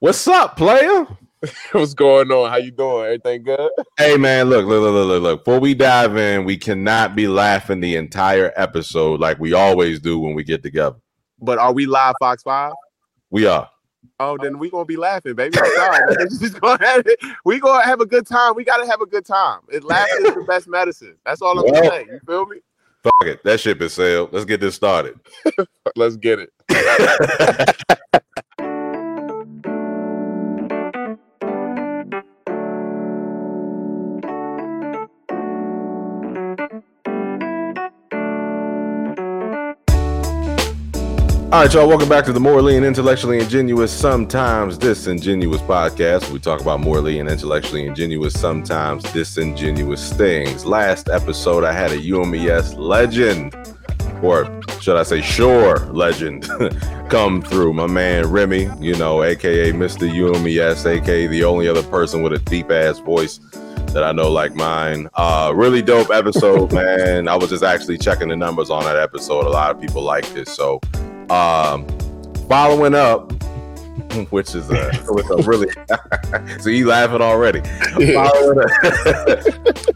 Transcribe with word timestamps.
What's 0.00 0.28
up, 0.28 0.56
player? 0.56 1.06
What's 1.72 1.94
going 1.94 2.30
on? 2.30 2.50
How 2.50 2.56
you 2.56 2.70
doing? 2.70 3.04
Everything 3.06 3.42
good? 3.44 3.70
Hey 3.96 4.16
man, 4.16 4.48
look, 4.48 4.66
look, 4.66 4.80
look, 4.82 5.06
look, 5.08 5.22
look. 5.22 5.44
Before 5.44 5.60
we 5.60 5.74
dive 5.74 6.16
in, 6.16 6.44
we 6.44 6.56
cannot 6.56 7.14
be 7.16 7.28
laughing 7.28 7.80
the 7.80 7.96
entire 7.96 8.52
episode 8.56 9.20
like 9.20 9.38
we 9.38 9.52
always 9.52 10.00
do 10.00 10.18
when 10.18 10.34
we 10.34 10.44
get 10.44 10.62
together. 10.62 10.96
But 11.40 11.58
are 11.58 11.72
we 11.72 11.86
live, 11.86 12.14
Fox 12.20 12.42
Five? 12.42 12.72
We 13.30 13.46
are. 13.46 13.68
Oh, 14.20 14.36
then 14.40 14.58
we 14.58 14.70
gonna 14.70 14.84
be 14.84 14.96
laughing, 14.96 15.34
baby. 15.34 15.56
I'm 15.60 15.72
sorry. 15.74 16.16
Just 16.28 16.60
gonna 16.60 16.84
have 16.84 17.02
it. 17.06 17.18
We 17.44 17.60
gonna 17.60 17.84
have 17.84 18.00
a 18.00 18.06
good 18.06 18.26
time. 18.26 18.54
We 18.54 18.64
gotta 18.64 18.86
have 18.88 19.00
a 19.00 19.06
good 19.06 19.24
time. 19.26 19.60
It 19.68 19.84
laughing 19.84 20.26
is 20.26 20.34
the 20.34 20.44
best 20.46 20.68
medicine. 20.68 21.16
That's 21.24 21.42
all 21.42 21.58
I'm 21.58 21.72
Well- 21.72 21.90
saying. 21.90 22.06
You 22.10 22.20
feel 22.26 22.46
me? 22.46 22.58
Fuck 23.02 23.26
it. 23.28 23.44
That 23.44 23.60
ship 23.60 23.80
is 23.80 23.92
sailed. 23.92 24.32
Let's 24.32 24.44
get 24.44 24.60
this 24.60 24.74
started. 24.74 25.18
Let's 25.96 26.16
get 26.16 26.40
it. 26.40 26.52
All 41.50 41.62
right, 41.62 41.72
y'all. 41.72 41.88
Welcome 41.88 42.10
back 42.10 42.26
to 42.26 42.32
the 42.34 42.40
Morally 42.40 42.76
and 42.76 42.84
Intellectually 42.84 43.38
Ingenuous, 43.38 43.90
sometimes 43.90 44.76
disingenuous 44.76 45.62
podcast. 45.62 46.30
We 46.30 46.40
talk 46.40 46.60
about 46.60 46.80
morally 46.80 47.20
and 47.20 47.28
intellectually 47.30 47.86
ingenuous, 47.86 48.38
sometimes 48.38 49.02
disingenuous 49.14 50.12
things. 50.12 50.66
Last 50.66 51.08
episode, 51.08 51.64
I 51.64 51.72
had 51.72 51.90
a 51.90 51.96
UMES 51.96 52.76
legend, 52.76 53.54
or 54.22 54.60
should 54.82 54.98
I 54.98 55.02
say, 55.04 55.22
Shore 55.22 55.78
legend, 55.90 56.42
come 57.08 57.40
through. 57.40 57.72
My 57.72 57.86
man 57.86 58.26
Remy, 58.26 58.68
you 58.78 58.94
know, 58.96 59.22
aka 59.22 59.72
Mr. 59.72 60.06
UMES, 60.06 60.84
aka 60.84 61.26
the 61.28 61.44
only 61.44 61.66
other 61.66 61.82
person 61.84 62.20
with 62.20 62.34
a 62.34 62.38
deep 62.40 62.70
ass 62.70 62.98
voice 62.98 63.38
that 63.94 64.04
I 64.04 64.12
know 64.12 64.30
like 64.30 64.54
mine. 64.54 65.08
Uh, 65.14 65.54
really 65.56 65.80
dope 65.80 66.10
episode, 66.10 66.72
man. 66.74 67.26
I 67.26 67.36
was 67.36 67.48
just 67.48 67.64
actually 67.64 67.96
checking 67.96 68.28
the 68.28 68.36
numbers 68.36 68.68
on 68.68 68.84
that 68.84 68.96
episode. 68.96 69.46
A 69.46 69.48
lot 69.48 69.70
of 69.70 69.80
people 69.80 70.02
liked 70.02 70.36
it, 70.36 70.46
so. 70.46 70.78
Um, 71.30 71.86
following 72.48 72.94
up, 72.94 73.32
which 74.30 74.54
is 74.54 74.70
a, 74.70 74.90
with 75.08 75.30
a 75.30 75.42
really 75.46 75.68
so 76.60 76.70
you 76.70 76.86
laughing 76.86 77.20
already. 77.20 77.60
Following 78.14 78.60
up, 78.60 78.70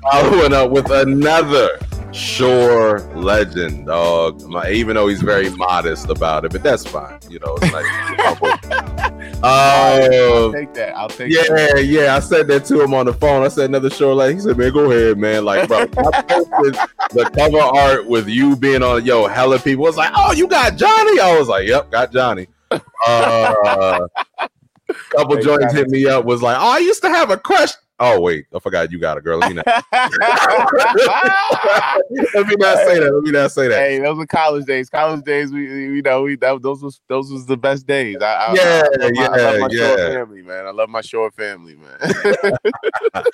following 0.13 0.53
up 0.53 0.71
with 0.71 0.91
another 0.91 1.79
Shore 2.13 3.01
legend, 3.15 3.87
dog. 3.87 4.43
My, 4.43 4.71
even 4.71 4.97
though 4.97 5.09
he's 5.09 5.23
very 5.23 5.49
modest 5.49 6.11
about 6.11 6.45
it, 6.45 6.53
but 6.53 6.63
that's 6.63 6.87
fine. 6.87 7.19
You 7.31 7.39
know, 7.39 7.57
it's 7.63 7.73
like, 7.73 9.22
I'll 9.43 10.47
um, 10.47 10.53
take 10.53 10.73
that. 10.75 10.97
I'll 10.97 11.09
take 11.09 11.33
that. 11.33 11.75
yeah, 11.75 12.03
yeah. 12.03 12.17
I 12.17 12.21
said 12.21 12.47
that 12.49 12.65
to 12.67 12.81
him 12.81 12.95
on 12.95 13.07
the 13.07 13.15
phone. 13.15 13.43
I 13.43 13.49
said 13.49 13.67
another 13.67 13.91
Shore 13.91 14.15
legend. 14.15 14.41
He 14.41 14.45
said, 14.47 14.57
"Man, 14.57 14.73
go 14.73 14.91
ahead, 14.91 15.19
man." 15.19 15.45
Like, 15.45 15.69
bro, 15.69 15.87
the 15.87 17.31
cover 17.37 17.59
art 17.59 18.07
with 18.07 18.29
you 18.29 18.57
being 18.57 18.83
on. 18.83 19.05
Yo, 19.05 19.27
hella 19.27 19.59
people 19.59 19.85
was 19.85 19.97
like, 19.97 20.13
"Oh, 20.15 20.33
you 20.33 20.47
got 20.47 20.77
Johnnie." 20.77 21.21
I 21.21 21.37
was 21.39 21.49
like, 21.49 21.67
"Yep, 21.67 21.91
got 21.91 22.13
Johnnie." 22.13 22.47
Uh, 23.07 24.07
couple 25.11 25.37
joints 25.41 25.75
hit 25.75 25.89
me 25.89 26.07
up. 26.07 26.25
Was 26.25 26.43
like, 26.43 26.57
"Oh, 26.57 26.71
I 26.71 26.79
used 26.79 27.03
to 27.03 27.09
have 27.09 27.31
a 27.31 27.37
crush." 27.37 27.73
Oh 28.05 28.21
wait, 28.21 28.47
I 28.53 28.59
forgot 28.59 28.91
you 28.91 28.99
got 28.99 29.17
a 29.17 29.21
girl. 29.21 29.39
Let 29.39 29.51
me 29.51 29.55
not, 29.55 29.67
let 32.35 32.47
me 32.49 32.57
not 32.59 32.79
say 32.79 32.99
that. 32.99 33.13
Let 33.15 33.23
me 33.23 33.31
not 33.31 33.53
say 33.53 33.69
that. 33.69 33.79
hey, 33.79 34.01
those 34.01 34.19
were 34.19 34.27
college 34.27 34.65
days. 34.65 34.91
College 34.91 35.25
days, 35.25 35.53
we, 35.53 35.69
we 35.69 35.97
you 35.97 36.03
know, 36.03 36.23
we 36.23 36.35
that, 36.37 36.61
those 36.63 36.83
was 36.83 37.01
those 37.09 37.31
was 37.31 37.47
the 37.47 37.57
best 37.57 37.87
days. 37.87 38.17
I, 38.21 38.33
I, 38.33 38.55
Yeah, 38.55 38.83
I, 38.83 39.05
love 39.05 39.13
my, 39.15 39.25
I 39.25 39.29
love 39.29 39.61
my 39.61 39.69
yeah, 39.71 39.87
Shore 39.87 39.99
yeah. 39.99 40.09
family, 40.09 40.43
man. 40.43 40.67
I 40.67 40.71
love 40.71 40.89
my 40.89 41.01
Shore 41.01 41.31
family, 41.31 41.77
man. 41.77 41.97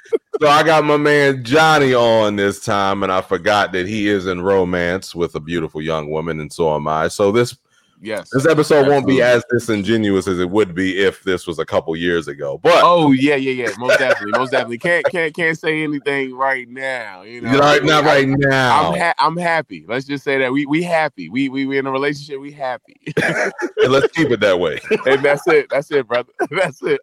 So 0.40 0.46
I 0.46 0.62
got 0.62 0.84
my 0.84 0.96
man 0.96 1.42
Johnnie 1.42 1.94
on 1.94 2.36
this 2.36 2.64
time, 2.64 3.02
and 3.02 3.10
I 3.10 3.22
forgot 3.22 3.72
that 3.72 3.88
he 3.88 4.06
is 4.06 4.28
in 4.28 4.40
romance 4.40 5.12
with 5.12 5.34
a 5.34 5.40
beautiful 5.40 5.82
young 5.82 6.10
woman, 6.10 6.38
and 6.38 6.52
so 6.52 6.76
am 6.76 6.86
I. 6.86 7.08
So 7.08 7.32
this 7.32 7.58
yes. 8.00 8.28
this 8.30 8.46
episode 8.46 8.88
won't 8.88 9.06
be 9.06 9.22
as 9.22 9.44
disingenuous 9.50 10.28
as 10.28 10.38
it 10.38 10.50
would 10.50 10.74
be 10.74 10.98
if 10.98 11.22
this 11.24 11.46
was 11.46 11.58
a 11.58 11.64
couple 11.64 11.94
years 11.96 12.28
ago. 12.28 12.58
But 12.58 12.82
Oh 12.84 13.12
yeah, 13.12 13.36
yeah, 13.36 13.64
yeah. 13.64 13.74
Most 13.78 13.98
definitely, 13.98 14.38
most 14.38 14.50
definitely. 14.50 14.78
Can't 14.78 15.04
can't 15.10 15.34
can't 15.34 15.58
say 15.58 15.82
anything 15.82 16.34
right 16.34 16.68
now. 16.68 17.22
You 17.22 17.40
know, 17.40 17.58
right, 17.58 17.82
not 17.82 18.04
right 18.04 18.28
now. 18.28 18.90
I'm 18.90 18.98
ha- 18.98 19.14
I'm 19.18 19.36
happy. 19.36 19.84
Let's 19.88 20.06
just 20.06 20.24
say 20.24 20.38
that 20.38 20.52
we 20.52 20.66
we 20.66 20.82
happy. 20.82 21.28
We 21.28 21.48
we 21.48 21.66
we 21.66 21.78
in 21.78 21.86
a 21.86 21.90
relationship. 21.90 22.40
We 22.40 22.52
happy, 22.52 23.00
and 23.22 23.52
let's 23.92 24.12
keep 24.12 24.30
it 24.30 24.40
that 24.40 24.58
way. 24.58 24.80
and 25.06 25.24
that's 25.24 25.46
it. 25.48 25.68
That's 25.70 25.90
it, 25.90 26.06
brother. 26.06 26.32
That's 26.50 26.82
it. 26.82 27.00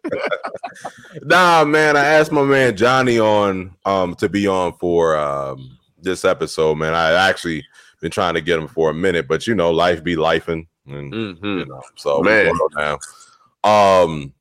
Nah, 1.22 1.64
man, 1.64 1.96
I 1.96 2.04
asked 2.04 2.32
my 2.32 2.42
man 2.42 2.76
Johnnie 2.76 3.18
on 3.18 3.74
um 3.84 4.14
to 4.16 4.28
be 4.28 4.46
on 4.46 4.72
for 4.74 5.16
um 5.16 5.78
this 6.00 6.24
episode, 6.24 6.76
man. 6.76 6.94
I 6.94 7.12
actually 7.28 7.64
been 8.00 8.10
trying 8.10 8.34
to 8.34 8.40
get 8.40 8.58
him 8.58 8.68
for 8.68 8.90
a 8.90 8.94
minute, 8.94 9.26
but 9.28 9.46
you 9.46 9.54
know, 9.54 9.70
life 9.70 10.04
be 10.04 10.16
lifing 10.16 10.52
and 10.52 10.66
Mhm. 10.88 11.42
you 11.42 11.66
know, 11.66 11.82
so 11.96 12.20
Man. 12.22 12.52
down. 12.76 12.98
Um 13.64 14.32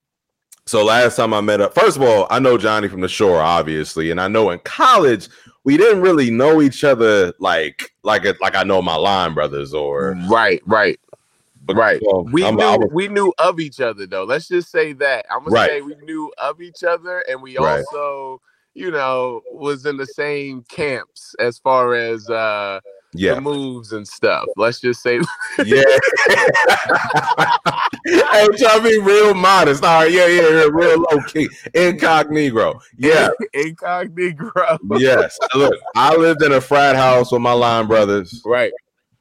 so 0.68 0.84
last 0.84 1.16
time 1.16 1.32
I 1.34 1.42
met 1.42 1.62
up, 1.62 1.76
first 1.76 1.96
of 1.96 2.02
all, 2.04 2.26
I 2.32 2.40
know 2.40 2.58
Johnnie 2.58 2.88
from 2.88 3.02
the 3.02 3.08
shore, 3.08 3.40
obviously, 3.40 4.10
and 4.10 4.20
I 4.20 4.28
know 4.28 4.50
in 4.50 4.60
college 4.60 5.30
we 5.64 5.78
didn't 5.78 6.02
really 6.02 6.30
know 6.32 6.62
each 6.62 6.84
other 6.84 7.34
like 7.40 7.92
like 8.04 8.26
it 8.26 8.38
like 8.42 8.56
I 8.56 8.64
know 8.64 8.82
my 8.82 8.96
line 8.96 9.34
brothers 9.34 9.74
or 9.74 10.16
Right, 10.30 10.62
right, 10.66 11.00
but 11.66 11.76
right. 11.76 12.02
well, 12.06 12.24
We 12.32 12.44
I'm- 12.44 12.56
knew 12.56 12.78
was- 12.80 12.90
we 12.92 13.08
knew 13.08 13.34
of 13.40 13.60
each 13.60 13.80
other 13.80 14.06
though. 14.08 14.24
Let's 14.24 14.48
just 14.48 14.72
say 14.72 14.94
that. 14.94 15.26
I'm 15.32 15.40
gonna 15.44 15.52
Right. 15.52 15.70
say 15.70 15.82
we 15.82 15.96
knew 16.04 16.32
of 16.38 16.62
each 16.62 16.84
other, 16.84 17.24
and 17.30 17.42
we 17.42 17.58
Right. 17.58 17.84
also, 17.92 18.42
you 18.74 18.92
know, 18.92 19.42
was 19.52 19.86
in 19.86 19.98
the 19.98 20.06
same 20.06 20.64
camps 20.70 21.36
as 21.40 21.58
far 21.60 21.94
as 21.96 22.30
uh 22.30 22.80
yeah, 23.18 23.36
the 23.36 23.42
moves 23.42 23.92
and 23.92 24.08
stuff. 24.08 24.46
Let's 24.56 24.80
just 24.80 25.02
say 25.02 25.16
yeah. 25.66 25.84
hey, 28.06 28.48
try 28.58 28.78
to 28.78 28.82
be 28.84 29.00
real 29.00 29.34
modest. 29.34 29.84
All 29.84 30.04
right, 30.04 30.12
yeah, 30.12 30.28
yeah, 30.28 30.50
yeah, 30.50 30.68
real 30.72 31.00
low 31.00 31.22
key, 31.28 31.50
incognito. 31.74 32.80
Yeah, 32.98 33.30
incognito. 33.54 34.52
yes. 34.98 35.38
Look, 35.54 35.80
I 35.96 36.16
lived 36.16 36.44
in 36.44 36.54
a 36.54 36.62
frat 36.62 36.96
house 36.96 37.32
with 37.32 37.42
my 37.42 37.54
line 37.54 37.88
brothers. 37.88 38.42
Right. 38.46 38.72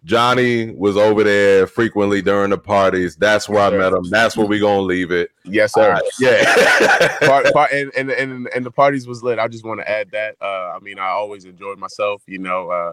Johnnie 0.05 0.71
was 0.73 0.99
over 0.99 1.25
there 1.25 1.67
frequently 1.67 2.21
during 2.21 2.51
the 2.51 2.59
parties. 2.59 3.17
That's 3.17 3.49
where 3.49 3.61
I 3.61 3.71
met 3.71 3.93
him. 3.93 4.11
That's 4.11 4.37
where 4.37 4.47
we 4.47 4.59
gonna 4.59 4.83
leave 4.83 5.11
it. 5.11 5.31
Yes, 5.45 5.73
sir. 5.73 5.93
Uh, 5.93 6.01
yeah. 6.21 7.17
part, 7.27 7.53
part, 7.55 7.73
and, 7.73 7.91
and 7.97 8.11
and 8.11 8.49
and 8.49 8.67
the 8.67 8.71
parties 8.71 9.07
was 9.07 9.23
lit. 9.23 9.39
I 9.39 9.49
just 9.49 9.65
want 9.65 9.81
to 9.81 9.91
add 9.91 10.11
that. 10.11 10.37
Uh, 10.43 10.73
I 10.77 10.79
mean, 10.83 10.99
I 10.99 11.09
always 11.09 11.47
enjoyed 11.47 11.79
myself, 11.79 12.23
you 12.27 12.39
know, 12.39 12.69
uh, 12.69 12.93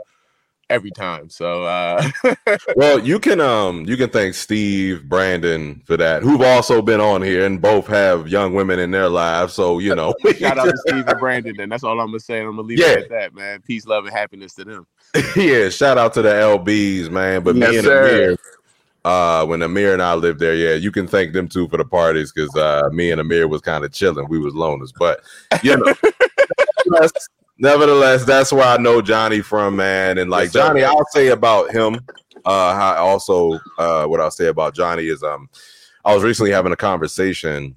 every 0.72 0.92
time. 0.92 1.30
So 1.30 1.64
uh, 1.66 2.10
well, 2.76 2.98
you 3.00 3.20
can 3.20 3.40
um 3.40 3.86
you 3.86 3.98
can 3.98 4.10
thank 4.10 4.34
Steve, 4.34 5.04
Brandon 5.08 5.82
for 5.86 5.98
that, 5.98 6.24
who've 6.24 6.42
also 6.42 6.82
been 6.82 7.00
on 7.02 7.22
here 7.22 7.46
and 7.46 7.62
both 7.62 7.88
have 7.88 8.28
young 8.28 8.54
women 8.56 8.80
in 8.80 8.92
their 8.92 9.10
lives. 9.10 9.54
So 9.54 9.80
you 9.80 9.94
know, 9.96 10.14
shout 10.38 10.58
out 10.58 10.66
to 10.66 10.78
Steve 10.88 11.08
and 11.08 11.20
Brandon. 11.20 11.60
and 11.60 11.72
that's 11.72 11.84
all 11.84 12.00
I'm 12.00 12.08
gonna 12.08 12.20
say. 12.20 12.40
I'm 12.40 12.48
gonna 12.56 12.62
leave 12.64 12.80
Yeah. 12.80 12.88
it 12.92 13.04
at 13.04 13.10
that, 13.10 13.36
man. 13.36 13.62
Peace, 13.62 13.86
love, 13.86 14.06
and 14.06 14.14
happiness 14.14 14.54
to 14.56 14.66
them. 14.66 14.88
yeah, 15.36 15.70
shout 15.70 15.98
out 15.98 16.14
to 16.16 16.22
the 16.22 16.30
LBs, 16.30 17.10
man. 17.12 17.44
But 17.44 17.56
me 17.58 17.78
and 17.78 17.86
sir. 17.86 18.04
Amir, 18.06 18.38
uh, 19.04 19.46
when 19.46 19.62
Amir 19.64 19.94
and 19.94 20.02
I 20.02 20.14
lived 20.14 20.40
there, 20.40 20.56
yeah, 20.56 20.76
you 20.76 20.92
can 20.92 21.08
thank 21.08 21.34
them 21.34 21.48
too 21.48 21.68
for 21.68 21.78
the 21.78 21.84
parties 21.86 22.32
because 22.32 22.56
uh, 22.56 22.88
me 22.94 23.12
and 23.12 23.20
Amir 23.20 23.48
was 23.48 23.62
kind 23.62 23.84
of 23.84 23.92
chilling. 23.92 24.28
We 24.30 24.40
was 24.40 24.54
loners, 24.54 24.92
but 24.98 25.22
you 25.64 25.76
know, 25.76 25.94
nevertheless, 27.62 28.26
that's 28.26 28.52
where 28.52 28.68
I 28.68 28.78
know 28.78 29.02
Johnnie 29.02 29.42
from, 29.42 29.78
man. 29.78 30.18
And 30.18 30.30
like. 30.30 30.52
Johnnie, 30.52 30.84
I'll 30.84 31.06
say 31.12 31.30
about 31.30 31.72
him. 31.72 32.02
Uh, 32.44 32.76
how 32.76 32.96
also, 32.96 33.60
uh, 33.78 34.06
what 34.06 34.20
I'll 34.20 34.32
say 34.32 34.48
about 34.48 34.74
Johnnie 34.74 35.08
is, 35.08 35.24
um, 35.24 35.48
I 36.04 36.14
was 36.14 36.24
recently 36.24 36.52
having 36.52 36.72
a 36.72 36.78
conversation 36.78 37.76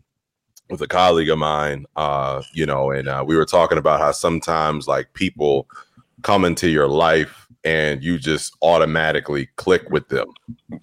with 0.71 0.81
a 0.81 0.87
colleague 0.87 1.29
of 1.29 1.38
mine, 1.38 1.85
uh, 1.97 2.43
you 2.55 2.64
know, 2.64 2.91
and 2.91 3.06
uh, 3.06 3.23
we 3.26 3.37
were 3.37 3.44
talking 3.44 3.76
about 3.76 4.00
how 4.00 4.12
sometimes 4.12 4.88
like 4.88 5.12
people 5.12 5.69
come 6.23 6.47
into 6.47 6.70
your 6.70 6.88
life 6.88 7.47
and 7.64 8.03
you 8.03 8.19
just 8.19 8.56
automatically 8.62 9.49
click 9.56 9.88
with 9.91 10.09
them. 10.09 10.26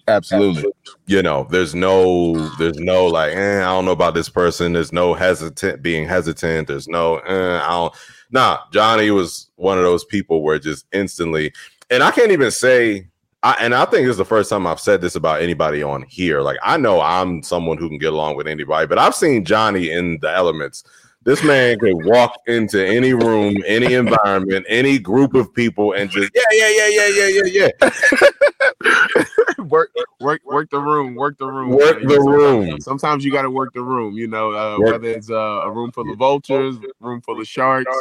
Absolutely. 0.06 0.70
You 1.06 1.22
know, 1.22 1.48
there's 1.50 1.74
no, 1.74 2.34
there's 2.58 2.78
no 2.78 3.06
like, 3.06 3.32
eh, 3.32 3.60
I 3.60 3.64
don't 3.64 3.84
know 3.84 3.92
about 3.92 4.14
this 4.14 4.28
person. 4.28 4.72
There's 4.72 4.92
no 4.92 5.14
hesitant 5.14 5.82
being 5.82 6.08
hesitant. 6.08 6.68
There's 6.68 6.86
no, 6.86 7.18
eh, 7.18 7.60
I 7.60 7.68
don't. 7.68 7.94
Nah, 8.32 8.60
Johnnie 8.72 9.10
was 9.10 9.50
one 9.56 9.78
of 9.78 9.84
those 9.84 10.04
people 10.04 10.42
where 10.42 10.58
just 10.58 10.86
instantly, 10.92 11.52
and 11.90 12.02
I 12.02 12.10
can't 12.10 12.32
even 12.32 12.50
say. 12.50 13.06
I, 13.44 13.56
and 13.58 13.74
I 13.74 13.86
think 13.86 14.06
this 14.06 14.12
is 14.12 14.18
the 14.18 14.24
first 14.24 14.48
time 14.50 14.68
I've 14.68 14.78
said 14.78 15.00
this 15.00 15.16
about 15.16 15.42
anybody 15.42 15.82
on 15.82 16.02
here. 16.02 16.42
Like 16.42 16.58
I 16.62 16.76
know 16.76 17.00
I'm 17.00 17.42
someone 17.42 17.76
who 17.76 17.88
can 17.88 17.98
get 17.98 18.12
along 18.12 18.36
with 18.36 18.46
anybody, 18.46 18.86
but 18.86 18.98
I've 18.98 19.16
seen 19.16 19.44
Johnnie 19.44 19.90
in 19.90 20.18
the 20.20 20.30
elements. 20.30 20.84
This 21.24 21.42
man 21.42 21.78
could 21.80 22.04
walk 22.04 22.36
into 22.46 22.84
any 22.84 23.14
room, 23.14 23.56
any 23.66 23.94
environment, 23.94 24.64
any 24.68 24.98
group 24.98 25.34
of 25.34 25.52
people, 25.54 25.92
and 25.92 26.08
just 26.08 26.30
yeah, 26.34 26.42
yeah, 26.52 26.68
yeah, 26.68 26.88
yeah, 26.88 27.08
yeah, 27.08 27.42
yeah, 27.44 27.68
yeah. 27.84 29.24
work, 29.70 29.90
work, 30.20 30.40
work 30.44 30.70
the 30.70 30.78
room, 30.78 31.14
work 31.14 31.38
the 31.38 31.46
room. 31.46 31.70
Work 31.70 32.00
the 32.02 32.20
room. 32.20 32.80
Sometimes 32.80 33.24
you 33.24 33.32
got 33.32 33.42
to 33.42 33.50
work 33.50 33.72
the 33.74 33.82
room. 33.82 34.14
You 34.14 34.26
know, 34.26 34.52
uh, 34.52 34.78
whether 34.78 35.08
it's 35.08 35.30
uh, 35.30 35.34
a 35.34 35.70
room 35.70 35.92
full 35.92 36.10
of 36.10 36.18
vultures, 36.18 36.76
room 37.00 37.20
full 37.20 37.40
of 37.40 37.46
sharks, 37.46 37.96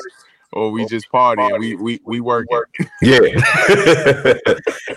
or 0.54 0.72
we 0.72 0.86
just 0.86 1.10
party 1.10 1.42
and 1.42 1.60
we 1.60 1.76
we 1.76 2.02
we 2.04 2.20
work. 2.20 2.48
Yeah. 3.02 3.20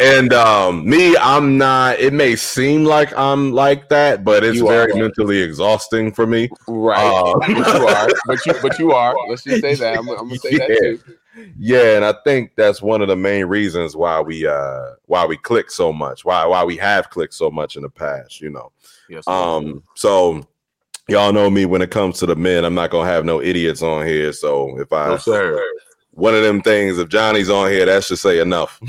and 0.01 0.33
um, 0.33 0.89
me, 0.89 1.17
I'm 1.17 1.57
not. 1.57 1.99
It 2.01 2.13
may 2.13 2.37
seem 2.37 2.85
like 2.85 3.17
I'm 3.17 3.53
like 3.53 3.89
that, 3.89 4.25
but 4.25 4.45
it's 4.45 4.59
You 4.59 4.67
very 4.67 4.93
are. 4.93 4.97
mentally 4.97 5.39
exhausting 5.39 6.13
for 6.13 6.27
me. 6.27 6.51
Right. 6.67 6.99
Uh, 6.99 7.39
but 7.39 7.75
you 7.75 7.87
are. 7.87 8.09
But 8.27 8.47
you 8.47 8.55
but 8.63 8.79
you 8.79 8.93
are. 8.93 9.15
Let's 9.29 9.45
just 9.45 9.61
say 9.61 9.75
that. 9.77 9.99
I'm, 9.99 10.09
I'm 10.09 10.29
gonna 10.29 10.37
say 10.37 10.59
that 10.59 10.79
too. 10.81 11.01
Yeah, 11.59 11.97
and 11.97 12.05
I 12.05 12.15
think 12.25 12.53
that's 12.57 12.83
one 12.83 13.03
of 13.03 13.09
the 13.09 13.17
main 13.17 13.47
reasons 13.47 13.97
why 13.97 14.21
we 14.21 14.47
uh 14.47 14.93
why 15.07 15.27
we 15.27 15.37
click 15.37 15.71
so 15.71 15.93
much, 15.93 16.25
why 16.25 16.45
why 16.47 16.65
we 16.65 16.77
have 16.77 17.11
clicked 17.11 17.35
so 17.35 17.51
much 17.51 17.77
in 17.77 17.83
the 17.83 17.91
past, 17.91 18.41
you 18.41 18.51
know. 18.51 18.73
Yes. 19.09 19.27
Um, 19.27 19.83
so 19.95 20.47
y'all 21.09 21.33
know 21.33 21.51
me 21.51 21.67
when 21.67 21.83
it 21.83 21.91
comes 21.91 22.19
to 22.21 22.27
the 22.27 22.37
men, 22.37 22.65
I'm 22.65 22.75
not 22.75 22.91
gonna 22.91 23.09
have 23.09 23.25
no 23.25 23.41
idiots 23.41 23.83
on 23.83 24.07
here. 24.07 24.33
So 24.33 24.79
if 24.81 24.93
I 24.93 25.19
no, 25.27 25.61
one 26.13 26.35
of 26.35 26.43
them 26.43 26.63
things, 26.63 26.99
if 26.99 27.09
Johnnie's 27.09 27.51
on 27.51 27.71
here, 27.71 27.87
that 27.87 28.05
should 28.05 28.19
say 28.19 28.39
enough. 28.39 28.81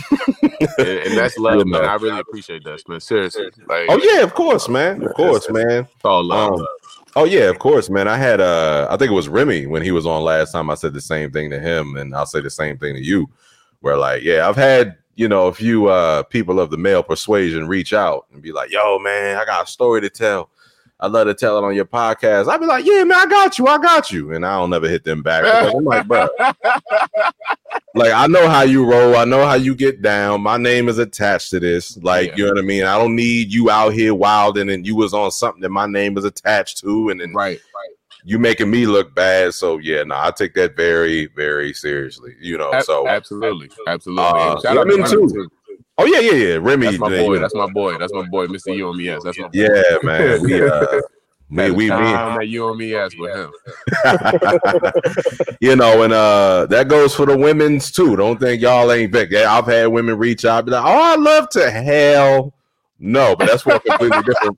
And, 0.77 0.87
and 0.87 1.17
that's 1.17 1.37
love, 1.39 1.59
You 1.59 1.65
man. 1.65 1.85
I 1.85 1.95
really 1.95 2.19
appreciate 2.19 2.63
that, 2.65 2.87
man. 2.87 2.99
Seriously. 2.99 3.49
Like, 3.67 3.87
Oh 3.89 3.99
yeah, 4.01 4.21
of 4.21 4.33
course, 4.33 4.69
man. 4.69 5.03
Of 5.03 5.13
course, 5.15 5.49
man. 5.49 5.87
it's 5.95 6.05
all 6.05 6.23
love. 6.23 6.59
Um, 6.59 6.67
oh 7.15 7.25
yeah, 7.25 7.49
of 7.49 7.59
course, 7.59 7.89
man. 7.89 8.07
I 8.07 8.17
had 8.17 8.41
uh 8.41 8.87
I 8.89 8.97
think 8.97 9.11
it 9.11 9.15
was 9.15 9.29
Remy 9.29 9.67
when 9.67 9.81
he 9.81 9.91
was 9.91 10.05
on 10.05 10.23
last 10.23 10.51
time. 10.51 10.69
I 10.69 10.75
said 10.75 10.93
the 10.93 11.01
same 11.01 11.31
thing 11.31 11.49
to 11.51 11.59
him, 11.59 11.95
and 11.95 12.15
I'll 12.15 12.25
say 12.25 12.41
the 12.41 12.49
same 12.49 12.77
thing 12.77 12.95
to 12.95 13.03
you. 13.03 13.29
Where 13.81 13.97
like, 13.97 14.23
yeah, 14.23 14.47
I've 14.47 14.55
had 14.55 14.97
you 15.15 15.27
know 15.27 15.47
a 15.47 15.53
few 15.53 15.87
uh 15.87 16.23
people 16.23 16.59
of 16.59 16.69
the 16.69 16.77
male 16.77 17.03
persuasion 17.03 17.67
reach 17.67 17.93
out 17.93 18.25
and 18.31 18.41
be 18.41 18.51
like, 18.51 18.71
yo, 18.71 18.99
man, 18.99 19.37
I 19.37 19.45
got 19.45 19.67
a 19.67 19.71
story 19.71 20.01
to 20.01 20.09
tell. 20.09 20.49
I'd 20.99 21.11
love 21.11 21.27
to 21.27 21.33
tell 21.33 21.57
it 21.57 21.63
on 21.63 21.75
your 21.75 21.85
podcast. 21.85 22.47
I'd 22.47 22.59
be 22.59 22.65
like, 22.65 22.85
yeah, 22.85 23.03
man, 23.03 23.17
I 23.17 23.25
got 23.25 23.59
you, 23.59 23.67
I 23.67 23.77
got 23.77 24.11
you. 24.11 24.31
And 24.33 24.45
I 24.45 24.57
don't 24.57 24.69
never 24.69 24.87
hit 24.87 25.03
them 25.03 25.21
back. 25.21 25.43
I'm 25.45 25.83
like, 25.83 26.07
bro, 26.07 26.29
like 27.95 28.13
I 28.13 28.27
know 28.27 28.47
how 28.47 28.61
you 28.61 28.89
roll, 28.89 29.15
I 29.17 29.25
know 29.25 29.45
how 29.45 29.55
you 29.55 29.75
get 29.75 30.01
down. 30.01 30.41
My 30.41 30.57
name 30.57 30.87
is 30.87 30.97
attached 30.97 31.49
to 31.49 31.59
this. 31.59 31.97
Like, 31.97 32.29
Yeah. 32.29 32.35
you 32.37 32.45
know 32.45 32.51
what 32.51 32.59
I 32.59 32.65
mean? 32.65 32.83
I 32.85 32.97
don't 32.97 33.15
need 33.15 33.51
you 33.51 33.69
out 33.69 33.93
here 33.93 34.15
wilding 34.15 34.69
and 34.69 34.87
you 34.87 34.95
was 34.95 35.13
on 35.13 35.31
something 35.31 35.61
that 35.61 35.69
my 35.69 35.85
name 35.85 36.17
is 36.17 36.23
attached 36.23 36.77
to, 36.79 37.09
and 37.09 37.19
then 37.19 37.33
right. 37.33 37.59
you 38.23 38.39
making 38.39 38.71
me 38.71 38.85
look 38.85 39.13
bad. 39.13 39.53
So 39.53 39.77
yeah, 39.79 40.03
no, 40.03 40.15
I 40.15 40.31
take 40.31 40.53
that 40.53 40.77
very, 40.77 41.25
very 41.27 41.73
seriously. 41.73 42.35
You 42.39 42.57
know, 42.57 42.71
so 42.83 43.05
absolutely, 43.05 43.69
absolutely. 43.85 44.23
Uh, 44.23 44.61
shout 44.61 44.77
out 44.77 44.83
to 44.85 44.95
women 44.95 45.09
too. 45.09 45.49
Oh 45.97 46.05
yeah, 46.05 46.19
yeah, 46.19 46.31
yeah. 46.31 46.53
Remy, 46.61 46.85
That's 46.87 46.99
my 46.99 47.09
you 47.09 47.25
boy. 47.25 47.33
know. 47.35 47.39
That's 47.39 47.55
my 47.55 47.71
boy. 47.71 47.97
That's 47.97 48.13
my 48.13 48.27
boy, 48.27 48.47
Mr. 48.47 48.75
UMES. 48.75 49.23
That's 49.23 49.37
my 49.39 49.47
boy. 49.47 49.51
yeah, 49.53 49.97
man. 50.03 50.41
We 50.43 50.61
uh 50.61 51.01
we 51.49 51.57
Had 51.57 51.71
a 51.71 51.73
we, 51.73 51.83
we 51.85 51.89
time 51.89 52.41
at 52.41 52.47
UMES 52.47 53.17
with 53.17 53.35
him. 53.35 53.51
you 55.61 55.75
know, 55.75 56.03
and 56.03 56.13
uh 56.13 56.65
that 56.67 56.87
goes 56.87 57.15
for 57.15 57.25
the 57.25 57.37
women's 57.37 57.91
too. 57.91 58.15
Don't 58.15 58.39
think 58.39 58.61
y'all 58.61 58.91
ain't 58.91 59.11
big. 59.11 59.31
Yeah, 59.31 59.53
I've 59.53 59.67
had 59.67 59.87
women 59.87 60.17
reach 60.17 60.45
out, 60.45 60.65
be 60.65 60.71
like, 60.71 60.83
"Oh, 60.83 60.87
I 60.87 61.15
love 61.15 61.49
to 61.49 61.69
hell." 61.69 62.53
No, 62.99 63.35
but 63.35 63.47
that's 63.47 63.63
for 63.63 63.73
a 63.73 63.79
completely 63.79 64.23
different. 64.23 64.57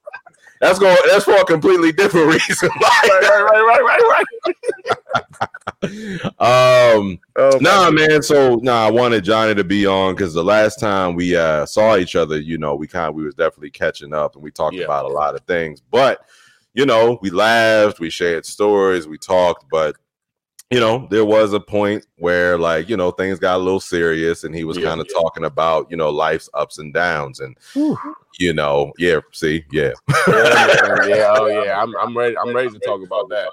That's 0.62 0.80
going. 0.80 0.98
That's 1.10 1.26
for 1.26 1.36
a 1.36 1.46
completely 1.46 1.92
different 1.92 2.28
reason. 2.34 2.70
right, 2.82 3.10
right, 3.22 3.64
right, 3.64 3.84
right, 3.84 4.24
right. 5.84 5.84
um, 7.00 7.20
Oh, 7.40 7.60
nah, 7.62 7.92
man. 7.92 8.24
So 8.24 8.56
nah, 8.64 8.88
I 8.88 8.92
wanted 8.92 9.24
Johnnie 9.24 9.54
to 9.56 9.64
be 9.64 9.86
on 9.86 10.16
because 10.16 10.34
the 10.34 10.44
last 10.44 10.80
time 10.80 11.14
we 11.16 11.36
uh 11.36 11.66
saw 11.68 11.98
each 11.98 12.16
other, 12.16 12.40
you 12.40 12.58
know, 12.58 12.74
we 12.76 12.88
kind 12.88 13.10
of 13.10 13.16
we 13.16 13.24
was 13.24 13.36
definitely 13.36 13.70
catching 13.70 14.14
up 14.14 14.34
and 14.36 14.44
we 14.44 14.50
talked 14.52 14.76
Yeah. 14.76 14.86
about 14.86 15.06
a 15.06 15.10
lot 15.10 15.36
of 15.36 15.42
things. 15.42 15.82
But 15.82 16.26
you 16.74 16.86
know, 16.86 17.20
we 17.22 17.30
laughed, 17.30 18.00
we 18.00 18.10
shared 18.10 18.46
stories, 18.46 19.08
we 19.08 19.18
talked, 19.20 19.66
but 19.70 19.96
you 20.72 20.80
know, 20.80 21.08
there 21.10 21.24
was 21.26 21.54
a 21.54 21.60
point 21.60 22.06
where 22.18 22.58
like, 22.58 22.90
you 22.90 22.98
know, 22.98 23.12
things 23.12 23.40
got 23.40 23.56
a 23.58 23.64
little 23.64 23.80
serious 23.80 24.44
and 24.44 24.54
he 24.56 24.64
was 24.64 24.78
Yeah, 24.78 24.86
kind 24.90 25.00
of 25.02 25.08
yeah. 25.10 25.22
talking 25.22 25.46
about, 25.46 25.90
you 25.90 25.96
know, 25.96 26.10
life's 26.10 26.50
ups 26.56 26.80
and 26.80 26.94
downs 26.94 27.40
and 27.40 27.56
you 28.40 28.54
know, 28.54 28.92
yeah, 28.98 29.20
see, 29.32 29.66
yeah. 29.72 29.92
yeah, 30.28 31.06
yeah, 31.08 31.34
oh 31.36 31.48
yeah. 31.66 31.82
I'm, 31.82 31.96
I'm 31.98 32.18
ready. 32.18 32.38
I'm 32.38 32.56
ready 32.56 32.70
to 32.70 32.80
talk 32.80 33.04
about 33.04 33.30
that. 33.30 33.50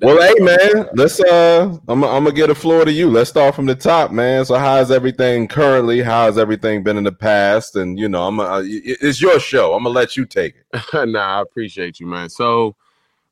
Well, 0.00 0.20
hey 0.20 0.34
man, 0.42 0.88
let's 0.94 1.20
uh 1.20 1.76
I'm 1.88 2.04
I'm 2.04 2.24
gonna 2.24 2.32
get 2.32 2.50
a 2.50 2.54
floor 2.54 2.84
to 2.84 2.92
you. 2.92 3.10
Let's 3.10 3.30
start 3.30 3.54
from 3.54 3.66
the 3.66 3.74
top, 3.74 4.10
man. 4.10 4.44
So 4.44 4.56
how's 4.56 4.90
everything 4.90 5.48
currently? 5.48 6.02
How's 6.02 6.38
everything 6.38 6.82
been 6.82 6.96
in 6.96 7.04
the 7.04 7.12
past? 7.12 7.76
And 7.76 7.98
you 7.98 8.08
know, 8.08 8.26
I'm 8.26 8.40
uh, 8.40 8.62
it's 8.64 9.20
your 9.20 9.40
show. 9.40 9.74
I'm 9.74 9.82
gonna 9.82 9.94
let 9.94 10.16
you 10.16 10.24
take 10.24 10.54
it. 10.56 10.84
nah, 11.08 11.38
I 11.38 11.42
appreciate 11.42 12.00
you, 12.00 12.06
man. 12.06 12.28
So 12.28 12.76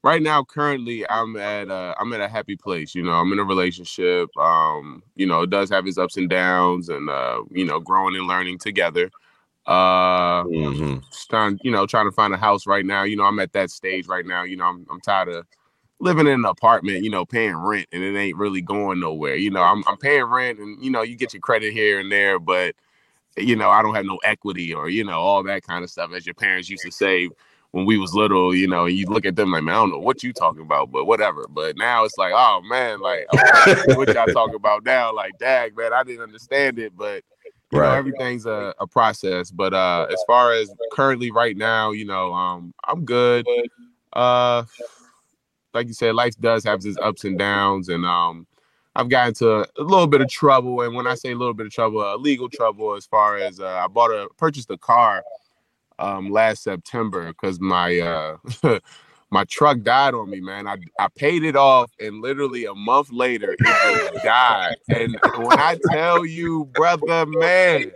right 0.03 0.23
now, 0.23 0.45
currently, 0.45 1.09
I'm 1.09 1.37
at 1.37 1.71
uh, 1.71 1.95
I'm 1.99 2.13
at 2.13 2.21
a 2.21 2.29
happy 2.29 2.57
place. 2.57 2.95
You 2.95 3.03
know, 3.05 3.13
I'm 3.13 3.33
in 3.33 3.39
a 3.39 3.45
relationship. 3.45 4.37
Um, 4.37 5.03
you 5.17 5.27
know, 5.27 5.43
it 5.43 5.51
does 5.51 5.71
have 5.71 5.87
its 5.87 5.99
ups 5.99 6.17
and 6.17 6.29
downs, 6.29 6.89
and 6.89 7.09
uh, 7.09 7.43
you 7.51 7.65
know, 7.65 7.81
growing 7.81 8.17
and 8.17 8.27
learning 8.27 8.59
together. 8.59 9.11
Uh, 9.69 10.45
Mhm. 10.45 11.03
just 11.11 11.29
trying, 11.29 11.59
you 11.63 11.71
know, 11.71 11.87
trying 11.87 12.07
to 12.07 12.13
find 12.13 12.33
a 12.33 12.39
house 12.39 12.67
right 12.67 12.87
now. 12.87 13.03
You 13.03 13.17
know, 13.17 13.25
I'm 13.25 13.39
at 13.39 13.53
that 13.53 13.71
stage 13.71 14.07
right 14.09 14.25
now. 14.25 14.43
You 14.43 14.57
know, 14.57 14.65
I'm 14.65 14.87
I'm 14.91 15.01
tired 15.01 15.29
of 15.29 15.47
living 16.01 16.27
in 16.27 16.33
an 16.33 16.45
apartment. 16.47 17.05
You 17.05 17.11
know, 17.11 17.27
paying 17.27 17.55
rent, 17.55 17.87
and 17.93 18.03
it 18.03 18.17
ain't 18.19 18.39
really 18.39 18.63
going 18.63 18.99
nowhere. 18.99 19.37
You 19.37 19.51
know, 19.51 19.63
I'm 19.63 19.85
I'm 19.87 19.99
paying 19.99 20.25
rent, 20.25 20.59
and 20.59 20.83
you 20.83 20.91
know, 20.91 21.03
you 21.03 21.17
get 21.17 21.35
your 21.35 21.43
credit 21.43 21.75
here 21.75 22.01
and 22.01 22.11
there, 22.11 22.39
but 22.39 22.75
you 23.37 23.55
know, 23.57 23.69
I 23.69 23.83
don't 23.83 23.95
have 23.95 24.07
no 24.07 24.17
equity 24.25 24.73
or 24.73 24.89
you 24.89 25.05
know 25.05 25.19
all 25.19 25.43
that 25.45 25.63
kind 25.65 25.85
of 25.85 25.91
stuff 25.91 26.13
as 26.13 26.25
your 26.27 26.35
parents 26.35 26.71
used 26.71 26.85
to 26.85 26.91
say 26.91 27.29
when 27.73 27.85
we 27.85 27.99
was 27.99 28.15
little. 28.15 28.55
You 28.55 28.69
know, 28.69 28.87
and 28.87 28.97
you 28.97 29.05
look 29.07 29.27
at 29.27 29.37
them 29.37 29.53
like, 29.53 29.65
man, 29.65 29.75
I 29.75 29.79
don't 29.79 29.91
know 29.91 29.99
what 29.99 30.23
you 30.23 30.33
talking 30.33 30.63
about, 30.63 30.91
but 30.91 31.05
whatever. 31.05 31.47
But 31.47 31.77
now 31.77 32.05
it's 32.05 32.17
like, 32.17 32.33
oh 32.35 32.63
man, 32.63 33.01
like 33.01 33.27
what 33.97 34.09
y'all 34.15 34.29
talking 34.29 34.55
about 34.55 34.87
now? 34.87 35.15
Like, 35.15 35.37
dag, 35.39 35.77
man, 35.77 35.93
I 35.93 36.05
didn't 36.05 36.23
understand 36.23 36.79
it, 36.79 36.97
but 36.97 37.23
you 37.73 37.79
know 37.79 37.91
everything's 37.93 38.47
a, 38.47 38.75
a 38.81 38.87
process 38.87 39.51
but 39.51 39.75
uh 39.75 40.07
as 40.11 40.23
far 40.27 40.53
as 40.53 40.73
currently 40.93 41.31
right 41.31 41.57
now 41.57 41.91
you 41.91 42.05
know 42.05 42.33
um 42.33 42.73
i'm 42.85 43.05
good. 43.05 43.47
Uh 44.13 44.65
like 45.75 45.87
you 45.87 45.93
said 45.93 46.15
life 46.15 46.35
does 46.41 46.65
have 46.65 46.85
its 46.85 46.99
ups 46.99 47.25
and 47.25 47.39
downs 47.39 47.89
and 47.89 48.05
um 48.05 48.47
i've 48.97 49.09
gotten 49.09 49.35
to 49.35 49.61
a 49.61 49.83
little 49.83 50.07
bit 50.07 50.21
of 50.21 50.29
trouble 50.29 50.81
and 50.81 50.95
when 50.95 51.07
i 51.07 51.15
say 51.15 51.33
a 51.33 51.37
little 51.37 51.55
bit 51.55 51.67
of 51.67 51.73
trouble 51.73 52.01
uh, 52.01 52.17
legal 52.17 52.49
trouble 52.49 52.95
as 52.95 53.07
far 53.07 53.37
as 53.37 53.61
uh, 53.61 53.83
i 53.85 53.87
bought 53.87 54.11
a 54.11 54.29
purchased 54.39 54.71
a 54.71 54.79
car 54.79 55.23
um 55.99 56.31
last 56.31 56.63
september 56.63 57.29
because 57.29 57.61
my 57.61 57.99
uh 57.99 58.37
my 59.31 59.45
truck 59.45 59.83
died 59.83 60.15
on 60.15 60.31
me 60.31 60.41
man 60.41 60.67
i 60.67 60.77
i 60.99 61.07
paid 61.17 61.45
it 61.45 61.57
off 61.57 61.91
and 62.01 62.23
literally 62.23 62.65
a 62.65 62.75
month 62.75 63.11
later 63.13 63.53
it 63.53 63.79
just 63.83 64.23
died 64.25 64.77
and 64.89 65.19
when 65.37 65.59
i 65.59 65.79
tell 65.91 66.25
you 66.25 66.65
brother 66.67 67.27
man 67.27 67.91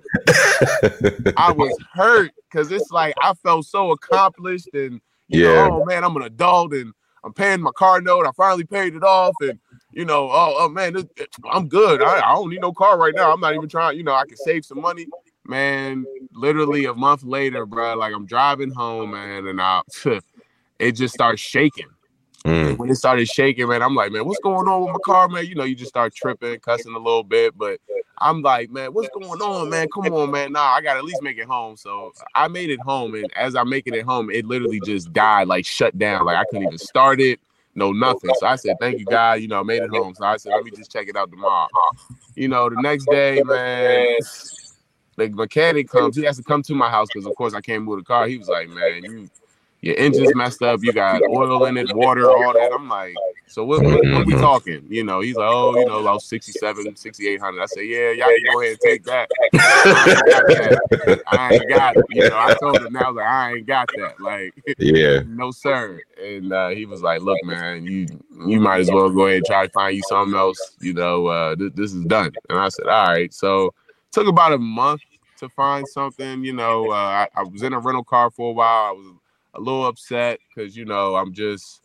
I 1.37 1.53
was 1.53 1.77
hurt 1.93 2.31
because 2.51 2.71
it's 2.71 2.91
like 2.91 3.15
I 3.21 3.35
felt 3.35 3.67
so 3.67 3.93
accomplished 3.93 4.69
and 4.75 5.01
you 5.29 5.41
Yeah. 5.41 5.69
know, 5.69 5.81
oh 5.81 5.85
man, 5.85 6.05
I'm 6.05 6.17
an 6.17 6.23
adult 6.23 6.73
and 6.75 6.93
I'm 7.25 7.33
paying 7.33 7.61
my 7.61 7.71
car 7.73 8.01
note. 8.01 8.27
I 8.27 8.33
finally 8.33 8.65
paid 8.65 8.95
it 8.95 9.03
off 9.03 9.35
and 9.41 9.59
you 9.93 10.05
know, 10.05 10.31
oh, 10.31 10.57
oh 10.59 10.69
man, 10.69 10.95
this, 10.95 11.05
I'm 11.51 11.69
good. 11.69 12.03
I, 12.03 12.19
I 12.19 12.35
don't 12.35 12.51
need 12.51 12.61
no 12.61 12.73
car 12.73 12.99
right 12.99 13.15
now. 13.15 13.33
I'm 13.33 13.41
not 13.41 13.55
even 13.55 13.69
trying, 13.69 13.97
you 13.97 14.03
know, 14.03 14.15
I 14.15 14.25
can 14.25 14.37
save 14.37 14.65
some 14.65 14.81
money. 14.81 15.07
Man, 15.45 16.07
literally 16.33 16.87
a 16.87 16.95
month 16.95 17.25
later, 17.25 17.67
bro, 17.67 17.95
like 17.97 18.15
I'm 18.15 18.27
driving 18.27 18.71
home, 18.71 19.11
man, 19.13 19.47
and 19.47 19.61
I 19.61 19.83
it 20.83 20.93
just 20.93 21.15
starts 21.15 21.41
shaking 21.41 21.89
Mm. 22.45 22.77
when 22.77 22.91
it 22.91 22.97
started 22.97 23.29
shaking, 23.29 23.69
man, 23.69 23.83
I'm 23.83 23.95
like, 23.95 24.11
man, 24.11 24.25
what's 24.27 24.41
going 24.41 24.67
on 24.67 24.83
with 24.83 24.93
my 24.93 24.99
car, 24.99 25.29
man? 25.29 25.47
You 25.47 25.55
know, 25.55 25.63
you 25.63 25.77
just 25.77 25.91
start 25.91 26.13
tripping, 26.13 26.59
cussing 26.59 26.93
a 26.93 26.99
little 26.99 27.23
bit, 27.23 27.57
but 27.57 27.81
I'm 28.19 28.43
like, 28.43 28.69
man, 28.69 28.93
what's 28.93 29.09
going 29.11 29.41
on, 29.41 29.71
man? 29.71 29.89
Come 29.95 30.13
on, 30.13 30.31
man. 30.33 30.53
Nah, 30.53 30.73
I 30.73 30.81
gotta 30.81 30.99
at 30.99 31.05
least 31.05 31.23
make 31.23 31.39
it 31.39 31.47
home. 31.47 31.77
So 31.77 32.13
I 32.35 32.49
made 32.49 32.71
it 32.71 32.81
home, 32.81 33.15
and 33.15 33.33
as 33.37 33.55
I'm 33.55 33.69
making 33.69 33.95
it 33.95 34.05
home, 34.05 34.29
it 34.29 34.45
literally 34.45 34.81
just 34.81 35.13
died, 35.13 35.47
like 35.47 35.65
shut 35.65 35.97
down. 35.99 36.27
Like 36.27 36.37
I 36.37 36.45
couldn't 36.47 36.65
even 36.65 36.79
start 36.79 37.21
it, 37.21 37.39
no 37.77 37.93
nothing. 37.93 38.35
So 38.35 38.47
I 38.47 38.57
said, 38.57 38.77
thank 38.81 38.99
you, 38.99 39.07
God. 39.07 39.41
You 39.41 39.47
know, 39.47 39.61
I 39.61 39.63
made 39.63 39.85
it 39.85 39.91
home. 39.91 40.15
So 40.15 40.25
I 40.25 40.37
said, 40.37 40.53
let 40.53 40.65
me 40.65 40.73
just 40.73 40.91
check 40.91 41.09
it 41.09 41.17
out 41.17 41.31
tomorrow. 41.31 41.69
You 42.35 42.49
know, 42.49 42.69
the 42.69 42.77
next 42.77 43.07
day, 43.07 43.41
man. 43.45 44.07
The 45.17 45.29
mechanic 45.29 45.89
comes. 45.89 46.17
He 46.17 46.25
has 46.25 46.39
to 46.39 46.43
come 46.43 46.63
to 46.63 46.75
my 46.75 46.89
house 46.89 47.09
because, 47.13 47.27
of 47.27 47.37
course, 47.37 47.55
I 47.55 47.61
can't 47.61 47.85
move 47.85 47.99
the 47.99 48.05
car. 48.05 48.27
He 48.27 48.39
was 48.39 48.49
like, 48.49 48.69
"Man, 48.69 49.05
you 49.05 49.29
your 49.83 49.99
engine's 49.99 50.35
messed 50.37 50.63
up. 50.63 50.81
You 50.83 50.93
got 50.93 51.21
oil 51.23 51.65
in 51.67 51.77
it, 51.77 51.95
water, 51.95 52.31
all 52.31 52.53
that. 52.53 52.73
I'm 52.73 52.89
like, 52.89 53.15
so 53.49 53.65
what, 53.65 53.83
what, 53.83 54.01
what 54.07 54.27
we 54.27 54.33
talking? 54.35 54.87
You 54.89 55.03
know, 55.03 55.21
he's 55.21 55.37
like, 55.37 55.51
oh, 55.51 55.77
you 55.77 55.85
know, 55.85 55.99
about 56.01 56.23
67, 56.23 56.95
6,800. 56.95 57.61
I 57.61 57.67
said, 57.67 57.81
yeah, 57.81 58.13
y'all 58.13 58.29
can 58.29 58.53
go 58.53 58.61
ahead 58.61 58.73
and 58.73 58.81
take 58.81 59.05
that. 59.05 59.29
I 61.27 61.55
ain't 61.55 61.69
got 61.69 61.97
it. 61.97 62.05
You 62.11 62.31
know, 62.31 62.37
I 62.39 62.55
told 62.61 62.81
him 62.81 62.93
now, 62.93 63.13
like, 63.13 63.27
I 63.27 63.55
ain't 63.55 63.67
got 63.67 63.91
that. 63.97 64.21
Like, 64.21 64.55
Yeah. 64.79 65.21
no, 65.27 65.51
sir. 65.51 66.01
And 66.23 66.53
uh, 66.53 66.69
he 66.69 66.87
was 66.87 67.03
like, 67.03 67.21
look, 67.21 67.39
man, 67.45 67.85
you 67.85 68.07
you 68.47 68.61
might 68.61 68.81
as 68.81 68.91
well 68.91 69.11
go 69.11 69.27
ahead 69.27 69.39
and 69.39 69.47
try 69.47 69.67
to 69.67 69.73
find 69.73 69.97
you 69.97 70.03
something 70.09 70.39
else. 70.39 70.77
You 70.81 70.95
know, 70.95 71.27
uh, 71.27 71.57
th- 71.57 71.73
this 71.75 71.93
is 71.93 72.05
done. 72.05 72.33
And 72.49 72.59
I 72.59 72.69
said, 72.69 72.87
all 72.87 73.09
right. 73.09 73.35
So 73.35 73.75
took 74.13 74.29
about 74.29 74.53
a 74.53 74.59
month 74.59 75.03
to 75.39 75.49
find 75.49 75.87
something. 75.89 76.45
You 76.45 76.53
know, 76.53 76.91
uh, 76.93 76.95
I, 76.95 77.29
I 77.35 77.43
was 77.43 77.63
in 77.63 77.73
a 77.73 77.81
rental 77.81 78.05
car 78.05 78.31
for 78.31 78.51
a 78.51 78.53
while. 78.53 78.85
I 78.85 78.93
was 78.93 79.07
a 79.55 79.61
little 79.61 79.87
upset 79.87 80.41
because 80.55 80.77
you 80.77 80.85
know 80.85 81.17
I'm 81.17 81.33
just 81.33 81.83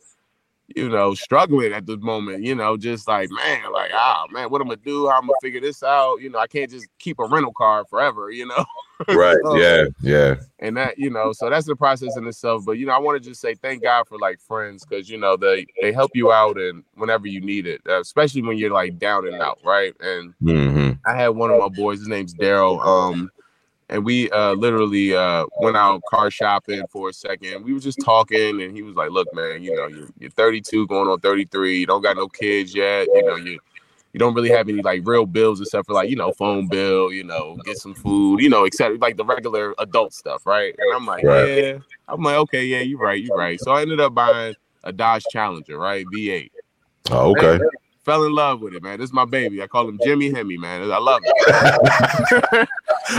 you 0.76 0.88
know, 0.88 1.14
struggling 1.14 1.72
at 1.72 1.86
the 1.86 1.96
moment, 1.96 2.44
you 2.44 2.54
know, 2.54 2.76
just 2.76 3.08
like, 3.08 3.30
man, 3.30 3.72
like, 3.72 3.90
ah, 3.94 4.26
man, 4.30 4.50
what 4.50 4.60
I'm 4.60 4.68
gonna 4.68 4.76
do? 4.84 5.08
How 5.08 5.16
I'm 5.16 5.22
gonna 5.22 5.32
figure 5.40 5.60
this 5.60 5.82
out? 5.82 6.16
You 6.20 6.28
know, 6.28 6.38
I 6.38 6.46
can't 6.46 6.70
just 6.70 6.86
keep 6.98 7.18
a 7.18 7.26
rental 7.26 7.54
car 7.54 7.86
forever, 7.86 8.30
you 8.30 8.46
know. 8.46 8.64
right. 9.08 9.38
so, 9.44 9.56
yeah. 9.56 9.84
Yeah. 10.02 10.34
And 10.58 10.76
that, 10.76 10.98
you 10.98 11.08
know, 11.08 11.32
so 11.32 11.48
that's 11.48 11.66
the 11.66 11.74
process 11.74 12.16
in 12.18 12.26
itself. 12.26 12.64
But 12.66 12.72
you 12.72 12.84
know, 12.84 12.92
I 12.92 12.98
want 12.98 13.22
to 13.22 13.28
just 13.28 13.40
say 13.40 13.54
thank 13.54 13.82
God 13.82 14.06
for 14.06 14.18
like 14.18 14.40
friends 14.40 14.84
because 14.84 15.08
you 15.08 15.16
know 15.16 15.36
they 15.36 15.66
they 15.80 15.90
help 15.90 16.10
you 16.14 16.32
out 16.32 16.58
and 16.58 16.84
whenever 16.94 17.26
you 17.26 17.40
need 17.40 17.66
it, 17.66 17.80
uh, 17.88 18.00
especially 18.00 18.42
when 18.42 18.58
you're 18.58 18.70
like 18.70 18.98
down 18.98 19.26
and 19.26 19.40
out, 19.40 19.58
right? 19.64 19.94
And 20.00 20.34
mm-hmm. 20.42 20.92
I 21.06 21.16
had 21.16 21.28
one 21.28 21.50
of 21.50 21.58
my 21.58 21.68
boys, 21.68 22.00
his 22.00 22.08
name's 22.08 22.34
Daryl. 22.34 22.84
Um, 22.84 23.30
and 23.90 24.04
we 24.04 24.30
uh, 24.30 24.52
literally 24.52 25.14
uh, 25.14 25.46
went 25.60 25.76
out 25.76 26.02
car 26.10 26.30
shopping 26.30 26.82
for 26.90 27.08
a 27.08 27.12
second. 27.12 27.64
We 27.64 27.72
were 27.72 27.80
just 27.80 27.98
talking, 28.04 28.60
and 28.62 28.76
he 28.76 28.82
was 28.82 28.94
like, 28.94 29.10
"Look, 29.10 29.32
man, 29.34 29.62
you 29.62 29.74
know, 29.74 29.86
you're, 29.86 30.08
you're 30.18 30.30
32, 30.30 30.86
going 30.86 31.08
on 31.08 31.20
33. 31.20 31.78
You 31.78 31.86
don't 31.86 32.02
got 32.02 32.16
no 32.16 32.28
kids 32.28 32.74
yet. 32.74 33.08
You 33.12 33.24
know, 33.24 33.36
you 33.36 33.58
you 34.12 34.18
don't 34.18 34.34
really 34.34 34.50
have 34.50 34.68
any 34.68 34.82
like 34.82 35.02
real 35.04 35.26
bills 35.26 35.60
except 35.60 35.86
for 35.86 35.94
like 35.94 36.10
you 36.10 36.16
know 36.16 36.32
phone 36.32 36.68
bill, 36.68 37.12
you 37.12 37.24
know, 37.24 37.56
get 37.64 37.78
some 37.78 37.94
food, 37.94 38.40
you 38.40 38.50
know, 38.50 38.64
except 38.64 39.00
like 39.00 39.16
the 39.16 39.24
regular 39.24 39.74
adult 39.78 40.12
stuff, 40.12 40.46
right?" 40.46 40.74
And 40.78 40.94
I'm 40.94 41.06
like, 41.06 41.24
right. 41.24 41.64
"Yeah." 41.64 41.78
I'm 42.08 42.22
like, 42.22 42.36
"Okay, 42.36 42.64
yeah, 42.64 42.80
you're 42.80 42.98
right, 42.98 43.22
you're 43.22 43.36
right." 43.36 43.58
So 43.60 43.72
I 43.72 43.82
ended 43.82 44.00
up 44.00 44.14
buying 44.14 44.54
a 44.84 44.92
Dodge 44.92 45.24
Challenger, 45.30 45.78
right, 45.78 46.04
V8. 46.14 46.50
Oh, 47.10 47.30
okay 47.30 47.58
fell 48.08 48.24
in 48.24 48.34
love 48.34 48.62
with 48.62 48.72
it, 48.72 48.82
man. 48.82 48.98
This 48.98 49.10
is 49.10 49.12
my 49.12 49.26
baby. 49.26 49.62
I 49.62 49.66
call 49.66 49.86
him 49.86 49.98
Jimmy 50.02 50.30
Hemi, 50.30 50.56
man. 50.56 50.90
I 50.90 50.96
love 50.96 51.20
it. 51.22 52.68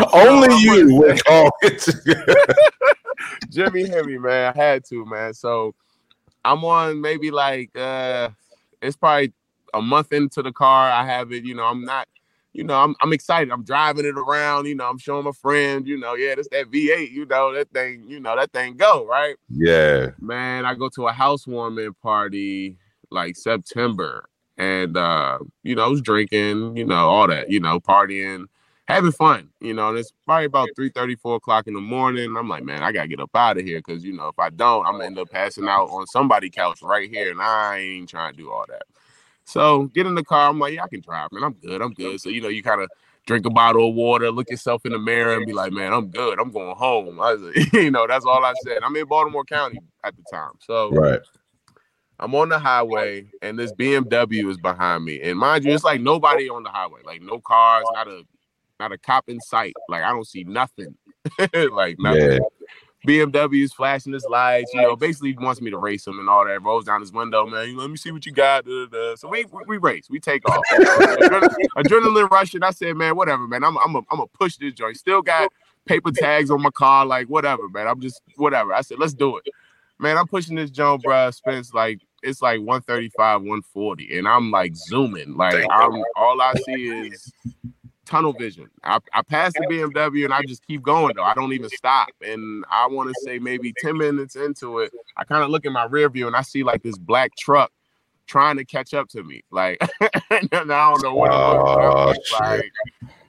Only 0.14 0.56
you 0.58 0.96
would 0.96 1.24
call 1.26 1.52
it 1.62 1.88
Jimmy 3.52 3.88
Hemi, 3.88 4.18
man. 4.18 4.52
I 4.56 4.60
had 4.60 4.84
to, 4.86 5.06
man. 5.06 5.36
So 5.36 5.76
I'm 6.44 6.66
on 6.66 7.02
maybe 7.02 7.30
like 7.30 7.78
uh 7.78 8.30
it's 8.82 8.98
probably 8.98 9.32
a 9.76 9.82
month 9.82 10.12
into 10.12 10.42
the 10.42 10.52
car. 10.52 10.90
I 10.90 11.06
have 11.06 11.32
it, 11.32 11.46
you 11.46 11.54
know, 11.54 11.66
I'm 11.66 11.86
not 11.86 12.08
you 12.54 12.64
know, 12.64 12.82
I'm 12.82 12.96
I'm 13.00 13.14
excited. 13.14 13.52
I'm 13.52 13.64
driving 13.64 14.08
it 14.08 14.18
around, 14.18 14.66
you 14.66 14.74
know, 14.74 14.90
I'm 14.90 14.98
showing 14.98 15.26
my 15.26 15.34
friend, 15.34 15.88
you 15.88 16.00
know, 16.00 16.16
yeah, 16.16 16.34
that's 16.34 16.50
that 16.50 16.72
V8, 16.72 17.12
you 17.12 17.28
know, 17.28 17.54
that 17.54 17.70
thing, 17.70 18.06
you 18.08 18.20
know, 18.20 18.36
that 18.36 18.52
thing 18.54 18.76
go, 18.76 19.06
right? 19.06 19.36
Yeah. 19.50 20.12
Man, 20.20 20.66
I 20.66 20.74
go 20.74 20.90
to 20.96 21.10
a 21.10 21.12
housewarming 21.12 21.94
party 22.02 22.78
like 23.12 23.36
September 23.36 24.28
and 24.60 24.98
uh, 24.98 25.40
you 25.64 25.74
know, 25.74 25.86
I 25.86 25.88
was 25.88 26.02
drinking, 26.02 26.76
you 26.76 26.86
know, 26.86 27.10
all 27.10 27.28
that, 27.28 27.50
you 27.50 27.62
know, 27.62 27.80
partying, 27.80 28.46
having 28.90 29.14
fun, 29.14 29.50
you 29.62 29.74
know, 29.74 29.90
and 29.90 29.98
it's 29.98 30.12
probably 30.26 30.46
about 30.46 30.70
3 30.76 30.90
34 30.90 31.38
o'clock 31.38 31.68
in 31.68 31.74
the 31.74 31.82
morning. 31.82 32.36
I'm 32.38 32.50
like, 32.50 32.64
man, 32.64 32.84
I 32.84 32.92
gotta 32.92 33.08
get 33.08 33.22
up 33.22 33.34
out 33.34 33.58
of 33.58 33.66
here 33.66 33.80
because 33.80 34.04
you 34.04 34.14
know, 34.14 34.28
if 34.28 34.38
I 34.38 34.50
don't, 34.50 34.86
I'm 34.86 34.94
gonna 34.94 35.06
end 35.06 35.18
up 35.18 35.32
passing 35.32 35.68
out 35.68 35.86
on 35.86 36.06
somebody's 36.08 36.52
couch 36.52 36.82
right 36.84 37.10
here, 37.10 37.32
and 37.32 37.42
I 37.42 37.78
ain't 37.78 38.10
trying 38.10 38.34
to 38.34 38.38
do 38.38 38.52
all 38.52 38.66
that. 38.68 38.84
So 39.46 39.86
get 39.86 40.06
in 40.06 40.14
the 40.14 40.24
car. 40.24 40.50
I'm 40.50 40.60
like, 40.60 40.74
yeah, 40.74 40.84
I 40.84 40.90
can 40.90 41.02
drive, 41.02 41.32
man. 41.32 41.44
I'm 41.44 41.54
good. 41.54 41.82
I'm 41.82 41.94
good. 41.94 42.20
So 42.20 42.30
you 42.30 42.42
know, 42.42 42.50
you 42.50 42.62
kind 42.62 42.82
of 42.82 42.90
drink 43.26 43.46
a 43.46 43.50
bottle 43.50 43.88
of 43.88 43.96
water, 43.96 44.30
look 44.30 44.50
yourself 44.50 44.86
in 44.86 44.92
the 44.92 45.00
mirror, 45.00 45.38
and 45.38 45.46
be 45.46 45.54
like, 45.54 45.72
man, 45.72 45.94
I'm 45.94 46.08
good. 46.10 46.38
I'm 46.38 46.52
going 46.52 46.76
home. 46.76 47.22
I 47.22 47.32
like, 47.32 47.72
you 47.74 47.92
know, 47.92 48.08
that's 48.08 48.26
all 48.26 48.44
I 48.44 48.54
said. 48.66 48.80
I'm 48.84 48.96
in 48.98 49.06
Baltimore 49.06 49.46
County 49.46 49.80
at 50.04 50.18
the 50.18 50.24
time, 50.24 50.52
so 50.60 50.92
right. 50.92 51.22
I'm 52.20 52.36
on 52.36 52.50
the 52.50 52.60
highway 52.60 53.26
and 53.42 53.58
this 53.58 53.72
BMW 53.74 54.50
is 54.50 54.58
behind 54.58 55.06
me. 55.06 55.22
And 55.22 55.40
mind 55.40 55.64
you, 55.64 55.74
it's 55.74 55.84
like 55.84 56.02
nobody 56.02 56.50
on 56.50 56.64
the 56.64 56.70
highway, 56.70 57.02
like 57.06 57.22
no 57.22 57.40
cars, 57.40 57.86
not 57.94 58.08
a 58.08 58.24
not 58.80 58.92
a 58.92 58.98
cop 58.98 59.30
in 59.30 59.40
sight. 59.40 59.74
Like 59.88 60.04
I 60.04 60.12
don't 60.12 60.28
see 60.28 60.44
nothing. 60.44 60.96
like 61.72 61.98
nothing. 62.00 62.32
Yeah. 62.34 62.40
BMW 63.08 63.64
is 63.64 63.72
flashing 63.72 64.12
his 64.12 64.26
lights, 64.30 64.74
you 64.74 64.82
know, 64.82 64.96
basically 64.96 65.34
wants 65.38 65.62
me 65.62 65.72
to 65.72 65.78
race 65.78 66.06
him 66.06 66.20
and 66.20 66.30
all 66.30 66.46
that. 66.46 66.62
Rolls 66.62 66.84
down 66.84 67.00
his 67.00 67.14
window, 67.14 67.46
man. 67.46 67.78
Let 67.78 67.90
me 67.90 67.96
see 67.96 68.12
what 68.12 68.26
you 68.26 68.34
got. 68.34 68.66
Da, 68.66 68.86
da, 68.86 69.12
da. 69.12 69.16
So 69.16 69.30
we, 69.30 69.46
we, 69.46 69.62
we 69.68 69.78
race, 69.78 70.10
we 70.10 70.20
take 70.20 70.48
off. 70.50 70.62
adrenaline, 70.72 71.56
adrenaline 71.78 72.30
rushing. 72.30 72.62
I 72.62 72.72
said, 72.72 72.98
man, 72.98 73.16
whatever, 73.16 73.48
man. 73.48 73.64
I'm 73.64 73.78
I'm 73.78 73.96
a, 73.96 74.00
I'm 74.00 74.18
gonna 74.18 74.28
push 74.28 74.58
this 74.58 74.74
joint. 74.74 74.98
Still 74.98 75.22
got 75.22 75.50
paper 75.86 76.12
tags 76.12 76.52
on 76.52 76.62
my 76.62 76.72
car, 76.72 77.06
like 77.06 77.28
whatever, 77.28 77.70
man. 77.70 77.88
I'm 77.88 78.02
just 78.02 78.22
whatever. 78.36 78.74
I 78.74 78.82
said, 78.82 79.00
let's 79.00 79.14
do 79.14 79.38
it. 79.38 79.46
Man, 79.98 80.18
I'm 80.18 80.28
pushing 80.28 80.58
this 80.58 80.70
joint, 80.70 81.02
bro. 81.02 81.32
Spends 81.32 81.74
like 81.74 82.02
it's 82.24 82.42
like 82.42 82.60
135, 82.60 83.42
140, 83.42 84.18
and 84.18 84.28
I'm 84.28 84.52
like 84.52 84.76
zooming. 84.76 85.36
Like 85.36 85.66
I'm 85.72 86.04
all 86.16 86.42
I 86.42 86.54
see 86.66 86.88
is 86.88 87.32
tunnel 88.10 88.34
vision. 88.34 88.70
I, 88.84 88.98
I 89.14 89.22
pass 89.22 89.54
the 89.54 89.68
BMW 89.68 90.26
and 90.26 90.34
I 90.34 90.42
just 90.48 90.66
keep 90.66 90.82
going 90.82 91.16
though. 91.16 91.24
I 91.24 91.34
don't 91.36 91.54
even 91.54 91.70
stop. 91.70 92.10
And 92.22 92.66
I 92.72 92.88
want 92.88 93.10
to 93.10 93.16
say 93.24 93.38
maybe 93.38 93.74
10 93.78 93.98
minutes 93.98 94.36
into 94.36 94.80
it, 94.80 94.92
I 95.16 95.24
kind 95.24 95.44
of 95.44 95.52
look 95.52 95.66
in 95.66 95.74
my 95.74 95.86
rear 95.86 96.10
view 96.10 96.26
and 96.26 96.36
I 96.36 96.42
see 96.42 96.64
like 96.64 96.82
this 96.82 96.98
black 96.98 97.36
truck 97.38 97.72
trying 98.26 98.58
to 98.58 98.66
catch 98.66 98.94
up 98.94 99.10
to 99.10 99.24
me. 99.24 99.44
Like 99.52 99.78
I 100.02 100.48
don't 100.50 100.68
know 100.68 101.14
what 101.16 101.32
oh, 101.32 102.14
like. 102.40 102.72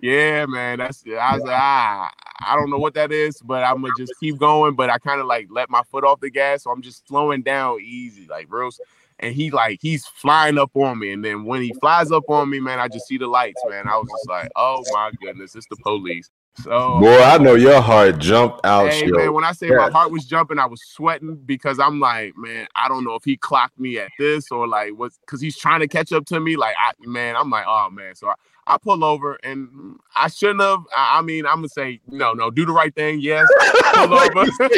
Yeah, 0.01 0.47
man. 0.47 0.79
That's 0.79 1.05
I 1.07 1.35
was 1.35 1.43
like, 1.43 1.61
ah, 1.61 2.11
I 2.47 2.57
don't 2.57 2.71
know 2.71 2.79
what 2.79 2.95
that 2.95 3.13
is, 3.13 3.41
but 3.43 3.63
I'm 3.63 3.83
gonna 3.83 3.93
just 3.99 4.15
keep 4.21 4.39
going. 4.39 4.75
But 4.75 4.91
I 4.91 4.99
kind 4.99 5.21
of 5.21 5.27
like 5.27 5.49
let 5.51 5.71
my 5.71 5.83
foot 5.91 6.05
off 6.05 6.21
the 6.21 6.31
gas, 6.31 6.65
so 6.65 6.71
I'm 6.71 6.83
just 6.83 7.07
slowing 7.07 7.43
down 7.43 7.81
easy, 7.81 8.27
like 8.29 8.47
real. 8.49 8.71
And 9.19 9.35
he 9.35 9.51
like 9.51 9.81
he's 9.83 10.07
flying 10.07 10.59
up 10.59 10.75
on 10.75 10.99
me, 10.99 11.13
and 11.13 11.25
then 11.25 11.45
when 11.45 11.63
he 11.63 11.75
flies 11.81 12.11
up 12.11 12.29
on 12.29 12.49
me, 12.49 12.61
man, 12.61 12.79
I 12.79 12.89
just 12.89 13.07
see 13.07 13.19
the 13.19 13.27
lights, 13.27 13.63
man. 13.69 13.87
I 13.87 13.97
was 13.97 14.09
just 14.09 14.29
like, 14.29 14.51
oh 14.57 14.83
my 14.93 15.11
goodness, 15.21 15.55
it's 15.55 15.67
the 15.69 15.77
police. 15.77 16.31
So, 16.57 17.01
boy, 17.01 17.17
I 17.17 17.37
um, 17.37 17.45
know 17.45 17.55
your 17.55 17.81
heart 17.81 18.19
jumped 18.19 18.61
out. 18.65 18.91
Hey, 18.91 19.07
man, 19.07 19.33
when 19.33 19.45
I 19.45 19.53
say 19.53 19.71
my 19.71 19.89
heart 19.89 20.11
was 20.11 20.25
jumping, 20.25 20.59
I 20.59 20.67
was 20.67 20.83
sweating 20.83 21.37
because 21.37 21.79
I'm 21.79 22.01
like, 22.01 22.37
man, 22.37 22.67
I 22.75 22.89
don't 22.89 23.05
know 23.05 23.15
if 23.15 23.25
he 23.25 23.37
clocked 23.37 23.79
me 23.79 23.99
at 23.99 24.11
this 24.19 24.51
or 24.51 24.67
like 24.67 24.93
what, 24.97 25.13
because 25.21 25.41
he's 25.41 25.57
trying 25.57 25.81
to 25.81 25.89
catch 25.89 26.13
up 26.13 26.27
to 26.27 26.41
me. 26.41 26.57
Like, 26.57 26.75
I, 26.79 26.93
man, 27.01 27.37
I'm 27.37 27.51
like, 27.51 27.65
oh 27.69 27.89
man. 27.91 28.15
So 28.15 28.29
I, 28.29 28.35
I 28.71 28.79
pull 28.79 29.03
over 29.03 29.39
and 29.43 29.99
I 30.15 30.29
shouldn't 30.29 30.61
have. 30.61 30.85
I 30.97 31.23
mean, 31.23 31.45
I'm 31.45 31.57
gonna 31.57 31.69
say 31.69 32.01
no, 32.07 32.33
no, 32.33 32.51
do 32.51 32.65
the 32.65 32.73
right 32.73 32.95
thing. 32.95 33.21
Yes, 33.21 33.49
pull 33.95 34.15
over. 34.19 34.47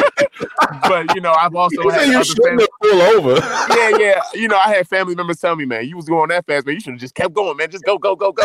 but 0.83 1.13
you 1.15 1.21
know, 1.21 1.31
I've 1.31 1.55
also 1.55 1.89
had 1.89 2.07
you 2.07 2.13
have 2.13 2.67
pull 2.81 3.01
over. 3.01 3.35
yeah, 3.75 3.97
yeah. 3.99 4.21
You 4.33 4.47
know, 4.47 4.57
I 4.57 4.73
had 4.73 4.87
family 4.87 5.13
members 5.13 5.37
tell 5.37 5.55
me, 5.55 5.65
man, 5.65 5.87
you 5.87 5.95
was 5.95 6.05
going 6.05 6.29
that 6.29 6.47
fast, 6.47 6.65
man. 6.65 6.73
You 6.73 6.81
should 6.81 6.93
have 6.93 6.99
just 6.99 7.13
kept 7.13 7.33
going, 7.33 7.55
man. 7.55 7.69
Just 7.69 7.85
go, 7.85 7.99
go, 7.99 8.15
go, 8.15 8.31
go. 8.31 8.43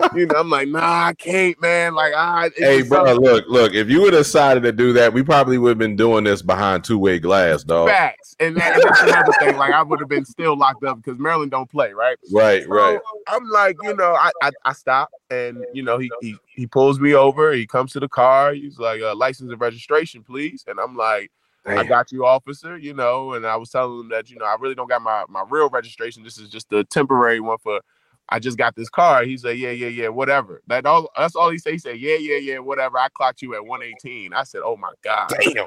Like, 0.00 0.12
you 0.14 0.26
know, 0.26 0.40
I'm 0.40 0.50
like, 0.50 0.68
nah, 0.68 1.06
I 1.06 1.14
can't, 1.14 1.60
man. 1.60 1.94
Like, 1.94 2.12
ah, 2.16 2.48
hey, 2.56 2.82
bro, 2.82 3.06
something. 3.06 3.24
look, 3.24 3.44
look. 3.48 3.74
If 3.74 3.88
you 3.88 4.02
would 4.02 4.12
have 4.12 4.24
decided 4.24 4.64
to 4.64 4.72
do 4.72 4.92
that, 4.94 5.12
we 5.12 5.22
probably 5.22 5.58
would 5.58 5.68
have 5.70 5.78
been 5.78 5.96
doing 5.96 6.24
this 6.24 6.42
behind 6.42 6.82
two 6.82 6.98
way 6.98 7.20
glass, 7.20 7.62
dog. 7.62 7.88
Facts, 7.88 8.34
and, 8.40 8.56
that, 8.56 8.80
that's 8.82 9.02
another 9.02 9.32
thing. 9.38 9.56
Like, 9.56 9.72
I 9.72 9.82
would 9.82 10.00
have 10.00 10.08
been 10.08 10.24
still 10.24 10.56
locked 10.56 10.84
up 10.84 11.02
because 11.02 11.18
Maryland 11.20 11.52
don't 11.52 11.70
play, 11.70 11.92
right? 11.92 12.16
Right, 12.32 12.64
so, 12.64 12.68
right. 12.70 12.98
I'm 13.28 13.48
like, 13.48 13.76
you 13.82 13.94
know, 13.94 14.14
I, 14.14 14.30
I, 14.42 14.50
I 14.64 14.72
stop 14.72 15.10
and 15.30 15.64
you 15.72 15.82
know 15.82 15.98
he, 15.98 16.10
he 16.20 16.36
he 16.46 16.66
pulls 16.66 17.00
me 17.00 17.14
over. 17.14 17.52
He 17.52 17.66
comes 17.66 17.92
to 17.92 18.00
the 18.00 18.08
car. 18.08 18.52
He's 18.54 18.78
like, 18.78 19.00
uh, 19.02 19.14
"License 19.14 19.50
and 19.50 19.60
registration, 19.60 20.22
please." 20.22 20.64
And 20.66 20.78
I'm 20.78 20.96
like, 20.96 21.30
Damn. 21.64 21.78
"I 21.78 21.84
got 21.84 22.12
you, 22.12 22.24
officer." 22.24 22.76
You 22.76 22.94
know, 22.94 23.34
and 23.34 23.46
I 23.46 23.56
was 23.56 23.70
telling 23.70 24.00
him 24.00 24.08
that 24.10 24.30
you 24.30 24.36
know 24.38 24.44
I 24.44 24.56
really 24.58 24.74
don't 24.74 24.88
got 24.88 25.02
my 25.02 25.24
my 25.28 25.44
real 25.48 25.68
registration. 25.68 26.22
This 26.22 26.38
is 26.38 26.48
just 26.48 26.72
a 26.72 26.84
temporary 26.84 27.40
one 27.40 27.58
for. 27.58 27.80
I 28.28 28.38
just 28.38 28.56
got 28.56 28.76
this 28.76 28.88
car. 28.88 29.24
He's 29.24 29.44
like, 29.44 29.58
yeah, 29.58 29.72
yeah, 29.72 29.88
yeah, 29.88 30.08
whatever. 30.08 30.62
That 30.68 30.86
all. 30.86 31.10
That's 31.18 31.34
all 31.34 31.50
he 31.50 31.58
say. 31.58 31.72
He 31.72 31.78
said, 31.78 31.98
yeah, 31.98 32.16
yeah, 32.16 32.36
yeah, 32.36 32.58
whatever. 32.60 32.96
I 32.96 33.08
clocked 33.08 33.42
you 33.42 33.54
at 33.56 33.66
118. 33.66 34.32
I 34.32 34.44
said, 34.44 34.62
oh 34.64 34.76
my 34.76 34.92
god. 35.02 35.28
Damn. 35.40 35.66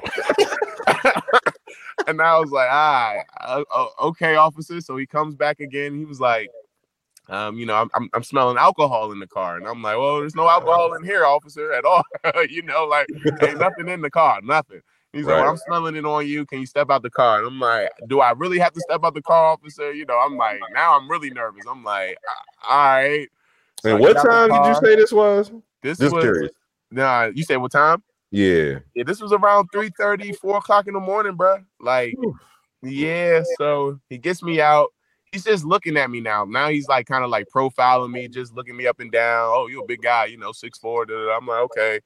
and 2.06 2.20
I 2.20 2.38
was 2.38 2.50
like, 2.50 2.68
ah, 2.70 3.16
uh, 3.40 3.62
okay, 4.00 4.36
officer. 4.36 4.80
So 4.80 4.96
he 4.96 5.06
comes 5.06 5.34
back 5.34 5.60
again. 5.60 5.96
He 5.96 6.04
was 6.04 6.20
like, 6.20 6.50
um, 7.28 7.58
you 7.58 7.66
know, 7.66 7.88
I'm, 7.94 8.08
I'm, 8.12 8.22
smelling 8.22 8.56
alcohol 8.56 9.10
in 9.10 9.18
the 9.18 9.26
car, 9.26 9.56
and 9.56 9.66
I'm 9.66 9.82
like, 9.82 9.96
well, 9.96 10.20
there's 10.20 10.36
no 10.36 10.48
alcohol 10.48 10.94
in 10.94 11.02
here, 11.02 11.24
officer, 11.24 11.72
at 11.72 11.84
all. 11.84 12.04
you 12.48 12.62
know, 12.62 12.84
like 12.86 13.08
ain't 13.42 13.58
nothing 13.58 13.88
in 13.88 14.00
the 14.00 14.10
car, 14.10 14.40
nothing. 14.42 14.80
He's 15.12 15.24
right. 15.24 15.34
like, 15.34 15.42
well, 15.42 15.52
I'm 15.52 15.56
smelling 15.56 15.96
it 15.96 16.04
on 16.04 16.26
you. 16.26 16.44
Can 16.46 16.60
you 16.60 16.66
step 16.66 16.90
out 16.90 17.02
the 17.02 17.10
car? 17.10 17.38
And 17.38 17.46
I'm 17.46 17.58
like, 17.58 17.90
do 18.06 18.20
I 18.20 18.32
really 18.32 18.58
have 18.58 18.74
to 18.74 18.80
step 18.80 19.00
out 19.02 19.14
the 19.14 19.22
car, 19.22 19.52
officer? 19.52 19.92
You 19.92 20.04
know, 20.04 20.18
I'm 20.18 20.36
like, 20.36 20.60
now 20.72 20.96
I'm 20.96 21.10
really 21.10 21.30
nervous. 21.30 21.64
I'm 21.68 21.82
like, 21.82 22.18
all 22.68 22.76
right. 22.78 23.28
So 23.80 23.90
and 23.90 24.00
what 24.00 24.14
time 24.14 24.50
did 24.50 24.68
you 24.68 24.74
say 24.74 24.96
this 24.96 25.12
was? 25.12 25.50
This 25.82 25.98
Just 25.98 26.14
was 26.14 26.22
curious. 26.22 26.52
Nah, 26.90 27.30
you 27.34 27.42
said 27.44 27.56
what 27.56 27.72
time? 27.72 28.02
Yeah. 28.30 28.80
Yeah, 28.94 29.04
this 29.04 29.20
was 29.20 29.32
around 29.32 29.68
3 29.72 29.90
30, 29.98 30.32
4 30.32 30.58
o'clock 30.58 30.86
in 30.86 30.94
the 30.94 31.00
morning, 31.00 31.34
bro. 31.34 31.58
Like, 31.80 32.14
yeah. 32.82 33.42
So 33.58 33.98
he 34.08 34.18
gets 34.18 34.42
me 34.42 34.60
out 34.60 34.92
he's 35.32 35.44
just 35.44 35.64
looking 35.64 35.96
at 35.96 36.10
me 36.10 36.20
now. 36.20 36.44
Now 36.44 36.68
he's 36.68 36.88
like 36.88 37.06
kind 37.06 37.24
of 37.24 37.30
like 37.30 37.48
profiling 37.54 38.10
me, 38.10 38.28
just 38.28 38.54
looking 38.54 38.76
me 38.76 38.86
up 38.86 39.00
and 39.00 39.10
down. 39.10 39.50
Oh, 39.52 39.66
you're 39.68 39.84
a 39.84 39.86
big 39.86 40.02
guy, 40.02 40.26
you 40.26 40.38
know, 40.38 40.52
six 40.52 40.78
four. 40.78 41.04
I'm 41.10 41.46
like, 41.46 41.60
okay, 41.62 42.00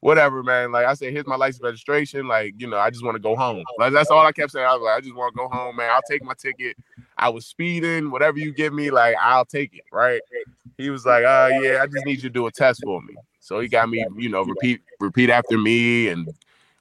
whatever, 0.00 0.42
man. 0.42 0.72
Like 0.72 0.86
I 0.86 0.94
said, 0.94 1.12
here's 1.12 1.26
my 1.26 1.36
license 1.36 1.62
registration. 1.62 2.28
Like, 2.28 2.54
you 2.58 2.66
know, 2.66 2.78
I 2.78 2.90
just 2.90 3.04
want 3.04 3.16
to 3.16 3.20
go 3.20 3.34
home. 3.36 3.64
Like 3.78 3.92
that's 3.92 4.10
all 4.10 4.24
I 4.24 4.32
kept 4.32 4.52
saying. 4.52 4.66
I 4.66 4.74
was 4.74 4.82
like, 4.82 4.98
I 4.98 5.00
just 5.00 5.14
want 5.14 5.34
to 5.34 5.38
go 5.38 5.48
home, 5.48 5.76
man. 5.76 5.90
I'll 5.90 6.02
take 6.08 6.22
my 6.22 6.34
ticket. 6.34 6.76
I 7.16 7.28
was 7.28 7.46
speeding, 7.46 8.10
whatever 8.10 8.38
you 8.38 8.52
give 8.52 8.72
me, 8.72 8.90
like 8.90 9.16
I'll 9.20 9.44
take 9.44 9.74
it. 9.74 9.84
Right. 9.92 10.20
He 10.78 10.90
was 10.90 11.06
like, 11.06 11.24
uh, 11.24 11.50
yeah, 11.60 11.80
I 11.82 11.86
just 11.86 12.04
need 12.04 12.16
you 12.16 12.28
to 12.28 12.30
do 12.30 12.46
a 12.46 12.52
test 12.52 12.82
for 12.84 13.00
me. 13.02 13.14
So 13.40 13.60
he 13.60 13.68
got 13.68 13.88
me, 13.88 14.04
you 14.16 14.28
know, 14.28 14.42
repeat 14.42 14.80
repeat 15.00 15.30
after 15.30 15.56
me 15.56 16.08
and 16.08 16.28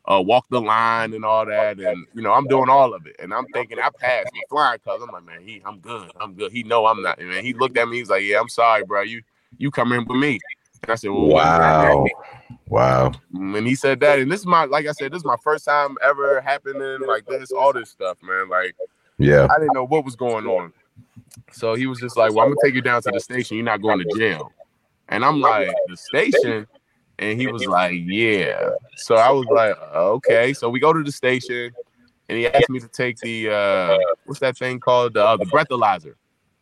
uh, 0.08 0.22
walk 0.22 0.46
the 0.50 0.62
line 0.62 1.14
and 1.14 1.26
all 1.26 1.46
that. 1.46 1.80
And 1.80 2.06
you 2.14 2.22
know, 2.22 2.34
I'm 2.34 2.48
doing 2.48 2.70
all 2.70 2.94
of 2.94 3.06
it. 3.08 3.16
And 3.20 3.34
I'm 3.34 3.46
thinking 3.48 3.80
I 3.80 3.90
passed 3.90 4.30
with 4.34 4.44
flying 4.50 4.80
colors. 4.80 5.02
I'm 5.08 5.14
like, 5.14 5.26
man, 5.26 5.42
he, 5.42 5.62
I'm 5.66 5.80
good. 5.80 6.12
I'm 6.20 6.34
good. 6.34 6.52
He 6.52 6.64
know 6.64 6.86
I'm 6.86 7.02
not. 7.02 7.20
And 7.20 7.30
man, 7.30 7.44
he 7.44 7.54
looked 7.54 7.78
at 7.78 7.88
me. 7.88 7.98
He's 7.98 8.10
like, 8.10 8.24
yeah, 8.24 8.40
I'm 8.40 8.50
sorry, 8.50 8.84
bro. 8.84 9.02
You 9.02 9.22
you 9.58 9.72
come 9.72 9.92
in 9.92 10.06
with 10.06 10.18
me. 10.18 10.40
And 10.84 10.92
I 10.92 10.96
said, 10.96 11.10
well, 11.10 11.28
wow, 11.28 12.06
wow. 12.68 13.12
And 13.34 13.66
he 13.66 13.76
said 13.76 14.00
that. 14.02 14.20
And 14.20 14.32
this 14.32 14.42
is 14.42 14.46
my, 14.46 14.66
like 14.66 14.86
I 14.86 14.92
said, 14.92 15.12
this 15.12 15.20
is 15.20 15.26
my 15.26 15.38
first 15.44 15.66
time 15.66 15.96
ever 16.04 16.42
happening 16.42 17.08
like 17.08 17.26
this, 17.26 17.52
all 17.52 17.74
this 17.74 17.90
stuff, 17.90 18.18
man. 18.22 18.50
Like, 18.50 18.76
yeah, 19.18 19.48
I 19.50 19.58
didn't 19.58 19.74
know 19.74 19.86
what 19.86 20.06
was 20.06 20.16
going 20.16 20.46
on. 20.46 20.74
So 21.52 21.74
he 21.74 21.88
was 21.88 22.00
just 22.00 22.18
like, 22.18 22.34
well, 22.34 22.46
I'm 22.46 22.52
gonna 22.52 22.62
take 22.64 22.76
you 22.76 22.82
down 22.82 23.02
to 23.04 23.12
the 23.12 23.20
station. 23.20 23.58
You're 23.58 23.66
not 23.66 23.82
going 23.82 24.00
to 24.00 24.18
jail. 24.18 24.52
And 25.08 25.24
I'm 25.24 25.40
like, 25.40 25.74
the 25.88 25.98
station? 25.98 26.68
And 27.20 27.40
he 27.40 27.48
was 27.48 27.66
like, 27.66 28.02
yeah. 28.06 28.70
So 28.98 29.16
I 29.16 29.30
was 29.32 29.46
like, 29.48 29.76
okay. 29.94 30.54
So 30.54 30.70
we 30.70 30.80
go 30.80 30.94
to 30.94 31.04
the 31.04 31.12
station 31.12 31.72
and 32.28 32.38
he 32.38 32.48
asked 32.48 32.70
me 32.70 32.80
to 32.80 32.88
take 32.88 33.18
the 33.20 33.50
uh 33.50 33.98
what's 34.26 34.40
that 34.40 34.58
thing 34.58 34.80
called? 34.80 35.16
Uh, 35.16 35.38
the 35.38 35.46
breathalyzer. 35.46 36.16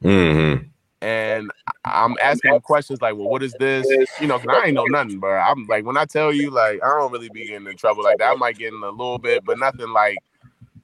Mm-hmm. 0.03 0.67
And 1.01 1.51
I'm 1.83 2.15
asking 2.21 2.53
him 2.53 2.61
questions 2.61 3.01
like, 3.01 3.15
well, 3.15 3.27
what 3.27 3.43
is 3.43 3.53
this? 3.59 3.85
You 4.21 4.27
know, 4.27 4.39
cause 4.39 4.47
I 4.49 4.67
ain't 4.67 4.75
know 4.75 4.85
nothing, 4.85 5.19
bro. 5.19 5.37
I'm 5.37 5.65
like, 5.67 5.85
when 5.85 5.97
I 5.97 6.05
tell 6.05 6.31
you, 6.31 6.49
like, 6.49 6.81
I 6.81 6.97
don't 6.97 7.11
really 7.11 7.29
be 7.29 7.45
getting 7.45 7.67
in 7.67 7.75
trouble 7.75 8.03
like 8.03 8.19
that. 8.19 8.31
I 8.31 8.35
might 8.35 8.57
get 8.57 8.73
in 8.73 8.81
a 8.81 8.89
little 8.89 9.17
bit, 9.17 9.43
but 9.43 9.59
nothing 9.59 9.89
like 9.89 10.17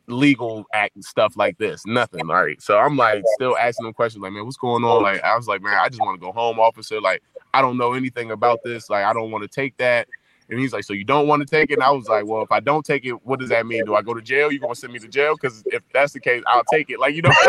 legal 0.08 0.66
act 0.74 0.96
and 0.96 1.06
stuff 1.06 1.38
like 1.38 1.58
this. 1.58 1.86
Nothing. 1.86 2.30
All 2.30 2.44
right. 2.44 2.62
So 2.62 2.78
I'm 2.78 2.98
like 2.98 3.24
still 3.36 3.58
asking 3.58 3.88
him 3.88 3.94
questions 3.94 4.22
like, 4.22 4.34
man, 4.34 4.44
what's 4.44 4.58
going 4.58 4.84
on? 4.84 5.04
Like, 5.04 5.24
I 5.24 5.38
was 5.38 5.48
like, 5.48 5.62
man, 5.62 5.80
I 5.80 5.88
just 5.88 6.02
want 6.02 6.20
to 6.20 6.26
go 6.26 6.34
home, 6.34 6.60
officer. 6.60 7.00
Like, 7.00 7.24
I 7.54 7.62
don't 7.62 7.78
know 7.78 7.94
anything 7.94 8.32
about 8.32 8.60
this. 8.64 8.90
Like, 8.90 9.06
I 9.06 9.14
don't 9.14 9.32
want 9.32 9.44
to 9.44 9.48
take 9.48 9.78
that. 9.78 10.08
And 10.50 10.60
he's 10.60 10.74
like, 10.74 10.84
so 10.84 10.94
you 10.94 11.04
don't 11.04 11.28
want 11.28 11.42
to 11.42 11.46
take 11.46 11.70
it? 11.70 11.76
And 11.76 11.84
I 11.84 11.92
was 11.92 12.08
like, 12.08 12.26
well, 12.26 12.42
if 12.42 12.52
I 12.52 12.60
don't 12.60 12.84
take 12.84 13.06
it, 13.06 13.12
what 13.26 13.40
does 13.40 13.50
that 13.50 13.68
mean? 13.68 13.86
Do 13.86 13.94
I 13.94 14.02
go 14.02 14.16
to 14.16 14.22
jail? 14.22 14.52
You're 14.52 14.60
gonna 14.62 14.74
send 14.74 14.92
me 14.92 15.00
to 15.00 15.08
jail? 15.08 15.36
Because 15.40 15.64
if 15.68 15.84
that's 15.94 16.14
the 16.14 16.20
case, 16.20 16.42
I'll 16.48 16.64
take 16.72 16.90
it. 16.90 17.00
Like, 17.00 17.14
you 17.14 17.22
know, 17.22 17.30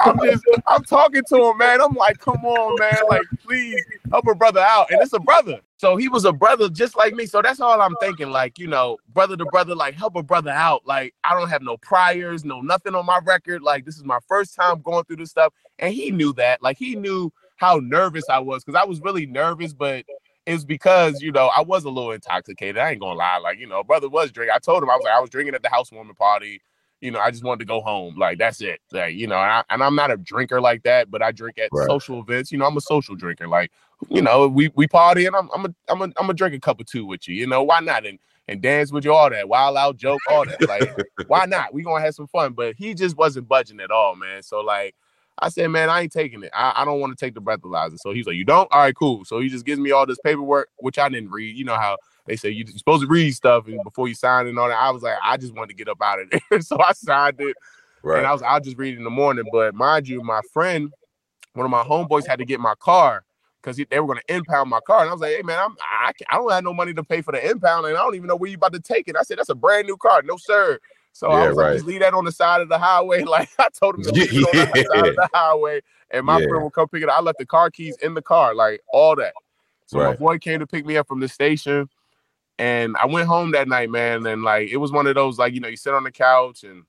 I'm 0.00 0.18
just, 0.22 0.44
I'm 0.66 0.84
talking 0.84 1.22
to 1.28 1.44
him, 1.50 1.56
man. 1.58 1.80
I'm 1.80 1.94
like, 1.94 2.18
come 2.18 2.44
on, 2.44 2.78
man. 2.78 2.98
Like, 3.08 3.22
please 3.42 3.82
help 4.10 4.26
a 4.26 4.34
brother 4.34 4.60
out. 4.60 4.90
And 4.90 5.00
it's 5.00 5.14
a 5.14 5.18
brother. 5.18 5.60
So 5.78 5.96
he 5.96 6.08
was 6.08 6.26
a 6.26 6.32
brother 6.32 6.68
just 6.68 6.94
like 6.96 7.14
me. 7.14 7.24
So 7.24 7.40
that's 7.40 7.60
all 7.60 7.80
I'm 7.80 7.94
thinking. 8.00 8.30
Like, 8.30 8.58
you 8.58 8.66
know, 8.66 8.98
brother 9.14 9.36
to 9.36 9.46
brother, 9.46 9.74
like 9.74 9.94
help 9.94 10.14
a 10.16 10.22
brother 10.22 10.50
out. 10.50 10.86
Like, 10.86 11.14
I 11.24 11.38
don't 11.38 11.48
have 11.48 11.62
no 11.62 11.78
priors, 11.78 12.44
no 12.44 12.60
nothing 12.60 12.94
on 12.94 13.06
my 13.06 13.20
record. 13.24 13.62
Like, 13.62 13.86
this 13.86 13.96
is 13.96 14.04
my 14.04 14.18
first 14.28 14.54
time 14.54 14.82
going 14.82 15.04
through 15.04 15.16
this 15.16 15.30
stuff. 15.30 15.54
And 15.78 15.94
he 15.94 16.10
knew 16.10 16.34
that. 16.34 16.62
Like, 16.62 16.78
he 16.78 16.96
knew 16.96 17.32
how 17.56 17.80
nervous 17.82 18.28
I 18.28 18.38
was 18.38 18.64
because 18.64 18.80
I 18.80 18.84
was 18.84 19.00
really 19.00 19.26
nervous, 19.26 19.72
but 19.72 20.04
it's 20.46 20.64
because 20.64 21.20
you 21.20 21.32
know 21.32 21.50
I 21.54 21.62
was 21.62 21.84
a 21.84 21.90
little 21.90 22.12
intoxicated. 22.12 22.78
I 22.78 22.92
ain't 22.92 23.00
gonna 23.00 23.18
lie, 23.18 23.38
like 23.38 23.58
you 23.58 23.66
know, 23.66 23.82
brother 23.82 24.08
was 24.08 24.30
drinking. 24.30 24.54
I 24.54 24.58
told 24.58 24.82
him 24.82 24.90
I 24.90 24.94
was 24.94 25.04
like 25.04 25.14
I 25.14 25.20
was 25.20 25.30
drinking 25.30 25.54
at 25.54 25.62
the 25.62 25.68
housewarming 25.68 26.14
party. 26.14 26.62
You 27.00 27.10
know, 27.10 27.18
I 27.18 27.30
just 27.30 27.44
wanted 27.44 27.60
to 27.60 27.64
go 27.66 27.80
home. 27.82 28.16
Like 28.16 28.38
that's 28.38 28.60
it. 28.60 28.80
Like 28.92 29.16
you 29.16 29.26
know, 29.26 29.36
and, 29.36 29.50
I, 29.52 29.64
and 29.70 29.82
I'm 29.82 29.96
not 29.96 30.10
a 30.10 30.16
drinker 30.16 30.60
like 30.60 30.82
that, 30.84 31.10
but 31.10 31.22
I 31.22 31.32
drink 31.32 31.58
at 31.58 31.70
Right. 31.72 31.88
social 31.88 32.20
events. 32.20 32.52
You 32.52 32.58
know, 32.58 32.66
I'm 32.66 32.76
a 32.76 32.80
social 32.80 33.16
drinker. 33.16 33.48
Like 33.48 33.72
you 34.08 34.22
know, 34.22 34.46
we 34.46 34.70
we 34.74 34.86
party 34.86 35.26
and 35.26 35.34
I'm 35.34 35.50
I'm 35.54 35.66
a 35.66 35.74
I'm 35.88 36.00
a 36.00 36.04
I'm 36.04 36.12
gonna 36.16 36.34
drink 36.34 36.54
a 36.54 36.60
cup 36.60 36.80
or 36.80 36.84
two 36.84 37.04
with 37.06 37.26
you. 37.26 37.34
You 37.34 37.46
know, 37.46 37.62
why 37.62 37.80
not? 37.80 38.06
And 38.06 38.18
and 38.48 38.62
dance 38.62 38.92
with 38.92 39.04
you, 39.04 39.12
all 39.12 39.28
that, 39.28 39.48
wild 39.48 39.76
out 39.76 39.96
joke, 39.96 40.22
all 40.30 40.44
that. 40.46 40.60
Like 40.66 40.82
why 41.26 41.46
not? 41.46 41.74
We 41.74 41.82
gonna 41.82 42.04
have 42.04 42.14
some 42.14 42.28
fun. 42.28 42.52
But 42.52 42.76
he 42.76 42.94
just 42.94 43.16
wasn't 43.16 43.48
budging 43.48 43.80
at 43.80 43.90
all, 43.90 44.14
man. 44.14 44.42
So 44.42 44.60
like. 44.60 44.94
I 45.38 45.50
said, 45.50 45.68
man, 45.68 45.90
I 45.90 46.00
ain't 46.02 46.12
taking 46.12 46.42
it. 46.42 46.50
I, 46.54 46.72
I 46.76 46.84
don't 46.84 46.98
want 47.00 47.16
to 47.16 47.24
take 47.24 47.34
the 47.34 47.42
breathalyzer. 47.42 47.98
So 47.98 48.12
he's 48.12 48.26
like, 48.26 48.36
you 48.36 48.44
don't? 48.44 48.68
All 48.72 48.80
right, 48.80 48.94
cool. 48.96 49.24
So 49.24 49.38
he 49.40 49.48
just 49.48 49.66
gives 49.66 49.78
me 49.80 49.90
all 49.90 50.06
this 50.06 50.18
paperwork, 50.24 50.70
which 50.78 50.98
I 50.98 51.08
didn't 51.10 51.30
read. 51.30 51.56
You 51.56 51.64
know 51.64 51.74
how 51.76 51.98
they 52.26 52.36
say 52.36 52.48
you- 52.50 52.64
you're 52.66 52.78
supposed 52.78 53.02
to 53.02 53.08
read 53.08 53.32
stuff 53.32 53.66
and 53.66 53.82
before 53.84 54.08
you 54.08 54.14
sign 54.14 54.46
and 54.46 54.58
all 54.58 54.68
that. 54.68 54.78
I 54.80 54.90
was 54.90 55.02
like, 55.02 55.18
I 55.22 55.36
just 55.36 55.54
wanted 55.54 55.68
to 55.68 55.74
get 55.74 55.88
up 55.88 56.00
out 56.00 56.20
of 56.20 56.30
there. 56.50 56.60
so 56.62 56.78
I 56.80 56.92
signed 56.92 57.40
it. 57.40 57.56
Right. 58.02 58.18
And 58.18 58.26
I 58.26 58.32
was, 58.32 58.40
I'll 58.42 58.60
just 58.60 58.78
read 58.78 58.94
it 58.94 58.98
in 58.98 59.04
the 59.04 59.10
morning. 59.10 59.44
But 59.52 59.74
mind 59.74 60.08
you, 60.08 60.22
my 60.22 60.40
friend, 60.52 60.90
one 61.52 61.64
of 61.64 61.70
my 61.70 61.82
homeboys 61.82 62.26
had 62.26 62.38
to 62.38 62.44
get 62.44 62.60
my 62.60 62.74
car 62.76 63.24
because 63.62 63.76
they 63.76 64.00
were 64.00 64.06
going 64.06 64.20
to 64.26 64.34
impound 64.34 64.70
my 64.70 64.80
car. 64.86 65.00
And 65.00 65.10
I 65.10 65.12
was 65.12 65.20
like, 65.20 65.34
hey, 65.36 65.42
man, 65.42 65.58
I'm, 65.58 65.76
I, 66.02 66.12
can't- 66.12 66.28
I 66.30 66.36
don't 66.36 66.50
have 66.50 66.64
no 66.64 66.72
money 66.72 66.94
to 66.94 67.04
pay 67.04 67.20
for 67.20 67.32
the 67.32 67.50
impound. 67.50 67.84
And 67.86 67.96
I 67.96 68.00
don't 68.02 68.14
even 68.14 68.28
know 68.28 68.36
where 68.36 68.48
you 68.48 68.56
about 68.56 68.72
to 68.72 68.80
take 68.80 69.08
it. 69.08 69.16
I 69.18 69.22
said, 69.22 69.38
that's 69.38 69.48
a 69.50 69.54
brand 69.54 69.86
new 69.86 69.96
car. 69.96 70.22
No, 70.22 70.36
sir. 70.38 70.78
So 71.16 71.28
I 71.28 71.40
Yeah, 71.40 71.48
was 71.48 71.56
like, 71.56 71.66
right. 71.66 71.72
just 71.74 71.86
leave 71.86 72.00
that 72.00 72.14
on 72.14 72.24
the 72.24 72.32
side 72.32 72.60
of 72.60 72.68
the 72.68 72.78
highway. 72.78 73.22
Like 73.26 73.48
I 73.58 73.68
told 73.70 73.96
him 73.96 74.02
to 74.04 74.10
leave 74.12 74.30
it 74.30 74.44
on 74.44 74.56
the 74.70 74.84
side 74.90 75.08
of 75.08 75.16
the 75.16 75.28
highway. 75.32 75.80
And 76.10 76.26
my 76.26 76.38
Yeah. 76.40 76.46
friend 76.48 76.62
will 76.62 76.70
come 76.70 76.88
pick 76.88 77.02
it 77.02 77.08
up. 77.08 77.18
I 77.18 77.22
left 77.22 77.38
the 77.38 77.46
car 77.46 77.70
keys 77.70 77.96
in 78.02 78.14
the 78.14 78.22
car, 78.22 78.54
like 78.54 78.80
all 78.88 79.16
that. 79.16 79.32
So 79.86 79.98
my 79.98 80.12
boy 80.16 80.38
came 80.38 80.60
to 80.60 80.66
pick 80.66 80.84
me 80.84 80.96
up 80.96 81.06
from 81.08 81.20
the 81.20 81.28
station. 81.28 81.88
And 82.58 82.96
I 82.96 83.06
went 83.06 83.28
home 83.28 83.52
that 83.52 83.68
night, 83.68 83.90
man. 83.90 84.26
And 84.26 84.42
like 84.42 84.68
it 84.70 84.78
was 84.78 84.92
one 84.92 85.06
of 85.06 85.14
those, 85.14 85.38
like, 85.38 85.54
you 85.54 85.60
know, 85.60 85.68
you 85.68 85.76
sit 85.76 85.94
on 85.94 86.04
the 86.04 86.10
couch 86.10 86.64
and 86.64 86.84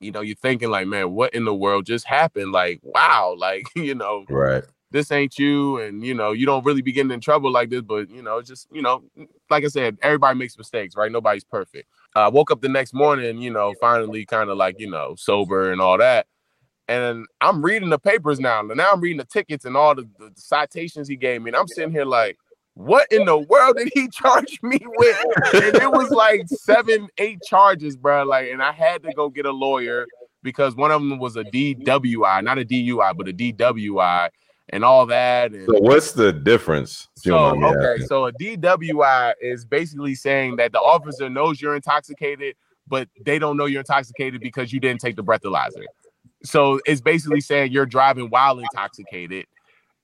you 0.00 0.12
know, 0.12 0.20
you're 0.20 0.36
thinking, 0.36 0.70
like, 0.70 0.86
man, 0.86 1.12
what 1.12 1.34
in 1.34 1.44
the 1.44 1.54
world 1.54 1.86
just 1.86 2.06
happened? 2.06 2.52
Like, 2.52 2.80
wow, 2.82 3.34
like, 3.38 3.66
you 3.74 3.94
know, 3.94 4.24
right. 4.28 4.64
this 4.90 5.10
ain't 5.10 5.38
you, 5.38 5.78
and 5.80 6.04
you 6.04 6.14
know, 6.14 6.32
you 6.32 6.46
don't 6.46 6.64
really 6.64 6.82
be 6.82 6.92
getting 6.92 7.10
in 7.12 7.20
trouble 7.20 7.50
like 7.50 7.70
this, 7.70 7.82
but 7.82 8.10
you 8.10 8.22
know, 8.22 8.42
just 8.42 8.68
you 8.70 8.82
know, 8.82 9.02
like 9.50 9.64
I 9.64 9.68
said, 9.68 9.98
everybody 10.02 10.38
makes 10.38 10.56
mistakes, 10.58 10.96
right? 10.96 11.10
Nobody's 11.10 11.44
perfect. 11.44 11.88
I 12.16 12.28
woke 12.28 12.50
up 12.50 12.62
the 12.62 12.68
next 12.68 12.94
morning, 12.94 13.42
you 13.42 13.50
know, 13.50 13.74
finally 13.78 14.24
kind 14.24 14.48
of 14.48 14.56
like, 14.56 14.80
you 14.80 14.90
know, 14.90 15.14
sober 15.18 15.70
and 15.70 15.82
all 15.82 15.98
that. 15.98 16.26
And 16.88 17.26
I'm 17.42 17.62
reading 17.62 17.90
the 17.90 17.98
papers 17.98 18.40
now. 18.40 18.62
Now 18.62 18.92
I'm 18.92 19.00
reading 19.00 19.18
the 19.18 19.24
tickets 19.24 19.66
and 19.66 19.76
all 19.76 19.94
the, 19.94 20.08
the 20.18 20.30
citations 20.34 21.08
he 21.08 21.16
gave 21.16 21.42
me. 21.42 21.50
And 21.50 21.56
I'm 21.56 21.68
sitting 21.68 21.90
here 21.90 22.06
like, 22.06 22.38
what 22.72 23.06
in 23.10 23.26
the 23.26 23.36
world 23.36 23.76
did 23.76 23.90
he 23.92 24.08
charge 24.12 24.58
me 24.62 24.78
with? 24.82 25.24
And 25.54 25.76
it 25.76 25.90
was 25.90 26.10
like 26.10 26.48
seven, 26.48 27.08
eight 27.18 27.42
charges, 27.42 27.96
bro. 27.96 28.24
Like, 28.24 28.50
and 28.50 28.62
I 28.62 28.72
had 28.72 29.02
to 29.02 29.12
go 29.12 29.28
get 29.28 29.44
a 29.44 29.52
lawyer 29.52 30.06
because 30.42 30.74
one 30.74 30.90
of 30.90 31.02
them 31.02 31.18
was 31.18 31.36
a 31.36 31.44
DWI, 31.44 32.42
not 32.44 32.58
a 32.58 32.64
DUI, 32.64 33.14
but 33.14 33.28
a 33.28 33.32
DWI 33.32 34.30
and 34.70 34.84
all 34.84 35.06
that. 35.06 35.52
And 35.52 35.66
So 35.66 35.80
what's 35.80 36.12
the 36.12 36.32
difference? 36.32 37.08
so 37.16 37.30
don't 37.30 37.60
mind 37.60 37.76
me 37.76 37.86
okay, 37.86 38.04
so 38.04 38.26
a 38.26 38.32
DWI 38.32 39.34
is 39.40 39.64
basically 39.64 40.14
saying 40.14 40.56
that 40.56 40.72
the 40.72 40.80
officer 40.80 41.28
knows 41.30 41.60
you're 41.60 41.76
intoxicated, 41.76 42.56
but 42.88 43.08
they 43.24 43.38
don't 43.38 43.56
know 43.56 43.66
you're 43.66 43.80
intoxicated 43.80 44.40
because 44.40 44.72
you 44.72 44.80
didn't 44.80 45.00
take 45.00 45.16
the 45.16 45.24
breathalyzer. 45.24 45.84
So 46.42 46.80
it's 46.86 47.00
basically 47.00 47.40
saying 47.40 47.72
you're 47.72 47.86
driving 47.86 48.28
while 48.30 48.58
intoxicated, 48.58 49.46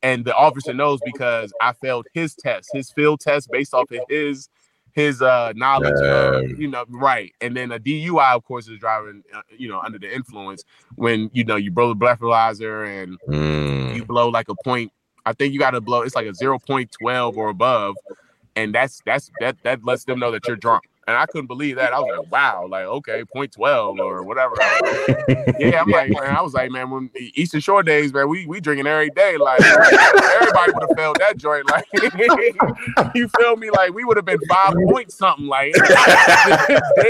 and 0.02 0.24
the 0.24 0.34
officer 0.34 0.72
knows 0.72 1.00
because 1.04 1.52
I 1.60 1.72
failed 1.72 2.06
his 2.14 2.34
test, 2.34 2.70
his 2.72 2.90
field 2.90 3.20
test 3.20 3.50
based 3.50 3.74
off 3.74 3.90
of 3.90 4.00
his 4.08 4.48
his 4.92 5.22
uh 5.22 5.52
knowledge 5.56 6.00
of 6.02 6.34
Um. 6.36 6.54
you 6.58 6.68
know 6.68 6.84
right 6.88 7.32
and 7.40 7.56
then 7.56 7.72
a 7.72 7.78
DUI 7.78 8.34
of 8.34 8.44
course 8.44 8.68
is 8.68 8.78
driving 8.78 9.22
uh, 9.34 9.40
you 9.56 9.68
know 9.68 9.80
under 9.80 9.98
the 9.98 10.14
influence 10.14 10.64
when 10.96 11.30
you 11.32 11.44
know 11.44 11.56
you 11.56 11.70
blow 11.70 11.88
the 11.88 11.98
breathalyzer 11.98 13.02
and 13.02 13.18
Mm, 13.28 13.94
you 13.96 14.04
blow 14.04 14.28
like 14.28 14.48
a 14.48 14.54
point. 14.54 14.92
I 15.24 15.32
think 15.32 15.52
you 15.52 15.58
got 15.58 15.70
to 15.70 15.80
blow. 15.80 16.02
It's 16.02 16.16
like 16.16 16.26
a 16.26 16.34
zero 16.34 16.58
point 16.58 16.90
twelve 16.90 17.36
or 17.38 17.48
above, 17.48 17.96
and 18.56 18.74
that's 18.74 19.00
that's 19.06 19.30
that 19.40 19.56
that 19.62 19.84
lets 19.84 20.04
them 20.04 20.18
know 20.18 20.30
that 20.32 20.46
you're 20.46 20.56
drunk. 20.56 20.84
And 21.08 21.16
I 21.16 21.26
couldn't 21.26 21.48
believe 21.48 21.76
that. 21.76 21.92
I 21.92 21.98
was 21.98 22.16
like, 22.16 22.30
wow, 22.30 22.68
like 22.70 22.84
okay, 22.84 23.24
point 23.24 23.50
twelve 23.50 23.98
or 23.98 24.22
whatever. 24.22 24.54
yeah, 25.58 25.80
I'm 25.80 25.90
like, 25.90 26.10
man, 26.10 26.36
I 26.36 26.40
was 26.40 26.54
like, 26.54 26.70
man, 26.70 26.90
when 26.90 27.10
Eastern 27.34 27.60
Shore 27.60 27.82
days, 27.82 28.12
man, 28.12 28.28
we 28.28 28.46
we 28.46 28.60
drinking 28.60 28.86
every 28.86 29.10
day. 29.10 29.36
Like 29.36 29.60
everybody 29.62 30.72
would 30.72 30.82
have 30.88 30.96
failed 30.96 31.16
that 31.18 31.36
joint. 31.38 31.68
Like 31.68 31.86
you 33.16 33.28
feel 33.36 33.56
me? 33.56 33.70
Like 33.70 33.92
we 33.92 34.04
would 34.04 34.16
have 34.16 34.26
been 34.26 34.38
five 34.48 34.74
point 34.74 35.10
something. 35.10 35.46
Like 35.46 35.74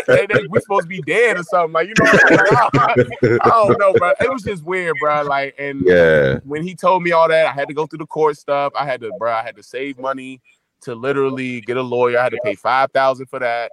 they, 0.06 0.26
they- 0.26 0.46
we 0.48 0.60
supposed 0.60 0.84
to 0.84 0.88
be 0.88 1.02
dead 1.02 1.36
or 1.36 1.42
something. 1.42 1.72
Like 1.72 1.88
you 1.88 1.94
know, 2.00 2.10
I 3.42 3.48
don't 3.48 3.78
know, 3.78 3.92
bro. 3.92 4.12
It 4.20 4.32
was 4.32 4.42
just 4.42 4.64
weird, 4.64 4.96
bro. 5.00 5.22
Like 5.22 5.54
and 5.58 5.82
yeah. 5.84 6.38
when 6.44 6.62
he 6.62 6.74
told 6.74 7.02
me 7.02 7.12
all 7.12 7.28
that, 7.28 7.46
I 7.46 7.52
had 7.52 7.68
to 7.68 7.74
go 7.74 7.86
through 7.86 7.98
the 7.98 8.06
court 8.06 8.38
stuff. 8.38 8.72
I 8.74 8.86
had 8.86 9.02
to, 9.02 9.10
bro, 9.18 9.32
I 9.32 9.42
had 9.42 9.56
to 9.56 9.62
save 9.62 9.98
money 9.98 10.40
to 10.82 10.94
literally 10.94 11.60
get 11.62 11.76
a 11.76 11.82
lawyer. 11.82 12.18
I 12.18 12.24
had 12.24 12.32
to 12.32 12.40
pay 12.42 12.54
five 12.54 12.90
thousand 12.92 13.26
for 13.26 13.38
that, 13.38 13.72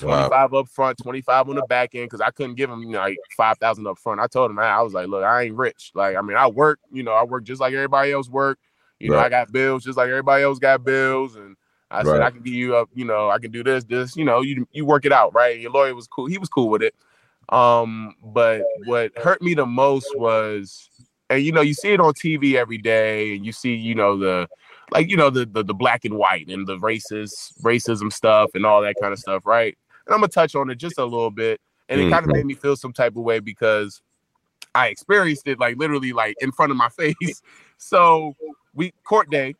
Wow. 0.00 0.16
twenty 0.16 0.28
five 0.30 0.54
up 0.54 0.68
front, 0.68 0.98
twenty 0.98 1.20
five 1.20 1.48
on 1.48 1.56
the 1.56 1.62
back 1.68 1.94
end, 1.94 2.06
because 2.06 2.20
I 2.20 2.30
couldn't 2.30 2.56
give 2.56 2.70
him 2.70 2.82
you 2.82 2.90
know, 2.90 2.98
like 2.98 3.16
five 3.36 3.58
thousand 3.58 3.86
up 3.86 3.98
front. 3.98 4.20
I 4.20 4.26
told 4.26 4.50
him, 4.50 4.58
I 4.58 4.82
was 4.82 4.92
like, 4.92 5.08
look, 5.08 5.24
I 5.24 5.42
ain't 5.42 5.54
rich. 5.54 5.92
Like, 5.94 6.16
I 6.16 6.20
mean, 6.20 6.36
I 6.36 6.48
work, 6.48 6.80
you 6.92 7.02
know, 7.02 7.12
I 7.12 7.24
work 7.24 7.44
just 7.44 7.60
like 7.60 7.74
everybody 7.74 8.12
else 8.12 8.28
work. 8.28 8.58
You 9.00 9.10
know, 9.10 9.18
I 9.18 9.28
got 9.28 9.52
bills 9.52 9.84
just 9.84 9.98
like 9.98 10.08
everybody 10.08 10.44
else 10.44 10.58
got 10.58 10.84
bills, 10.84 11.36
and 11.36 11.56
I 11.90 12.04
said 12.04 12.22
I 12.22 12.30
can 12.30 12.40
give 12.40 12.54
you 12.54 12.76
up. 12.76 12.88
You 12.94 13.04
know, 13.04 13.28
I 13.28 13.38
can 13.38 13.50
do 13.50 13.62
this, 13.62 13.84
this. 13.84 14.16
You 14.16 14.24
know, 14.24 14.40
you 14.40 14.66
you 14.72 14.86
work 14.86 15.04
it 15.04 15.12
out, 15.12 15.34
right? 15.34 15.58
Your 15.58 15.72
lawyer 15.72 15.94
was 15.94 16.06
cool. 16.06 16.26
He 16.26 16.38
was 16.38 16.48
cool 16.48 16.70
with 16.70 16.82
it. 16.82 16.94
Um, 17.50 18.14
but 18.22 18.62
what 18.86 19.16
hurt 19.18 19.42
me 19.42 19.52
the 19.52 19.66
most 19.66 20.08
was 20.16 20.88
and 21.30 21.42
you 21.42 21.52
know 21.52 21.60
you 21.60 21.74
see 21.74 21.92
it 21.92 22.00
on 22.00 22.12
TV 22.14 22.54
every 22.54 22.78
day, 22.78 23.36
and 23.36 23.44
you 23.44 23.52
see 23.52 23.74
you 23.74 23.94
know 23.94 24.16
the 24.16 24.48
like 24.90 25.08
you 25.08 25.16
know 25.16 25.30
the 25.30 25.46
the, 25.46 25.62
the 25.62 25.74
black 25.74 26.04
and 26.04 26.16
white 26.16 26.48
and 26.48 26.66
the 26.66 26.78
racist 26.78 27.60
racism 27.62 28.12
stuff 28.12 28.50
and 28.54 28.64
all 28.66 28.82
that 28.82 28.96
kind 29.00 29.12
of 29.12 29.18
stuff, 29.18 29.46
right? 29.46 29.76
And 30.06 30.14
I'm 30.14 30.20
gonna 30.20 30.28
touch 30.28 30.54
on 30.54 30.70
it 30.70 30.76
just 30.76 30.98
a 30.98 31.04
little 31.04 31.30
bit, 31.30 31.60
and 31.88 32.00
it 32.00 32.04
mm, 32.04 32.10
kind 32.10 32.24
of 32.24 32.34
made 32.34 32.46
me 32.46 32.54
feel 32.54 32.76
some 32.76 32.92
type 32.92 33.16
of 33.16 33.22
way 33.22 33.40
because 33.40 34.02
I 34.74 34.88
experienced 34.88 35.46
it 35.46 35.58
like 35.58 35.76
literally 35.76 36.12
like 36.12 36.36
in 36.40 36.52
front 36.52 36.70
of 36.70 36.76
my 36.76 36.88
face. 36.90 37.42
so 37.78 38.34
we 38.74 38.92
court 39.04 39.30
day, 39.30 39.54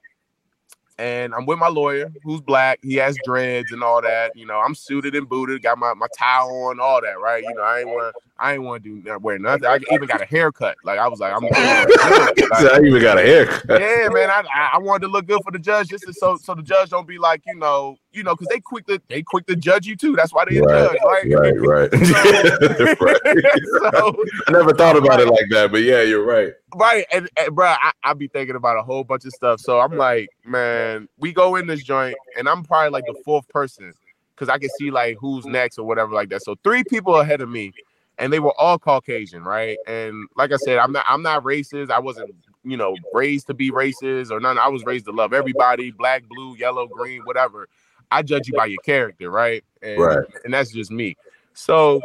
and 0.98 1.34
I'm 1.34 1.46
with 1.46 1.58
my 1.58 1.68
lawyer, 1.68 2.12
who's 2.22 2.40
black. 2.40 2.78
He 2.82 2.94
has 2.96 3.16
dreads 3.24 3.72
and 3.72 3.82
all 3.82 4.02
that. 4.02 4.36
You 4.36 4.46
know, 4.46 4.60
I'm 4.60 4.74
suited 4.74 5.14
and 5.14 5.28
booted, 5.28 5.62
got 5.62 5.78
my, 5.78 5.94
my 5.94 6.06
tie 6.16 6.40
on, 6.40 6.80
all 6.80 7.00
that, 7.00 7.20
right? 7.20 7.42
You 7.42 7.54
know, 7.54 7.62
I 7.62 7.80
ain't 7.80 7.88
want 7.88 8.14
I 8.36 8.54
ain't 8.54 8.62
want 8.62 8.82
to 8.82 9.00
do 9.00 9.18
wear 9.18 9.38
nothing. 9.38 9.66
I 9.66 9.78
even 9.92 10.08
got 10.08 10.20
a 10.20 10.24
haircut. 10.24 10.76
Like 10.82 10.98
I 10.98 11.06
was 11.06 11.20
like, 11.20 11.32
I'm. 11.32 11.42
like, 11.44 11.54
I 11.54 12.80
even 12.84 13.00
got 13.00 13.16
a 13.16 13.22
haircut. 13.22 13.80
Yeah, 13.80 14.08
man. 14.08 14.28
I, 14.28 14.42
I 14.72 14.78
wanted 14.78 15.06
to 15.06 15.12
look 15.12 15.26
good 15.26 15.40
for 15.44 15.52
the 15.52 15.58
judge, 15.58 15.88
just 15.88 16.12
so 16.14 16.36
so 16.36 16.54
the 16.54 16.62
judge 16.62 16.90
don't 16.90 17.06
be 17.06 17.18
like, 17.18 17.42
you 17.46 17.54
know, 17.54 17.96
you 18.12 18.24
know, 18.24 18.34
because 18.34 18.48
they 18.48 18.58
quick 18.58 18.86
to 18.88 19.00
they 19.08 19.22
quick 19.22 19.46
to 19.46 19.54
judge 19.54 19.86
you 19.86 19.94
too. 19.94 20.16
That's 20.16 20.32
why 20.32 20.46
they 20.48 20.60
right, 20.60 20.68
judge, 20.68 20.98
right? 21.04 21.32
Right, 21.32 21.58
right. 21.60 21.92
so, 21.92 23.90
so, 23.90 24.24
I 24.48 24.52
never 24.52 24.72
thought 24.72 24.96
about 24.96 25.20
it 25.20 25.28
like 25.28 25.46
that, 25.50 25.70
but 25.70 25.82
yeah, 25.82 26.02
you're 26.02 26.24
right. 26.24 26.52
Right, 26.74 27.06
and, 27.12 27.28
and 27.36 27.54
bro, 27.54 27.66
I, 27.66 27.92
I 28.02 28.14
be 28.14 28.26
thinking 28.26 28.56
about 28.56 28.76
a 28.78 28.82
whole 28.82 29.04
bunch 29.04 29.24
of 29.26 29.32
stuff. 29.32 29.60
So 29.60 29.78
I'm 29.78 29.96
like, 29.96 30.28
man, 30.44 31.08
we 31.18 31.32
go 31.32 31.54
in 31.54 31.68
this 31.68 31.84
joint, 31.84 32.16
and 32.36 32.48
I'm 32.48 32.64
probably 32.64 32.90
like 32.90 33.04
the 33.06 33.14
fourth 33.24 33.48
person 33.48 33.92
because 34.34 34.48
I 34.48 34.58
can 34.58 34.70
see 34.78 34.90
like 34.90 35.16
who's 35.20 35.44
next 35.46 35.78
or 35.78 35.86
whatever 35.86 36.12
like 36.14 36.30
that. 36.30 36.42
So 36.42 36.56
three 36.64 36.82
people 36.84 37.20
ahead 37.20 37.40
of 37.40 37.48
me, 37.48 37.72
and 38.18 38.32
they 38.32 38.40
were 38.40 38.54
all 38.58 38.78
Caucasian, 38.78 39.42
right? 39.42 39.76
And 39.86 40.28
like 40.36 40.52
I 40.52 40.56
said, 40.56 40.78
I'm 40.78 40.92
not 40.92 41.04
I'm 41.08 41.22
not 41.22 41.42
racist. 41.44 41.90
I 41.90 41.98
wasn't 41.98 42.34
you 42.62 42.76
know 42.76 42.96
raised 43.12 43.46
to 43.48 43.54
be 43.54 43.70
racist 43.70 44.30
or 44.30 44.40
none. 44.40 44.58
I 44.58 44.68
was 44.68 44.84
raised 44.84 45.06
to 45.06 45.12
love 45.12 45.32
everybody, 45.32 45.90
black, 45.90 46.24
blue, 46.28 46.56
yellow, 46.56 46.86
green, 46.86 47.22
whatever. 47.22 47.68
I 48.10 48.22
judge 48.22 48.46
you 48.46 48.54
by 48.54 48.66
your 48.66 48.80
character, 48.84 49.30
right? 49.30 49.64
And, 49.82 49.98
right. 49.98 50.24
And 50.44 50.54
that's 50.54 50.72
just 50.72 50.90
me. 50.90 51.16
So 51.54 52.00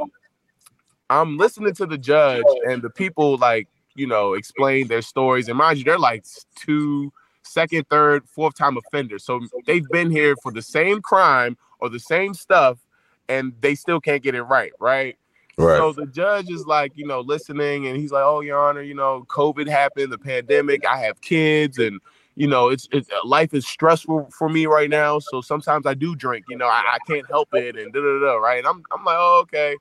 I'm 1.10 1.38
listening 1.38 1.74
to 1.76 1.86
the 1.86 1.98
judge 1.98 2.46
and 2.68 2.82
the 2.82 2.90
people 2.90 3.38
like, 3.38 3.68
you 3.96 4.08
know, 4.08 4.34
explain 4.34 4.88
their 4.88 5.02
stories. 5.02 5.50
And 5.50 5.58
mind 5.58 5.78
you, 5.78 5.84
they're 5.84 6.00
like 6.00 6.26
two, 6.56 7.12
second, 7.44 7.88
third, 7.90 8.28
fourth 8.28 8.56
time 8.56 8.78
offenders. 8.78 9.24
So 9.24 9.42
they've 9.66 9.88
been 9.90 10.10
here 10.10 10.36
for 10.42 10.52
the 10.52 10.62
same 10.62 11.02
crime 11.02 11.58
or 11.80 11.90
the 11.90 12.00
same 12.00 12.34
stuff 12.34 12.80
and 13.28 13.54
they 13.62 13.76
still 13.76 14.02
can't 14.02 14.24
get 14.24 14.36
it 14.36 14.44
right, 14.44 14.72
right? 14.80 15.18
Right. 15.60 15.78
So 15.78 15.92
the 15.92 16.06
judge 16.06 16.50
is 16.50 16.66
like, 16.66 16.94
you 16.96 17.06
know, 17.06 17.20
listening 17.20 17.88
and 17.88 17.98
he's 17.98 18.12
like, 18.12 18.24
Oh, 18.24 18.40
Your 18.40 18.58
Honor, 18.58 18.82
you 18.82 18.96
know, 18.96 19.26
COVID 19.28 19.68
happened, 19.68 20.12
the 20.12 20.18
pandemic, 20.18 20.86
I 20.86 21.00
have 21.00 21.20
kids, 21.20 21.78
and 21.78 22.00
you 22.36 22.48
know, 22.48 22.70
it's 22.70 22.88
it's 22.94 23.10
uh, 23.12 23.28
life 23.28 23.54
is 23.54 23.68
stressful 23.68 24.30
for 24.32 24.48
me 24.48 24.66
right 24.66 24.90
now. 24.90 25.20
So 25.20 25.42
sometimes 25.42 25.86
I 25.86 25.96
do 25.96 26.16
drink, 26.16 26.46
you 26.48 26.58
know, 26.58 26.68
I, 26.68 26.84
I 26.94 26.98
can't 27.06 27.28
help 27.30 27.50
it, 27.54 27.76
and 27.76 27.92
da 27.92 28.00
da 28.00 28.20
da. 28.20 28.36
Right? 28.36 28.60
And 28.60 28.68
I'm 28.68 28.84
I'm 28.92 29.04
like, 29.04 29.18
oh 29.20 29.40
okay. 29.44 29.76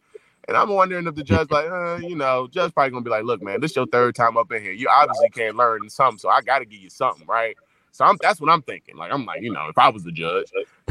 And 0.48 0.56
I'm 0.56 0.70
wondering 0.70 1.06
if 1.06 1.14
the 1.14 1.22
judge, 1.22 1.50
like, 1.50 1.66
uh, 1.66 1.98
you 1.98 2.16
know, 2.16 2.48
judge 2.50 2.72
probably 2.72 2.90
gonna 2.90 3.04
be 3.04 3.10
like, 3.10 3.24
look, 3.24 3.42
man, 3.42 3.60
this 3.60 3.76
your 3.76 3.86
third 3.86 4.16
time 4.16 4.36
up 4.36 4.50
in 4.50 4.62
here. 4.62 4.72
You 4.72 4.88
obviously 4.88 5.28
can't 5.28 5.56
learn 5.56 5.88
something, 5.90 6.18
so 6.18 6.28
I 6.28 6.40
got 6.40 6.60
to 6.60 6.64
give 6.64 6.80
you 6.80 6.90
something, 6.90 7.26
right? 7.28 7.54
So 7.92 8.04
I'm 8.04 8.16
that's 8.20 8.40
what 8.40 8.50
I'm 8.50 8.62
thinking. 8.62 8.96
Like 8.96 9.12
I'm 9.12 9.24
like, 9.24 9.42
you 9.42 9.52
know, 9.52 9.68
if 9.68 9.78
I 9.78 9.88
was 9.88 10.04
the 10.04 10.12
judge. 10.12 10.46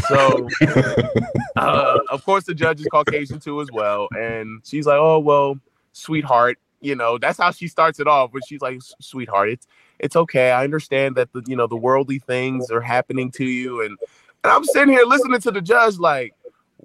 So 0.08 0.48
uh, 1.56 2.00
of 2.10 2.24
course 2.26 2.46
the 2.46 2.54
judge 2.54 2.82
is 2.82 2.88
Caucasian 2.92 3.40
too 3.40 3.62
as 3.62 3.70
well. 3.72 4.08
And 4.18 4.62
she's 4.66 4.86
like, 4.86 4.98
Oh, 5.00 5.20
well, 5.20 5.60
sweetheart, 5.94 6.58
you 6.82 6.96
know, 6.96 7.18
that's 7.18 7.38
how 7.38 7.52
she 7.52 7.68
starts 7.68 8.00
it 8.00 8.08
off. 8.08 8.32
But 8.32 8.44
she's 8.48 8.62
like, 8.62 8.80
sweetheart, 9.00 9.50
it's 9.50 9.68
it's 10.00 10.16
okay. 10.16 10.52
I 10.52 10.64
understand 10.64 11.16
that 11.16 11.32
the 11.34 11.44
you 11.48 11.56
know 11.56 11.68
the 11.68 11.78
worldly 11.78 12.20
things 12.20 12.70
are 12.72 12.82
happening 12.82 13.32
to 13.32 13.46
you, 13.46 13.82
and 13.82 13.98
and 14.44 14.52
I'm 14.52 14.64
sitting 14.64 14.94
here 14.94 15.04
listening 15.06 15.42
to 15.42 15.52
the 15.52 15.62
judge 15.62 15.98
like, 15.98 16.34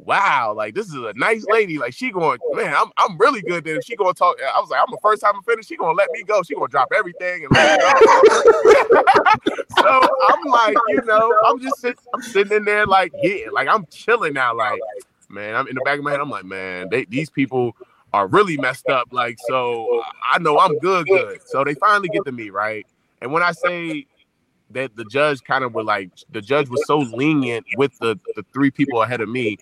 wow, 0.04 0.52
like 0.56 0.74
this 0.74 0.86
is 0.86 0.94
a 0.94 1.12
nice 1.14 1.44
lady. 1.48 1.78
Like 1.78 1.94
she 1.94 2.10
going, 2.10 2.38
man, 2.52 2.74
I'm 2.74 2.90
I'm 2.96 3.18
really 3.18 3.42
good. 3.42 3.64
Then 3.64 3.80
she 3.82 3.96
gonna 3.96 4.14
talk. 4.14 4.36
I 4.42 4.60
was 4.60 4.70
like, 4.70 4.80
I'm 4.80 4.90
the 4.90 4.98
first 5.02 5.22
time 5.22 5.34
I 5.36 5.40
finished. 5.42 5.68
She 5.68 5.76
gonna 5.76 5.92
let 5.92 6.10
me 6.12 6.22
go. 6.24 6.42
She 6.42 6.54
gonna 6.54 6.68
drop 6.68 6.92
everything 6.94 7.44
and 7.44 7.52
let 7.52 7.80
go. 7.80 7.88
so 9.78 10.08
I'm 10.28 10.44
like, 10.46 10.76
you 10.88 11.02
know, 11.04 11.34
I'm 11.44 11.60
just 11.60 11.80
sitting, 11.80 12.02
I'm 12.14 12.22
sitting 12.22 12.56
in 12.56 12.64
there 12.64 12.86
like, 12.86 13.12
yeah, 13.22 13.46
like 13.52 13.68
I'm 13.68 13.86
chilling 13.86 14.34
now. 14.34 14.56
Like, 14.56 14.80
man, 15.28 15.54
I'm 15.54 15.68
in 15.68 15.74
the 15.74 15.82
back 15.82 15.98
of 15.98 16.04
my 16.04 16.12
head. 16.12 16.20
I'm 16.20 16.30
like, 16.30 16.44
man, 16.44 16.88
they 16.90 17.04
these 17.04 17.30
people 17.30 17.76
are 18.12 18.26
really 18.26 18.56
messed 18.56 18.88
up. 18.88 19.08
Like, 19.10 19.38
so 19.48 20.02
I 20.22 20.38
know 20.38 20.58
I'm 20.58 20.78
good, 20.78 21.06
good. 21.06 21.40
So 21.46 21.64
they 21.64 21.74
finally 21.74 22.08
get 22.08 22.24
to 22.26 22.32
me, 22.32 22.50
right? 22.50 22.86
And 23.20 23.32
when 23.32 23.42
I 23.42 23.52
say 23.52 24.06
that 24.70 24.96
the 24.96 25.04
judge 25.04 25.42
kind 25.44 25.64
of 25.64 25.74
were 25.74 25.84
like, 25.84 26.10
the 26.30 26.40
judge 26.40 26.68
was 26.68 26.84
so 26.86 26.98
lenient 26.98 27.66
with 27.76 27.96
the, 28.00 28.18
the 28.36 28.44
three 28.52 28.70
people 28.70 29.02
ahead 29.02 29.20
of 29.20 29.28
me, 29.28 29.58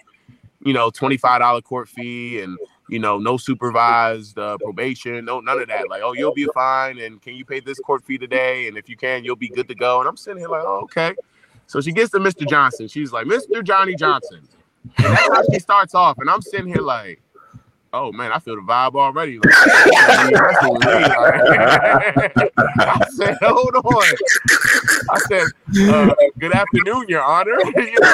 you 0.63 0.73
know, 0.73 0.91
$25 0.91 1.63
court 1.65 1.89
fee 1.89 2.41
and, 2.41 2.59
you 2.89 2.99
know, 2.99 3.19
no 3.19 3.37
supervised 3.37 4.39
uh, 4.39 4.59
probation, 4.59 5.25
no, 5.25 5.41
none 5.41 5.61
of 5.61 5.69
that. 5.69 5.89
Like, 5.89 6.03
oh, 6.03 6.13
you'll 6.13 6.35
be 6.35 6.47
fine. 6.53 6.99
And 6.99 7.21
can 7.23 7.35
you 7.35 7.45
pay 7.45 7.61
this 7.61 7.79
court 7.79 8.05
fee 8.05 8.19
today? 8.19 8.69
And 8.69 8.77
if 8.77 8.89
you 8.89 8.97
can, 8.97 9.25
you'll 9.25 9.37
be 9.37 9.49
good 9.49 9.69
to 9.69 9.75
go. 9.75 10.01
And 10.01 10.09
I'm 10.09 10.17
sitting 10.17 10.39
here 10.39 10.49
like, 10.49 10.65
oh, 10.65 10.81
okay. 10.83 11.15
So 11.67 11.81
she 11.81 11.93
gets 11.93 12.11
to 12.13 12.19
Mr. 12.19 12.49
Johnson. 12.49 12.89
She's 12.89 13.13
like, 13.13 13.27
Mr. 13.27 13.63
Johnnie 13.63 13.95
Johnson. 13.95 14.41
And 14.99 15.07
that's 15.07 15.29
how 15.29 15.43
she 15.53 15.59
starts 15.61 15.95
off. 15.95 16.19
And 16.19 16.29
I'm 16.29 16.43
sitting 16.43 16.67
here 16.67 16.83
like, 16.83 17.23
oh 17.93 18.13
man, 18.13 18.33
I 18.33 18.39
feel 18.39 18.57
the 18.57 18.63
vibe 18.63 18.95
already. 18.95 19.39
Like, 19.39 19.45
I 22.79 23.07
said, 23.11 23.37
hold 23.43 23.75
on. 23.77 24.15
I 25.11 25.19
said, 25.29 25.47
uh, 25.89 26.15
good 26.39 26.53
afternoon, 26.53 27.07
Your 27.09 27.23
Honor. 27.23 27.59
you 27.77 27.99
know, 28.01 28.13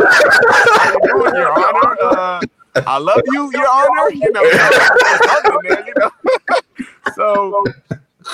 you 1.05 1.39
Your 1.39 1.53
Honor? 1.53 1.97
Uh, 2.01 2.41
I 2.87 2.99
love 2.99 3.23
you, 3.27 3.51
Your 3.53 3.69
Honor. 3.69 4.11
You 4.11 4.33
know, 4.33 4.43
you 4.43 5.95
know. 5.99 6.11
so 7.15 7.65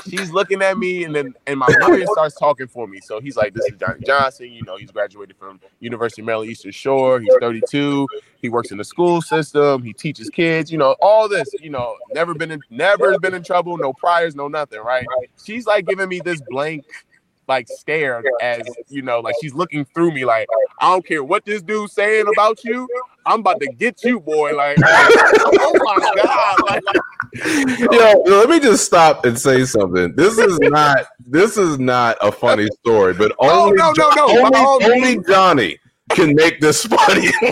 she's 0.09 0.31
looking 0.31 0.63
at 0.63 0.79
me, 0.79 1.05
and 1.05 1.15
then 1.15 1.35
and 1.47 1.59
my 1.59 1.69
lawyer 1.81 2.07
starts 2.07 2.37
talking 2.37 2.67
for 2.67 2.87
me. 2.87 3.01
So 3.01 3.21
he's 3.21 3.37
like, 3.37 3.55
"This 3.55 3.67
is 3.67 3.79
Johnnie 3.79 4.05
Johnson. 4.05 4.53
You 4.53 4.63
know, 4.65 4.77
he's 4.77 4.91
graduated 4.91 5.37
from 5.37 5.61
University 5.81 6.23
of 6.23 6.27
Maryland 6.27 6.51
Eastern 6.51 6.73
Shore. 6.73 7.21
He's 7.21 7.35
32. 7.41 8.07
He 8.41 8.49
works 8.49 8.71
in 8.71 8.79
the 8.79 8.85
school 8.85 9.23
system. 9.23 9.83
He 9.83 9.93
teaches 9.93 10.29
kids. 10.31 10.71
You 10.71 10.79
know, 10.79 10.97
all 11.01 11.29
this. 11.29 11.49
You 11.61 11.71
know, 11.71 11.97
never 12.15 12.35
been 12.35 12.51
in, 12.51 12.61
never 12.71 13.19
been 13.19 13.35
in 13.35 13.43
trouble. 13.43 13.77
No 13.77 13.93
priors, 13.93 14.35
no 14.35 14.49
nothing. 14.49 14.81
Right? 14.81 15.07
She's 15.45 15.67
like 15.67 15.87
giving 15.87 16.09
me 16.09 16.21
this 16.21 16.41
blank 16.49 16.85
like 17.49 17.69
stare 17.69 18.23
as 18.41 18.63
you 18.89 19.03
know, 19.03 19.21
like 19.21 19.35
she's 19.41 19.55
looking 19.55 19.85
through 19.85 20.13
me, 20.13 20.25
like 20.25 20.49
I 20.81 20.91
don't 20.91 21.05
care 21.05 21.23
what 21.23 21.45
this 21.45 21.63
dude's 21.63 21.93
saying 21.93 22.27
about 22.33 22.65
you. 22.65 22.89
I'm 23.27 23.41
about 23.41 23.61
to 23.61 23.67
get 23.73 24.03
you, 24.05 24.21
boy. 24.21 24.55
Like, 24.57 24.79
oh 24.85 25.73
my 25.85 26.13
god! 26.23 26.57
Like, 26.69 26.83
Yo, 27.35 28.23
let 28.27 28.51
me 28.51 28.61
just 28.61 28.85
stop 28.85 29.25
and 29.25 29.39
say 29.39 29.65
something. 29.65 30.15
This 30.15 30.37
is 30.37 30.59
not 30.61 31.07
this 31.27 31.57
is 31.57 31.79
not 31.79 32.19
a 32.21 32.31
funny 32.31 32.69
story, 32.81 33.15
but 33.15 33.35
only 33.39 33.77
no, 33.77 33.93
no, 33.97 34.11
no, 34.11 34.27
no. 34.27 34.45
Only, 34.45 34.93
only 34.93 35.25
Johnnie 35.27 35.79
can 36.11 36.35
make 36.35 36.61
this 36.61 36.85
funny. 36.85 37.29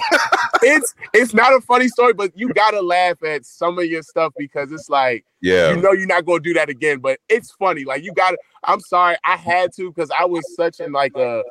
it's 0.63 0.95
it's 1.15 1.35
not 1.35 1.55
a 1.55 1.61
funny 1.63 1.89
story, 1.89 2.13
but 2.13 2.37
you 2.37 2.53
gotta 2.53 2.81
laugh 2.81 3.23
at 3.23 3.45
some 3.47 3.79
of 3.79 3.87
your 3.87 4.03
stuff 4.03 4.33
because 4.37 4.71
it's 4.73 4.91
like, 4.91 5.25
yeah, 5.41 5.71
you 5.71 5.81
know, 5.81 5.93
you're 5.93 6.07
not 6.07 6.27
gonna 6.27 6.41
do 6.41 6.55
that 6.55 6.69
again. 6.69 6.99
But 6.99 7.21
it's 7.29 7.51
funny. 7.53 7.85
Like 7.85 8.05
you 8.05 8.13
gotta. 8.13 8.37
I'm 8.65 8.81
sorry, 8.81 9.17
I 9.25 9.37
had 9.37 9.73
to 9.77 9.91
because 9.91 10.11
I 10.11 10.25
was 10.25 10.45
such 10.55 10.81
in 10.81 10.93
like 10.93 11.17
a. 11.17 11.43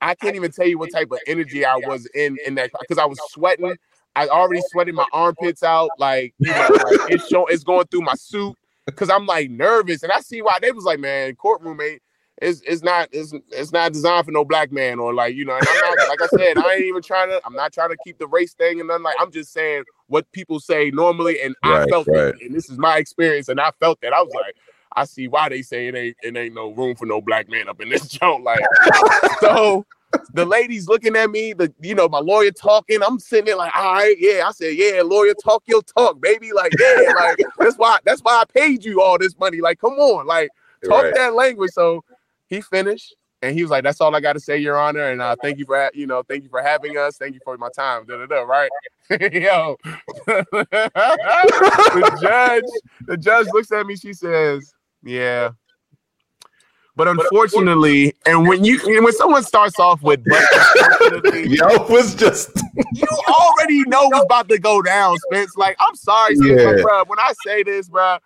I 0.00 0.14
can't 0.14 0.34
even 0.34 0.50
tell 0.50 0.66
you 0.66 0.78
what 0.78 0.90
type 0.92 1.12
of 1.12 1.18
energy 1.26 1.64
I 1.64 1.76
was 1.76 2.06
in 2.14 2.36
in 2.46 2.56
that 2.56 2.70
because 2.80 2.98
I 2.98 3.04
was 3.04 3.20
sweating. 3.30 3.76
I 4.14 4.28
already 4.28 4.62
sweated 4.70 4.94
my 4.94 5.06
armpits 5.12 5.62
out, 5.62 5.90
like 5.98 6.34
you 6.38 6.50
know, 6.50 6.68
like 6.70 7.10
it's 7.10 7.28
show, 7.28 7.46
it's 7.46 7.64
going 7.64 7.86
through 7.86 8.02
my 8.02 8.14
suit 8.14 8.56
because 8.86 9.10
I'm 9.10 9.26
like 9.26 9.50
nervous, 9.50 10.02
and 10.02 10.12
I 10.12 10.20
see 10.20 10.42
why 10.42 10.58
they 10.60 10.72
was 10.72 10.84
like, 10.84 11.00
man, 11.00 11.34
courtroom 11.36 11.78
mate, 11.78 12.02
it's 12.42 12.60
it's 12.66 12.82
not 12.82 13.08
it's 13.12 13.32
it's 13.50 13.72
not 13.72 13.92
designed 13.92 14.26
for 14.26 14.32
no 14.32 14.44
black 14.44 14.72
man 14.72 14.98
or 14.98 15.14
like 15.14 15.34
you 15.34 15.44
know. 15.44 15.56
And 15.56 15.66
I'm 15.68 15.96
not 15.96 16.08
like 16.08 16.22
I 16.22 16.26
said, 16.36 16.58
I 16.58 16.74
ain't 16.74 16.84
even 16.84 17.02
trying 17.02 17.28
to. 17.28 17.40
I'm 17.44 17.54
not 17.54 17.72
trying 17.72 17.90
to 17.90 17.96
keep 18.04 18.18
the 18.18 18.26
race 18.26 18.54
thing 18.54 18.80
and 18.80 18.88
nothing 18.88 19.04
like. 19.04 19.16
I'm 19.20 19.30
just 19.30 19.52
saying 19.52 19.84
what 20.08 20.30
people 20.32 20.60
say 20.60 20.90
normally, 20.90 21.40
and 21.40 21.54
right, 21.64 21.82
I 21.82 21.86
felt 21.86 22.08
right. 22.08 22.34
it, 22.34 22.42
and 22.42 22.54
this 22.54 22.68
is 22.68 22.78
my 22.78 22.98
experience, 22.98 23.48
and 23.48 23.60
I 23.60 23.70
felt 23.80 24.00
that. 24.02 24.12
I 24.12 24.20
was 24.20 24.32
like, 24.34 24.56
I 24.94 25.04
see 25.04 25.28
why 25.28 25.48
they 25.48 25.62
say 25.62 25.88
it 25.88 25.94
ain't 25.94 26.16
it 26.22 26.36
ain't 26.36 26.54
no 26.54 26.70
room 26.70 26.96
for 26.96 27.06
no 27.06 27.20
black 27.20 27.48
man 27.48 27.68
up 27.68 27.80
in 27.80 27.88
this 27.88 28.08
joint. 28.08 28.44
Like 28.44 28.60
so 29.40 29.86
the 30.34 30.44
ladies 30.44 30.88
looking 30.88 31.16
at 31.16 31.30
me, 31.30 31.52
the 31.52 31.72
you 31.80 31.94
know, 31.94 32.08
my 32.08 32.18
lawyer 32.20 32.50
talking. 32.50 33.00
I'm 33.02 33.18
sitting 33.18 33.46
there 33.46 33.56
like, 33.56 33.74
all 33.74 33.94
right, 33.94 34.16
yeah. 34.18 34.44
I 34.46 34.52
said, 34.52 34.74
yeah, 34.76 35.02
lawyer, 35.02 35.34
talk 35.34 35.62
your 35.66 35.82
talk, 35.82 36.20
baby. 36.20 36.52
Like, 36.52 36.72
yeah, 36.78 37.12
like 37.16 37.38
that's 37.58 37.76
why 37.76 37.98
that's 38.04 38.20
why 38.20 38.42
I 38.42 38.44
paid 38.44 38.84
you 38.84 39.02
all 39.02 39.18
this 39.18 39.38
money. 39.38 39.60
Like, 39.60 39.80
come 39.80 39.94
on, 39.94 40.26
like 40.26 40.50
talk 40.84 41.04
right. 41.04 41.14
that 41.14 41.34
language. 41.34 41.72
So 41.72 42.04
he 42.46 42.60
finished 42.60 43.14
and 43.42 43.56
he 43.56 43.62
was 43.62 43.70
like, 43.70 43.82
That's 43.84 44.00
all 44.00 44.14
I 44.14 44.20
gotta 44.20 44.40
say, 44.40 44.58
Your 44.58 44.78
Honor. 44.78 45.10
And 45.10 45.20
uh, 45.20 45.36
thank 45.42 45.58
you 45.58 45.66
for 45.66 45.90
you 45.94 46.06
know, 46.06 46.22
thank 46.22 46.44
you 46.44 46.48
for 46.48 46.62
having 46.62 46.96
us. 46.96 47.16
Thank 47.18 47.34
you 47.34 47.40
for 47.44 47.58
my 47.58 47.68
time. 47.70 48.06
Da, 48.06 48.16
da, 48.18 48.26
da, 48.26 48.42
right? 48.42 48.70
Yo. 49.10 49.76
the 50.26 52.18
judge, 52.22 52.62
the 53.06 53.16
judge 53.16 53.48
looks 53.52 53.72
at 53.72 53.84
me, 53.84 53.96
she 53.96 54.12
says, 54.12 54.72
Yeah, 55.02 55.50
but 56.94 57.08
unfortunately, 57.08 58.14
and 58.26 58.46
when 58.46 58.64
you 58.64 58.78
when 59.02 59.12
someone 59.12 59.42
starts 59.42 59.78
off 59.78 60.02
with 60.02 60.22
but 60.24 61.34
yo 61.46 61.86
was 61.88 62.14
just 62.14 62.50
you 62.92 63.06
already 63.28 63.82
know 63.84 64.08
what's 64.08 64.24
about 64.24 64.48
to 64.48 64.58
go 64.58 64.82
down, 64.82 65.16
Spence. 65.18 65.56
Like, 65.56 65.76
I'm 65.80 65.94
sorry, 65.96 66.36
yeah. 66.42 66.82
bro. 66.82 67.04
When 67.06 67.18
I 67.18 67.32
say 67.44 67.62
this, 67.62 67.88
bro, 67.88 68.18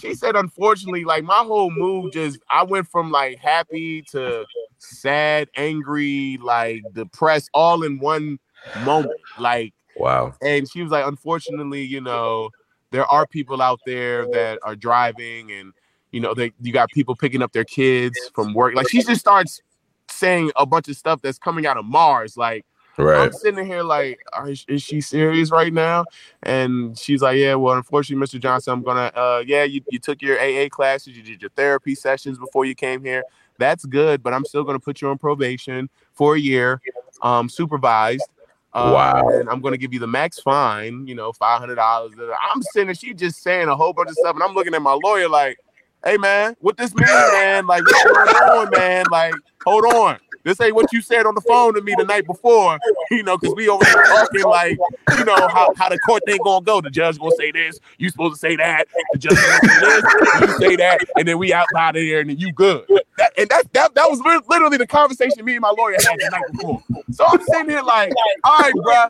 she 0.00 0.14
said, 0.14 0.36
unfortunately, 0.36 1.04
like 1.04 1.24
my 1.24 1.44
whole 1.44 1.70
mood 1.70 2.12
just 2.12 2.38
I 2.50 2.62
went 2.62 2.88
from 2.88 3.10
like 3.10 3.38
happy 3.38 4.02
to 4.12 4.46
sad, 4.78 5.48
angry, 5.56 6.38
like 6.42 6.82
depressed, 6.92 7.50
all 7.52 7.82
in 7.82 7.98
one 7.98 8.38
moment. 8.84 9.20
Like, 9.38 9.74
wow. 9.96 10.34
And 10.42 10.70
she 10.70 10.82
was 10.82 10.90
like, 10.90 11.06
unfortunately, 11.06 11.82
you 11.82 12.00
know, 12.00 12.50
there 12.90 13.06
are 13.06 13.26
people 13.26 13.60
out 13.60 13.80
there 13.86 14.26
that 14.32 14.58
are 14.62 14.76
driving 14.76 15.50
and 15.52 15.72
you 16.14 16.20
know, 16.20 16.32
they 16.32 16.52
you 16.62 16.72
got 16.72 16.90
people 16.90 17.16
picking 17.16 17.42
up 17.42 17.52
their 17.52 17.64
kids 17.64 18.16
from 18.34 18.54
work. 18.54 18.74
Like 18.74 18.88
she 18.88 19.02
just 19.02 19.20
starts 19.20 19.60
saying 20.08 20.52
a 20.54 20.64
bunch 20.64 20.88
of 20.88 20.96
stuff 20.96 21.20
that's 21.20 21.38
coming 21.38 21.66
out 21.66 21.76
of 21.76 21.84
Mars. 21.84 22.36
Like 22.36 22.64
Right. 22.96 23.18
I'm 23.18 23.32
sitting 23.32 23.66
here 23.66 23.82
like, 23.82 24.20
is, 24.46 24.64
is, 24.68 24.82
she 24.82 25.00
serious 25.00 25.50
right 25.50 25.72
now? 25.72 26.04
And 26.44 26.96
she's 26.96 27.22
like, 27.22 27.38
yeah, 27.38 27.54
well, 27.54 27.74
unfortunately, 27.74 28.24
Mr. 28.24 28.40
Johnson, 28.40 28.72
I'm 28.72 28.82
gonna, 28.82 29.10
uh, 29.16 29.42
yeah, 29.44 29.64
you, 29.64 29.80
you 29.90 29.98
took 29.98 30.22
your 30.22 30.38
AA 30.38 30.68
classes, 30.68 31.16
you 31.16 31.22
did 31.22 31.42
your 31.42 31.50
therapy 31.50 31.96
sessions 31.96 32.38
before 32.38 32.64
you 32.64 32.76
came 32.76 33.02
here. 33.02 33.24
That's 33.58 33.84
good, 33.84 34.22
but 34.22 34.32
I'm 34.32 34.44
still 34.44 34.62
gonna 34.62 34.78
put 34.78 35.00
you 35.00 35.08
on 35.08 35.18
probation 35.18 35.90
for 36.12 36.36
a 36.36 36.38
year, 36.38 36.80
um, 37.22 37.48
supervised. 37.48 38.28
Uh, 38.72 38.92
wow. 38.94 39.28
And 39.28 39.48
I'm 39.48 39.60
gonna 39.60 39.76
give 39.76 39.92
you 39.92 40.00
the 40.00 40.06
max 40.06 40.38
fine, 40.40 41.06
you 41.06 41.14
know, 41.14 41.32
five 41.32 41.58
hundred 41.60 41.76
dollars. 41.76 42.12
I'm 42.52 42.62
sitting 42.62 42.86
there, 42.86 42.94
she 42.94 43.14
just 43.14 43.42
saying 43.42 43.68
a 43.68 43.76
whole 43.76 43.92
bunch 43.92 44.10
of 44.10 44.16
stuff, 44.16 44.34
and 44.34 44.42
I'm 44.42 44.54
looking 44.54 44.74
at 44.74 44.82
my 44.82 44.96
lawyer 45.02 45.28
like, 45.28 45.58
hey 46.04 46.16
man, 46.18 46.56
what 46.60 46.76
this 46.76 46.94
mean, 46.94 47.06
man? 47.06 47.66
Like, 47.66 47.84
what's 47.84 48.04
going 48.04 48.28
on, 48.28 48.70
man? 48.70 49.06
Like, 49.10 49.34
hold 49.64 49.84
on. 49.86 50.18
This 50.44 50.60
ain't 50.60 50.74
what 50.74 50.92
you 50.92 51.00
said 51.00 51.24
on 51.24 51.34
the 51.34 51.40
phone 51.40 51.72
to 51.74 51.80
me 51.80 51.94
the 51.96 52.04
night 52.04 52.26
before, 52.26 52.78
you 53.10 53.22
know, 53.22 53.38
because 53.38 53.54
we 53.56 53.66
over 53.66 53.82
here 53.82 54.02
talking 54.04 54.42
like, 54.42 54.78
you 55.16 55.24
know, 55.24 55.48
how, 55.48 55.72
how 55.74 55.88
the 55.88 55.98
court 56.00 56.22
thing 56.26 56.38
gonna 56.44 56.62
go. 56.62 56.82
The 56.82 56.90
judge 56.90 57.18
gonna 57.18 57.34
say 57.38 57.50
this, 57.50 57.80
you 57.96 58.10
supposed 58.10 58.34
to 58.34 58.38
say 58.38 58.54
that, 58.56 58.86
the 59.12 59.18
judge 59.18 59.36
gonna 59.36 59.58
say 59.60 59.80
this, 59.80 60.40
you 60.40 60.58
say 60.58 60.76
that, 60.76 61.00
and 61.16 61.26
then 61.26 61.38
we 61.38 61.54
out 61.54 61.66
out 61.74 61.96
of 61.96 62.02
here 62.02 62.20
and 62.20 62.28
then 62.28 62.38
you 62.38 62.52
good. 62.52 62.84
That, 63.16 63.32
and 63.38 63.48
that, 63.48 63.72
that 63.72 63.94
that 63.94 64.10
was 64.10 64.20
literally 64.46 64.76
the 64.76 64.86
conversation 64.86 65.42
me 65.44 65.54
and 65.54 65.62
my 65.62 65.72
lawyer 65.76 65.94
had 65.94 66.18
the 66.18 66.28
night 66.30 66.52
before. 66.52 66.82
So 67.12 67.24
I'm 67.26 67.40
sitting 67.42 67.70
here 67.70 67.82
like, 67.82 68.12
all 68.44 68.58
right, 68.58 68.72
bro, 68.74 69.06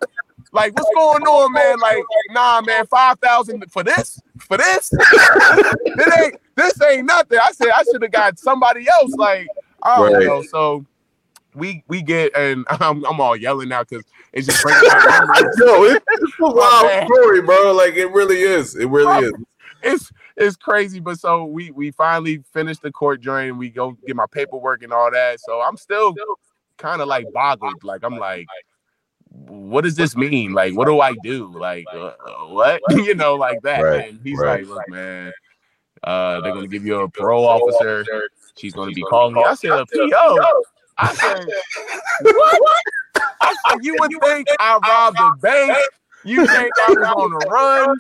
like, 0.55 0.73
what's 0.75 0.91
going 0.95 1.23
on, 1.25 1.53
man? 1.53 1.79
Like, 1.81 2.05
nah, 2.31 2.61
man, 2.61 2.87
five 2.87 3.19
thousand 3.19 3.65
for 3.71 3.83
this, 3.83 4.21
for 4.39 4.57
this. 4.57 4.89
this 4.91 6.19
ain't 6.19 6.37
this 6.55 6.81
ain't 6.83 7.07
nothing. 7.07 7.39
I 7.39 7.51
said 7.51 7.69
I 7.75 7.83
should 7.83 8.03
have 8.03 8.13
got 8.13 8.39
somebody 8.39 8.87
else. 8.89 9.13
Like, 9.17 9.49
I 9.83 9.97
don't 9.97 10.13
right. 10.15 10.27
know. 10.27 10.43
So 10.43 10.87
we 11.55 11.83
we 11.89 12.03
get 12.03 12.37
and 12.37 12.65
I'm, 12.71 13.05
I'm 13.05 13.21
all 13.21 13.37
yelling 13.37 13.69
now 13.69 13.83
because 13.83 14.05
it's 14.33 14.47
just 14.47 14.65
back. 14.65 14.81
Yo, 15.59 15.85
it's 15.85 16.05
a 16.41 16.53
wild 16.53 17.05
story, 17.07 17.43
bro. 17.43 17.73
Like 17.73 17.95
it 17.95 18.11
really 18.13 18.41
is. 18.41 18.77
It 18.77 18.89
really 18.89 19.27
is. 19.27 19.33
It's 19.83 20.13
it's 20.37 20.57
crazy, 20.57 21.01
but 21.01 21.19
so 21.19 21.45
we 21.45 21.73
we 21.73 21.91
finally 21.91 22.43
finished 22.53 22.83
the 22.83 22.93
court 22.93 23.21
journey 23.21 23.49
and 23.49 23.59
we 23.59 23.71
go 23.71 23.97
get 24.07 24.17
my 24.17 24.27
paperwork 24.31 24.83
and 24.83 24.93
all 24.93 25.11
that. 25.11 25.41
So 25.41 25.61
I'm 25.61 25.77
still 25.77 26.15
kind 26.79 27.03
of 27.03 27.09
like 27.09 27.27
boggled. 27.33 27.83
Like 27.83 28.05
I'm 28.05 28.19
like, 28.19 28.47
what 29.35 29.83
does 29.83 29.97
this 29.97 30.17
mean? 30.17 30.53
Like, 30.53 30.77
what 30.77 30.87
do 30.87 31.01
I 31.01 31.15
do? 31.23 31.53
Like, 31.59 31.87
uh, 31.93 32.13
uh 32.27 32.47
what? 32.49 32.81
you 32.91 33.15
know, 33.15 33.35
like 33.35 33.61
that. 33.63 33.81
Right. 33.81 34.11
And 34.11 34.21
he's 34.23 34.39
right. 34.39 34.61
like, 34.61 34.69
look, 34.69 34.89
man, 34.89 35.33
uh, 36.05 36.41
they're 36.41 36.53
gonna 36.53 36.69
give 36.69 36.85
you 36.85 37.01
a 37.01 37.09
parole 37.09 37.47
officer. 37.47 38.05
She's 38.57 38.73
gonna 38.73 38.93
be 38.93 39.03
calling 39.03 39.35
me. 39.35 39.43
I 39.43 39.55
said, 39.55 39.73
a 39.73 39.87
PO. 39.87 40.39
I 40.97 41.13
said, 41.15 41.45
what? 42.23 42.63
I 43.41 43.55
said, 43.69 43.85
you 43.85 43.97
would 43.99 44.13
think 44.23 44.47
I 44.61 44.79
robbed 44.87 45.19
a 45.19 45.37
bank. 45.41 45.77
You 46.25 46.47
think 46.47 46.71
I 46.87 46.91
was 46.91 47.09
on 47.17 47.31
the 47.31 47.47
run? 47.51 47.99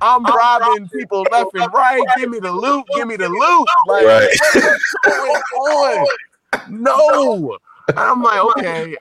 I'm 0.00 0.24
robbing 0.24 0.88
people 0.88 1.26
left 1.30 1.50
and 1.54 1.72
right. 1.72 2.02
Give 2.16 2.30
me 2.30 2.38
the 2.38 2.52
loot. 2.52 2.84
Give 2.94 3.08
me 3.08 3.16
the 3.16 3.28
loot. 3.28 3.68
Like, 3.86 4.06
right. 4.06 4.28
what's 5.04 5.50
going 5.52 6.06
on? 6.52 6.82
No. 6.82 7.58
I'm 7.96 8.22
like, 8.22 8.40
okay, 8.40 8.96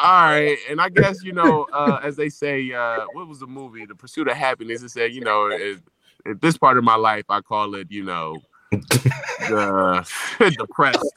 all 0.00 0.24
right. 0.26 0.56
And 0.70 0.80
I 0.80 0.88
guess, 0.88 1.22
you 1.24 1.32
know, 1.32 1.66
uh, 1.72 2.00
as 2.02 2.16
they 2.16 2.28
say, 2.28 2.72
uh, 2.72 3.06
what 3.12 3.26
was 3.26 3.40
the 3.40 3.46
movie? 3.46 3.84
The 3.84 3.94
Pursuit 3.94 4.28
of 4.28 4.36
Happiness. 4.36 4.82
It 4.82 4.90
said, 4.90 5.12
you 5.12 5.22
know, 5.22 5.50
at 6.26 6.40
this 6.40 6.56
part 6.56 6.78
of 6.78 6.84
my 6.84 6.94
life, 6.94 7.24
I 7.28 7.40
call 7.40 7.74
it, 7.74 7.90
you 7.90 8.04
know, 8.04 8.40
the 8.70 10.06
depressed 10.58 11.14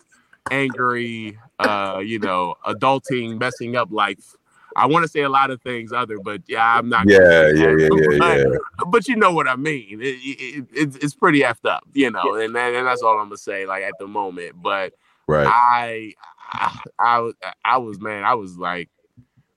angry, 0.50 1.38
uh, 1.60 2.02
you 2.04 2.20
know, 2.20 2.56
adulting, 2.66 3.40
messing 3.40 3.76
up 3.76 3.92
life. 3.92 4.36
I 4.76 4.86
want 4.86 5.04
to 5.04 5.10
say 5.10 5.22
a 5.22 5.30
lot 5.30 5.52
of 5.52 5.62
things 5.62 5.92
other, 5.92 6.18
but 6.18 6.42
yeah, 6.48 6.78
I'm 6.78 6.88
not. 6.88 7.08
Yeah, 7.08 7.52
yeah, 7.54 7.76
yeah, 7.78 7.90
yeah, 7.94 8.36
yeah. 8.38 8.44
But 8.88 9.08
you 9.08 9.18
know 9.18 9.34
what 9.34 9.48
I 9.48 9.58
mean. 9.58 10.02
It, 10.02 10.18
it, 10.22 10.66
it, 10.74 11.04
it's 11.04 11.14
pretty 11.14 11.42
effed 11.42 11.66
up, 11.66 11.84
you 11.94 12.10
know, 12.10 12.36
and, 12.36 12.56
and 12.56 12.88
that's 12.88 13.02
all 13.02 13.20
I'm 13.20 13.26
gonna 13.26 13.38
say. 13.38 13.66
Like 13.66 13.84
at 13.84 13.96
the 14.00 14.08
moment, 14.08 14.62
but 14.62 14.94
right. 15.28 15.46
I, 15.46 16.14
I, 16.52 16.80
I, 17.00 17.32
I 17.64 17.78
was 17.78 18.00
man, 18.00 18.24
I 18.24 18.34
was 18.34 18.58
like, 18.58 18.90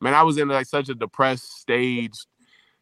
man, 0.00 0.14
I 0.14 0.22
was 0.22 0.38
in 0.38 0.48
like 0.48 0.66
such 0.66 0.88
a 0.88 0.94
depressed 0.94 1.60
stage, 1.60 2.14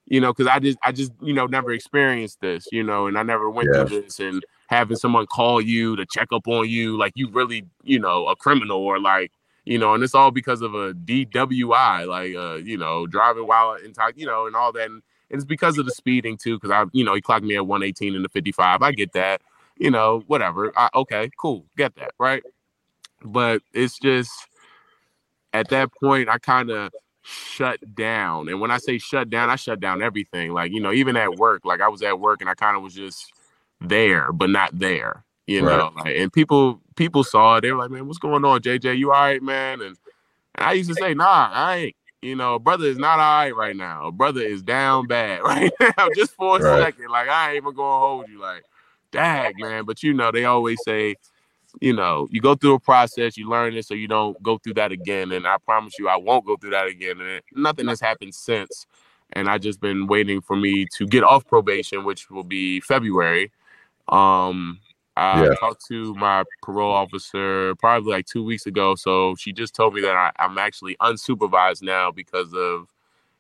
you 0.07 0.21
know, 0.21 0.33
because 0.33 0.49
I 0.49 0.59
just, 0.59 0.79
I 0.83 0.93
just, 0.93 1.13
you 1.21 1.33
know, 1.33 1.47
never 1.47 1.73
experienced 1.73 2.41
this, 2.41 2.67
you 2.73 2.83
know, 2.83 3.07
and 3.07 3.17
I 3.17 3.23
never 3.23 3.49
went 3.51 3.71
yeah. 3.73 3.85
through 3.85 4.03
this, 4.03 4.21
and 4.21 4.45
having 4.67 4.97
someone 4.97 5.27
call 5.27 5.61
you 5.61 5.97
to 5.97 6.07
check 6.07 6.29
up 6.33 6.49
on 6.49 6.69
you 6.69 6.97
like 6.97 7.13
you 7.15 7.31
really, 7.31 7.65
you 7.83 7.99
know, 7.99 8.27
a 8.27 8.37
criminal 8.37 8.79
or 8.79 8.99
like, 8.99 9.33
you 9.65 9.79
know, 9.79 9.95
and 9.95 10.03
it's 10.03 10.15
all 10.15 10.31
because 10.31 10.61
of 10.63 10.75
a 10.75 10.93
DWI, 10.95 12.07
like, 12.07 12.35
uh, 12.35 12.57
you 12.57 12.77
know, 12.77 13.07
driving 13.07 13.47
while 13.47 13.75
intoxicated, 13.75 14.21
you 14.21 14.27
know, 14.27 14.47
and 14.47 14.57
all 14.57 14.73
that. 14.73 14.91
And 14.91 15.03
it's 15.31 15.45
because 15.45 15.79
of 15.79 15.87
the 15.87 15.93
speeding 15.93 16.37
too, 16.37 16.59
because 16.59 16.71
I, 16.71 16.85
you 16.93 17.05
know, 17.05 17.15
he 17.15 17.21
clocked 17.21 17.45
me 17.45 17.55
at 17.57 17.67
118 17.67 18.15
in 18.15 18.23
the 18.23 18.29
55. 18.29 18.83
I 18.83 18.93
get 18.93 19.13
that, 19.13 19.41
you 19.79 19.91
know, 19.91 20.25
whatever. 20.27 20.73
I, 20.77 20.89
okay, 20.95 21.31
cool, 21.39 21.65
get 21.77 21.95
that, 21.97 22.13
right? 22.19 22.43
But 23.25 23.63
it's 23.73 23.99
just 23.99 24.33
at 25.53 25.69
that 25.69 25.91
point, 26.01 26.29
I 26.29 26.39
kind 26.39 26.71
of 26.71 26.93
shut 27.23 27.79
down. 27.95 28.49
And 28.49 28.61
when 28.61 28.71
I 28.71 28.79
say 28.79 28.99
shut 28.99 29.31
down, 29.31 29.51
I 29.51 29.57
shut 29.57 29.81
down 29.81 30.03
everything. 30.03 30.53
Like, 30.53 30.73
you 30.73 30.81
know, 30.81 30.93
even 30.93 31.17
at 31.17 31.37
work, 31.37 31.65
like 31.65 31.81
I 31.81 31.89
was 31.89 32.03
at 32.03 32.19
work 32.19 32.41
and 32.41 32.51
I 32.51 32.55
kind 32.55 32.77
of 32.77 32.83
was 32.83 32.95
just 32.95 33.33
there 33.89 34.33
but 34.33 34.51
not 34.51 34.77
there 34.79 35.25
you 35.47 35.65
right. 35.65 35.77
know 35.77 35.91
like, 35.97 36.17
and 36.17 36.33
people 36.33 36.81
people 36.97 37.25
saw 37.25 37.57
it 37.57 37.63
they 37.63 37.73
were 37.73 37.79
like 37.79 37.91
man 37.91 38.07
what's 38.07 38.19
going 38.19 38.45
on 38.45 38.61
jj 38.61 38.97
you 38.97 39.13
all 39.13 39.21
right 39.21 39.43
man 39.43 39.81
and, 39.81 39.97
and 40.55 40.67
i 40.67 40.73
used 40.73 40.89
to 40.89 40.95
say 40.95 41.15
nah 41.15 41.51
i 41.53 41.77
ain't 41.77 41.97
you 42.21 42.37
know 42.37 42.59
brother 42.59 42.87
is 42.87 42.99
not 42.99 43.19
all 43.19 43.39
right 43.41 43.57
right 43.57 43.77
now 43.77 44.11
brother 44.11 44.41
is 44.41 44.63
down 44.63 45.07
bad 45.07 45.43
right 45.45 45.73
now 45.81 46.09
just 46.15 46.35
for 46.35 46.59
a 46.59 46.63
right. 46.63 46.85
second 46.85 47.11
like 47.11 47.29
i 47.29 47.49
ain't 47.49 47.57
even 47.57 47.75
gonna 47.75 48.07
hold 48.07 48.29
you 48.29 48.41
like 48.41 48.63
dag 49.11 49.55
man 49.59 49.85
but 49.85 50.03
you 50.03 50.15
know 50.15 50.31
they 50.31 50.45
always 50.45 50.79
say 50.85 51.15
you 51.81 51.93
know 51.93 52.29
you 52.31 52.41
go 52.41 52.55
through 52.55 52.75
a 52.75 52.81
process 52.81 53.37
you 53.37 53.49
learn 53.49 53.75
it 53.75 53.87
so 53.87 53.95
you 53.95 54.07
don't 54.07 54.41
go 54.43 54.59
through 54.59 54.75
that 54.75 54.93
again 54.93 55.33
and 55.33 55.47
i 55.47 55.57
promise 55.65 55.99
you 55.99 56.09
i 56.09 56.17
won't 56.17 56.45
go 56.45 56.57
through 56.57 56.71
that 56.71 56.87
again 56.87 57.21
and 57.21 57.43
nothing 57.55 57.89
has 57.89 58.01
happened 58.01 58.35
since 58.35 58.87
and 59.33 59.49
i 59.49 59.57
just 59.57 59.81
been 59.81 60.07
waiting 60.07 60.41
for 60.41 60.55
me 60.55 60.87
to 60.87 61.07
get 61.07 61.25
off 61.25 61.47
probation 61.47 62.05
which 62.05 62.31
will 62.31 62.45
be 62.45 62.81
february 62.81 63.51
um, 64.09 64.81
I 65.17 65.45
yeah. 65.45 65.55
talked 65.55 65.85
to 65.89 66.15
my 66.15 66.45
parole 66.63 66.93
officer 66.93 67.75
probably 67.77 68.13
like 68.13 68.27
two 68.27 68.45
weeks 68.45 68.67
ago. 68.67 68.95
So 68.95 69.35
she 69.37 69.53
just 69.53 69.75
told 69.75 69.95
me 69.95 70.01
that 70.03 70.17
I, 70.17 70.33
I'm 70.39 70.59
actually 70.59 70.97
unsupervised 70.97 71.83
now 71.83 72.11
because 72.11 72.53
of, 72.55 72.89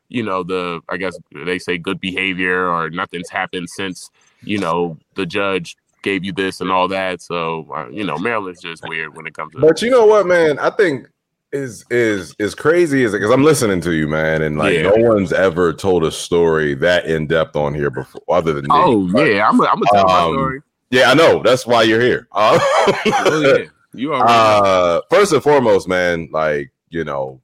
you 0.09 0.23
know, 0.23 0.42
the 0.42 0.81
I 0.88 0.99
guess 0.99 1.18
they 1.33 1.59
say 1.59 1.79
good 1.79 1.99
behavior 1.99 2.68
or 2.68 2.90
nothing's 2.90 3.31
happened 3.31 3.71
since, 3.71 4.11
you 4.42 4.59
know, 4.59 4.99
the 5.14 5.25
judge 5.25 5.77
gave 6.03 6.25
you 6.25 6.33
this 6.33 6.61
and 6.61 6.71
all 6.71 6.88
that. 6.88 7.23
So 7.23 7.67
uh, 7.75 7.88
you 7.88 8.05
know, 8.05 8.19
Maryland's 8.19 8.61
just 8.61 8.87
weird 8.87 9.17
when 9.17 9.27
it 9.27 9.35
comes 9.35 9.53
to. 9.55 9.61
But 9.61 9.83
you 9.83 9.91
know 9.91 10.07
what, 10.07 10.27
man? 10.27 10.59
I 10.59 10.71
think 10.71 11.09
is 11.53 11.85
is 11.91 12.35
is 12.38 12.55
crazy 12.55 13.05
is 13.05 13.12
it? 13.12 13.19
because 13.19 13.31
I'm 13.31 13.45
listening 13.45 13.81
to 13.83 13.93
you, 13.93 14.09
man, 14.09 14.43
and 14.43 14.57
like 14.57 14.75
yeah. 14.75 14.83
no 14.83 14.95
one's 14.97 15.33
ever 15.33 15.73
told 15.73 16.05
a 16.05 16.11
story 16.11 16.75
that 16.77 17.07
in 17.07 17.27
depth 17.27 17.57
on 17.57 17.75
here 17.75 17.91
before, 17.91 18.23
other 18.29 18.55
than 18.55 18.65
me. 18.65 18.69
oh 18.71 19.01
me, 19.03 19.37
yeah, 19.37 19.49
I'm 19.49 19.59
gonna 19.59 19.81
tell 19.93 20.11
um, 20.11 20.35
my 20.35 20.38
story. 20.38 20.61
Yeah, 20.91 21.11
I 21.11 21.15
know. 21.15 21.43
That's 21.43 21.67
why 21.67 21.83
you're 21.83 22.01
here. 22.01 22.29
Uh, 22.33 22.59
oh, 22.61 23.59
yeah. 23.59 23.69
You 23.95 24.15
are. 24.15 24.27
Uh, 24.27 25.01
first 25.11 25.33
and 25.33 25.43
foremost, 25.43 25.88
man, 25.88 26.29
like 26.33 26.73
you 26.88 27.05
know, 27.05 27.41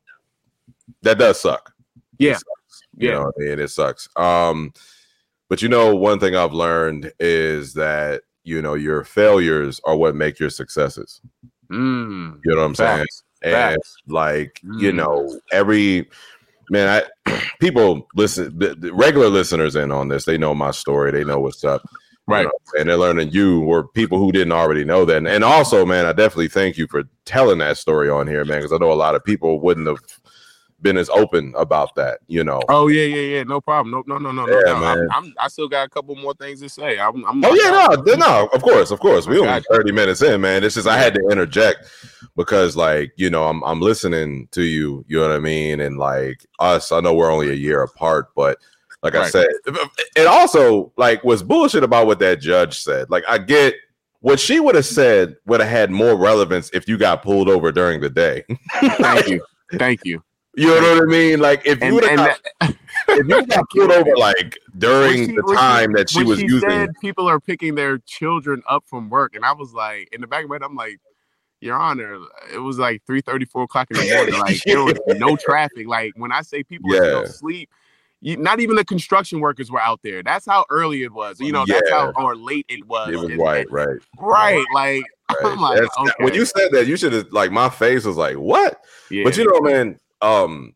that 1.03 1.19
does 1.19 1.41
suck. 1.41 1.73
Yeah, 2.19 2.35
sucks, 2.35 2.83
you 2.97 3.09
yeah. 3.09 3.15
know, 3.15 3.33
I 3.37 3.41
mean, 3.41 3.59
it 3.59 3.69
sucks. 3.69 4.09
Um, 4.17 4.73
but 5.49 5.63
you 5.63 5.69
know, 5.69 5.95
one 5.95 6.19
thing 6.19 6.35
I've 6.35 6.53
learned 6.53 7.13
is 7.21 7.75
that 7.75 8.23
you 8.45 8.63
know 8.63 8.75
your 8.75 9.05
failures 9.05 9.81
are 9.85 9.97
what 9.97 10.15
make 10.15 10.39
your 10.39 10.51
successes. 10.51 11.21
Mm, 11.71 12.41
you 12.45 12.55
know 12.55 12.63
what 12.63 12.67
I'm 12.67 12.75
saying? 12.75 13.07
and 13.43 13.79
like 14.07 14.61
mm. 14.65 14.81
you 14.81 14.93
know 14.93 15.39
every 15.53 16.09
man 16.71 17.03
i 17.27 17.41
people 17.61 18.07
listen 18.15 18.57
the, 18.59 18.75
the, 18.75 18.93
regular 18.93 19.29
listeners 19.29 19.77
in 19.77 19.93
on 19.93 20.09
this 20.09 20.25
they 20.25 20.39
know 20.39 20.55
my 20.55 20.71
story 20.71 21.11
they 21.11 21.25
know 21.25 21.39
what's 21.39 21.65
up 21.65 21.83
right 22.27 22.43
you 22.43 22.47
know, 22.47 22.81
and 22.81 22.89
they're 22.89 22.97
learning 22.97 23.31
you 23.31 23.63
or 23.65 23.87
people 23.89 24.19
who 24.19 24.33
didn't 24.33 24.53
already 24.53 24.85
know 24.85 25.05
that 25.05 25.19
and, 25.19 25.29
and 25.29 25.45
also 25.45 25.87
man 25.87 26.07
i 26.07 26.13
definitely 26.13 26.49
thank 26.49 26.77
you 26.77 26.87
for 26.89 27.05
telling 27.25 27.59
that 27.59 27.77
story 27.77 28.11
on 28.11 28.27
here 28.27 28.45
man 28.45 28.59
because 28.59 28.73
i 28.73 28.79
know 28.79 28.93
a 28.93 28.95
lot 28.95 29.15
of 29.15 29.25
people 29.25 29.61
wouldn't 29.61 29.87
have 29.87 29.99
been 30.81 30.97
as 30.97 31.09
open 31.11 31.53
about 31.57 31.95
that, 31.97 32.21
you 32.29 32.45
know. 32.45 32.61
Oh 32.69 32.89
yeah, 32.89 33.05
yeah, 33.05 33.37
yeah. 33.37 33.43
No 33.43 33.61
problem. 33.61 33.91
No, 33.91 34.19
no, 34.19 34.31
no, 34.31 34.31
no, 34.31 34.49
yeah, 34.49 34.73
no. 34.73 34.81
Man. 34.81 34.99
I'm, 34.99 35.25
I'm, 35.25 35.35
i 35.41 35.49
still 35.49 35.69
got 35.69 35.87
a 35.87 35.91
couple 35.91 36.15
more 36.17 36.35
things 36.35 36.61
to 36.61 36.69
say. 36.69 36.99
I'm, 36.99 37.25
I'm 37.25 37.45
oh 37.45 37.55
yeah, 37.55 37.97
no, 38.05 38.15
no. 38.15 38.49
Of 38.53 38.63
course, 38.63 38.91
of 38.91 39.01
course. 39.01 39.27
We 39.27 39.39
only 39.39 39.63
thirty 39.71 39.93
minutes 39.93 40.23
in, 40.23 40.41
man. 40.41 40.65
It's 40.65 40.77
just 40.77 40.87
I 40.87 40.99
had 40.99 41.15
to 41.15 41.29
interject 41.31 41.91
because 42.37 42.77
like 42.77 43.13
you 43.17 43.31
know 43.31 43.49
I'm 43.49 43.63
I'm 43.65 43.81
listening 43.81 44.49
to 44.53 44.63
you, 44.63 45.05
you 45.09 45.19
know 45.19 45.29
what 45.29 45.37
I 45.37 45.41
mean, 45.41 45.81
and 45.81 45.99
like 45.99 46.47
us, 46.59 46.93
I 46.93 47.01
know 47.01 47.15
we're 47.15 47.31
only 47.31 47.51
a 47.51 47.55
year 47.55 47.83
apart, 47.83 48.29
but 48.35 48.59
like 49.03 49.15
I 49.15 49.29
said, 49.31 49.47
it 50.17 50.27
also 50.27 50.93
like 50.97 51.23
was 51.23 51.43
bullshit 51.43 51.85
about 51.85 52.07
what 52.07 52.19
that 52.19 52.41
judge 52.41 52.79
said. 52.81 53.11
Like 53.11 53.25
I 53.29 53.39
get 53.39 53.75
what 54.21 54.41
she 54.41 54.59
would 54.59 54.75
have 54.75 54.87
said 54.87 55.37
would 55.47 55.61
have 55.61 55.69
had 55.69 55.91
more 55.91 56.17
relevance 56.17 56.71
if 56.73 56.89
you 56.89 56.99
got 56.99 57.23
pulled 57.23 57.49
over 57.49 57.71
during 57.71 58.01
the 58.01 58.11
day. 58.11 58.45
Thank 58.81 59.29
you. 59.29 59.45
Thank 59.79 60.05
you. 60.05 60.23
You 60.57 60.67
know 60.69 60.95
what 60.95 61.03
I 61.03 61.07
mean? 61.07 61.41
Like 61.41 61.63
if 61.67 61.79
you 61.81 61.87
And, 61.87 61.95
would 61.95 62.05
have 62.05 62.41
if 63.09 63.29
you 63.29 63.47
got 63.47 63.69
pulled 63.71 63.93
over 63.93 64.17
like 64.17 64.59
during 64.77 65.29
she- 65.29 65.37
the 65.37 65.43
when 65.45 65.57
she- 65.57 65.61
time 65.61 65.93
that 65.93 66.11
she 66.11 66.25
was 66.25 66.39
she 66.41 66.47
using 66.47 66.69
said 66.69 66.91
people 67.01 67.29
are 67.29 67.39
picking 67.39 67.75
their 67.75 67.99
children 67.99 68.63
up 68.69 68.85
from 68.87 69.09
work, 69.11 69.35
and 69.37 69.45
I 69.45 69.53
was 69.53 69.73
like, 69.73 70.09
in 70.13 70.21
the 70.21 70.27
back 70.27 70.45
of 70.45 70.51
my 70.51 70.57
head, 70.57 70.63
I'm 70.63 70.75
like, 70.75 70.99
Your 71.61 71.77
Honor, 71.77 72.19
it 72.53 72.59
was 72.59 72.79
like 72.79 73.03
3 73.07 73.21
4 73.23 73.63
o'clock 73.63 73.89
in 73.91 73.99
the 73.99 74.15
morning. 74.15 74.35
Like 74.41 74.61
there 74.65 74.83
was 74.83 74.97
no 75.19 75.37
traffic. 75.37 75.87
Like 75.87 76.13
when 76.17 76.33
I 76.33 76.43
say 76.43 76.63
people 76.65 76.93
are 76.93 76.97
still 76.97 77.19
Yeah. 77.21 77.23
asleep, 77.23 77.71
you, 78.21 78.37
not 78.37 78.59
even 78.59 78.75
the 78.75 78.85
construction 78.85 79.39
workers 79.39 79.71
were 79.71 79.81
out 79.81 80.01
there. 80.03 80.25
That's 80.25 80.45
how 80.47 80.65
early 80.71 81.03
it 81.05 81.13
was. 81.13 81.39
You 81.39 81.53
know, 81.53 81.65
that's 81.69 81.89
how 81.91 82.07
Yeah. 82.17 82.25
or 82.25 82.35
late 82.35 82.67
it 82.69 82.85
was. 82.87 83.11
it 83.11 83.17
was 83.17 83.31
And- 83.31 83.39
right, 83.41 83.71
right. 83.71 83.99
Right. 84.19 84.65
Like 84.75 85.05
right. 85.31 85.53
I'm 85.53 85.61
like, 85.61 85.79
That's- 85.81 86.15
When 86.19 86.35
you 86.35 86.45
said 86.47 86.71
that, 86.73 86.87
you 86.89 86.97
should 86.97 87.13
have 87.13 87.33
like 87.33 87.53
my 87.53 87.69
face 87.69 88.05
was 88.05 88.17
like, 88.17 88.37
what? 88.37 88.81
yeah. 89.11 89.23
But 89.23 89.37
you 89.37 89.45
know, 89.45 89.61
man, 89.61 89.99
um, 90.23 90.75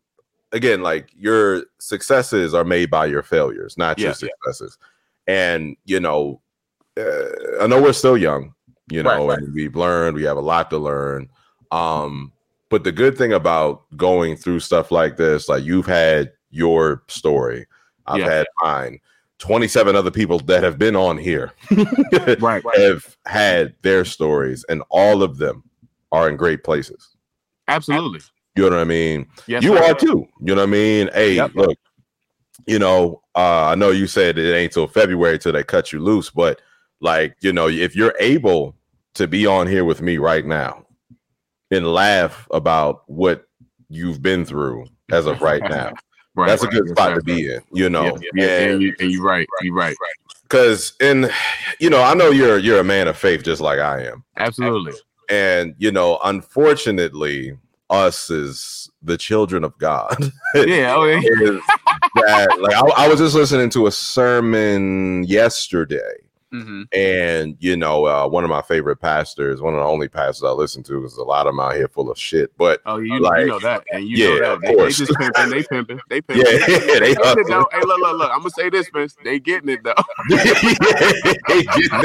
again, 0.51 0.81
like 0.81 1.09
your 1.17 1.63
successes 1.79 2.53
are 2.53 2.63
made 2.63 2.89
by 2.89 3.05
your 3.05 3.23
failures, 3.23 3.77
not 3.77 3.97
your 3.99 4.09
Yeah. 4.09 4.13
successes. 4.13 4.77
And 5.27 5.75
you 5.85 5.99
know, 5.99 6.41
uh, 6.97 7.61
I 7.61 7.67
know 7.67 7.81
we're 7.81 7.93
still 7.93 8.17
young, 8.17 8.53
you 8.89 9.01
know, 9.03 9.25
Right, 9.27 9.35
right. 9.35 9.39
and 9.39 9.53
we've 9.53 9.75
learned, 9.75 10.15
we 10.15 10.23
have 10.23 10.37
a 10.37 10.41
lot 10.41 10.69
to 10.71 10.77
learn. 10.77 11.29
Um, 11.71 12.31
but 12.69 12.83
the 12.83 12.91
good 12.91 13.17
thing 13.17 13.33
about 13.33 13.83
going 13.97 14.35
through 14.35 14.59
stuff 14.59 14.91
like 14.91 15.17
this, 15.17 15.47
like 15.49 15.63
you've 15.63 15.85
had 15.87 16.31
your 16.51 17.03
story, 17.07 17.65
I've 18.05 18.19
Yeah. 18.19 18.29
had 18.29 18.47
mine. 18.61 18.99
27 19.39 19.95
other 19.95 20.11
people 20.11 20.39
that 20.39 20.63
have 20.63 20.77
been 20.77 20.95
on 20.95 21.17
here 21.17 21.51
right. 22.39 22.63
have 22.77 23.17
had 23.25 23.75
their 23.81 24.05
stories, 24.05 24.63
and 24.69 24.81
all 24.89 25.21
of 25.23 25.37
them 25.37 25.63
are 26.11 26.29
in 26.29 26.37
great 26.37 26.63
places. 26.63 27.15
Absolutely. 27.67 28.21
You 28.55 28.63
know 28.69 28.75
what 28.77 28.81
I 28.81 28.83
mean? 28.83 29.25
Yes. 29.47 29.63
you 29.63 29.75
sir. 29.75 29.83
are 29.83 29.93
too. 29.95 30.27
You 30.41 30.55
know 30.55 30.61
what 30.61 30.69
I 30.69 30.71
mean? 30.71 31.09
Hey, 31.13 31.33
Yep. 31.35 31.51
look, 31.55 31.77
you 32.67 32.77
know, 32.79 33.21
uh, 33.35 33.65
I 33.65 33.75
know 33.75 33.89
you 33.89 34.05
said 34.07 34.37
it 34.37 34.53
ain't 34.55 34.71
till 34.73 34.87
February 34.87 35.39
till 35.39 35.53
they 35.53 35.63
cut 35.63 35.91
you 35.91 35.99
loose, 35.99 36.29
but 36.29 36.61
like, 37.01 37.35
you 37.41 37.51
know, 37.51 37.67
if 37.67 37.95
you're 37.95 38.13
able 38.19 38.75
to 39.15 39.27
be 39.27 39.45
on 39.47 39.67
here 39.67 39.85
with 39.85 40.01
me 40.01 40.17
right 40.19 40.45
now 40.45 40.85
and 41.71 41.91
laugh 41.91 42.47
about 42.51 43.03
what 43.07 43.45
you've 43.89 44.21
been 44.21 44.45
through 44.45 44.85
as 45.11 45.25
of 45.25 45.41
right 45.41 45.61
now, 45.63 45.91
Right. 46.35 46.47
that's 46.47 46.63
a 46.63 46.67
good 46.67 46.89
spot 46.89 47.09
sir. 47.09 47.15
to 47.17 47.21
be 47.21 47.53
in, 47.53 47.61
you 47.73 47.89
know. 47.91 48.17
Yeah, 48.33 48.45
yeah, 48.45 48.59
and, 48.71 48.81
you, 48.81 48.95
and 48.99 49.11
you're 49.11 49.21
right. 49.23 49.47
You're 49.61 49.75
right. 49.75 49.95
Because 50.41 50.93
in 50.99 51.29
you 51.79 51.91
know, 51.91 52.01
I 52.01 52.15
know 52.15 52.31
you're 52.31 52.57
you're 52.57 52.79
a 52.79 52.83
man 52.83 53.07
of 53.07 53.15
faith 53.17 53.43
just 53.43 53.61
like 53.61 53.77
I 53.79 54.05
am. 54.07 54.23
Absolutely. 54.37 54.93
And 55.29 55.75
you 55.77 55.91
know, 55.91 56.19
unfortunately, 56.23 57.55
us 57.89 58.29
is 58.29 58.89
the 59.01 59.17
children 59.17 59.63
of 59.63 59.77
God. 59.77 60.15
Yeah. 60.55 60.93
Oh, 60.95 61.05
yeah. 61.05 61.17
is 61.19 61.61
that 62.15 62.57
like 62.61 62.75
I, 62.75 63.05
I 63.05 63.07
was 63.07 63.19
just 63.19 63.33
listening 63.35 63.69
to 63.71 63.87
a 63.87 63.91
sermon 63.91 65.23
yesterday 65.23 65.99
Mhm. 66.53 66.83
and 66.93 67.57
you 67.59 67.75
know 67.75 68.05
uh, 68.05 68.27
one 68.27 68.43
of 68.43 68.51
my 68.51 68.61
favorite 68.61 68.97
pastors 68.97 69.59
one 69.59 69.73
of 69.73 69.79
the 69.79 69.85
only 69.87 70.07
pastors 70.07 70.43
i 70.43 70.51
listen 70.51 70.83
to 70.83 70.99
because 71.01 71.17
a 71.17 71.23
lot 71.23 71.47
of 71.47 71.53
them 71.55 71.59
out 71.59 71.73
here 71.73 71.87
full 71.87 72.11
of 72.11 72.19
shit 72.19 72.55
but 72.59 72.79
Oh, 72.85 72.97
you, 72.99 73.19
Like, 73.19 73.39
you 73.41 73.47
know 73.47 73.57
that, 73.57 73.83
and 73.91 74.07
you 74.07 74.17
yeah, 74.17 74.27
know 74.27 74.39
that. 74.39 74.51
of 74.53 74.61
They, 74.61 74.75
they 74.75 74.89
just 74.89 75.11
pimping. 75.17 75.49
They 75.49 75.63
pimping. 75.63 75.99
They 76.09 76.21
pimping. 76.27 76.45
yeah 76.45 76.99
they 76.99 76.99
They 76.99 77.15
getting 77.15 77.39
it 77.39 77.47
though. 77.47 77.67
Hey, 77.71 77.79
look, 77.81 77.99
look, 77.99 78.17
look. 78.19 78.31
I'm 78.31 78.37
gonna 78.37 78.49
say 78.51 78.69
this, 78.69 78.87
man. 78.93 79.07
They 79.23 79.39
getting 79.39 79.69
it 79.69 79.83
though. 79.83 79.95
they 80.29 81.63
getting 81.63 82.01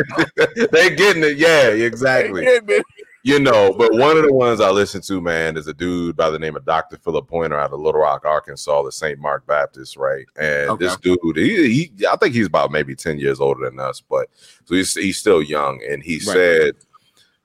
it. 0.56 0.70
they 0.72 0.94
getting 0.96 1.24
it 1.24 1.36
yeah 1.36 1.68
exactly 1.68 2.46
They. 2.46 2.82
You 3.28 3.38
know, 3.38 3.74
but 3.76 3.92
one 3.92 4.16
of 4.16 4.24
the 4.24 4.32
ones 4.32 4.60
I 4.60 4.70
listen 4.70 5.02
to, 5.02 5.20
man, 5.20 5.56
is 5.56 5.66
a 5.66 5.74
dude 5.74 6.16
by 6.16 6.30
the 6.30 6.38
name 6.38 6.56
of 6.56 6.64
Dr. 6.64 6.96
Philip 6.96 7.28
Pointer 7.28 7.58
out 7.58 7.72
of 7.72 7.80
Little 7.80 8.00
Rock, 8.00 8.24
Arkansas, 8.24 8.82
the 8.82 8.90
St. 8.90 9.18
Mark 9.18 9.46
Baptist, 9.46 9.96
right? 9.96 10.24
And 10.36 10.70
Okay. 10.70 10.86
this 10.86 10.96
dude, 10.96 11.36
he, 11.36 11.90
he, 11.98 12.06
I 12.06 12.16
think 12.16 12.34
he's 12.34 12.46
about 12.46 12.72
maybe 12.72 12.96
10 12.96 13.18
years 13.18 13.38
older 13.40 13.68
than 13.68 13.78
us, 13.78 14.00
but 14.00 14.28
so 14.64 14.74
he's, 14.74 14.94
he's 14.94 15.18
still 15.18 15.42
young. 15.42 15.80
And 15.88 16.02
he 16.02 16.18
said 16.18 16.74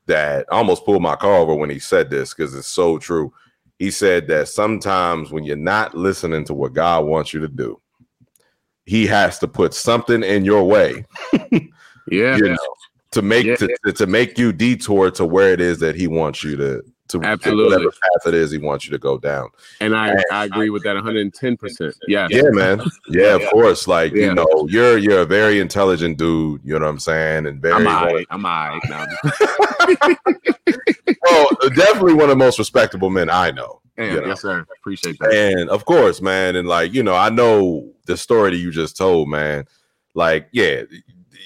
that 0.06 0.46
I 0.50 0.56
almost 0.56 0.86
pulled 0.86 1.02
my 1.02 1.16
car 1.18 1.36
over 1.36 1.54
when 1.54 1.70
he 1.70 1.80
said 1.80 2.10
this 2.10 2.34
because 2.34 2.56
it's 2.56 2.68
so 2.68 2.98
true. 2.98 3.34
He 3.78 3.92
said 3.92 4.28
that 4.28 4.48
sometimes 4.48 5.32
when 5.32 5.44
you're 5.44 5.58
not 5.58 5.96
listening 5.96 6.46
to 6.46 6.54
what 6.54 6.74
God 6.74 7.06
wants 7.06 7.34
you 7.34 7.42
to 7.42 7.50
do, 7.50 7.82
he 8.86 9.06
has 9.08 9.40
to 9.40 9.48
put 9.48 9.74
something 9.74 10.24
in 10.24 10.46
your 10.46 10.64
way 10.64 11.06
Yeah. 12.12 12.36
you 12.36 12.50
know, 12.50 12.58
to 13.14 13.22
make 13.22 13.46
Yeah. 13.46 13.56
to, 13.56 13.94
to, 13.94 14.08
make 14.08 14.38
you 14.38 14.52
detour 14.52 15.10
to 15.12 15.26
where 15.26 15.54
it 15.54 15.62
is 15.62 15.80
that 15.80 15.96
he 15.96 16.08
wants 16.08 16.44
you 16.44 16.56
to 16.58 16.84
to 17.10 17.22
Absolutely. 17.22 17.66
whatever 17.66 17.92
path 17.92 18.28
it 18.28 18.34
is 18.34 18.50
he 18.50 18.58
wants 18.58 18.86
you 18.86 18.92
to 18.92 18.98
go 18.98 19.18
down. 19.18 19.50
And 19.82 19.96
I, 19.96 20.16
I 20.32 20.46
agree 20.46 20.70
with 20.70 20.84
that 20.84 20.96
110. 20.96 21.58
percent 21.58 21.96
Yeah. 22.08 22.28
Yeah, 22.32 22.50
man. 22.50 22.82
Yeah, 23.10 23.36
of 23.36 23.44
course. 23.52 23.88
Like 23.88 24.14
Yeah. 24.14 24.28
you 24.28 24.36
know, 24.36 24.68
you're 24.70 24.98
you're 24.98 25.20
a 25.22 25.26
very 25.26 25.60
intelligent 25.60 26.18
dude. 26.18 26.62
You 26.64 26.74
know 26.80 26.86
what 26.86 26.90
I'm 26.92 27.00
saying, 27.00 27.46
and 27.46 27.62
very 27.62 27.74
I'm 27.76 27.88
alright. 27.88 28.28
I'm 28.30 28.46
alright 28.46 28.82
now. 28.90 29.06
well, 31.30 31.48
definitely 31.76 32.14
one 32.14 32.24
of 32.24 32.30
the 32.30 32.36
most 32.36 32.60
respectable 32.60 33.10
men 33.10 33.30
I 33.30 33.52
know. 33.52 33.82
Yeah, 33.98 34.06
You 34.14 34.22
know. 34.22 34.28
Yes, 34.28 34.42
sir. 34.42 34.66
Appreciate 34.80 35.20
that. 35.20 35.34
And 35.34 35.70
of 35.70 35.86
course, 35.86 36.22
man, 36.22 36.56
and 36.56 36.68
like 36.68 36.94
you 36.94 37.04
know, 37.04 37.16
I 37.16 37.30
know 37.30 37.92
the 38.06 38.18
story 38.18 38.52
that 38.52 38.58
you 38.58 38.72
just 38.72 38.98
told, 38.98 39.30
man. 39.30 39.66
Like, 40.16 40.48
yeah, 40.52 40.84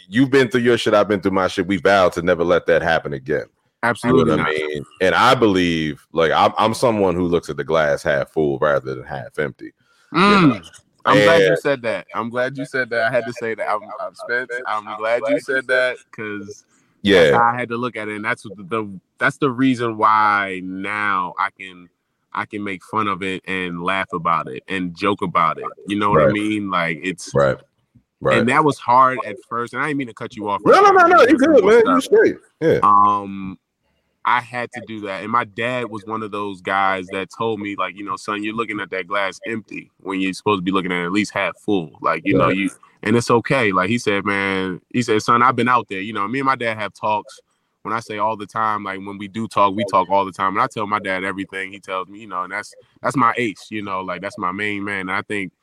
you've 0.08 0.30
been 0.30 0.50
through 0.50 0.62
your 0.62 0.78
shit. 0.78 0.94
I've 0.94 1.08
been 1.08 1.22
through 1.22 1.32
my 1.32 1.48
shit. 1.48 1.68
We 1.68 1.78
vowed 1.78 2.14
to 2.14 2.22
never 2.22 2.44
let 2.44 2.66
that 2.68 2.82
happen 2.82 3.14
again. 3.14 3.46
You 3.84 3.84
know 3.84 3.90
Absolutely. 3.90 4.38
what 4.38 4.40
I 4.40 4.52
mean? 4.52 4.86
And 5.02 5.16
I 5.16 5.36
believe, 5.36 6.06
like, 6.12 6.32
I'm, 6.32 6.54
I'm 6.58 6.74
someone 6.74 7.16
who 7.16 7.28
looks 7.28 7.50
at 7.50 7.58
the 7.58 7.64
glass 7.64 8.02
half 8.04 8.32
full 8.32 8.58
rather 8.60 8.96
than 8.96 9.04
half 9.04 9.38
empty. 9.40 9.72
Mm. 10.14 10.68
I'm 11.06 11.24
glad 11.24 11.42
you 11.42 11.58
said 11.58 11.82
that. 11.84 12.08
I'm 12.14 12.30
glad 12.30 12.58
you 12.58 12.66
said 12.66 12.90
that. 12.90 13.04
I 13.04 13.12
had 13.12 13.26
to 13.26 13.34
say 13.34 13.56
that. 13.56 13.70
I'm, 13.70 13.82
I'm 14.02 14.16
Spence. 14.16 14.52
I'm 14.66 14.98
glad 14.98 15.22
you 15.28 15.40
said 15.40 15.68
that 15.68 15.98
because 16.10 16.66
Yeah, 17.02 17.40
I 17.40 17.58
had 17.58 17.70
to 17.70 17.78
look 17.78 17.96
at 17.96 18.08
it, 18.08 18.16
and 18.16 18.26
that's 18.26 18.44
the, 18.44 18.50
the 18.58 19.00
that's 19.18 19.38
the 19.38 19.50
reason 19.50 19.98
why 19.98 20.62
now 20.64 21.34
I 21.40 21.50
can 21.58 21.90
I 22.34 22.46
can 22.46 22.64
make 22.64 22.84
fun 22.84 23.08
of 23.08 23.24
it 23.24 23.44
and 23.48 23.82
laugh 23.82 24.12
about 24.14 24.48
it 24.48 24.64
and 24.68 24.96
joke 24.96 25.22
about 25.22 25.58
it. 25.58 25.66
You 25.88 25.98
know 25.98 26.10
what 26.10 26.24
I 26.24 26.32
mean? 26.32 26.70
Like 26.70 27.00
it's 27.02 27.34
right, 27.34 27.58
right. 28.22 28.38
and 28.40 28.50
that 28.50 28.64
was 28.64 28.78
hard 28.78 29.20
at 29.26 29.36
first. 29.48 29.74
And 29.74 29.82
I 29.82 29.88
didn't 29.88 29.98
mean 30.00 30.08
to 30.08 30.14
cut 30.14 30.36
you 30.36 30.50
off. 30.50 30.62
no, 30.66 30.82
no, 30.82 30.92
no, 30.92 31.08
no. 31.08 31.22
You 31.22 31.38
good, 31.38 31.64
man. 31.64 31.84
You 31.86 32.02
straight. 32.02 32.38
Yeah, 32.62 32.80
Um, 32.84 33.58
I 34.26 34.42
had 34.42 34.70
to 34.74 34.82
do 34.86 35.02
that, 35.02 35.24
and 35.24 35.32
my 35.32 35.46
dad 35.46 35.90
was 35.90 36.04
one 36.06 36.22
of 36.22 36.32
those 36.32 36.60
guys 36.60 37.08
that 37.14 37.30
told 37.38 37.62
me, 37.62 37.78
like, 37.78 37.96
you 37.96 38.04
know, 38.04 38.18
son, 38.18 38.44
you're 38.44 38.54
looking 38.54 38.82
at 38.82 38.90
that 38.90 39.08
glass 39.08 39.40
empty 39.48 39.90
when 40.02 40.20
you're 40.20 40.34
supposed 40.34 40.58
to 40.60 40.64
be 40.64 40.72
looking 40.72 40.92
at 40.92 41.04
it 41.04 41.06
at 41.06 41.12
least 41.14 41.34
half 41.34 41.58
full. 41.60 41.92
Like, 42.02 42.24
you 42.26 42.38
know, 42.38 42.50
you 42.50 42.70
and 43.04 43.16
it's 43.16 43.32
okay. 43.32 43.72
Like 43.72 43.90
he 43.90 43.98
said, 43.98 44.26
man, 44.26 44.82
he 44.94 45.02
said, 45.02 45.22
son, 45.22 45.42
I've 45.42 45.56
been 45.56 45.70
out 45.70 45.88
there. 45.88 46.02
You 46.02 46.14
know, 46.14 46.28
me 46.28 46.40
and 46.40 46.46
my 46.46 46.56
dad 46.56 46.78
have 46.78 46.94
talks. 46.94 47.40
When 47.84 47.94
I 47.94 48.02
say 48.02 48.18
all 48.18 48.36
the 48.36 48.46
time, 48.46 48.84
like 48.84 49.00
when 49.00 49.18
we 49.18 49.30
do 49.30 49.48
talk, 49.48 49.74
we 49.74 49.86
talk 49.86 50.10
all 50.10 50.26
the 50.26 50.32
time. 50.34 50.56
And 50.56 50.62
I 50.62 50.68
tell 50.68 50.86
my 50.88 51.00
dad 51.00 51.24
everything 51.24 51.72
he 51.72 51.80
tells 51.80 52.10
me, 52.10 52.20
you 52.20 52.28
know, 52.28 52.44
and 52.44 52.52
that's 52.52 52.74
that's 53.02 53.16
my 53.16 53.34
ace, 53.38 53.68
you 53.70 53.82
know, 53.82 54.02
like 54.02 54.22
that's 54.22 54.38
my 54.38 54.52
main 54.52 54.84
man. 54.84 55.02
And 55.02 55.12
I 55.12 55.22
think 55.22 55.54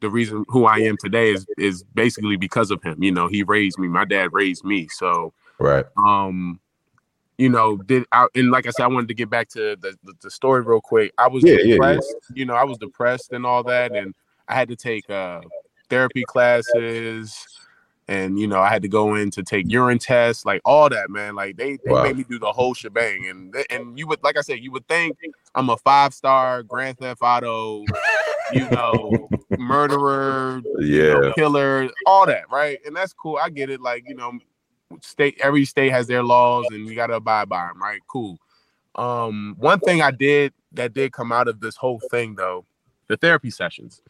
the 0.00 0.10
reason 0.10 0.44
who 0.48 0.64
I 0.66 0.78
am 0.78 0.96
today 0.96 1.32
is 1.32 1.46
is 1.58 1.82
basically 1.82 2.36
because 2.36 2.70
of 2.70 2.82
him. 2.82 3.02
You 3.02 3.12
know, 3.12 3.28
he 3.28 3.42
raised 3.42 3.78
me. 3.78 3.88
My 3.88 4.04
dad 4.04 4.32
raised 4.32 4.64
me. 4.64 4.88
So 4.88 5.32
right. 5.58 5.84
um 5.96 6.60
you 7.38 7.48
know 7.48 7.78
did 7.78 8.04
I, 8.12 8.26
and 8.34 8.50
like 8.50 8.66
i 8.66 8.70
said 8.70 8.84
i 8.84 8.86
wanted 8.88 9.08
to 9.08 9.14
get 9.14 9.30
back 9.30 9.48
to 9.50 9.74
the, 9.80 9.96
the, 10.04 10.12
the 10.20 10.30
story 10.30 10.60
real 10.60 10.80
quick 10.82 11.12
i 11.16 11.26
was 11.26 11.42
Yeah, 11.42 11.54
yeah, 11.54 11.62
yeah. 11.62 11.72
depressed 11.72 12.16
you 12.34 12.44
know 12.44 12.52
i 12.52 12.64
was 12.64 12.76
depressed 12.76 13.32
and 13.32 13.46
all 13.46 13.62
that 13.62 13.92
and 13.96 14.14
i 14.46 14.54
had 14.54 14.68
to 14.68 14.76
take 14.76 15.08
uh 15.08 15.40
therapy 15.88 16.22
classes 16.22 17.48
and 18.08 18.38
you 18.38 18.46
know 18.46 18.60
i 18.60 18.68
had 18.68 18.82
to 18.82 18.88
go 18.88 19.14
in 19.14 19.30
to 19.30 19.42
take 19.42 19.64
urine 19.72 19.98
tests 19.98 20.44
like 20.44 20.60
all 20.66 20.90
that 20.90 21.08
man 21.08 21.34
like 21.34 21.56
they, 21.56 21.78
they 21.82 21.90
Wow. 21.92 22.02
made 22.02 22.18
me 22.18 22.24
do 22.28 22.38
the 22.38 22.52
whole 22.52 22.74
shebang 22.74 23.26
and 23.26 23.56
and 23.70 23.98
you 23.98 24.06
would 24.06 24.22
like 24.22 24.36
i 24.36 24.42
said 24.42 24.58
you 24.58 24.70
would 24.72 24.86
think 24.86 25.16
i'm 25.54 25.70
a 25.70 25.78
five 25.78 26.12
star 26.12 26.62
grand 26.62 26.98
theft 26.98 27.22
auto 27.22 27.86
you 28.52 28.68
know 28.70 29.28
murderer 29.58 30.62
you 30.78 31.02
know, 31.02 31.22
Yeah, 31.22 31.32
killer, 31.34 31.88
all 32.06 32.26
that, 32.26 32.50
right? 32.50 32.78
And 32.86 32.94
that's 32.94 33.12
cool. 33.12 33.38
I 33.42 33.50
get 33.50 33.70
it. 33.70 33.80
Like 33.80 34.04
you 34.08 34.14
know, 34.14 34.38
state 35.00 35.38
every 35.42 35.64
state 35.64 35.90
has 35.90 36.06
their 36.06 36.22
laws, 36.22 36.66
and 36.70 36.86
you 36.86 36.94
got 36.94 37.08
to 37.08 37.14
abide 37.14 37.48
by 37.48 37.66
them, 37.66 37.80
right? 37.80 38.00
Cool. 38.08 38.38
Um, 38.94 39.56
one 39.58 39.80
thing 39.80 40.02
I 40.02 40.10
did 40.10 40.52
that 40.72 40.92
did 40.92 41.12
come 41.12 41.32
out 41.32 41.48
of 41.48 41.60
this 41.60 41.76
whole 41.76 42.00
thing, 42.10 42.34
though, 42.34 42.64
the 43.08 43.16
therapy 43.16 43.50
sessions, 43.50 44.02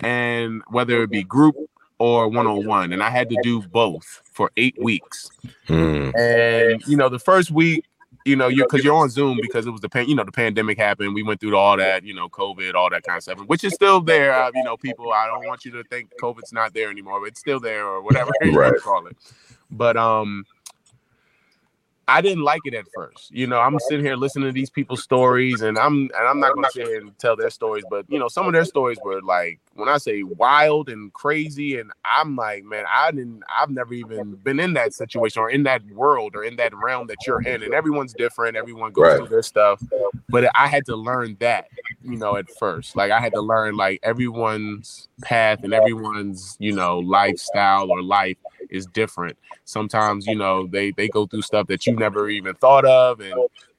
and 0.00 0.62
whether 0.68 1.02
it 1.02 1.10
be 1.10 1.22
group 1.22 1.56
or 1.98 2.28
one 2.28 2.46
on 2.46 2.66
one, 2.66 2.92
and 2.92 3.02
I 3.02 3.10
had 3.10 3.28
to 3.30 3.36
do 3.42 3.62
both 3.62 4.22
for 4.24 4.50
eight 4.56 4.76
weeks. 4.82 5.30
Hmm. 5.66 6.10
And 6.16 6.82
you 6.86 6.96
know, 6.96 7.08
the 7.08 7.18
first 7.18 7.50
week 7.50 7.84
you 8.24 8.36
know, 8.36 8.48
you 8.48 8.64
because 8.64 8.84
you're 8.84 8.94
on 8.94 9.08
Zoom 9.08 9.38
because 9.40 9.66
it 9.66 9.70
was 9.70 9.80
the 9.80 9.88
pan, 9.88 10.08
you 10.08 10.14
know, 10.14 10.24
the 10.24 10.32
pandemic 10.32 10.78
happened. 10.78 11.14
We 11.14 11.22
went 11.22 11.40
through 11.40 11.56
all 11.56 11.76
that, 11.76 12.04
you 12.04 12.14
know, 12.14 12.28
COVID, 12.28 12.74
all 12.74 12.90
that 12.90 13.02
kind 13.02 13.16
of 13.16 13.22
stuff, 13.22 13.38
which 13.46 13.64
is 13.64 13.74
still 13.74 14.00
there. 14.00 14.32
Uh, 14.32 14.50
you 14.54 14.62
know, 14.62 14.76
people, 14.76 15.12
I 15.12 15.26
don't 15.26 15.46
want 15.46 15.64
you 15.64 15.70
to 15.72 15.84
think 15.84 16.10
COVID's 16.20 16.52
not 16.52 16.74
there 16.74 16.90
anymore. 16.90 17.20
But 17.20 17.28
it's 17.28 17.40
still 17.40 17.60
there 17.60 17.86
or 17.86 18.02
whatever 18.02 18.30
you 18.42 18.80
call 18.82 19.06
it. 19.06 19.16
But 19.70 19.96
um, 19.96 20.44
I 22.10 22.20
didn't 22.20 22.42
like 22.42 22.62
it 22.64 22.74
at 22.74 22.86
first. 22.92 23.30
You 23.30 23.46
know, 23.46 23.60
I'm 23.60 23.78
sitting 23.88 24.04
here 24.04 24.16
listening 24.16 24.48
to 24.48 24.52
these 24.52 24.68
people's 24.68 25.00
stories, 25.00 25.62
and 25.62 25.78
I'm 25.78 26.10
and 26.18 26.28
I'm 26.28 26.40
not 26.40 26.54
going 26.54 26.64
to 26.64 26.70
sit 26.72 26.88
here 26.88 27.00
and 27.00 27.16
tell 27.20 27.36
their 27.36 27.50
stories, 27.50 27.84
but 27.88 28.04
you 28.08 28.18
know, 28.18 28.26
some 28.26 28.48
of 28.48 28.52
their 28.52 28.64
stories 28.64 28.98
were 29.04 29.22
like 29.22 29.60
when 29.74 29.88
I 29.88 29.96
say 29.98 30.24
wild 30.24 30.88
and 30.88 31.12
crazy, 31.12 31.78
and 31.78 31.92
I'm 32.04 32.34
like, 32.34 32.64
man, 32.64 32.84
I 32.92 33.12
didn't, 33.12 33.44
I've 33.48 33.70
never 33.70 33.94
even 33.94 34.32
been 34.42 34.58
in 34.58 34.72
that 34.74 34.92
situation 34.92 35.40
or 35.40 35.50
in 35.50 35.62
that 35.62 35.86
world 35.86 36.34
or 36.34 36.42
in 36.42 36.56
that 36.56 36.74
realm 36.74 37.06
that 37.06 37.18
you're 37.28 37.42
in, 37.42 37.62
and 37.62 37.72
everyone's 37.72 38.12
different. 38.12 38.56
Everyone 38.56 38.90
goes 38.90 39.04
right. 39.04 39.16
through 39.18 39.28
their 39.28 39.42
stuff, 39.42 39.80
but 40.28 40.50
I 40.56 40.66
had 40.66 40.84
to 40.86 40.96
learn 40.96 41.36
that, 41.38 41.68
you 42.02 42.16
know, 42.16 42.36
at 42.36 42.50
first. 42.58 42.96
Like 42.96 43.12
I 43.12 43.20
had 43.20 43.32
to 43.34 43.40
learn 43.40 43.76
like 43.76 44.00
everyone's 44.02 45.08
path 45.22 45.62
and 45.62 45.72
everyone's 45.72 46.56
you 46.58 46.72
know 46.72 46.98
lifestyle 46.98 47.90
or 47.90 48.02
life 48.02 48.36
is 48.68 48.86
different. 48.86 49.38
Sometimes, 49.64 50.26
you 50.26 50.36
know, 50.36 50.66
they 50.66 50.90
they 50.92 51.08
go 51.08 51.26
through 51.26 51.42
stuff 51.42 51.66
that 51.68 51.86
you 51.86 51.96
never 51.96 52.28
even 52.28 52.54
thought 52.54 52.84
of, 52.84 53.20
and 53.20 53.34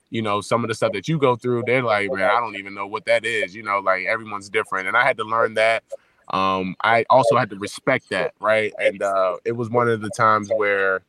you 0.09 0.21
know, 0.21 0.41
some 0.41 0.63
of 0.63 0.67
the 0.67 0.75
stuff 0.75 0.91
that 0.93 1.07
you 1.07 1.17
go 1.17 1.35
through, 1.35 1.63
they're 1.65 1.83
like, 1.83 2.11
man, 2.11 2.29
I 2.29 2.39
don't 2.39 2.57
even 2.57 2.73
know 2.73 2.87
what 2.87 3.05
that 3.05 3.25
is. 3.25 3.55
You 3.55 3.63
know, 3.63 3.79
like 3.79 4.05
everyone's 4.05 4.49
different, 4.49 4.87
and 4.87 4.97
I 4.97 5.03
had 5.03 5.17
to 5.17 5.23
learn 5.23 5.55
that. 5.55 5.83
Um, 6.29 6.75
I 6.83 7.05
also 7.09 7.37
had 7.37 7.49
to 7.49 7.57
respect 7.57 8.09
that, 8.09 8.33
right? 8.39 8.73
And 8.79 9.01
uh, 9.01 9.37
it 9.43 9.53
was 9.53 9.69
one 9.69 9.89
of 9.89 10.01
the 10.01 10.09
times 10.09 10.49
where 10.55 11.01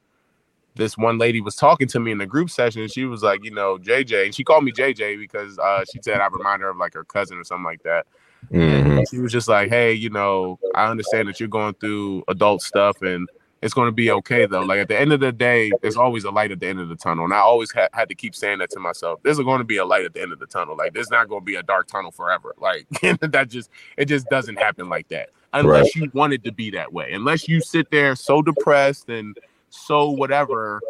this 0.74 0.96
one 0.96 1.18
lady 1.18 1.40
was 1.40 1.54
talking 1.54 1.86
to 1.88 2.00
me 2.00 2.12
in 2.12 2.18
the 2.18 2.26
group 2.26 2.50
session. 2.50 2.86
She 2.88 3.04
was 3.04 3.22
like, 3.22 3.44
you 3.44 3.50
know, 3.50 3.78
JJ, 3.78 4.26
and 4.26 4.34
she 4.34 4.44
called 4.44 4.64
me 4.64 4.72
JJ 4.72 5.18
because 5.18 5.58
uh, 5.58 5.84
she 5.92 6.00
said 6.02 6.20
I 6.20 6.28
remind 6.28 6.62
her 6.62 6.70
of 6.70 6.76
like 6.76 6.94
her 6.94 7.04
cousin 7.04 7.38
or 7.38 7.44
something 7.44 7.64
like 7.64 7.82
that. 7.82 8.06
Mm-hmm. 8.50 9.02
She 9.10 9.18
was 9.18 9.32
just 9.32 9.48
like, 9.48 9.68
hey, 9.68 9.92
you 9.92 10.10
know, 10.10 10.58
I 10.74 10.86
understand 10.90 11.28
that 11.28 11.38
you're 11.38 11.48
going 11.48 11.74
through 11.74 12.24
adult 12.28 12.62
stuff 12.62 13.00
and 13.02 13.28
it's 13.62 13.72
going 13.72 13.86
to 13.86 13.92
be 13.92 14.10
okay 14.10 14.44
though. 14.44 14.62
Like 14.62 14.80
at 14.80 14.88
the 14.88 15.00
end 15.00 15.12
of 15.12 15.20
the 15.20 15.32
day, 15.32 15.70
there's 15.80 15.96
always 15.96 16.24
a 16.24 16.30
light 16.30 16.50
at 16.50 16.60
the 16.60 16.66
end 16.66 16.80
of 16.80 16.88
the 16.88 16.96
tunnel, 16.96 17.24
and 17.24 17.32
I 17.32 17.38
always 17.38 17.70
ha- 17.72 17.88
had 17.92 18.08
to 18.08 18.14
keep 18.14 18.34
saying 18.34 18.58
that 18.58 18.70
to 18.70 18.80
myself. 18.80 19.20
There's 19.22 19.38
going 19.38 19.58
to 19.58 19.64
be 19.64 19.76
a 19.76 19.84
light 19.84 20.04
at 20.04 20.14
the 20.14 20.20
end 20.20 20.32
of 20.32 20.40
the 20.40 20.46
tunnel. 20.46 20.76
Like 20.76 20.92
there's 20.92 21.10
not 21.10 21.28
going 21.28 21.42
to 21.42 21.44
be 21.44 21.54
a 21.54 21.62
dark 21.62 21.86
tunnel 21.86 22.10
forever. 22.10 22.54
Like 22.58 22.88
that 23.20 23.48
just 23.48 23.70
it 23.96 24.06
just 24.06 24.28
doesn't 24.28 24.56
happen 24.56 24.88
like 24.88 25.08
that 25.08 25.30
unless 25.52 25.94
right. 25.96 25.96
you 25.96 26.10
want 26.12 26.32
it 26.32 26.44
to 26.44 26.52
be 26.52 26.70
that 26.70 26.92
way. 26.92 27.12
Unless 27.12 27.48
you 27.48 27.60
sit 27.60 27.90
there 27.90 28.16
so 28.16 28.42
depressed 28.42 29.08
and 29.08 29.38
so 29.70 30.10
whatever 30.10 30.80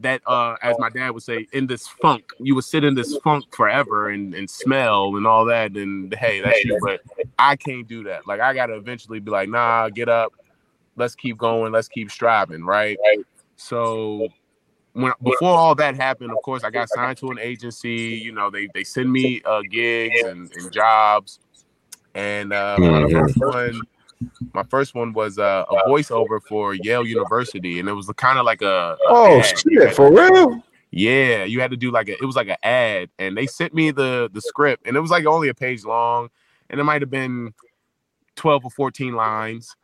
that 0.00 0.20
uh 0.26 0.56
as 0.60 0.76
my 0.80 0.90
dad 0.90 1.10
would 1.10 1.22
say 1.22 1.46
in 1.52 1.68
this 1.68 1.86
funk 1.86 2.24
you 2.40 2.52
would 2.52 2.64
sit 2.64 2.82
in 2.82 2.96
this 2.96 3.16
funk 3.18 3.44
forever 3.54 4.08
and, 4.08 4.34
and 4.34 4.50
smell 4.50 5.14
and 5.14 5.24
all 5.24 5.44
that 5.44 5.70
and 5.76 6.12
hey 6.14 6.40
that's 6.40 6.64
you 6.64 6.76
but 6.82 7.00
i 7.38 7.54
can't 7.54 7.86
do 7.86 8.02
that 8.02 8.26
like 8.26 8.40
i 8.40 8.52
gotta 8.52 8.74
eventually 8.74 9.20
be 9.20 9.30
like 9.30 9.48
nah 9.48 9.88
get 9.88 10.08
up 10.08 10.32
let's 10.96 11.14
keep 11.14 11.36
going, 11.36 11.72
let's 11.72 11.88
keep 11.88 12.10
striving, 12.10 12.64
right? 12.64 12.96
right. 13.04 13.26
So 13.56 14.28
when 14.94 15.12
before 15.22 15.50
all 15.50 15.74
that 15.74 15.96
happened, 15.96 16.30
of 16.30 16.38
course, 16.42 16.64
I 16.64 16.70
got 16.70 16.88
signed 16.88 17.18
to 17.18 17.30
an 17.30 17.38
agency. 17.38 18.20
You 18.22 18.32
know, 18.32 18.50
they 18.50 18.68
they 18.74 18.84
send 18.84 19.12
me 19.12 19.42
uh, 19.44 19.62
gigs 19.70 20.22
and, 20.22 20.50
and 20.52 20.72
jobs, 20.72 21.40
and 22.14 22.52
uh, 22.52 22.76
mm-hmm. 22.78 23.12
my 23.12 23.20
first 23.20 23.38
one, 23.38 23.80
my 24.54 24.62
first 24.64 24.94
one 24.94 25.12
was 25.12 25.38
uh, 25.38 25.64
a 25.68 25.88
voiceover 25.88 26.40
for 26.42 26.74
Yale 26.74 27.06
University, 27.06 27.80
and 27.80 27.88
it 27.88 27.92
was 27.92 28.10
kind 28.16 28.38
of 28.38 28.44
like 28.44 28.62
a, 28.62 28.96
a 28.96 28.98
oh 29.06 29.40
ad. 29.40 29.58
shit 29.58 29.94
for 29.94 30.12
real. 30.12 30.62
Yeah, 30.90 31.42
you 31.42 31.60
had 31.60 31.72
to 31.72 31.76
do 31.76 31.90
like 31.90 32.08
a 32.08 32.12
it 32.12 32.24
was 32.24 32.36
like 32.36 32.48
an 32.48 32.56
ad, 32.62 33.10
and 33.18 33.36
they 33.36 33.46
sent 33.46 33.74
me 33.74 33.90
the 33.90 34.30
the 34.32 34.40
script, 34.40 34.86
and 34.86 34.96
it 34.96 35.00
was 35.00 35.10
like 35.10 35.26
only 35.26 35.48
a 35.48 35.54
page 35.54 35.84
long, 35.84 36.30
and 36.70 36.78
it 36.78 36.84
might 36.84 37.02
have 37.02 37.10
been 37.10 37.52
twelve 38.36 38.64
or 38.64 38.70
fourteen 38.70 39.14
lines 39.14 39.74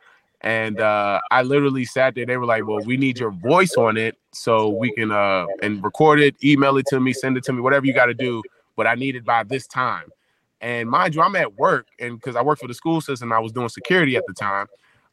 and 0.42 0.80
uh, 0.80 1.20
I 1.30 1.42
literally 1.42 1.84
sat 1.84 2.14
there. 2.14 2.26
They 2.26 2.36
were 2.36 2.46
like, 2.46 2.66
"Well, 2.66 2.80
we 2.84 2.96
need 2.96 3.18
your 3.18 3.30
voice 3.30 3.74
on 3.76 3.96
it 3.96 4.16
so 4.32 4.68
we 4.68 4.92
can 4.92 5.10
uh, 5.10 5.46
and 5.62 5.82
record 5.82 6.20
it, 6.20 6.36
email 6.42 6.76
it 6.76 6.86
to 6.86 7.00
me, 7.00 7.12
send 7.12 7.36
it 7.36 7.44
to 7.44 7.52
me, 7.52 7.60
whatever 7.60 7.86
you 7.86 7.92
got 7.92 8.06
to 8.06 8.14
do. 8.14 8.42
But 8.76 8.86
I 8.86 8.94
need 8.94 9.16
it 9.16 9.24
by 9.24 9.44
this 9.44 9.66
time." 9.66 10.10
And 10.62 10.90
mind 10.90 11.14
you, 11.14 11.22
I'm 11.22 11.36
at 11.36 11.56
work, 11.56 11.88
and 11.98 12.18
because 12.18 12.36
I 12.36 12.42
work 12.42 12.58
for 12.58 12.68
the 12.68 12.74
school 12.74 13.00
system, 13.00 13.32
I 13.32 13.38
was 13.38 13.52
doing 13.52 13.68
security 13.68 14.16
at 14.16 14.26
the 14.26 14.34
time. 14.34 14.66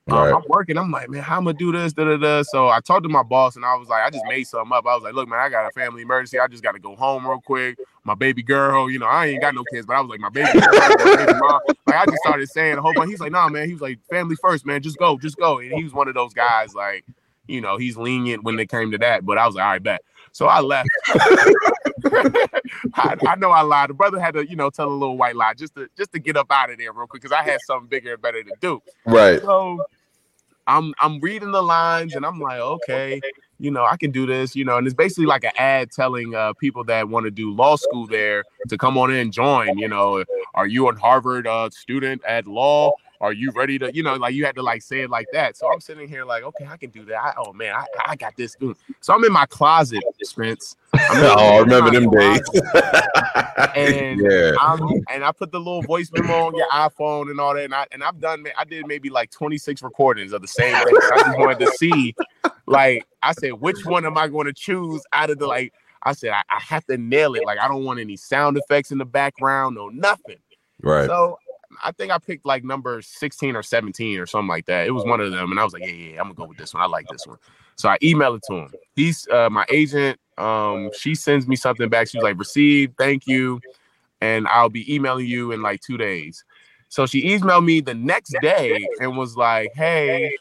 Right. 0.08 0.32
Um, 0.32 0.38
I'm 0.38 0.44
working. 0.48 0.78
I'm 0.78 0.90
like, 0.90 1.10
man, 1.10 1.22
how 1.22 1.38
I'm 1.38 1.46
to 1.46 1.54
do 1.54 1.72
this? 1.72 1.92
Da, 1.92 2.06
da, 2.06 2.18
da. 2.18 2.42
So 2.44 2.70
I 2.70 2.80
talked 2.80 3.04
to 3.04 3.10
my 3.10 3.24
boss, 3.24 3.56
and 3.58 3.66
I 3.66 3.76
was 3.76 3.90
like, 3.90 4.04
I 4.04 4.10
just 4.10 4.24
made 4.28 4.46
something 4.46 4.72
up. 4.72 4.86
I 4.86 4.96
was 4.96 5.04
like, 5.04 5.14
look, 5.14 5.28
man, 5.28 5.40
I 5.40 5.50
got 5.50 5.68
a 5.68 5.72
family 5.72 6.02
emergency. 6.02 6.40
I 6.40 6.48
just 6.48 6.64
got 6.64 6.74
to 6.74 6.80
go 6.80 6.96
home 6.96 7.28
real 7.28 7.42
quick. 7.42 7.78
My 8.06 8.16
baby 8.16 8.42
girl, 8.42 8.90
you 8.90 9.00
know, 9.00 9.06
I 9.06 9.28
ain't 9.28 9.42
got 9.42 9.54
no 9.54 9.66
kids, 9.66 9.86
but 9.86 9.98
I 9.98 10.02
was 10.02 10.10
like, 10.10 10.22
my 10.22 10.30
baby 10.30 10.60
girl, 10.60 10.70
my 10.72 10.96
baby 10.98 11.34
mom. 11.34 11.60
Like 11.86 11.96
I 11.96 12.06
just 12.06 12.20
started 12.20 12.50
saying 12.50 12.78
a 12.78 12.82
whole 12.82 12.94
bunch. 12.94 13.10
He's 13.10 13.20
like, 13.20 13.34
nah, 13.34 13.50
man. 13.50 13.68
He 13.68 13.74
was 13.74 13.82
like, 13.82 14.00
family 14.10 14.38
first, 14.42 14.66
man. 14.66 14.82
Just 14.82 14.98
go, 14.98 15.18
just 15.18 15.38
go. 15.38 15.60
And 15.60 15.74
he 15.74 15.84
was 15.84 15.94
one 15.94 16.08
of 16.08 16.14
those 16.14 16.34
guys, 16.34 16.74
like, 16.74 17.04
you 17.48 17.60
know, 17.60 17.78
he's 17.78 17.98
lenient 17.98 18.44
when 18.44 18.58
it 18.60 18.70
came 18.70 18.92
to 18.92 18.98
that. 19.00 19.26
But 19.26 19.38
I 19.38 19.46
was 19.46 19.56
like, 19.56 19.66
all 19.66 19.72
right, 19.72 19.84
bet. 19.84 20.02
So 20.32 20.46
I 20.48 20.62
left. 20.62 20.90
I, 22.94 23.18
I, 23.28 23.36
know 23.38 23.50
I 23.50 23.62
lied. 23.62 23.90
The 23.90 23.94
brother 23.94 24.20
had 24.20 24.36
to, 24.36 24.48
you 24.48 24.56
know, 24.56 24.70
tell 24.70 24.88
a 24.88 24.94
little 24.94 25.18
white 25.18 25.36
lie 25.36 25.54
just 25.54 25.76
to 25.76 25.90
just 25.98 26.12
to 26.14 26.20
get 26.20 26.38
up 26.38 26.48
out 26.52 26.70
of 26.70 26.78
there 26.78 26.94
real 26.94 27.08
quick 27.08 27.22
because 27.22 27.36
I 27.36 27.44
had 27.44 27.60
something 27.66 27.90
bigger 27.90 28.14
and 28.14 28.22
better 28.22 28.44
to 28.44 28.54
do. 28.62 28.82
Right. 29.06 29.42
So 29.42 29.84
I'm 30.68 30.94
I'm 31.00 31.20
reading 31.20 31.52
the 31.52 31.64
lines 31.64 32.16
and 32.16 32.26
I'm 32.26 32.40
like, 32.40 32.60
okay, 32.60 33.22
you 33.60 33.72
know, 33.72 33.86
I 33.86 33.98
can 33.98 34.12
do 34.12 34.26
this, 34.26 34.56
you 34.56 34.66
know, 34.66 34.78
and 34.78 34.86
it's 34.86 34.94
basically 34.94 35.26
like 35.26 35.44
an 35.44 35.52
ad 35.58 35.92
telling 35.92 36.36
uh, 36.36 36.54
people 36.54 36.84
that 36.86 37.10
want 37.10 37.26
to 37.26 37.32
do 37.32 37.52
law 37.52 37.76
school 37.76 38.06
there 38.06 38.44
to 38.68 38.78
come 38.78 38.98
on 38.98 39.10
in 39.10 39.18
and 39.18 39.34
join. 39.34 39.78
You 39.78 39.88
know, 39.88 40.24
are 40.54 40.68
you 40.68 40.88
a 40.90 40.96
Harvard 40.96 41.48
uh, 41.48 41.70
student 41.72 42.24
at 42.26 42.48
law? 42.48 42.92
Are 43.20 43.34
you 43.34 43.52
ready 43.52 43.80
to, 43.80 43.94
you 43.96 44.04
know, 44.04 44.16
like 44.16 44.36
you 44.36 44.46
had 44.46 44.56
to 44.56 44.62
like 44.62 44.84
say 44.84 45.02
it 45.02 45.10
like 45.10 45.26
that. 45.34 45.58
So 45.58 45.72
I'm 45.72 45.80
sitting 45.80 46.08
here 46.08 46.24
like, 46.24 46.44
okay, 46.44 46.68
I 46.68 46.78
can 46.78 46.92
do 46.92 47.04
that. 47.06 47.18
I, 47.18 47.34
oh 47.38 47.52
man, 47.52 47.74
I, 47.74 47.86
I 48.06 48.16
got 48.16 48.36
this. 48.36 48.56
So 49.02 49.14
I'm 49.14 49.24
in 49.24 49.32
my 49.32 49.48
closet, 49.48 50.04
Spence. 50.22 50.76
oh, 51.12 51.58
I 51.58 51.60
remember 51.60 51.92
them 51.92 52.10
days. 52.10 52.42
and 53.76 54.22
yeah. 54.32 54.54
I'm, 54.62 54.82
and 55.10 55.24
I 55.24 55.32
put 55.32 55.52
the 55.52 55.60
little 55.60 55.82
voice 55.82 56.10
memo 56.14 56.48
on 56.48 56.56
your 56.56 56.68
iPhone 56.70 57.30
and 57.30 57.40
all 57.40 57.54
that. 57.54 57.66
And 57.66 57.74
I 57.74 57.86
and 57.92 58.04
I've 58.04 58.20
done 58.20 58.46
I 58.58 58.64
did 58.64 58.88
maybe 58.88 59.10
like 59.10 59.32
26 59.32 59.82
recordings 59.82 60.34
of 60.34 60.42
the 60.42 60.48
same 60.48 60.74
thing. 60.74 60.98
I 61.14 61.24
just 61.24 61.40
wanted 61.40 61.60
to 61.60 61.72
see, 61.74 62.16
like, 62.66 63.06
I 63.22 63.34
said, 63.34 63.54
which 63.54 63.86
one 63.86 64.06
am 64.06 64.18
I 64.18 64.28
going 64.28 64.48
to 64.48 64.54
choose 64.54 65.02
out 65.14 65.30
of 65.30 65.40
the 65.40 65.48
like 65.48 65.74
I 66.04 66.14
said, 66.14 66.32
I, 66.32 66.44
I 66.50 66.60
have 66.60 66.86
to 66.86 66.98
nail 66.98 67.36
it. 67.36 67.44
Like, 67.46 67.60
I 67.60 67.68
don't 67.68 67.84
want 67.84 68.00
any 68.00 68.16
sound 68.16 68.58
effects 68.58 68.92
in 68.92 68.98
the 68.98 69.06
background, 69.06 69.76
no 69.76 69.90
nothing. 69.90 70.38
Right. 70.82 71.08
So 71.08 71.38
I 71.84 71.92
think 71.92 72.12
I 72.12 72.18
picked 72.18 72.46
like 72.46 72.64
number 72.64 73.02
16 73.02 73.56
or 73.56 73.64
17 73.64 74.20
or 74.20 74.26
something 74.26 74.48
like 74.48 74.66
that. 74.66 74.88
It 74.88 74.92
was 74.92 75.06
one 75.06 75.20
of 75.20 75.32
them. 75.32 75.52
And 75.52 75.60
I 75.60 75.64
was 75.64 75.74
like, 75.74 75.84
yeah, 75.84 75.92
yeah, 75.92 76.20
I'm 76.20 76.26
gonna 76.26 76.36
go 76.36 76.46
with 76.46 76.58
this 76.58 76.74
one. 76.74 76.84
I 76.84 76.88
like 76.88 77.08
this 77.08 77.26
one. 77.26 77.38
So 77.76 77.90
I 77.90 77.98
emailed 78.00 78.38
it 78.38 78.44
to 78.50 78.56
him. 78.56 78.74
He's 78.96 79.28
uh, 79.28 79.50
my 79.50 79.66
agent. 79.70 80.20
Um, 80.38 80.92
she 80.98 81.16
sends 81.16 81.48
me 81.48 81.56
something 81.56 81.90
back. 81.90 82.10
She's 82.10 82.22
like, 82.22 82.38
received, 82.38 82.98
thank 82.98 83.28
you. 83.28 83.60
And 84.22 84.48
I'll 84.48 84.70
be 84.70 84.94
emailing 84.94 85.28
you 85.28 85.52
in 85.52 85.62
like 85.62 85.82
two 85.82 85.98
days. 85.98 86.44
So 86.90 87.06
she 87.06 87.24
emailed 87.30 87.66
me 87.66 87.82
the 87.82 87.94
next 87.94 88.36
day 88.42 88.88
and 89.02 89.18
was 89.18 89.36
like, 89.36 89.72
hey, 89.76 90.36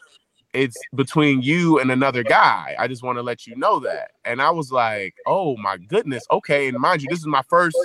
it's 0.53 0.76
between 0.94 1.42
you 1.42 1.80
and 1.80 1.90
another 1.90 2.22
guy. 2.22 2.74
I 2.78 2.88
just 2.88 3.03
want 3.03 3.18
to 3.18 3.22
let 3.22 3.47
you 3.47 3.57
know 3.57 3.80
that. 3.80 4.12
And 4.24 4.40
I 4.40 4.51
was 4.51 4.72
like, 4.72 5.14
oh 5.26 5.57
my 5.57 5.76
goodness. 5.76 6.24
Okay. 6.30 6.68
And 6.68 6.78
mind 6.78 7.03
you, 7.03 7.09
this 7.11 7.18
is 7.18 7.26
my 7.26 7.42
first 7.49 7.76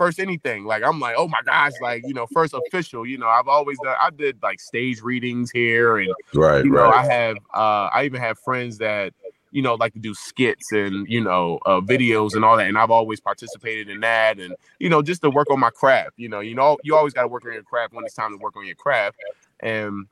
first 0.00 0.18
anything. 0.18 0.64
Like 0.64 0.82
I'm 0.82 0.98
like, 0.98 1.14
oh 1.18 1.28
my 1.28 1.40
gosh, 1.44 1.72
like 1.82 2.02
you 2.06 2.14
know, 2.14 2.26
first 2.32 2.54
official. 2.54 3.06
You 3.06 3.18
know, 3.18 3.28
I've 3.28 3.48
always 3.48 3.78
done. 3.82 3.96
I 4.00 4.08
did 4.10 4.38
like 4.42 4.58
stage 4.58 5.02
readings 5.02 5.50
here, 5.50 5.98
and 5.98 6.12
right, 6.34 6.64
you 6.64 6.70
know, 6.70 6.84
right. 6.84 7.04
I 7.04 7.12
have. 7.12 7.36
uh 7.54 7.90
I 7.92 8.04
even 8.04 8.20
have 8.20 8.38
friends 8.38 8.78
that 8.78 9.12
you 9.50 9.62
know 9.62 9.74
like 9.74 9.92
to 9.94 9.98
do 9.98 10.14
skits 10.14 10.72
and 10.72 11.06
you 11.08 11.20
know 11.20 11.58
uh, 11.66 11.80
videos 11.80 12.34
and 12.34 12.44
all 12.44 12.56
that, 12.56 12.68
and 12.68 12.78
I've 12.78 12.90
always 12.90 13.20
participated 13.20 13.88
in 13.88 14.00
that, 14.00 14.38
and 14.38 14.54
you 14.78 14.88
know 14.88 15.02
just 15.02 15.22
to 15.22 15.30
work 15.30 15.50
on 15.50 15.60
my 15.60 15.70
craft. 15.70 16.12
You 16.16 16.28
know, 16.28 16.40
you 16.40 16.54
know, 16.54 16.78
you 16.82 16.96
always 16.96 17.12
got 17.12 17.22
to 17.22 17.28
work 17.28 17.44
on 17.44 17.52
your 17.52 17.62
craft 17.62 17.92
when 17.94 18.04
it's 18.04 18.14
time 18.14 18.32
to 18.32 18.42
work 18.42 18.56
on 18.56 18.66
your 18.66 18.76
craft, 18.76 19.16
and 19.60 20.06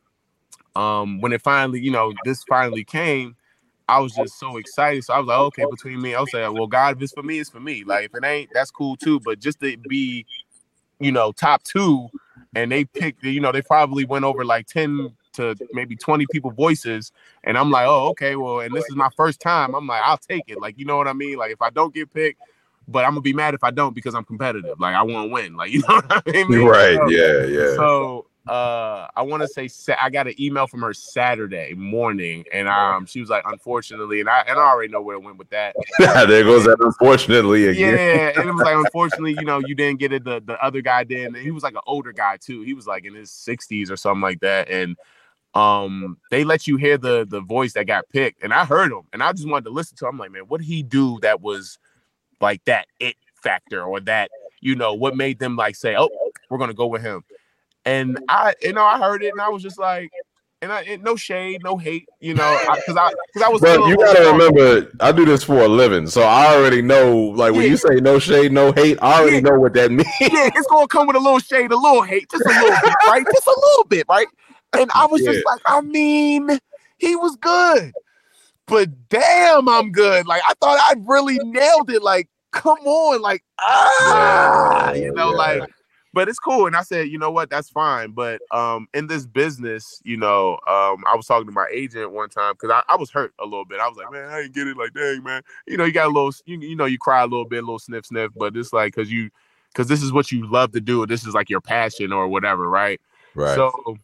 um 0.76 1.20
when 1.20 1.32
it 1.32 1.42
finally, 1.42 1.80
you 1.80 1.90
know, 1.90 2.12
this 2.24 2.44
finally 2.44 2.84
came 2.84 3.36
I 3.88 4.00
was 4.00 4.14
just 4.14 4.38
so 4.38 4.58
excited. 4.58 5.04
So 5.04 5.14
I 5.14 5.18
was 5.18 5.26
like, 5.26 5.38
okay, 5.38 5.64
between 5.68 6.02
me, 6.02 6.14
I 6.14 6.20
was 6.20 6.32
like, 6.34 6.52
well, 6.52 6.66
God, 6.66 6.96
if 6.96 7.02
it's 7.02 7.12
for 7.12 7.22
me, 7.22 7.38
it's 7.38 7.48
for 7.48 7.60
me. 7.60 7.84
Like 7.84 8.06
if 8.06 8.14
it 8.14 8.24
ain't, 8.24 8.50
that's 8.52 8.70
cool 8.70 8.96
too. 8.96 9.18
But 9.18 9.40
just 9.40 9.60
to 9.60 9.76
be, 9.88 10.26
you 11.00 11.10
know, 11.10 11.32
top 11.32 11.62
two, 11.64 12.08
and 12.54 12.70
they 12.70 12.84
picked, 12.84 13.24
you 13.24 13.40
know, 13.40 13.50
they 13.50 13.62
probably 13.62 14.04
went 14.04 14.26
over 14.26 14.44
like 14.44 14.66
10 14.66 15.16
to 15.38 15.56
maybe 15.72 15.96
20 15.96 16.26
people 16.30 16.50
voices. 16.50 17.12
And 17.44 17.56
I'm 17.56 17.70
like, 17.70 17.86
oh, 17.86 18.08
okay, 18.10 18.36
well, 18.36 18.60
and 18.60 18.74
this 18.74 18.84
is 18.88 18.96
my 18.96 19.08
first 19.16 19.40
time. 19.40 19.74
I'm 19.74 19.86
like, 19.86 20.02
I'll 20.04 20.18
take 20.18 20.44
it. 20.48 20.60
Like, 20.60 20.78
you 20.78 20.84
know 20.84 20.96
what 20.96 21.08
I 21.08 21.12
mean? 21.12 21.38
Like 21.38 21.52
if 21.52 21.62
I 21.62 21.70
don't 21.70 21.94
get 21.94 22.12
picked, 22.12 22.40
but 22.88 23.04
I'm 23.04 23.12
gonna 23.12 23.20
be 23.20 23.32
mad 23.34 23.54
if 23.54 23.62
I 23.62 23.70
don't 23.70 23.94
because 23.94 24.14
I'm 24.14 24.24
competitive. 24.24 24.80
Like 24.80 24.94
I 24.94 25.02
want 25.02 25.28
to 25.28 25.32
win. 25.32 25.56
Like 25.56 25.70
you 25.72 25.80
know 25.80 26.00
what 26.00 26.22
I 26.26 26.44
mean? 26.44 26.64
Right. 26.64 26.96
So, 26.96 27.08
yeah. 27.08 27.44
Yeah. 27.44 27.76
So 27.76 28.26
uh 28.48 29.06
I 29.14 29.22
want 29.22 29.42
to 29.42 29.48
say 29.48 29.68
sa- 29.68 29.96
I 30.00 30.08
got 30.08 30.26
an 30.26 30.34
email 30.40 30.66
from 30.66 30.80
her 30.80 30.94
Saturday 30.94 31.74
morning, 31.74 32.44
and 32.50 32.66
um 32.66 33.04
she 33.04 33.20
was 33.20 33.28
like, 33.28 33.44
unfortunately, 33.46 34.20
and 34.20 34.28
I 34.28 34.40
and 34.48 34.58
I 34.58 34.62
already 34.62 34.90
know 34.90 35.02
where 35.02 35.16
it 35.16 35.22
went 35.22 35.36
with 35.36 35.50
that. 35.50 35.76
there 35.98 36.44
goes 36.44 36.64
that 36.64 36.78
unfortunately 36.80 37.68
again. 37.68 37.94
Yeah, 37.94 38.40
and 38.40 38.48
it 38.48 38.52
was 38.52 38.64
like 38.64 38.76
unfortunately, 38.76 39.36
you 39.38 39.44
know, 39.44 39.58
you 39.58 39.74
didn't 39.74 40.00
get 40.00 40.12
it. 40.12 40.24
The 40.24 40.42
the 40.44 40.62
other 40.64 40.80
guy 40.80 41.04
did, 41.04 41.26
and 41.26 41.36
he 41.36 41.50
was 41.50 41.62
like 41.62 41.74
an 41.74 41.82
older 41.86 42.12
guy 42.12 42.38
too. 42.38 42.62
He 42.62 42.72
was 42.72 42.86
like 42.86 43.04
in 43.04 43.14
his 43.14 43.30
sixties 43.30 43.90
or 43.90 43.98
something 43.98 44.22
like 44.22 44.40
that, 44.40 44.70
and 44.70 44.96
um 45.54 46.18
they 46.30 46.44
let 46.44 46.66
you 46.66 46.76
hear 46.76 46.98
the 46.98 47.26
the 47.28 47.40
voice 47.40 47.72
that 47.74 47.86
got 47.86 48.08
picked, 48.10 48.42
and 48.42 48.52
I 48.52 48.64
heard 48.64 48.92
him, 48.92 49.02
and 49.12 49.22
I 49.22 49.32
just 49.32 49.48
wanted 49.48 49.64
to 49.64 49.70
listen 49.70 49.96
to. 49.98 50.06
him. 50.06 50.14
I'm 50.14 50.18
like, 50.18 50.30
man, 50.30 50.42
what 50.42 50.60
did 50.60 50.66
he 50.66 50.82
do 50.82 51.18
that 51.22 51.40
was 51.40 51.78
like 52.40 52.64
that 52.64 52.86
it 53.00 53.16
factor 53.42 53.82
or 53.82 54.00
that 54.00 54.30
you 54.60 54.74
know 54.74 54.94
what 54.94 55.16
made 55.16 55.38
them 55.38 55.56
like 55.56 55.76
say, 55.76 55.96
oh, 55.96 56.10
we're 56.50 56.58
gonna 56.58 56.74
go 56.74 56.86
with 56.86 57.02
him. 57.02 57.24
And 57.84 58.18
I, 58.28 58.54
you 58.60 58.72
know, 58.72 58.84
I 58.84 58.98
heard 58.98 59.22
it 59.22 59.32
and 59.32 59.40
I 59.40 59.48
was 59.48 59.62
just 59.62 59.78
like, 59.78 60.10
and 60.60 60.72
I, 60.72 60.82
and 60.82 61.02
no 61.04 61.14
shade, 61.14 61.62
no 61.62 61.76
hate, 61.76 62.08
you 62.20 62.34
know, 62.34 62.58
because 62.74 62.96
I, 62.96 63.12
because 63.32 63.46
I, 63.46 63.48
was. 63.48 63.60
But 63.60 63.86
you 63.86 63.96
gotta 63.96 64.32
remember, 64.32 64.90
I 65.00 65.12
do 65.12 65.24
this 65.24 65.44
for 65.44 65.60
a 65.60 65.68
living, 65.68 66.08
so 66.08 66.22
I 66.22 66.54
already 66.54 66.82
know. 66.82 67.16
Like 67.16 67.52
when 67.52 67.62
yeah. 67.62 67.68
you 67.68 67.76
say 67.76 68.00
no 68.00 68.18
shade, 68.18 68.52
no 68.52 68.72
hate, 68.72 68.98
I 69.00 69.20
already 69.20 69.36
yeah. 69.36 69.42
know 69.42 69.58
what 69.58 69.74
that 69.74 69.90
means. 69.92 70.08
Yeah, 70.20 70.50
it's 70.54 70.66
gonna 70.66 70.88
come 70.88 71.06
with 71.06 71.16
a 71.16 71.20
little 71.20 71.38
shade, 71.38 71.70
a 71.70 71.76
little 71.76 72.02
hate, 72.02 72.28
just 72.30 72.44
a 72.44 72.48
little 72.48 72.70
bit, 72.82 72.94
right? 73.06 73.24
Just 73.32 73.46
a 73.46 73.60
little 73.60 73.84
bit, 73.84 74.06
right? 74.08 74.26
And 74.72 74.90
I 74.94 75.06
was 75.06 75.22
yeah. 75.22 75.32
just 75.32 75.46
like, 75.46 75.60
I 75.66 75.80
mean, 75.80 76.58
he 76.98 77.16
was 77.16 77.36
good, 77.36 77.92
but 78.66 79.08
damn, 79.08 79.68
I'm 79.68 79.92
good. 79.92 80.26
Like 80.26 80.42
I 80.46 80.54
thought 80.60 80.78
I 80.80 80.94
really 81.06 81.38
nailed 81.44 81.90
it. 81.90 82.02
Like, 82.02 82.28
come 82.52 82.78
on, 82.78 83.22
like 83.22 83.42
ah, 83.58 84.92
you 84.92 85.12
know, 85.12 85.30
like 85.30 85.62
but 86.14 86.28
it's 86.28 86.38
cool. 86.38 86.66
And 86.66 86.74
I 86.74 86.82
said, 86.82 87.08
you 87.08 87.18
know 87.18 87.30
what, 87.30 87.50
that's 87.50 87.70
fine. 87.70 88.12
But 88.12 88.40
um, 88.50 88.88
in 88.94 89.06
this 89.06 89.26
business, 89.26 90.00
you 90.04 90.16
know, 90.16 90.54
um, 90.66 91.04
I 91.06 91.14
was 91.14 91.26
talking 91.26 91.46
to 91.46 91.52
my 91.52 91.68
agent 91.70 92.12
one 92.12 92.28
time 92.28 92.54
because 92.54 92.70
I, 92.70 92.82
I, 92.92 92.96
was 92.96 93.10
hurt 93.10 93.32
a 93.38 93.44
little 93.44 93.64
bit. 93.64 93.78
I 93.78 93.88
was 93.88 93.96
like, 93.96 94.10
man, 94.10 94.28
I 94.28 94.42
didn't 94.42 94.54
get 94.54 94.66
it. 94.66 94.76
Like, 94.76 94.94
dang, 94.94 95.22
man, 95.22 95.42
you 95.66 95.76
know, 95.76 95.84
you 95.84 95.92
got 95.92 96.06
a 96.06 96.12
little, 96.12 96.32
you, 96.46 96.58
you 96.60 96.76
know, 96.76 96.86
you 96.86 96.98
cry 96.98 97.20
a 97.20 97.26
little 97.26 97.44
bit, 97.44 97.58
a 97.58 97.66
little 97.66 97.78
sniff, 97.78 98.06
sniff. 98.06 98.32
But 98.34 98.56
it's 98.56 98.72
like 98.72 98.94
because 98.94 99.12
you, 99.12 99.30
because 99.72 99.86
this 99.86 100.02
is 100.02 100.12
what 100.12 100.32
you 100.32 100.50
love 100.50 100.72
to 100.72 100.80
do. 100.80 101.06
This 101.06 101.24
is 101.26 101.34
like 101.34 101.50
your 101.50 101.60
passion 101.60 102.12
or 102.12 102.26
whatever, 102.26 102.68
right? 102.68 103.00
Right. 103.34 103.54
So 103.54 103.98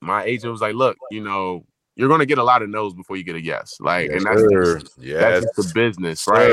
my 0.00 0.24
agent 0.24 0.50
was 0.50 0.60
like, 0.60 0.74
look, 0.74 0.96
you 1.10 1.22
know, 1.22 1.64
you're 1.96 2.08
gonna 2.08 2.26
get 2.26 2.38
a 2.38 2.44
lot 2.44 2.62
of 2.62 2.70
no's 2.70 2.94
before 2.94 3.16
you 3.16 3.24
get 3.24 3.36
a 3.36 3.42
yes. 3.42 3.76
Like, 3.80 4.10
yes, 4.10 4.16
and 4.16 4.26
that's 4.26 4.52
just, 4.52 4.98
yes. 4.98 5.20
that's 5.20 5.56
just 5.56 5.68
the 5.68 5.74
business, 5.74 6.26
right? 6.26 6.52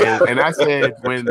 And, 0.00 0.28
and, 0.28 0.40
I 0.40 0.50
said 0.52 0.94
when 1.02 1.28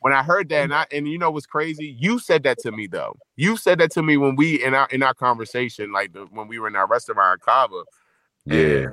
when 0.00 0.12
I 0.12 0.22
heard 0.22 0.48
that, 0.50 0.64
and 0.64 0.74
I 0.74 0.86
and 0.92 1.08
you 1.08 1.18
know 1.18 1.30
what's 1.30 1.46
crazy? 1.46 1.96
You 1.98 2.18
said 2.18 2.44
that 2.44 2.58
to 2.60 2.70
me 2.70 2.86
though. 2.86 3.16
You 3.36 3.56
said 3.56 3.78
that 3.80 3.90
to 3.92 4.02
me 4.02 4.16
when 4.16 4.36
we 4.36 4.62
in 4.62 4.74
our 4.74 4.86
in 4.90 5.02
our 5.02 5.14
conversation, 5.14 5.90
like 5.90 6.12
the, 6.12 6.26
when 6.30 6.46
we 6.46 6.58
were 6.58 6.68
in 6.68 6.76
our 6.76 6.86
restaurant 6.86 7.40
in 7.40 7.44
Kava. 7.44 7.82
Yeah. 8.44 8.86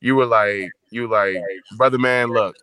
You 0.00 0.14
were 0.14 0.26
like, 0.26 0.70
you 0.90 1.08
like, 1.08 1.36
brother 1.76 1.98
man, 1.98 2.28
look, 2.28 2.56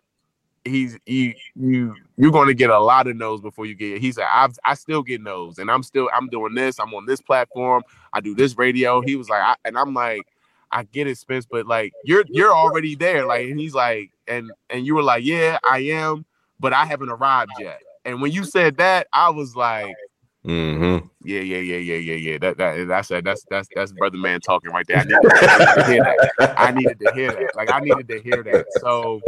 he's 0.64 0.98
you 1.06 1.34
you 1.54 1.94
you're 2.16 2.32
going 2.32 2.48
to 2.48 2.54
get 2.54 2.70
a 2.70 2.78
lot 2.78 3.06
of 3.06 3.16
no's 3.16 3.40
before 3.40 3.66
you 3.66 3.74
get. 3.74 4.00
He 4.00 4.12
said, 4.12 4.26
I 4.30 4.48
I 4.64 4.74
still 4.74 5.02
get 5.02 5.20
no's, 5.20 5.58
and 5.58 5.70
I'm 5.70 5.82
still 5.82 6.08
I'm 6.14 6.28
doing 6.28 6.54
this. 6.54 6.78
I'm 6.78 6.92
on 6.94 7.06
this 7.06 7.20
platform. 7.20 7.82
I 8.12 8.20
do 8.20 8.34
this 8.34 8.56
radio. 8.56 9.00
He 9.00 9.16
was 9.16 9.28
like, 9.28 9.42
I, 9.42 9.56
and 9.64 9.78
I'm 9.78 9.94
like, 9.94 10.22
I 10.70 10.84
get 10.84 11.06
it, 11.06 11.18
Spence, 11.18 11.46
but 11.46 11.66
like 11.66 11.92
you're 12.04 12.24
you're 12.28 12.52
already 12.52 12.94
there. 12.94 13.26
Like, 13.26 13.48
and 13.48 13.58
he's 13.60 13.74
like, 13.74 14.10
and 14.26 14.50
and 14.70 14.86
you 14.86 14.94
were 14.94 15.02
like, 15.02 15.24
yeah, 15.24 15.58
I 15.64 15.78
am, 15.78 16.24
but 16.58 16.72
I 16.72 16.84
haven't 16.84 17.10
arrived 17.10 17.52
yet. 17.58 17.80
And 18.04 18.20
when 18.20 18.32
you 18.32 18.44
said 18.44 18.76
that, 18.78 19.06
I 19.12 19.30
was 19.30 19.56
like, 19.56 19.94
mm-hmm. 20.44 21.06
yeah, 21.24 21.40
yeah, 21.40 21.58
yeah, 21.58 21.76
yeah, 21.76 21.96
yeah, 21.96 22.14
yeah. 22.14 22.38
That 22.38 22.58
that 22.58 22.88
that's 22.88 23.08
that's 23.08 23.44
that's 23.48 23.68
that's 23.74 23.92
brother 23.92 24.18
man 24.18 24.40
talking 24.40 24.70
right 24.70 24.86
there. 24.86 24.98
I 24.98 25.04
needed, 25.04 25.78
to 25.78 25.84
hear 25.86 26.02
that. 26.04 26.54
I 26.58 26.70
needed 26.72 26.98
to 27.00 27.12
hear 27.14 27.30
that. 27.30 27.56
Like 27.56 27.72
I 27.72 27.80
needed 27.80 28.08
to 28.08 28.20
hear 28.20 28.42
that. 28.42 28.66
So 28.80 29.20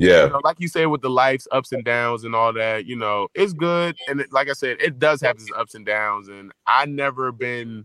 yeah, 0.00 0.24
you 0.24 0.30
know, 0.30 0.40
like 0.42 0.60
you 0.60 0.68
said, 0.68 0.86
with 0.86 1.02
the 1.02 1.10
life's 1.10 1.46
ups 1.52 1.72
and 1.72 1.84
downs 1.84 2.24
and 2.24 2.34
all 2.34 2.52
that, 2.52 2.86
you 2.86 2.96
know, 2.96 3.28
it's 3.34 3.52
good. 3.52 3.96
And 4.08 4.20
it, 4.20 4.32
like 4.32 4.48
I 4.48 4.54
said, 4.54 4.78
it 4.80 4.98
does 4.98 5.20
have 5.20 5.36
its 5.36 5.50
ups 5.56 5.74
and 5.74 5.84
downs. 5.84 6.28
And 6.28 6.52
I 6.66 6.86
never 6.86 7.32
been 7.32 7.84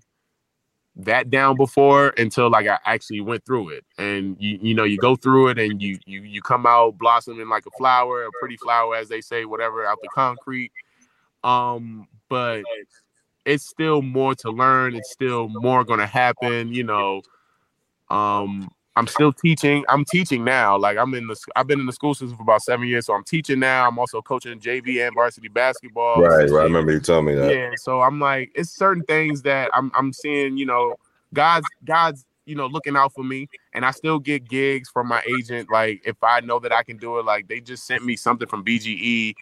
that 0.97 1.29
down 1.29 1.57
before 1.57 2.13
until 2.17 2.49
like 2.49 2.67
I 2.67 2.79
actually 2.85 3.21
went 3.21 3.45
through 3.45 3.69
it. 3.69 3.85
And 3.97 4.37
you 4.39 4.57
you 4.61 4.73
know 4.73 4.83
you 4.83 4.97
go 4.97 5.15
through 5.15 5.49
it 5.49 5.59
and 5.59 5.81
you 5.81 5.99
you 6.05 6.21
you 6.21 6.41
come 6.41 6.65
out 6.65 6.97
blossoming 6.97 7.49
like 7.49 7.65
a 7.65 7.71
flower, 7.77 8.23
a 8.23 8.29
pretty 8.39 8.57
flower 8.57 8.95
as 8.95 9.09
they 9.09 9.21
say, 9.21 9.45
whatever 9.45 9.85
out 9.85 9.97
the 10.01 10.09
concrete. 10.13 10.71
Um, 11.43 12.07
but 12.29 12.63
it's 13.45 13.67
still 13.67 14.01
more 14.01 14.35
to 14.35 14.51
learn. 14.51 14.95
It's 14.95 15.11
still 15.11 15.49
more 15.49 15.83
to 15.83 16.05
happen. 16.05 16.73
You 16.73 16.83
know, 16.83 17.21
um, 18.09 18.69
I'm 18.97 19.07
still 19.07 19.33
teaching. 19.33 19.83
I'm 19.89 20.05
teaching 20.05 20.43
now. 20.43 20.77
Like 20.77 20.97
I'm 20.97 21.13
in 21.15 21.27
the 21.27 21.35
I've 21.55 21.67
been 21.67 21.79
in 21.79 21.85
the 21.85 21.93
school 21.93 22.13
system 22.13 22.37
for 22.37 22.43
about 22.43 22.61
seven 22.61 22.87
years, 22.87 23.05
so 23.05 23.13
I'm 23.13 23.25
teaching 23.25 23.59
now. 23.59 23.87
I'm 23.87 23.99
also 23.99 24.21
coaching 24.21 24.59
JV 24.59 25.05
and 25.05 25.13
varsity 25.13 25.49
basketball. 25.49 26.21
Right, 26.21 26.49
right. 26.49 26.61
I 26.61 26.63
remember 26.63 26.93
you 26.93 27.01
telling 27.01 27.25
me 27.25 27.35
that. 27.35 27.53
Yeah. 27.53 27.71
So 27.77 28.01
I'm 28.01 28.19
like, 28.19 28.51
it's 28.55 28.71
certain 28.71 29.03
things 29.03 29.41
that 29.41 29.69
I'm 29.73 29.91
I'm 29.95 30.13
seeing. 30.13 30.57
You 30.57 30.65
know, 30.65 30.95
God's 31.33 31.67
God's 31.83 32.25
you 32.45 32.55
know 32.55 32.67
looking 32.67 32.95
out 32.95 33.13
for 33.13 33.23
me, 33.23 33.49
and 33.73 33.85
I 33.85 33.91
still 33.91 34.17
get 34.17 34.47
gigs 34.47 34.89
from 34.89 35.07
my 35.07 35.21
agent. 35.27 35.69
Like 35.69 36.01
if 36.05 36.15
I 36.23 36.39
know 36.39 36.59
that 36.59 36.71
I 36.71 36.83
can 36.83 36.97
do 36.97 37.19
it, 37.19 37.25
like 37.25 37.49
they 37.49 37.59
just 37.59 37.85
sent 37.85 38.05
me 38.05 38.15
something 38.15 38.47
from 38.47 38.63
BGE. 38.63 39.33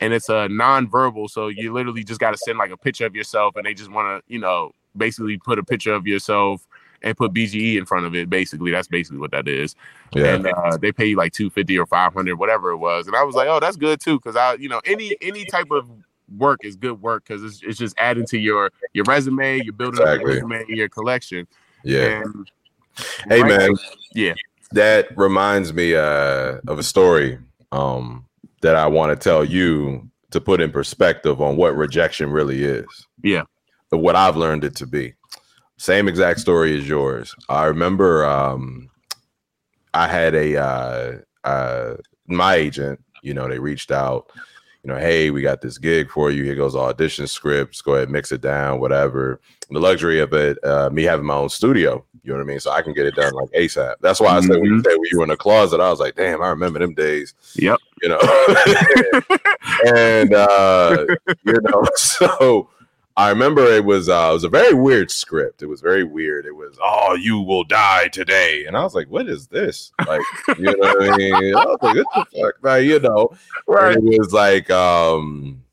And 0.00 0.12
it's 0.12 0.28
a 0.28 0.48
non-verbal, 0.48 1.26
so 1.26 1.48
you 1.48 1.72
literally 1.72 2.04
just 2.04 2.20
got 2.20 2.30
to 2.30 2.36
send 2.36 2.56
like 2.56 2.70
a 2.70 2.76
picture 2.76 3.04
of 3.04 3.16
yourself, 3.16 3.56
and 3.56 3.66
they 3.66 3.74
just 3.74 3.90
want 3.90 4.06
to, 4.06 4.32
you 4.32 4.38
know, 4.38 4.70
basically 4.96 5.38
put 5.38 5.58
a 5.58 5.64
picture 5.64 5.92
of 5.92 6.06
yourself 6.06 6.64
and 7.02 7.16
put 7.16 7.32
BGE 7.32 7.76
in 7.76 7.86
front 7.86 8.06
of 8.06 8.14
it. 8.14 8.28
Basically, 8.28 8.70
that's 8.70 8.88
basically 8.88 9.18
what 9.18 9.30
that 9.30 9.48
is. 9.48 9.74
Yeah. 10.14 10.34
And 10.34 10.46
uh, 10.46 10.76
they 10.76 10.92
pay 10.92 11.06
you 11.06 11.16
like 11.16 11.32
two 11.32 11.50
fifty 11.50 11.78
or 11.78 11.86
five 11.86 12.12
hundred, 12.12 12.36
whatever 12.36 12.70
it 12.70 12.78
was. 12.78 13.06
And 13.06 13.16
I 13.16 13.22
was 13.22 13.34
like, 13.34 13.48
oh, 13.48 13.60
that's 13.60 13.76
good 13.76 14.00
too, 14.00 14.18
because 14.18 14.36
I, 14.36 14.54
you 14.54 14.68
know, 14.68 14.80
any 14.84 15.16
any 15.20 15.44
type 15.44 15.70
of 15.70 15.88
work 16.36 16.60
is 16.62 16.76
good 16.76 17.00
work 17.00 17.24
because 17.26 17.42
it's, 17.42 17.62
it's 17.62 17.78
just 17.78 17.94
adding 17.98 18.26
to 18.26 18.38
your 18.38 18.70
your 18.92 19.04
resume. 19.04 19.60
You're 19.62 19.72
building 19.72 20.00
exactly. 20.00 20.38
up 20.38 20.40
your 20.40 20.48
resume 20.48 20.76
your 20.76 20.88
collection. 20.88 21.46
Yeah. 21.84 22.22
And 22.22 22.50
hey 23.28 23.42
right 23.42 23.58
man. 23.58 23.70
Yeah. 24.14 24.34
That 24.72 25.16
reminds 25.16 25.72
me 25.72 25.94
uh, 25.94 26.58
of 26.66 26.78
a 26.78 26.82
story 26.82 27.38
um, 27.72 28.26
that 28.60 28.76
I 28.76 28.86
want 28.86 29.10
to 29.10 29.16
tell 29.16 29.44
you 29.44 30.10
to 30.30 30.40
put 30.40 30.60
in 30.60 30.70
perspective 30.70 31.40
on 31.40 31.56
what 31.56 31.74
rejection 31.74 32.30
really 32.30 32.64
is. 32.64 33.06
Yeah. 33.22 33.44
What 33.88 34.14
I've 34.14 34.36
learned 34.36 34.64
it 34.64 34.76
to 34.76 34.86
be. 34.86 35.14
Same 35.78 36.08
exact 36.08 36.40
story 36.40 36.76
as 36.76 36.88
yours. 36.88 37.34
I 37.48 37.66
remember 37.66 38.26
um, 38.26 38.90
I 39.94 40.08
had 40.08 40.34
a 40.34 40.56
uh, 40.56 41.18
uh, 41.44 41.94
my 42.26 42.56
agent. 42.56 43.00
You 43.22 43.32
know, 43.32 43.48
they 43.48 43.60
reached 43.60 43.92
out. 43.92 44.30
You 44.82 44.92
know, 44.92 44.98
hey, 44.98 45.30
we 45.30 45.40
got 45.40 45.60
this 45.60 45.78
gig 45.78 46.10
for 46.10 46.30
you. 46.30 46.44
Here 46.44 46.56
goes 46.56 46.74
audition 46.74 47.28
scripts. 47.28 47.80
Go 47.80 47.94
ahead, 47.94 48.10
mix 48.10 48.32
it 48.32 48.40
down, 48.40 48.80
whatever. 48.80 49.40
The 49.70 49.78
luxury 49.78 50.20
of 50.20 50.32
it, 50.32 50.62
uh, 50.64 50.90
me 50.90 51.04
having 51.04 51.26
my 51.26 51.34
own 51.34 51.48
studio. 51.48 52.04
You 52.24 52.32
know 52.32 52.38
what 52.38 52.44
I 52.44 52.46
mean? 52.46 52.60
So 52.60 52.72
I 52.72 52.82
can 52.82 52.92
get 52.92 53.06
it 53.06 53.14
done 53.14 53.32
like 53.34 53.50
ASAP. 53.50 53.94
That's 54.00 54.20
why 54.20 54.36
I 54.36 54.40
said 54.40 54.50
mm-hmm. 54.50 54.62
when 54.62 54.70
you 54.70 54.82
said 54.82 54.96
you 55.10 55.18
were 55.18 55.24
in 55.24 55.30
the 55.30 55.36
closet, 55.36 55.80
I 55.80 55.90
was 55.90 56.00
like, 56.00 56.16
damn, 56.16 56.42
I 56.42 56.48
remember 56.48 56.80
them 56.80 56.94
days. 56.94 57.34
Yep. 57.54 57.78
You 58.02 58.08
know, 58.08 58.20
and 59.94 60.34
uh, 60.34 61.06
you 61.44 61.60
know, 61.60 61.84
so 61.94 62.70
I 63.18 63.30
remember 63.30 63.64
it 63.64 63.84
was 63.84 64.08
uh, 64.08 64.28
it 64.30 64.34
was 64.34 64.44
a 64.44 64.48
very 64.48 64.74
weird 64.74 65.10
script. 65.10 65.62
It 65.62 65.66
was 65.66 65.80
very 65.80 66.04
weird. 66.04 66.46
It 66.46 66.54
was, 66.54 66.78
oh, 66.80 67.14
you 67.14 67.40
will 67.40 67.64
die 67.64 68.06
today, 68.06 68.64
and 68.66 68.76
I 68.76 68.84
was 68.84 68.94
like, 68.94 69.08
what 69.08 69.28
is 69.28 69.48
this? 69.48 69.90
Like, 70.06 70.22
you 70.56 70.66
know 70.66 70.74
what 70.78 71.12
I 71.12 71.16
mean? 71.16 71.34
I 71.34 71.64
was 71.64 71.78
like, 71.82 71.96
what 71.96 72.06
the 72.14 72.40
fuck? 72.40 72.54
Like, 72.62 72.84
you 72.84 73.00
know, 73.00 73.36
right? 73.66 73.96
And 73.96 74.14
it 74.14 74.20
was 74.20 74.32
like, 74.32 74.70
um, 74.70 75.64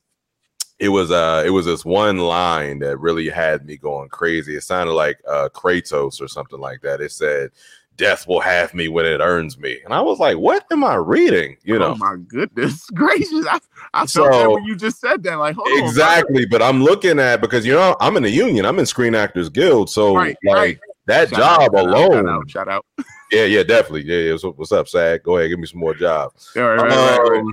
it 0.80 0.90
was 0.90 1.12
uh, 1.12 1.44
it 1.46 1.52
was 1.52 1.68
this 1.68 1.86
one 1.86 2.18
line 2.18 2.80
that 2.80 2.98
really 2.98 3.30
had 3.30 3.64
me 3.64 3.78
going 3.78 4.10
crazy. 4.10 4.56
It 4.56 4.64
sounded 4.64 4.94
like 4.94 5.22
uh, 5.30 5.50
Kratos 5.54 6.20
or 6.20 6.28
something 6.28 6.60
like 6.60 6.82
that. 6.82 7.00
It 7.00 7.12
said, 7.12 7.52
death 7.98 8.28
will 8.28 8.40
have 8.40 8.74
me 8.74 8.88
when 8.88 9.06
it 9.06 9.20
earns 9.20 9.58
me. 9.58 9.80
And 9.84 9.94
I 9.94 10.02
was 10.02 10.20
like, 10.20 10.38
what 10.38 10.66
am 10.72 10.84
I 10.84 10.96
reading? 10.96 11.58
You 11.64 11.80
know, 11.80 11.94
oh 11.94 11.96
my 11.96 12.16
goodness 12.28 12.90
gracious. 12.94 13.46
I, 13.48 13.60
I 13.94 14.06
so, 14.06 14.24
felt 14.24 14.34
that 14.34 14.52
when 14.52 14.64
you 14.66 14.76
just 14.76 15.00
said 15.00 15.24
that. 15.24 15.36
Like, 15.36 15.56
exactly. 15.68 16.44
On, 16.44 16.50
but 16.50 16.62
I'm 16.62 16.84
looking 16.84 17.20
at 17.20 17.42
because 17.42 17.66
you 17.66 17.74
know, 17.74 17.96
I'm 18.00 18.18
in 18.18 18.24
the 18.24 18.30
union, 18.30 18.66
I'm 18.66 18.80
in 18.80 18.86
Screen 18.86 19.16
Actors 19.16 19.50
Guild. 19.50 19.90
So 19.90 20.16
right, 20.16 20.38
like 20.44 20.56
right. 20.56 20.80
that 21.08 21.30
shout 21.30 21.40
job 21.40 21.76
out, 21.76 21.88
alone. 21.88 22.12
Shout 22.12 22.28
out, 22.28 22.50
shout 22.50 22.68
out. 22.70 22.86
Yeah, 23.32 23.46
yeah, 23.46 23.64
definitely. 23.64 24.04
Yeah, 24.04 24.34
yeah. 24.34 24.50
what's 24.56 24.72
up, 24.72 24.88
SAG? 24.88 25.24
Go 25.24 25.38
ahead, 25.38 25.50
give 25.50 25.60
me 25.60 25.66
some 25.66 25.80
more 25.80 25.96
jobs. 25.96 26.56
um, 26.56 27.52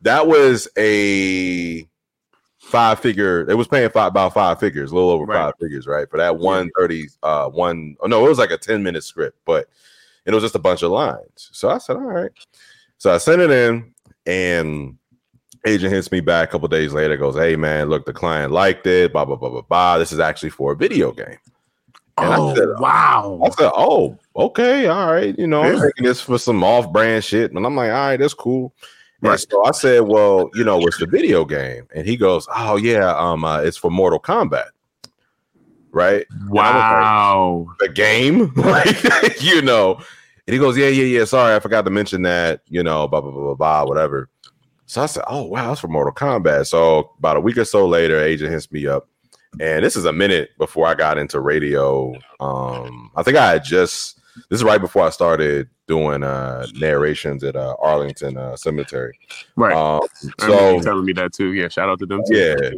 that 0.00 0.26
was 0.26 0.66
a 0.78 1.86
five 2.70 3.00
figure. 3.00 3.48
It 3.50 3.54
was 3.54 3.68
paying 3.68 3.90
five 3.90 4.08
about 4.08 4.34
five 4.34 4.58
figures, 4.58 4.92
a 4.92 4.94
little 4.94 5.10
over 5.10 5.24
right. 5.24 5.36
five 5.36 5.54
figures, 5.60 5.86
right? 5.86 6.08
For 6.08 6.16
that 6.16 6.38
one 6.38 6.70
thirty, 6.78 7.08
uh, 7.22 7.48
one. 7.48 7.96
Oh 8.00 8.06
no, 8.06 8.24
it 8.24 8.28
was 8.28 8.38
like 8.38 8.50
a 8.50 8.58
ten 8.58 8.82
minute 8.82 9.04
script, 9.04 9.38
but 9.44 9.68
it 10.24 10.32
was 10.32 10.42
just 10.42 10.54
a 10.54 10.60
bunch 10.60 10.82
of 10.82 10.90
lines. 10.90 11.50
So 11.52 11.68
I 11.68 11.78
said, 11.78 11.96
all 11.96 12.02
right. 12.02 12.30
So 12.98 13.12
I 13.12 13.18
sent 13.18 13.40
it 13.40 13.50
in, 13.50 13.94
and 14.26 14.96
Agent 15.66 15.92
hits 15.92 16.10
me 16.10 16.20
back 16.20 16.48
a 16.48 16.52
couple 16.52 16.68
days 16.68 16.92
later, 16.92 17.16
goes, 17.16 17.36
Hey 17.36 17.56
man, 17.56 17.88
look, 17.88 18.06
the 18.06 18.12
client 18.12 18.52
liked 18.52 18.86
it, 18.86 19.12
blah, 19.12 19.24
blah, 19.24 19.36
blah, 19.36 19.50
blah, 19.50 19.62
blah. 19.62 19.98
This 19.98 20.12
is 20.12 20.18
actually 20.18 20.50
for 20.50 20.72
a 20.72 20.76
video 20.76 21.12
game. 21.12 21.38
And 22.18 22.34
oh 22.34 22.50
I 22.50 22.54
said, 22.54 22.68
wow! 22.78 23.40
I 23.42 23.50
said, 23.50 23.70
Oh, 23.74 24.18
okay, 24.36 24.86
all 24.86 25.12
right. 25.12 25.38
You 25.38 25.46
know, 25.46 25.62
I'm 25.62 25.74
Yeah. 25.74 25.82
taking 25.82 26.04
this 26.04 26.20
for 26.20 26.38
some 26.38 26.62
off-brand 26.62 27.24
shit. 27.24 27.52
And 27.52 27.64
I'm 27.64 27.76
like, 27.76 27.90
all 27.90 27.96
right, 27.96 28.16
that's 28.16 28.34
cool. 28.34 28.74
And 29.22 29.30
Right. 29.30 29.46
so 29.50 29.64
I 29.64 29.72
said, 29.72 30.00
Well, 30.00 30.50
you 30.54 30.64
know, 30.64 30.80
it's 30.86 30.98
the 30.98 31.06
video 31.06 31.44
game. 31.44 31.86
And 31.94 32.06
he 32.06 32.16
goes, 32.16 32.46
Oh, 32.54 32.76
yeah, 32.76 33.14
um, 33.16 33.44
uh, 33.44 33.58
it's 33.60 33.76
for 33.76 33.90
Mortal 33.90 34.18
Kombat. 34.20 34.68
Right? 35.92 36.26
Wow! 36.48 37.66
the 37.80 37.88
game, 37.88 38.52
like 38.56 39.42
you 39.42 39.60
know. 39.62 39.94
And 40.46 40.54
he 40.54 40.58
goes, 40.58 40.76
Yeah, 40.78 40.88
yeah, 40.88 41.04
yeah. 41.18 41.24
Sorry, 41.24 41.54
I 41.54 41.60
forgot 41.60 41.84
to 41.84 41.90
mention 41.90 42.22
that, 42.22 42.62
you 42.68 42.82
know, 42.82 43.06
blah, 43.08 43.20
blah, 43.20 43.30
blah, 43.30 43.42
blah, 43.42 43.54
blah, 43.54 43.84
whatever. 43.84 44.28
So 44.86 45.02
I 45.02 45.06
said, 45.06 45.24
Oh, 45.28 45.42
wow, 45.44 45.68
that's 45.68 45.80
for 45.80 45.88
Mortal 45.88 46.14
Kombat. 46.14 46.66
So 46.66 47.12
about 47.18 47.36
a 47.36 47.40
week 47.40 47.58
or 47.58 47.64
so 47.64 47.86
later, 47.86 48.20
agent 48.20 48.52
hits 48.52 48.70
me 48.72 48.86
up. 48.86 49.08
And 49.58 49.84
this 49.84 49.96
is 49.96 50.04
a 50.04 50.12
minute 50.12 50.50
before 50.58 50.86
I 50.86 50.94
got 50.94 51.18
into 51.18 51.40
radio. 51.40 52.14
Um, 52.38 53.10
I 53.16 53.22
think 53.24 53.36
I 53.36 53.50
had 53.52 53.64
just 53.64 54.19
this 54.48 54.60
is 54.60 54.64
right 54.64 54.80
before 54.80 55.04
I 55.04 55.10
started 55.10 55.68
doing 55.86 56.22
uh 56.22 56.66
narrations 56.74 57.42
at 57.44 57.56
uh 57.56 57.74
Arlington 57.80 58.36
uh, 58.36 58.56
Cemetery. 58.56 59.18
Right. 59.56 59.74
Um, 59.74 60.00
so 60.38 60.80
telling 60.80 61.04
me 61.04 61.12
that 61.14 61.32
too. 61.32 61.52
Yeah. 61.52 61.68
Shout 61.68 61.88
out 61.88 61.98
to 62.00 62.06
them. 62.06 62.22
Too. 62.26 62.36
yeah. 62.36 62.70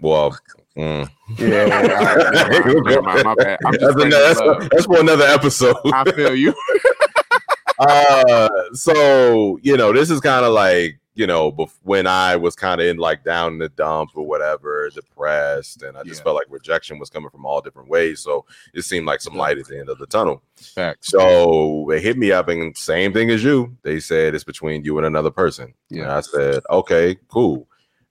Well, 0.00 0.36
mm. 0.76 1.08
Yeah. 1.38 1.66
yeah, 1.66 1.98
all 1.98 2.16
right, 2.16 2.32
never 2.32 2.62
mind, 2.62 2.84
never 2.86 3.02
mind, 3.02 3.24
my 3.24 3.34
bad. 3.34 3.58
I'm 3.64 3.72
that's, 3.72 3.82
just 3.82 3.92
spreading 3.92 4.12
another- 4.12 4.44
love. 4.46 4.60
that's, 4.60 4.68
that's 4.74 4.86
for 4.86 5.00
another 5.00 5.24
episode. 5.26 5.76
I 5.92 6.10
feel 6.12 6.34
you. 6.34 6.54
uh 7.80 8.48
so 8.72 9.58
you 9.62 9.76
know 9.76 9.92
this 9.92 10.10
is 10.10 10.20
kind 10.20 10.44
of 10.44 10.52
like 10.52 10.97
you 11.18 11.26
know 11.26 11.50
bef- 11.50 11.74
when 11.82 12.06
i 12.06 12.36
was 12.36 12.54
kind 12.54 12.80
of 12.80 12.86
in 12.86 12.96
like 12.96 13.24
down 13.24 13.54
in 13.54 13.58
the 13.58 13.68
dump 13.70 14.10
or 14.14 14.24
whatever 14.24 14.88
depressed 14.94 15.82
and 15.82 15.98
i 15.98 16.02
just 16.04 16.20
Yeah. 16.20 16.24
felt 16.24 16.36
like 16.36 16.46
rejection 16.48 16.98
was 17.00 17.10
coming 17.10 17.28
from 17.28 17.44
all 17.44 17.60
different 17.60 17.88
ways 17.90 18.20
so 18.20 18.46
it 18.72 18.82
seemed 18.82 19.04
like 19.04 19.20
some 19.20 19.34
light 19.34 19.58
at 19.58 19.66
the 19.66 19.78
end 19.80 19.88
of 19.88 19.98
the 19.98 20.06
tunnel. 20.06 20.42
Facts. 20.56 21.08
so 21.08 21.86
they 21.90 22.00
hit 22.00 22.16
me 22.16 22.30
up 22.30 22.48
and 22.48 22.76
same 22.76 23.12
thing 23.12 23.30
as 23.30 23.42
you. 23.44 23.76
They 23.82 23.98
said 24.00 24.34
it's 24.34 24.44
between 24.44 24.84
you 24.84 24.96
and 24.98 25.06
another 25.06 25.30
person. 25.32 25.74
Yeah 25.90 26.02
Yeah. 26.04 26.16
i 26.18 26.20
said 26.20 26.62
okay 26.70 27.16
cool. 27.28 27.66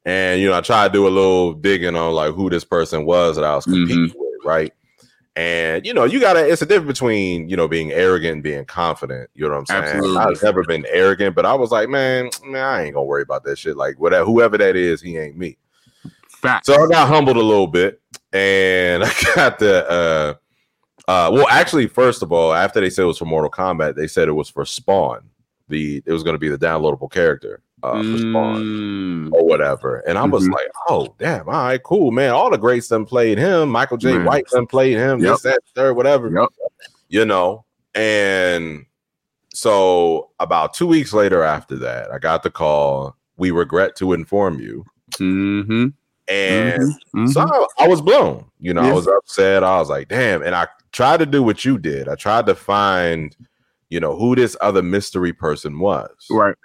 And 0.05 0.41
you 0.41 0.49
know 0.49 0.57
i 0.57 0.61
tried 0.61 0.89
to 0.89 0.93
do 0.93 1.07
a 1.07 1.09
little 1.09 1.53
digging 1.53 1.95
on 1.95 2.11
like 2.13 2.33
who 2.33 2.49
this 2.49 2.65
person 2.65 3.05
was 3.05 3.37
that 3.37 3.45
i 3.45 3.55
was 3.55 3.63
competing 3.65 4.09
mm-hmm. 4.09 4.19
with 4.19 4.45
right 4.45 4.73
and 5.37 5.85
you 5.85 5.93
know, 5.93 6.03
you 6.03 6.19
gotta. 6.19 6.51
It's 6.51 6.63
a 6.63 6.65
difference 6.65 6.99
between 6.99 7.47
you 7.47 7.55
know 7.55 7.67
being 7.67 7.91
arrogant 7.91 8.33
and 8.33 8.43
being 8.43 8.65
confident. 8.65 9.29
You 9.35 9.43
know 9.43 9.51
what 9.51 9.59
I'm 9.59 9.65
saying? 9.67 9.83
Absolutely. 9.83 10.17
I've 10.17 10.43
never 10.43 10.63
been 10.63 10.85
arrogant, 10.89 11.35
but 11.35 11.45
I 11.45 11.53
was 11.53 11.69
like, 11.69 11.89
man, 11.89 12.31
man, 12.43 12.65
I 12.65 12.83
ain't 12.83 12.95
gonna 12.95 13.05
worry 13.05 13.21
about 13.21 13.43
that 13.43 13.59
shit. 13.59 13.77
Like 13.77 13.99
whatever, 13.99 14.25
whoever 14.25 14.57
that 14.57 14.75
is, 14.75 14.99
he 14.99 15.15
ain't 15.15 15.37
me. 15.37 15.59
Facts. 16.27 16.65
So 16.65 16.83
I 16.83 16.87
got 16.87 17.07
humbled 17.07 17.37
a 17.37 17.43
little 17.43 17.67
bit, 17.67 18.01
and 18.33 19.03
I 19.05 19.13
got 19.35 19.59
the. 19.59 19.87
uh 19.87 20.33
uh 21.07 21.29
Well, 21.31 21.47
actually, 21.49 21.85
first 21.85 22.23
of 22.23 22.31
all, 22.31 22.51
after 22.51 22.81
they 22.81 22.89
said 22.89 23.03
it 23.03 23.05
was 23.05 23.19
for 23.19 23.25
Mortal 23.25 23.51
Kombat, 23.51 23.95
they 23.95 24.07
said 24.07 24.27
it 24.27 24.33
was 24.33 24.49
for 24.49 24.65
Spawn. 24.65 25.29
The 25.67 26.01
it 26.03 26.11
was 26.11 26.23
going 26.23 26.33
to 26.33 26.39
be 26.39 26.49
the 26.49 26.57
downloadable 26.57 27.11
character 27.11 27.61
uh, 27.83 27.93
Mm, 27.93 29.29
or 29.33 29.45
whatever. 29.45 29.97
And 30.07 30.17
I 30.17 30.23
was 30.25 30.47
Mhm. 30.47 30.53
like, 30.53 30.67
oh, 30.89 31.13
damn, 31.19 31.47
all 31.47 31.53
right, 31.53 31.81
cool, 31.83 32.11
man. 32.11 32.31
All 32.31 32.49
the 32.49 32.57
greats 32.57 32.87
done 32.87 33.05
played 33.05 33.37
him. 33.37 33.69
Michael 33.69 33.97
Jai 33.97 34.13
Man. 34.13 34.25
White 34.25 34.47
done 34.47 34.65
played 34.67 34.97
him, 34.97 35.19
Yep. 35.19 35.31
this, 35.33 35.41
that, 35.43 35.59
third, 35.75 35.93
whatever. 35.95 36.29
Yep. 36.29 36.49
You 37.09 37.25
know, 37.25 37.65
and 37.95 38.85
so 39.53 40.31
about 40.39 40.73
two 40.73 40.87
weeks 40.87 41.13
later 41.13 41.43
after 41.43 41.75
that, 41.77 42.11
I 42.11 42.19
got 42.19 42.43
the 42.43 42.49
call. 42.51 43.15
We 43.37 43.51
regret 43.51 43.95
to 43.97 44.13
inform 44.13 44.59
you. 44.59 44.83
mhm, 45.19 45.93
And 46.27 46.81
mhm. 47.15 47.29
so 47.29 47.41
I, 47.41 47.85
I 47.85 47.87
was 47.87 48.01
blown. 48.01 48.45
You 48.59 48.73
know, 48.73 48.81
I 48.81 48.91
was 48.91 49.07
upset. 49.07 49.63
I 49.63 49.79
was 49.79 49.89
like, 49.89 50.07
damn. 50.09 50.41
And 50.43 50.53
I 50.55 50.67
tried 50.91 51.17
to 51.17 51.25
do 51.25 51.41
what 51.41 51.63
you 51.63 51.77
did. 51.77 52.09
I 52.09 52.15
tried 52.15 52.45
to 52.47 52.55
find, 52.55 53.35
you 53.89 53.99
know, 53.99 54.15
who 54.17 54.35
this 54.35 54.55
other 54.61 54.81
mystery 54.83 55.33
person 55.33 55.79
was. 55.79 56.09
right. 56.29 56.55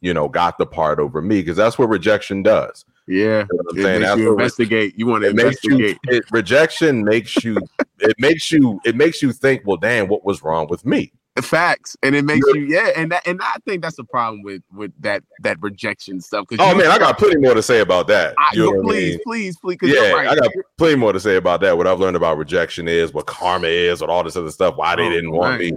You 0.00 0.12
know, 0.12 0.28
got 0.28 0.58
the 0.58 0.66
part 0.66 0.98
over 0.98 1.22
me 1.22 1.40
because 1.40 1.56
that's 1.56 1.78
what 1.78 1.88
rejection 1.88 2.42
does. 2.42 2.84
Yeah. 3.06 3.16
You 3.22 3.28
know 3.28 3.46
what 3.50 3.66
I'm 3.72 3.78
It 3.78 3.82
saying? 3.82 4.00
makes 4.00 4.08
That's 4.10 4.20
you 4.20 4.30
investigate. 4.32 4.94
You 4.98 5.06
want 5.06 5.24
to 5.24 5.32
makes 5.34 5.62
you 5.64 5.70
investigate. 5.76 5.98
it, 6.04 6.24
rejection 6.32 7.04
makes 7.04 7.44
you 7.44 7.58
it 8.00 8.16
makes 8.18 8.50
you 8.50 8.80
it 8.84 8.96
makes 8.96 9.22
you 9.22 9.32
think 9.32 9.62
well 9.64 9.76
damn 9.76 10.08
what 10.08 10.24
was 10.24 10.42
wrong 10.42 10.66
with 10.68 10.84
me 10.84 11.12
Facts, 11.40 11.96
and 12.02 12.14
it 12.14 12.26
makes 12.26 12.46
you 12.52 12.60
yeah, 12.68 12.90
and 12.94 13.10
that 13.10 13.26
and 13.26 13.40
I 13.42 13.54
think 13.66 13.80
that's 13.82 13.96
the 13.96 14.04
problem 14.04 14.42
with 14.42 14.62
with 14.72 14.92
that 15.00 15.22
that 15.40 15.56
rejection 15.62 16.20
stuff. 16.20 16.44
oh 16.58 16.74
man 16.74 16.88
i 16.88 16.98
got 16.98 17.16
plenty 17.18 17.36
more 17.38 17.54
to 17.54 17.62
say 17.62 17.80
about 17.80 18.06
that 18.08 18.34
I, 18.38 18.50
you 18.52 18.64
know 18.64 18.70
what 18.72 18.80
I 18.80 18.88
please, 18.88 19.10
mean? 19.12 19.20
please, 19.24 19.56
please, 19.58 19.76
'cause 19.78 19.88
yeah 19.90 20.10
right. 20.12 20.28
i 20.28 20.34
got 20.34 20.50
plenty 20.76 20.96
more 20.96 21.12
to 21.12 21.20
say 21.20 21.36
about 21.36 21.60
that 21.62 21.76
what 21.78 21.86
i've 21.86 21.98
learned 22.00 22.16
about 22.16 22.36
rejection 22.36 22.86
is 22.86 23.14
what 23.14 23.26
karma 23.26 23.68
is 23.68 24.00
what 24.02 24.10
all 24.10 24.22
this 24.22 24.36
other 24.36 24.50
stuff 24.50 24.76
why 24.76 24.94
they 24.94 25.06
Oh, 25.06 25.10
didn't 25.10 25.30
want 25.32 25.58
man. 25.58 25.70
me 25.70 25.76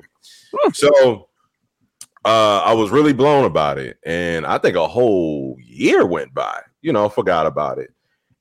so 0.74 1.28
uh 2.26 2.62
i 2.66 2.74
was 2.74 2.90
really 2.90 3.14
blown 3.14 3.46
about 3.46 3.78
it 3.78 3.98
and 4.06 4.46
i 4.46 4.58
think 4.58 4.76
a 4.76 4.88
whole 4.88 5.56
year 5.64 6.06
went 6.06 6.34
by 6.34 6.60
you 6.82 6.92
know 6.94 7.10
forgot 7.10 7.46
about 7.46 7.78
it. 7.78 7.92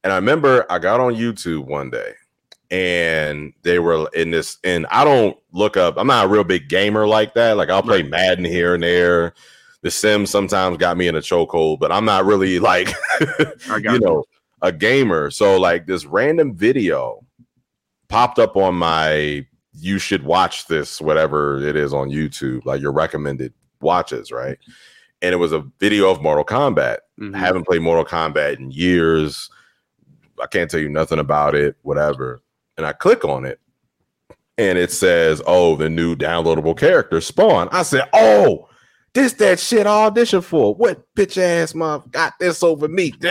And 0.03 0.13
i 0.13 0.17
remember 0.17 0.67
i 0.71 0.79
got 0.79 1.01
on 1.01 1.15
youtube 1.15 1.67
one 1.67 1.91
day 1.91 2.13
and 2.71 3.53
they 3.63 3.79
were 3.79 4.09
in 4.15 4.31
this 4.31 4.59
and 4.65 4.87
i 4.91 5.05
don't 5.05 5.37
look 5.53 5.77
up 5.77 5.97
i'm 5.99 6.07
not 6.07 6.27
a 6.27 6.29
real 6.29 6.45
big 6.45 6.69
gamer 6.69 7.07
like 7.07 7.35
that. 7.35 7.57
Like 7.57 7.71
i'll 7.71 7.83
play 7.83 8.03
madden 8.03 8.45
here 8.45 8.75
and 8.75 8.83
there. 8.83 9.35
The 9.83 9.91
sims 9.91 10.31
sometimes 10.31 10.79
got 10.79 10.97
me 10.97 11.09
in 11.09 11.15
a 11.17 11.21
chokehold 11.21 11.79
but 11.79 11.93
i'm 11.93 12.05
not 12.05 12.25
really 12.25 12.59
like 12.61 12.89
I 13.69 13.81
got 13.81 13.95
you. 13.95 13.99
know 14.01 14.25
a 14.65 14.73
gamer. 14.73 15.31
So 15.31 15.61
like 15.61 15.87
this 15.87 16.07
random 16.07 16.57
video 16.57 17.25
popped 18.09 18.39
up 18.39 18.57
on 18.57 18.75
my 18.75 19.47
you 19.77 19.99
should 19.99 20.25
watch 20.25 20.67
this 20.67 21.01
whatever 21.01 21.63
it 21.67 21.77
is 21.77 21.93
on 21.93 22.09
youtube 22.11 22.65
like 22.65 22.81
your 22.81 22.93
recommended 22.93 23.53
watches 23.81 24.31
right 24.31 24.59
and 25.23 25.33
it 25.33 25.37
was 25.37 25.53
a 25.53 25.65
video 25.81 26.11
of 26.11 26.23
mortal 26.23 26.45
kombat 26.45 26.99
Mhm. 27.21 27.35
I 27.35 27.39
haven't 27.39 27.65
played 27.67 27.83
Mortal 27.83 28.05
Kombat 28.05 28.59
in 28.59 28.71
years. 28.71 29.49
I 30.43 30.47
can't 30.47 30.69
tell 30.71 30.81
you 30.81 30.89
nothing 30.89 31.19
about 31.21 31.55
it, 31.55 31.77
whatever. 31.83 32.43
And 32.77 32.85
I 32.85 32.93
click 32.93 33.25
on 33.25 33.45
it 33.45 33.61
and 34.59 34.77
it 34.79 34.91
says, 34.91 35.41
Oh, 35.47 35.77
the 35.77 35.89
new 35.89 36.17
downloadable 36.17 36.77
character 36.77 37.21
Spawn. 37.21 37.69
I 37.71 37.85
said, 37.85 38.09
Oh, 38.13 38.69
this 39.13 39.35
that 39.35 39.61
shit 39.61 39.87
I 39.87 40.07
audition 40.07 40.41
for. 40.41 40.75
What 40.75 41.05
bitch 41.15 41.39
ass 41.39 41.73
mom 41.73 42.03
got 42.11 42.33
this 42.41 42.65
over 42.65 42.89
me? 42.89 43.13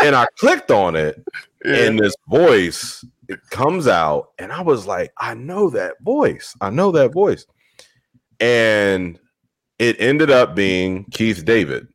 and 0.00 0.14
I 0.14 0.26
clicked 0.38 0.70
on 0.70 0.94
it 0.94 1.20
and 1.64 1.98
this 1.98 2.14
voice 2.28 3.04
it 3.28 3.40
comes 3.50 3.86
out 3.86 4.30
and 4.38 4.52
i 4.52 4.60
was 4.60 4.86
like 4.86 5.12
i 5.18 5.34
know 5.34 5.70
that 5.70 5.94
voice 6.00 6.54
i 6.60 6.70
know 6.70 6.90
that 6.90 7.12
voice 7.12 7.46
and 8.40 9.18
it 9.78 9.96
ended 10.00 10.30
up 10.30 10.54
being 10.54 11.04
keith 11.10 11.44
david 11.44 11.86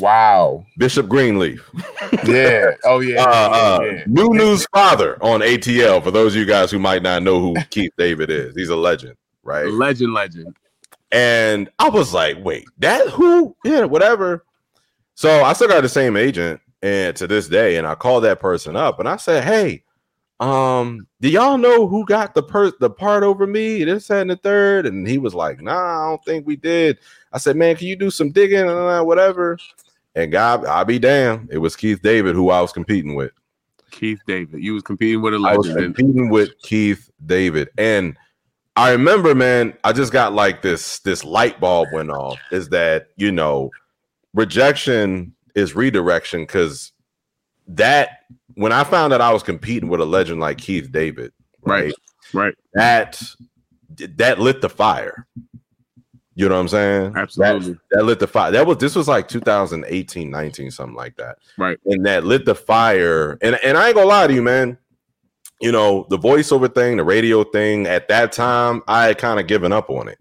wow. 0.00 0.64
bishop 0.78 1.08
greenleaf 1.08 1.68
Yeah. 2.24 2.70
Oh 2.84 3.00
yeah. 3.00 3.22
uh, 3.22 3.80
yeah, 3.82 4.00
uh, 4.00 4.04
New 4.06 4.30
New's 4.32 4.66
father 4.72 5.22
on 5.22 5.40
atl 5.40 6.02
for 6.02 6.10
those 6.10 6.34
of 6.34 6.40
you 6.40 6.46
guys 6.46 6.70
who 6.70 6.78
might 6.78 7.02
not 7.02 7.22
know 7.22 7.40
who 7.40 7.56
keith 7.70 7.92
david 7.98 8.30
is 8.30 8.54
he's 8.54 8.68
a 8.68 8.76
legend 8.76 9.16
right 9.42 9.66
Legend, 9.66 10.12
legend. 10.12 10.56
And 11.12 11.70
I 11.78 11.88
was 11.88 12.12
like, 12.12 12.36
wait, 12.44 12.66
that 12.78 13.08
who? 13.08 13.56
Yeah, 13.64 13.84
whatever. 13.84 14.44
So 15.14 15.44
I 15.44 15.52
still 15.52 15.68
got 15.68 15.80
the 15.82 15.88
same 15.88 16.16
agent 16.16 16.60
and 16.82 17.16
to 17.16 17.26
this 17.26 17.48
day, 17.48 17.76
and 17.76 17.86
I 17.86 17.94
called 17.94 18.24
that 18.24 18.40
person 18.40 18.76
up 18.76 19.00
and 19.00 19.08
I 19.08 19.16
said, 19.16 19.44
Hey, 19.44 19.84
um, 20.40 21.06
do 21.20 21.30
y'all 21.30 21.56
know 21.56 21.86
who 21.86 22.04
got 22.04 22.34
the 22.34 22.42
per 22.42 22.70
the 22.78 22.90
part 22.90 23.22
over 23.22 23.46
me? 23.46 23.84
This, 23.84 24.08
that, 24.08 24.22
and 24.22 24.30
the 24.30 24.36
third. 24.36 24.86
And 24.86 25.06
he 25.06 25.18
was 25.18 25.34
like, 25.34 25.60
Nah, 25.60 26.04
I 26.06 26.08
don't 26.10 26.24
think 26.24 26.46
we 26.46 26.56
did. 26.56 26.98
I 27.32 27.38
said, 27.38 27.56
Man, 27.56 27.76
can 27.76 27.86
you 27.86 27.96
do 27.96 28.10
some 28.10 28.32
digging 28.32 28.60
and 28.60 28.70
uh, 28.70 29.02
whatever? 29.02 29.58
And 30.14 30.32
God, 30.32 30.64
I'll 30.66 30.84
be 30.84 30.98
damned. 30.98 31.50
It 31.50 31.58
was 31.58 31.76
Keith 31.76 32.02
David 32.02 32.34
who 32.34 32.50
I 32.50 32.60
was 32.60 32.72
competing 32.72 33.14
with. 33.14 33.32
Keith 33.90 34.20
David. 34.26 34.62
You 34.62 34.74
was 34.74 34.82
competing 34.82 35.22
with 35.22 35.34
a 35.34 35.36
I 35.36 35.56
was 35.56 35.68
legend. 35.68 35.96
competing 35.96 36.28
with 36.28 36.50
Keith 36.62 37.10
David, 37.24 37.70
and 37.78 38.16
I 38.76 38.90
remember, 38.90 39.34
man, 39.34 39.74
I 39.84 39.92
just 39.92 40.12
got 40.12 40.34
like 40.34 40.60
this 40.60 40.98
this 41.00 41.24
light 41.24 41.60
bulb 41.60 41.88
went 41.92 42.10
off. 42.10 42.38
Is 42.50 42.68
that 42.70 43.08
you 43.16 43.32
know, 43.32 43.70
rejection 44.34 45.34
is 45.54 45.74
redirection 45.74 46.42
because 46.42 46.92
that 47.68 48.20
when 48.54 48.72
I 48.72 48.84
found 48.84 49.12
that 49.12 49.20
I 49.20 49.32
was 49.32 49.42
competing 49.42 49.88
with 49.88 50.00
a 50.00 50.04
legend 50.04 50.40
like 50.40 50.58
Keith 50.58 50.90
David, 50.90 51.32
Right. 51.66 51.94
Right. 52.32 52.54
That 52.74 53.22
that 54.16 54.38
lit 54.38 54.60
the 54.60 54.68
fire. 54.68 55.26
You 56.34 56.48
know 56.48 56.54
what 56.54 56.60
I'm 56.60 56.68
saying? 56.68 57.16
Absolutely. 57.16 57.72
That, 57.72 57.80
that 57.90 58.04
lit 58.04 58.20
the 58.20 58.26
fire. 58.26 58.52
That 58.52 58.66
was 58.66 58.78
this 58.78 58.94
was 58.94 59.08
like 59.08 59.26
2018, 59.28 60.30
19, 60.30 60.70
something 60.70 60.94
like 60.94 61.16
that. 61.16 61.38
Right. 61.56 61.78
And 61.86 62.04
that 62.06 62.24
lit 62.24 62.44
the 62.44 62.54
fire. 62.54 63.38
And 63.42 63.58
and 63.64 63.76
I 63.76 63.88
ain't 63.88 63.96
gonna 63.96 64.08
lie 64.08 64.26
to 64.26 64.34
you, 64.34 64.42
man. 64.42 64.78
You 65.60 65.72
know, 65.72 66.06
the 66.10 66.18
voiceover 66.18 66.72
thing, 66.72 66.98
the 66.98 67.04
radio 67.04 67.42
thing, 67.42 67.86
at 67.86 68.08
that 68.08 68.32
time, 68.32 68.82
I 68.86 69.06
had 69.06 69.18
kind 69.18 69.40
of 69.40 69.46
given 69.46 69.72
up 69.72 69.88
on 69.88 70.08
it. 70.08 70.18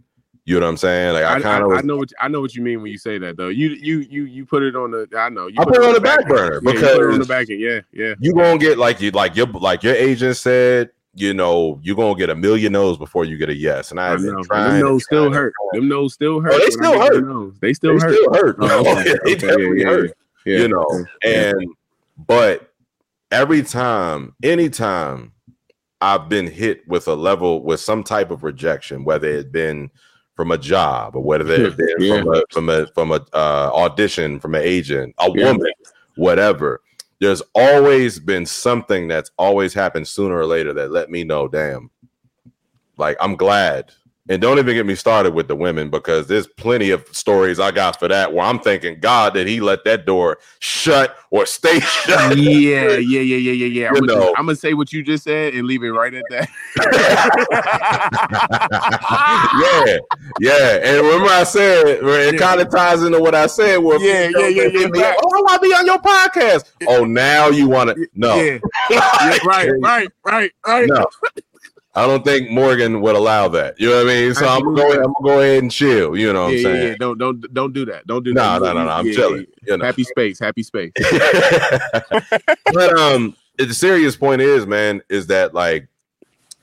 You 0.48 0.60
know 0.60 0.68
what 0.68 0.70
I'm 0.70 0.78
saying? 0.78 1.14
Like 1.14 1.24
I, 1.24 1.36
I, 1.38 1.42
kind 1.42 1.64
of 1.64 1.72
I 1.72 1.82
know 1.82 1.98
what 1.98 2.12
I 2.20 2.28
know 2.28 2.40
what 2.40 2.54
you 2.54 2.62
mean 2.62 2.84
when 2.84 2.92
you 2.92 3.00
say 3.00 3.18
that 3.18 3.36
though. 3.36 3.48
You 3.48 3.70
you 3.70 4.00
you 4.02 4.26
you 4.26 4.46
put 4.46 4.62
it 4.62 4.76
on 4.76 4.92
the 4.92 5.08
I 5.18 5.30
know 5.30 5.48
you 5.48 5.56
I 5.58 5.64
put 5.64 5.78
it 5.78 5.84
on 5.84 5.94
the 5.94 6.00
back 6.00 6.28
burner 6.28 6.62
Yeah, 6.64 6.72
put 6.72 7.02
it 7.02 7.14
on 7.14 7.20
the 7.20 7.26
back 7.26 7.50
end. 7.50 7.60
Yeah, 7.60 7.80
yeah. 7.92 8.14
you 8.20 8.32
gonna 8.34 8.60
get 8.60 8.78
like 8.78 9.02
you 9.02 9.10
like 9.10 9.36
your 9.36 9.48
like 9.48 9.82
your 9.84 9.96
agent 9.96 10.38
said. 10.38 10.92
You 11.18 11.34
know, 11.34 11.80
you're 11.82 11.96
gonna 11.96 12.14
get 12.16 12.30
a 12.30 12.36
million 12.36 12.74
no's 12.74 12.98
before 12.98 13.24
you 13.24 13.38
get 13.38 13.50
a 13.50 13.56
yes. 13.56 13.90
And 13.92 14.00
I 14.02 14.18
been 14.18 14.26
know. 14.36 14.44
Them 14.44 14.82
nose 14.82 15.06
still 15.06 15.32
hurt. 15.32 15.54
Them 15.72 15.88
nose 15.88 16.14
still 16.14 16.36
oh, 16.36 16.40
hurt. 16.42 16.54
Oh, 16.54 16.60
they 16.60 16.70
still 16.70 17.00
hurt. 17.00 17.62
They 17.62 17.74
still 17.74 17.98
They 17.98 18.06
hurt. 18.06 18.16
still 18.16 18.34
hurt. 18.34 18.56
Oh, 18.60 18.84
Oh, 18.86 18.92
okay, 19.00 19.04
they 19.24 19.32
okay, 19.32 19.36
definitely 19.36 19.80
yeah, 19.80 19.88
hurt. 19.88 20.18
yeah, 20.46 20.58
you 20.58 20.68
know 20.68 21.06
and 21.24 21.56
but 22.28 22.74
every 23.32 23.64
time 23.64 24.36
anytime 24.44 25.32
i've 26.02 26.30
been 26.30 26.46
hit 26.48 26.88
with 26.88 27.08
a 27.08 27.14
level 27.16 27.64
with 27.64 27.80
some 27.80 28.04
type 28.04 28.30
of 28.30 28.44
rejection 28.44 29.04
whether 29.06 29.28
it 29.28 29.52
been 29.52 29.90
from 30.36 30.52
a 30.52 30.58
job 30.58 31.16
or 31.16 31.24
whether 31.24 31.52
it 31.52 31.60
had 31.62 31.78
been 31.78 31.96
Yeah. 32.00 32.20
from 32.22 32.34
a 32.34 32.44
from 32.52 32.70
a 32.70 32.88
from 32.88 33.12
a 33.12 33.26
uh, 33.34 33.72
audition 33.74 34.40
from 34.40 34.56
an 34.56 34.62
agent 34.64 35.16
a 35.20 35.30
Yeah. 35.34 35.52
woman 35.52 35.72
whatever 36.16 36.82
there's 37.22 37.42
always 37.56 38.20
been 38.20 38.46
something 38.46 39.08
that's 39.08 39.32
always 39.38 39.74
happened 39.74 40.08
sooner 40.08 40.36
or 40.38 40.46
later 40.46 40.74
that 40.74 40.92
let 40.92 41.10
me 41.10 41.24
know 41.24 41.48
damn 41.48 41.90
like 42.98 43.18
i'm 43.20 43.36
glad 43.36 43.92
and 44.28 44.42
don't 44.42 44.58
even 44.58 44.74
get 44.74 44.86
me 44.86 44.96
started 44.96 45.34
with 45.34 45.48
the 45.48 45.56
women 45.56 45.90
because 45.90 46.28
there's 46.28 46.48
plenty 46.48 46.90
of 46.90 47.06
stories 47.12 47.60
I 47.60 47.72
got 47.72 48.00
for 48.00 48.08
that 48.08 48.34
where 48.34 48.46
I'm 48.46 48.60
thinking, 48.60 49.00
God, 49.00 49.34
did 49.36 49.48
he 49.48 49.62
let 49.62 49.84
that 49.86 50.06
door 50.06 50.40
shut 50.60 51.16
or 51.30 51.46
stay 51.46 51.80
shut? 51.82 52.38
yeah, 52.38 52.98
yeah, 52.98 52.98
yeah, 52.98 53.20
yeah, 53.38 53.52
yeah, 53.52 53.68
yeah. 53.68 53.88
I'm 53.90 54.06
gonna. 54.06 54.26
I'm 54.38 54.46
gonna 54.46 54.56
say 54.56 54.74
what 54.74 54.92
you 54.92 55.04
just 55.04 55.24
said 55.26 55.54
and 55.54 55.68
leave 55.68 55.84
it 55.84 55.90
right 55.92 56.14
at 56.14 56.24
that. 56.32 56.50
yeah, 59.62 59.98
yeah. 60.40 60.80
And 60.84 61.06
remember, 61.06 61.30
I 61.30 61.44
said 61.44 61.88
it 61.88 62.34
Yeah. 62.34 62.40
kind 62.40 62.62
of 62.62 62.70
ties 62.70 63.04
into 63.04 63.20
what 63.20 63.36
I 63.36 63.48
said. 63.48 63.78
Where 63.78 64.00
Yeah, 64.00 64.30
yeah, 64.38 64.48
yeah, 64.48 64.64
yeah, 64.68 64.88
right. 64.88 65.16
up, 65.16 65.20
Oh, 65.24 65.38
I 65.38 65.42
want 65.42 65.62
to 65.62 65.68
be 65.68 65.74
on 65.74 65.86
your 65.86 66.00
podcast. 66.00 66.72
Oh, 66.88 67.06
now 67.06 67.50
you 67.50 67.68
want 67.70 67.96
to? 67.96 68.08
No, 68.16 68.36
Yeah, 68.42 68.60
yeah, 68.90 69.38
right, 69.46 69.70
right, 69.82 70.10
right, 70.24 70.52
right. 70.66 70.88
no. 70.90 71.08
I 71.98 72.06
don't 72.08 72.26
think 72.26 72.50
Morgan 72.50 73.00
would 73.00 73.16
allow 73.16 73.48
that. 73.48 73.80
You 73.80 73.90
know 73.90 73.98
what 74.04 74.08
I 74.08 74.10
mean? 74.10 74.34
So 74.34 74.46
I'm 74.46 74.64
gonna 74.64 74.76
go. 74.76 74.82
Absolutely. 74.84 74.98
I'm 75.06 75.14
gonna 75.14 75.36
go 75.36 75.40
ahead 75.40 75.64
and 75.64 75.72
chill. 75.72 76.18
You 76.18 76.34
know 76.34 76.44
what 76.46 76.50
yeah, 76.52 76.58
I'm 76.58 76.64
saying? 76.64 76.84
yeah. 76.84 76.90
yeah, 76.90 76.96
Don't 77.00 77.18
don't 77.18 77.54
don't 77.54 77.74
do 77.74 77.86
that. 77.86 78.06
Don't 78.06 78.24
do 78.24 78.34
No, 78.34 78.42
that. 78.42 78.62
no, 78.62 78.74
no, 78.74 78.84
no. 78.86 78.92
I'm 78.92 79.08
Yeah, 79.08 79.14
chilling. 79.14 79.46
You 79.66 79.78
know. 79.78 79.86
Happy 79.86 80.04
space, 80.04 80.38
happy 80.38 80.62
space. 80.64 80.92
but 82.74 82.98
um, 83.00 83.36
the 83.58 83.74
serious 83.74 84.16
point 84.16 84.42
is, 84.42 84.68
man, 84.68 85.02
is 85.10 85.28
that 85.28 85.54
like, 85.54 85.88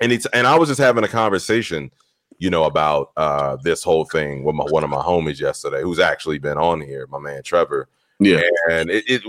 and 0.00 0.12
it's 0.12 0.26
and 0.26 0.46
I 0.46 0.58
was 0.58 0.68
just 0.68 0.80
having 0.80 1.04
a 1.04 1.08
conversation, 1.08 1.90
you 2.38 2.50
know, 2.50 2.64
about 2.64 3.12
uh 3.16 3.56
this 3.62 3.82
whole 3.82 4.04
thing 4.04 4.44
with 4.44 4.54
my, 4.54 4.64
one 4.64 4.84
of 4.84 4.90
my 4.90 5.00
homies 5.02 5.40
yesterday, 5.40 5.82
who's 5.82 5.98
actually 5.98 6.38
been 6.40 6.58
on 6.58 6.80
here, 6.80 7.06
my 7.06 7.18
man 7.18 7.42
Trevor, 7.42 7.88
Yeah. 8.20 8.42
and 8.70 8.90
it, 8.90 9.04
it 9.08 9.22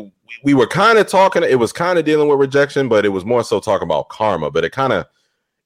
we 0.43 0.53
were 0.53 0.67
kind 0.67 0.97
of 0.97 1.07
talking. 1.07 1.43
It 1.43 1.59
was 1.59 1.71
kind 1.71 1.97
of 1.97 2.03
dealing 2.05 2.27
with 2.27 2.39
rejection, 2.39 2.89
but 2.89 3.05
it 3.05 3.09
was 3.09 3.23
more 3.23 3.43
so 3.43 3.59
talking 3.61 3.87
about 3.87 4.09
karma. 4.09 4.51
But 4.51 4.65
it 4.65 4.71
kind 4.71 4.91
of 4.91 5.05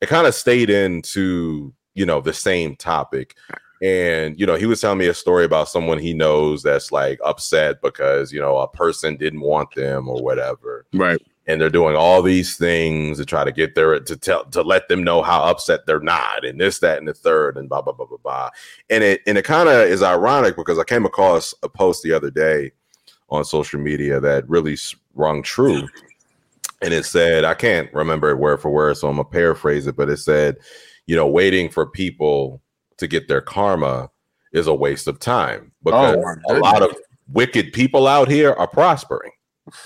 it 0.02 0.10
kind 0.10 0.28
of 0.28 0.36
stayed 0.36 0.70
into 0.70 1.74
you 1.96 2.06
know 2.06 2.22
the 2.22 2.34
same 2.34 2.76
topic. 2.76 3.36
And 3.82 4.40
you 4.40 4.46
know, 4.48 4.56
he 4.56 4.66
was 4.66 4.82
telling 4.82 4.98
me 4.98 5.08
a 5.08 5.14
story 5.14 5.46
about 5.46 5.70
someone 5.70 6.00
he 6.00 6.14
knows 6.14 6.64
that's 6.64 6.92
like 6.92 7.20
upset 7.24 7.82
because 7.82 8.32
you 8.34 8.40
know 8.42 8.58
a 8.58 8.68
person 8.68 9.18
didn't 9.18 9.42
want 9.42 9.74
them 9.76 10.08
or 10.10 10.22
whatever 10.24 10.86
Right. 10.94 11.22
and 11.46 11.62
they're 11.62 11.70
doing 11.70 11.96
all 11.96 12.24
these 12.24 12.58
things 12.58 13.20
to 13.20 13.26
try 13.26 13.44
to 13.44 13.52
get 13.52 13.76
there 13.76 14.00
to 14.00 14.18
tell 14.18 14.46
to 14.46 14.64
let 14.64 14.88
them 14.88 15.04
know 15.04 15.22
how 15.22 15.44
upset 15.44 15.86
they're 15.86 16.00
not 16.00 16.44
and 16.44 16.60
this 16.60 16.80
that 16.80 16.98
and 16.98 17.08
the 17.08 17.14
third 17.14 17.56
and 17.56 17.70
blah 17.70 17.84
blah 17.84 17.94
blah 17.94 18.08
blah 18.08 18.18
blah 18.18 18.50
and 18.90 19.04
it 19.04 19.22
and 19.28 19.38
it 19.38 19.46
kind 19.46 19.70
of 19.70 19.88
is 19.88 20.02
ironic 20.02 20.56
because 20.56 20.80
i 20.80 20.84
came 20.84 21.06
across 21.06 21.54
a 21.62 21.70
post 21.70 22.02
the 22.02 22.12
other 22.14 22.32
day 22.32 22.72
on 23.30 23.46
social 23.46 23.80
media 23.80 24.20
that 24.20 24.48
really 24.50 24.76
rung 25.14 25.44
true 25.44 25.88
and 26.82 26.94
it 26.94 27.06
said 27.06 27.44
i 27.44 27.54
can't 27.54 27.92
remember 27.94 28.30
it 28.30 28.38
word 28.38 28.62
for 28.62 28.70
word 28.70 28.96
so 28.96 29.08
i'm 29.08 29.16
gonna 29.16 29.28
paraphrase 29.28 29.88
it 29.88 29.96
but 29.96 30.10
it 30.10 30.18
said 30.18 30.58
you 31.06 31.16
know 31.16 31.28
waiting 31.28 31.70
for 31.70 31.86
people 31.86 32.62
to 32.98 33.08
get 33.08 33.28
their 33.28 33.42
karma 33.42 34.10
is 34.54 34.68
a 34.68 34.74
waste 34.74 35.08
of 35.08 35.20
time 35.20 35.72
because 35.84 36.18
Oh, 36.48 36.56
a 36.56 36.60
lot 36.60 36.82
of 36.82 36.96
wicked 37.28 37.74
people 37.74 38.08
out 38.08 38.28
here 38.30 38.54
are 38.54 38.68
prospering 38.68 39.32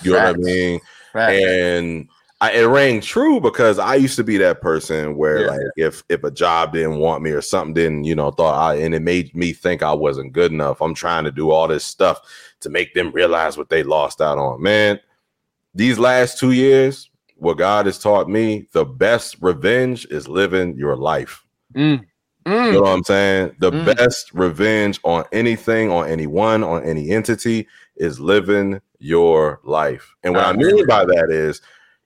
you 0.02 0.12
know 0.12 0.18
what 0.18 0.34
I 0.34 0.38
mean? 0.38 0.80
Facts. 1.12 1.44
And 1.44 2.08
I, 2.40 2.52
it 2.52 2.64
rang 2.64 3.00
true 3.00 3.40
because 3.40 3.78
I 3.78 3.94
used 3.96 4.16
to 4.16 4.24
be 4.24 4.36
that 4.38 4.60
person 4.60 5.16
where, 5.16 5.42
Yeah. 5.42 5.46
like, 5.46 5.60
if 5.76 6.02
if 6.08 6.24
a 6.24 6.30
job 6.30 6.72
didn't 6.72 6.98
want 6.98 7.22
me 7.22 7.30
or 7.30 7.40
something 7.42 7.74
didn't, 7.74 8.04
you 8.04 8.14
know, 8.14 8.30
thought 8.30 8.58
I 8.58 8.76
and 8.76 8.94
it 8.94 9.02
made 9.02 9.34
me 9.34 9.52
think 9.52 9.82
I 9.82 9.92
wasn't 9.92 10.32
good 10.32 10.52
enough. 10.52 10.80
I'm 10.80 10.94
trying 10.94 11.24
to 11.24 11.32
do 11.32 11.50
all 11.50 11.68
this 11.68 11.84
stuff 11.84 12.20
to 12.60 12.70
make 12.70 12.94
them 12.94 13.12
realize 13.12 13.56
what 13.56 13.68
they 13.68 13.82
lost 13.82 14.20
out 14.20 14.38
on. 14.38 14.62
Man, 14.62 14.98
these 15.74 15.98
last 15.98 16.38
two 16.38 16.52
years, 16.52 17.10
what 17.36 17.58
God 17.58 17.86
has 17.86 17.98
taught 17.98 18.28
me, 18.28 18.68
the 18.72 18.84
best 18.84 19.36
revenge 19.40 20.06
is 20.10 20.28
living 20.28 20.76
your 20.76 20.96
life. 20.96 21.44
Mm. 21.74 22.04
You 22.44 22.52
Mm. 22.52 22.72
know 22.72 22.80
what 22.82 22.90
I'm 22.90 23.04
saying? 23.04 23.56
The 23.60 23.70
Mm. 23.72 23.96
best 23.96 24.32
revenge 24.34 25.00
on 25.04 25.24
anything, 25.32 25.90
on 25.90 26.08
anyone, 26.08 26.64
on 26.64 26.82
any 26.84 27.10
entity 27.10 27.66
is 27.96 28.18
living 28.18 28.80
your 28.98 29.60
life. 29.64 30.14
And 30.22 30.34
what 30.34 30.44
I 30.46 30.52
mean 30.52 30.86
by 30.86 31.04
that 31.04 31.30
is, 31.30 31.60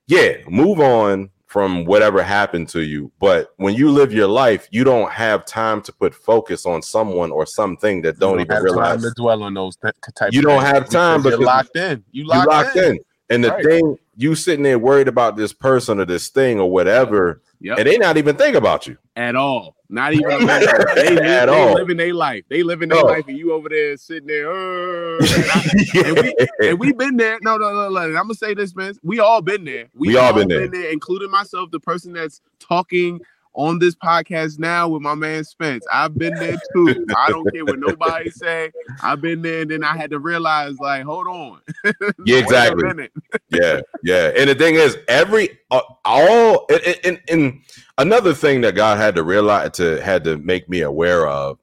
yeah, 0.07 0.37
move 0.47 0.79
on 0.79 1.29
from 1.47 1.85
whatever 1.85 2.21
happened 2.21 2.69
to 2.69 2.81
you. 2.81 3.11
But 3.19 3.53
when 3.57 3.73
you 3.73 3.89
live 3.89 4.13
your 4.13 4.27
life, 4.27 4.67
you 4.69 4.83
don't 4.83 5.11
have 5.11 5.45
time 5.45 5.81
to 5.83 5.93
put 5.93 6.13
focus 6.13 6.65
on 6.65 6.81
someone 6.81 7.31
or 7.31 7.45
something 7.45 8.01
that 8.03 8.19
don't, 8.19 8.35
You 8.35 8.41
even 8.41 8.55
have 8.55 8.63
realize 8.63 9.01
time 9.01 9.01
to 9.01 9.11
dwell 9.15 9.43
on 9.43 9.53
those 9.53 9.75
th- 9.77 9.93
type. 10.15 10.33
You 10.33 10.41
don't 10.41 10.61
have 10.61 10.89
time 10.89 11.23
because 11.23 11.39
you're 11.39 11.45
locked 11.47 11.75
in. 11.75 12.03
You 12.11 12.23
you 12.23 12.27
locked, 12.27 12.47
locked 12.47 12.75
in. 12.75 12.99
And 13.29 13.43
the 13.43 13.49
Right. 13.51 13.65
thing, 13.65 13.97
you 14.15 14.35
sitting 14.35 14.63
there 14.63 14.79
worried 14.79 15.07
about 15.07 15.35
this 15.35 15.51
person 15.53 15.99
or 15.99 16.05
this 16.05 16.29
thing 16.29 16.59
or 16.59 16.71
whatever, 16.71 17.41
Yep. 17.59 17.79
and 17.79 17.87
they 17.87 17.97
not 17.97 18.17
even 18.17 18.35
think 18.37 18.55
about 18.55 18.87
you. 18.87 18.97
at 19.15 19.35
all. 19.35 19.75
Not 19.89 20.13
even 20.13 20.27
they, 20.45 20.65
At 20.67 20.95
they 20.95 21.45
all. 21.47 21.73
living 21.73 21.97
their 21.97 22.13
life. 22.13 22.43
They 22.49 22.61
living 22.61 22.89
their 22.89 22.99
No. 23.01 23.05
life, 23.07 23.25
and 23.27 23.37
you 23.37 23.53
over 23.53 23.69
there 23.69 23.95
sitting 23.97 24.27
there. 24.27 24.51
"Uh," 24.51 25.17
and, 25.19 26.19
I- 26.19 26.33
and 26.61 26.79
we 26.79 26.87
we 26.87 26.93
been 26.93 27.15
there. 27.17 27.37
No, 27.41 27.57
no, 27.57 27.73
no, 27.73 27.89
no. 27.89 27.99
I'm 27.99 28.13
gonna 28.13 28.33
say 28.33 28.53
this, 28.53 28.75
man. 28.75 28.93
We 29.03 29.19
all 29.19 29.41
been 29.41 29.63
there. 29.65 29.85
We 29.95 30.17
all 30.17 30.33
been 30.33 30.47
there. 30.49 30.63
including 30.91 31.31
myself, 31.31 31.71
the 31.71 31.79
person 31.79 32.13
that's 32.13 32.41
talking 32.59 33.21
on 33.57 33.79
this 33.79 33.95
podcast 33.95 34.59
now 34.59 34.87
with 34.87 35.01
my 35.01 35.15
man 35.15 35.43
Spence. 35.43 35.83
I've 35.91 36.15
been 36.17 36.35
there 36.35 36.57
too. 36.73 37.05
I 37.17 37.29
don't 37.29 37.51
care 37.51 37.65
what 37.65 37.79
nobody 37.79 38.29
say. 38.29 38.71
I've 39.01 39.19
been 39.19 39.41
there, 39.41 39.61
and 39.63 39.71
then 39.71 39.83
I 39.83 39.97
had 39.97 40.11
to 40.11 40.19
realize, 40.19 40.77
like, 40.79 41.03
hold 41.03 41.27
on. 41.27 41.59
Yeah, 42.25 42.37
exactly. 42.37 43.09
yeah, 43.49 43.79
yeah. 44.03 44.31
And 44.37 44.49
the 44.49 44.55
thing 44.55 44.75
is, 44.75 44.97
every 45.07 45.57
uh, 45.71 45.81
all 46.05 46.65
and, 46.69 46.99
and, 47.03 47.21
and 47.29 47.61
another 47.97 48.33
thing 48.33 48.61
that 48.61 48.75
God 48.75 48.97
had 48.97 49.15
to 49.15 49.23
realize 49.23 49.71
to 49.77 50.01
had 50.01 50.23
to 50.25 50.37
make 50.37 50.69
me 50.69 50.81
aware 50.81 51.27
of 51.27 51.57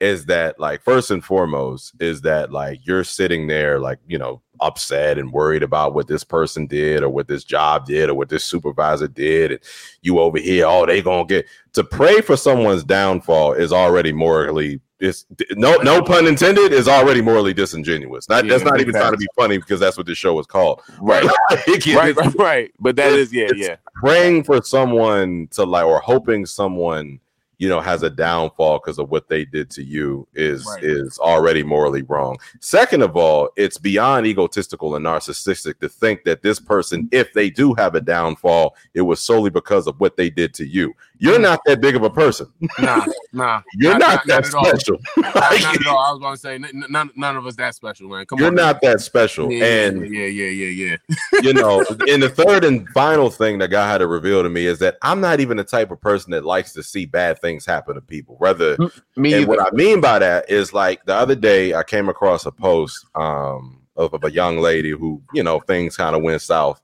is 0.00 0.26
that 0.26 0.58
like 0.60 0.82
first 0.82 1.10
and 1.10 1.24
foremost 1.24 1.94
is 2.00 2.20
that 2.20 2.52
like 2.52 2.80
you're 2.86 3.04
sitting 3.04 3.46
there 3.46 3.78
like 3.78 3.98
you 4.06 4.18
know 4.18 4.42
upset 4.60 5.18
and 5.18 5.32
worried 5.32 5.62
about 5.62 5.94
what 5.94 6.06
this 6.06 6.24
person 6.24 6.66
did 6.66 7.02
or 7.02 7.08
what 7.08 7.28
this 7.28 7.44
job 7.44 7.86
did 7.86 8.10
or 8.10 8.14
what 8.14 8.28
this 8.28 8.44
supervisor 8.44 9.08
did 9.08 9.52
and 9.52 9.60
you 10.02 10.18
over 10.18 10.38
here 10.38 10.66
oh 10.66 10.84
they 10.84 11.00
gonna 11.00 11.24
get 11.24 11.46
to 11.72 11.82
pray 11.82 12.20
for 12.20 12.36
someone's 12.36 12.84
downfall 12.84 13.52
is 13.52 13.72
already 13.72 14.12
morally 14.12 14.80
it's 14.98 15.26
no 15.52 15.76
no 15.76 16.02
pun 16.02 16.26
intended 16.26 16.72
is 16.72 16.88
already 16.88 17.20
morally 17.20 17.52
disingenuous 17.52 18.28
not, 18.28 18.44
Yeah, 18.44 18.52
that's 18.52 18.64
not 18.64 18.80
even 18.80 18.94
trying 18.94 19.12
to 19.12 19.18
be 19.18 19.28
funny 19.36 19.58
because 19.58 19.78
that's 19.78 19.96
what 19.96 20.06
this 20.06 20.16
show 20.16 20.38
is 20.38 20.46
called 20.46 20.80
Right, 21.00 21.24
right, 21.24 21.86
right, 21.86 22.34
right. 22.36 22.72
But 22.80 22.96
that 22.96 23.12
is, 23.12 23.32
yeah, 23.32 23.48
yeah. 23.54 23.76
praying 23.94 24.44
for 24.44 24.62
someone 24.62 25.48
to 25.52 25.64
like 25.64 25.84
or 25.84 26.00
hoping 26.00 26.46
someone 26.46 27.20
you 27.58 27.68
know 27.68 27.80
has 27.80 28.02
a 28.02 28.10
downfall 28.10 28.78
because 28.78 28.98
of 28.98 29.10
what 29.10 29.28
they 29.28 29.44
did 29.44 29.70
to 29.70 29.82
you 29.82 30.26
is 30.34 30.66
Right. 30.66 30.84
is 30.84 31.18
already 31.18 31.62
morally 31.62 32.02
wrong 32.02 32.36
second 32.60 33.02
of 33.02 33.16
all 33.16 33.48
it's 33.56 33.78
beyond 33.78 34.26
egotistical 34.26 34.94
and 34.94 35.04
narcissistic 35.06 35.78
to 35.80 35.88
think 35.88 36.24
that 36.24 36.42
this 36.42 36.60
person 36.60 37.08
if 37.12 37.32
they 37.32 37.48
do 37.50 37.74
have 37.74 37.94
a 37.94 38.00
downfall 38.00 38.76
it 38.94 39.02
was 39.02 39.20
solely 39.20 39.50
because 39.50 39.86
of 39.86 39.98
what 40.00 40.16
they 40.16 40.28
did 40.30 40.52
to 40.54 40.66
you 40.66 40.92
you're 41.18 41.38
not 41.38 41.60
that 41.66 41.80
big 41.80 41.96
of 41.96 42.02
a 42.02 42.10
person 42.10 42.46
Nah, 42.78 43.04
nah. 43.32 43.62
you're 43.74 43.98
not, 43.98 44.26
that 44.26 44.46
at 44.46 44.54
all. 44.54 44.64
special 44.64 44.98
Not, 45.16 45.34
not 45.34 45.76
at 45.80 45.86
all. 45.86 45.98
I 45.98 46.12
was 46.12 46.20
going 46.20 46.34
to 46.34 46.40
say 46.40 46.58
none, 46.88 47.10
none 47.16 47.36
of 47.36 47.46
us 47.46 47.56
that 47.56 47.74
special, 47.74 48.08
man. 48.08 48.26
Come 48.26 48.38
you're 48.38 48.48
on, 48.48 48.54
not 48.54 48.80
that 48.82 49.00
special 49.00 49.50
Yeah, 49.50 49.64
and 49.86 50.14
yeah, 50.14 50.26
yeah, 50.26 50.48
yeah, 50.48 50.96
yeah. 51.08 51.16
you 51.42 51.52
know, 51.54 51.84
and 52.08 52.22
the 52.22 52.28
third 52.28 52.64
and 52.64 52.88
final 52.90 53.30
thing 53.30 53.58
that 53.58 53.68
God 53.68 53.86
had 53.88 53.98
to 53.98 54.06
reveal 54.06 54.42
to 54.42 54.48
me 54.48 54.66
is 54.66 54.78
that 54.80 54.96
I'm 55.02 55.20
not 55.20 55.40
even 55.40 55.56
the 55.56 55.64
type 55.64 55.90
of 55.90 56.00
person 56.00 56.30
that 56.32 56.44
likes 56.44 56.72
to 56.74 56.82
see 56.82 57.06
bad 57.06 57.40
things 57.40 57.64
happen 57.66 57.94
to 57.94 58.00
people. 58.00 58.36
Rather, 58.40 58.76
Me 59.16 59.32
and 59.32 59.42
either. 59.42 59.46
what 59.46 59.60
I 59.60 59.74
mean 59.74 60.00
by 60.00 60.18
that 60.18 60.50
is 60.50 60.72
like 60.72 61.04
the 61.04 61.14
other 61.14 61.34
day 61.34 61.74
I 61.74 61.82
came 61.82 62.08
across 62.08 62.46
a 62.46 62.52
post 62.52 63.06
um 63.14 63.82
of, 63.96 64.12
of 64.12 64.24
a 64.24 64.30
young 64.30 64.58
lady 64.58 64.90
who, 64.90 65.22
you 65.32 65.42
know, 65.42 65.60
things 65.60 65.96
kind 65.96 66.14
of 66.14 66.22
went 66.22 66.42
south, 66.42 66.80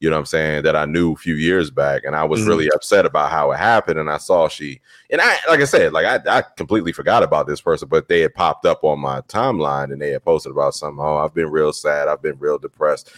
you 0.00 0.10
know 0.10 0.16
what 0.16 0.20
I'm 0.20 0.26
saying, 0.26 0.62
that 0.64 0.76
I 0.76 0.84
knew 0.84 1.12
a 1.12 1.16
few 1.16 1.34
years 1.34 1.70
back. 1.70 2.02
And 2.04 2.14
I 2.14 2.24
was 2.24 2.40
mm-hmm. 2.40 2.48
really 2.50 2.68
upset 2.74 3.06
about 3.06 3.30
how 3.30 3.52
it 3.52 3.58
happened. 3.58 3.98
And 3.98 4.10
I 4.10 4.18
saw 4.18 4.48
she, 4.48 4.80
and 5.10 5.20
I, 5.20 5.36
like 5.48 5.60
I 5.60 5.64
said, 5.64 5.92
like 5.92 6.04
I, 6.04 6.38
I 6.38 6.42
completely 6.56 6.92
forgot 6.92 7.22
about 7.22 7.46
this 7.46 7.60
person, 7.60 7.88
but 7.88 8.08
they 8.08 8.20
had 8.20 8.34
popped 8.34 8.66
up 8.66 8.84
on 8.84 9.00
my 9.00 9.20
timeline 9.22 9.92
and 9.92 10.02
they 10.02 10.10
had 10.10 10.24
posted 10.24 10.52
about 10.52 10.74
something. 10.74 11.02
Oh, 11.02 11.18
I've 11.18 11.34
been 11.34 11.50
real 11.50 11.72
sad. 11.72 12.08
I've 12.08 12.22
been 12.22 12.38
real 12.38 12.58
depressed. 12.58 13.10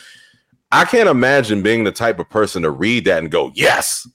I 0.72 0.85
can't 0.85 1.09
imagine 1.09 1.62
being 1.62 1.85
the 1.85 1.93
type 1.93 2.18
of 2.18 2.29
person 2.29 2.62
to 2.62 2.70
read 2.70 3.05
that 3.07 3.18
and 3.18 3.31
go, 3.31 3.53
yes. 3.55 4.09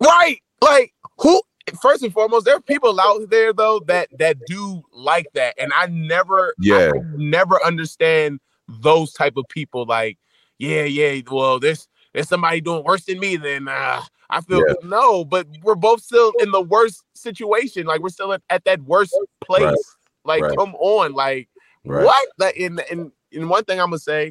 Right. 0.00 0.38
Like, 0.60 0.94
who 1.18 1.42
first 1.80 2.02
and 2.02 2.12
foremost, 2.12 2.44
there 2.44 2.56
are 2.56 2.60
people 2.60 3.00
out 3.00 3.30
there 3.30 3.52
though 3.52 3.80
that 3.86 4.08
that 4.18 4.36
do 4.46 4.82
like 4.92 5.26
that, 5.34 5.54
and 5.58 5.72
I 5.74 5.86
never, 5.86 6.54
yeah, 6.58 6.92
I 6.94 7.00
never 7.16 7.62
understand 7.64 8.40
those 8.68 9.12
type 9.12 9.36
of 9.36 9.44
people. 9.48 9.86
Like, 9.86 10.18
yeah, 10.58 10.84
yeah, 10.84 11.20
well, 11.30 11.58
there's 11.58 11.88
there's 12.12 12.28
somebody 12.28 12.60
doing 12.60 12.84
worse 12.84 13.04
than 13.04 13.18
me. 13.18 13.36
Then 13.36 13.68
uh, 13.68 14.02
I 14.30 14.40
feel 14.40 14.62
yeah. 14.66 14.74
no, 14.82 15.24
but 15.24 15.46
we're 15.62 15.74
both 15.74 16.02
still 16.02 16.32
in 16.40 16.50
the 16.50 16.62
worst 16.62 17.02
situation. 17.14 17.86
Like, 17.86 18.00
we're 18.00 18.08
still 18.08 18.32
at, 18.32 18.42
at 18.50 18.64
that 18.64 18.82
worst 18.82 19.18
place. 19.44 19.64
Right. 19.64 19.76
Like, 20.24 20.42
right. 20.42 20.56
come 20.56 20.74
on, 20.76 21.12
like 21.12 21.48
right. 21.84 22.04
what? 22.04 22.28
Like, 22.38 22.56
in 22.56 22.80
in 22.90 23.12
in 23.30 23.48
one 23.48 23.64
thing 23.64 23.80
I'm 23.80 23.88
gonna 23.88 23.98
say 23.98 24.30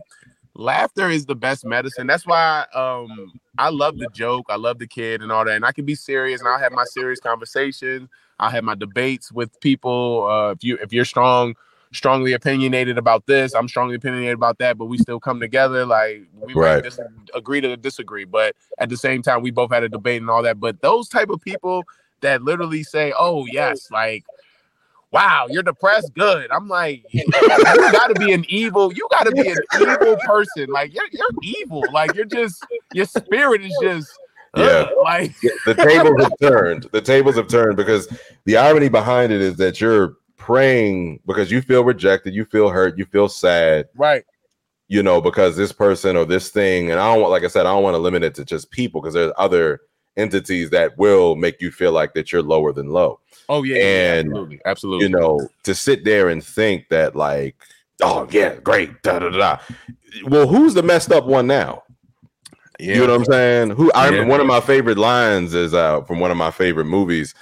laughter 0.55 1.09
is 1.09 1.25
the 1.25 1.35
best 1.35 1.65
medicine. 1.65 2.07
That's 2.07 2.25
why 2.25 2.65
um 2.73 3.31
I 3.57 3.69
love 3.69 3.97
the 3.97 4.07
joke, 4.13 4.47
I 4.49 4.55
love 4.55 4.79
the 4.79 4.87
kid 4.87 5.21
and 5.21 5.31
all 5.31 5.45
that. 5.45 5.55
And 5.55 5.65
I 5.65 5.71
can 5.71 5.85
be 5.85 5.95
serious 5.95 6.41
and 6.41 6.47
I'll 6.47 6.59
have 6.59 6.71
my 6.71 6.85
serious 6.85 7.19
conversations. 7.19 8.09
I'll 8.39 8.49
have 8.49 8.63
my 8.63 8.75
debates 8.75 9.31
with 9.31 9.59
people. 9.61 10.27
Uh 10.29 10.51
if 10.51 10.63
you 10.63 10.77
if 10.81 10.93
you're 10.93 11.05
strong, 11.05 11.55
strongly 11.93 12.33
opinionated 12.33 12.97
about 12.97 13.25
this, 13.25 13.53
I'm 13.53 13.67
strongly 13.67 13.95
opinionated 13.95 14.35
about 14.35 14.57
that, 14.59 14.77
but 14.77 14.85
we 14.85 14.97
still 14.97 15.19
come 15.19 15.39
together. 15.39 15.85
Like 15.85 16.23
we 16.39 16.53
right. 16.53 16.83
might 16.83 16.99
agree 17.33 17.61
to 17.61 17.77
disagree, 17.77 18.25
but 18.25 18.55
at 18.79 18.89
the 18.89 18.97
same 18.97 19.21
time, 19.21 19.41
we 19.41 19.51
both 19.51 19.71
had 19.71 19.83
a 19.83 19.89
debate 19.89 20.21
and 20.21 20.29
all 20.29 20.43
that. 20.43 20.59
But 20.59 20.81
those 20.81 21.07
type 21.07 21.29
of 21.29 21.41
people 21.41 21.83
that 22.21 22.43
literally 22.43 22.83
say, 22.83 23.13
Oh 23.17 23.45
yes, 23.45 23.89
like 23.91 24.23
wow, 25.13 25.45
you're 25.49 25.63
depressed. 25.63 26.13
Good. 26.15 26.51
I'm 26.51 26.67
like, 26.67 27.05
you 27.11 27.23
gotta 27.29 28.15
be 28.15 28.33
an 28.33 28.45
evil, 28.49 28.91
you 28.91 29.07
gotta 29.11 29.31
be 29.31 29.47
an 29.47 29.57
evil 29.79 30.17
person. 30.25 30.69
Like 30.69 30.93
you're 30.93 31.07
you're 31.11 31.27
evil. 31.41 31.83
Like 31.93 32.15
you're 32.15 32.25
just 32.25 32.65
your 32.91 33.05
spirit 33.05 33.61
is 33.61 33.77
just 33.81 34.11
yeah 34.55 34.87
like 35.03 35.33
the 35.65 35.73
tables 35.73 36.21
have 36.21 36.33
turned. 36.41 36.89
The 36.91 37.01
tables 37.01 37.35
have 37.35 37.47
turned 37.47 37.77
because 37.77 38.07
the 38.45 38.57
irony 38.57 38.89
behind 38.89 39.31
it 39.31 39.41
is 39.41 39.55
that 39.57 39.79
you're 39.79 40.17
praying 40.43 41.21
because 41.25 41.49
you 41.49 41.61
feel 41.61 41.85
rejected, 41.85 42.35
you 42.35 42.43
feel 42.43 42.69
hurt, 42.69 42.97
you 42.97 43.05
feel 43.05 43.29
sad. 43.29 43.87
Right. 43.95 44.25
You 44.89 45.01
know, 45.01 45.21
because 45.21 45.55
this 45.55 45.71
person 45.71 46.17
or 46.17 46.25
this 46.25 46.49
thing, 46.49 46.91
and 46.91 46.99
I 46.99 47.11
don't 47.11 47.21
want, 47.21 47.31
like 47.31 47.45
I 47.45 47.47
said, 47.47 47.65
I 47.65 47.71
don't 47.71 47.81
want 47.81 47.93
to 47.93 47.99
limit 47.99 48.23
it 48.23 48.35
to 48.35 48.45
just 48.45 48.69
people 48.69 49.01
because 49.01 49.13
there's 49.13 49.31
other 49.37 49.79
entities 50.17 50.69
that 50.71 50.97
will 50.97 51.37
make 51.37 51.61
you 51.61 51.71
feel 51.71 51.93
like 51.93 52.13
that 52.13 52.33
you're 52.33 52.43
lower 52.43 52.73
than 52.73 52.89
low. 52.89 53.21
Oh 53.47 53.63
yeah, 53.63 53.77
and 53.77 54.27
yeah, 54.27 54.33
absolutely, 54.33 54.59
absolutely. 54.65 55.05
You 55.05 55.11
know, 55.11 55.47
to 55.63 55.73
sit 55.73 56.03
there 56.03 56.27
and 56.27 56.43
think 56.43 56.89
that 56.89 57.15
like, 57.15 57.55
oh 58.01 58.27
yeah, 58.29 58.55
great, 58.55 59.01
da 59.01 59.19
da 59.19 59.29
da. 59.29 59.57
Well, 60.25 60.45
who's 60.45 60.73
the 60.73 60.83
messed 60.83 61.13
up 61.13 61.25
one 61.25 61.47
now? 61.47 61.83
Yeah. 62.79 62.95
You 62.95 63.07
know 63.07 63.13
what 63.13 63.19
I'm 63.19 63.25
saying? 63.25 63.69
Who 63.71 63.91
I 63.93 64.09
yeah. 64.09 64.25
one 64.25 64.41
of 64.41 64.47
my 64.47 64.59
favorite 64.59 64.97
lines 64.97 65.53
is 65.53 65.73
uh 65.73 66.01
from 66.01 66.19
one 66.19 66.31
of 66.31 66.37
my 66.37 66.51
favorite 66.51 66.85
movies. 66.85 67.33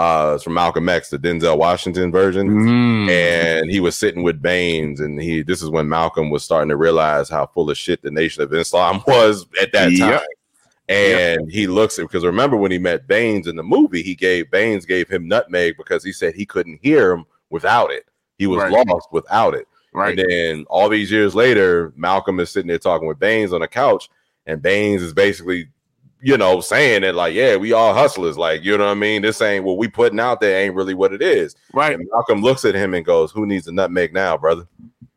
Uh, 0.00 0.32
it's 0.34 0.44
from 0.44 0.54
Malcolm 0.54 0.88
X, 0.88 1.10
the 1.10 1.18
Denzel 1.18 1.58
Washington 1.58 2.10
version, 2.10 2.48
mm. 2.48 3.10
and 3.10 3.70
he 3.70 3.80
was 3.80 3.98
sitting 3.98 4.22
with 4.22 4.40
Baines, 4.40 5.00
and 5.00 5.20
he. 5.20 5.42
This 5.42 5.60
is 5.60 5.68
when 5.68 5.90
Malcolm 5.90 6.30
was 6.30 6.42
starting 6.42 6.70
to 6.70 6.76
realize 6.78 7.28
how 7.28 7.44
full 7.44 7.68
of 7.68 7.76
shit 7.76 8.00
the 8.00 8.10
Nation 8.10 8.42
of 8.42 8.54
Islam 8.54 9.02
was 9.06 9.44
at 9.60 9.72
that 9.72 9.94
time. 9.98 10.20
And 10.88 11.52
he 11.52 11.66
looks 11.66 11.98
at 11.98 12.04
because 12.04 12.24
remember 12.24 12.56
when 12.56 12.70
he 12.70 12.78
met 12.78 13.06
Baines 13.06 13.46
in 13.46 13.56
the 13.56 13.62
movie, 13.62 14.02
he 14.02 14.14
gave 14.14 14.50
Baines 14.50 14.86
gave 14.86 15.06
him 15.06 15.28
nutmeg 15.28 15.76
because 15.76 16.02
he 16.02 16.12
said 16.12 16.34
he 16.34 16.46
couldn't 16.46 16.80
hear 16.80 17.12
him 17.12 17.26
without 17.50 17.90
it. 17.90 18.06
He 18.38 18.46
was 18.46 18.62
right. 18.62 18.86
lost 18.86 19.08
without 19.12 19.52
it. 19.54 19.68
Right. 19.92 20.18
And 20.18 20.30
then 20.30 20.64
all 20.70 20.88
these 20.88 21.10
years 21.10 21.34
later, 21.34 21.92
Malcolm 21.94 22.40
is 22.40 22.48
sitting 22.48 22.68
there 22.68 22.78
talking 22.78 23.06
with 23.06 23.18
Baines 23.18 23.52
on 23.52 23.60
the 23.60 23.68
couch, 23.68 24.08
and 24.46 24.62
Baines 24.62 25.02
is 25.02 25.12
basically, 25.12 25.68
you 26.22 26.36
know, 26.36 26.60
saying 26.60 27.04
it 27.04 27.14
like, 27.14 27.34
yeah, 27.34 27.56
we 27.56 27.72
all 27.72 27.94
hustlers. 27.94 28.36
Like, 28.36 28.62
you 28.62 28.76
know 28.76 28.84
what 28.84 28.92
I 28.92 28.94
mean? 28.94 29.22
This 29.22 29.40
ain't 29.40 29.64
what 29.64 29.78
we 29.78 29.88
putting 29.88 30.20
out 30.20 30.40
there 30.40 30.60
ain't 30.60 30.74
really 30.74 30.94
what 30.94 31.12
it 31.12 31.22
is. 31.22 31.56
Right. 31.72 31.94
And 31.94 32.08
Malcolm 32.12 32.42
looks 32.42 32.64
at 32.64 32.74
him 32.74 32.94
and 32.94 33.04
goes, 33.04 33.32
Who 33.32 33.46
needs 33.46 33.66
a 33.66 33.72
nutmeg 33.72 34.12
now, 34.12 34.36
brother? 34.36 34.66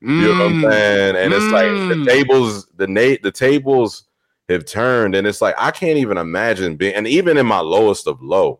Mm. 0.03 0.21
You 0.21 0.27
know 0.27 0.43
what 0.43 0.45
I'm 0.45 0.61
mm. 0.61 0.71
saying? 0.71 1.15
And 1.15 1.33
mm. 1.33 1.35
it's 1.35 1.51
like 1.51 1.65
the 1.89 2.03
mm. 2.03 2.07
tables, 2.07 2.67
the 2.75 2.87
Nate, 2.87 3.23
the 3.23 3.31
tables 3.31 4.05
have 4.49 4.65
turned 4.65 5.15
and 5.15 5.25
it's 5.25 5.41
like 5.41 5.55
i 5.57 5.71
can't 5.71 5.97
even 5.97 6.17
imagine 6.17 6.75
being 6.75 6.93
and 6.93 7.07
even 7.07 7.37
in 7.37 7.45
my 7.45 7.59
lowest 7.59 8.07
of 8.07 8.21
low 8.21 8.59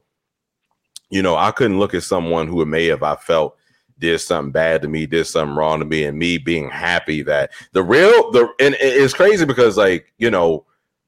you 1.10 1.22
know 1.22 1.36
i 1.36 1.52
couldn't 1.52 1.80
look 1.80 1.94
at 1.94 2.04
someone 2.04 2.48
who 2.48 2.66
may 2.66 2.86
have 2.86 3.04
i 3.04 3.16
felt 3.16 3.58
did 4.00 4.20
something 4.20 4.52
bad 4.52 4.82
to 4.82 4.88
me 4.88 5.06
did 5.06 5.26
something 5.26 5.56
wrong 5.56 5.80
to 5.80 5.86
me 5.86 6.06
and 6.06 6.18
me 6.18 6.38
being 6.38 6.70
happy 6.70 7.22
that 7.22 7.52
the 7.74 7.84
real 7.84 8.32
the 8.32 8.48
and 8.60 8.76
it's 8.80 9.14
crazy 9.14 9.46
because 9.46 9.78
like 9.78 10.12
you 10.18 10.32
know 10.32 10.66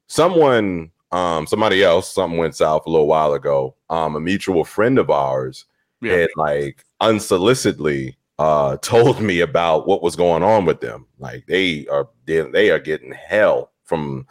someone 0.08 0.90
um 1.16 1.46
somebody 1.46 1.82
else 1.82 2.12
something 2.12 2.38
went 2.38 2.54
south 2.54 2.84
a 2.86 2.90
little 2.90 3.06
while 3.06 3.32
ago 3.32 3.74
um 3.90 4.16
a 4.16 4.20
mutual 4.20 4.64
friend 4.64 4.98
of 4.98 5.10
ours 5.10 5.64
yeah. 6.00 6.12
had 6.12 6.30
like 6.36 6.84
unsolicitedly 7.00 8.14
uh 8.38 8.76
told 8.78 9.20
me 9.20 9.40
about 9.40 9.86
what 9.86 10.02
was 10.02 10.16
going 10.16 10.42
on 10.42 10.64
with 10.64 10.80
them 10.80 11.06
like 11.18 11.46
they 11.46 11.86
are 11.88 12.08
they, 12.26 12.40
they 12.50 12.70
are 12.70 12.78
getting 12.78 13.12
hell 13.12 13.70
from 13.84 14.26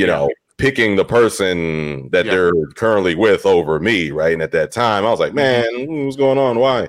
you 0.00 0.06
yeah. 0.06 0.12
know, 0.12 0.30
picking 0.56 0.96
the 0.96 1.04
person 1.04 2.08
that 2.10 2.24
yeah. 2.24 2.32
they're 2.32 2.52
currently 2.74 3.14
with 3.14 3.44
over 3.44 3.78
me, 3.78 4.10
right? 4.10 4.32
And 4.32 4.42
at 4.42 4.52
that 4.52 4.72
time, 4.72 5.04
I 5.04 5.10
was 5.10 5.20
like, 5.20 5.32
mm-hmm. 5.32 5.86
man, 5.86 6.04
what's 6.04 6.16
going 6.16 6.38
on? 6.38 6.58
Why? 6.58 6.88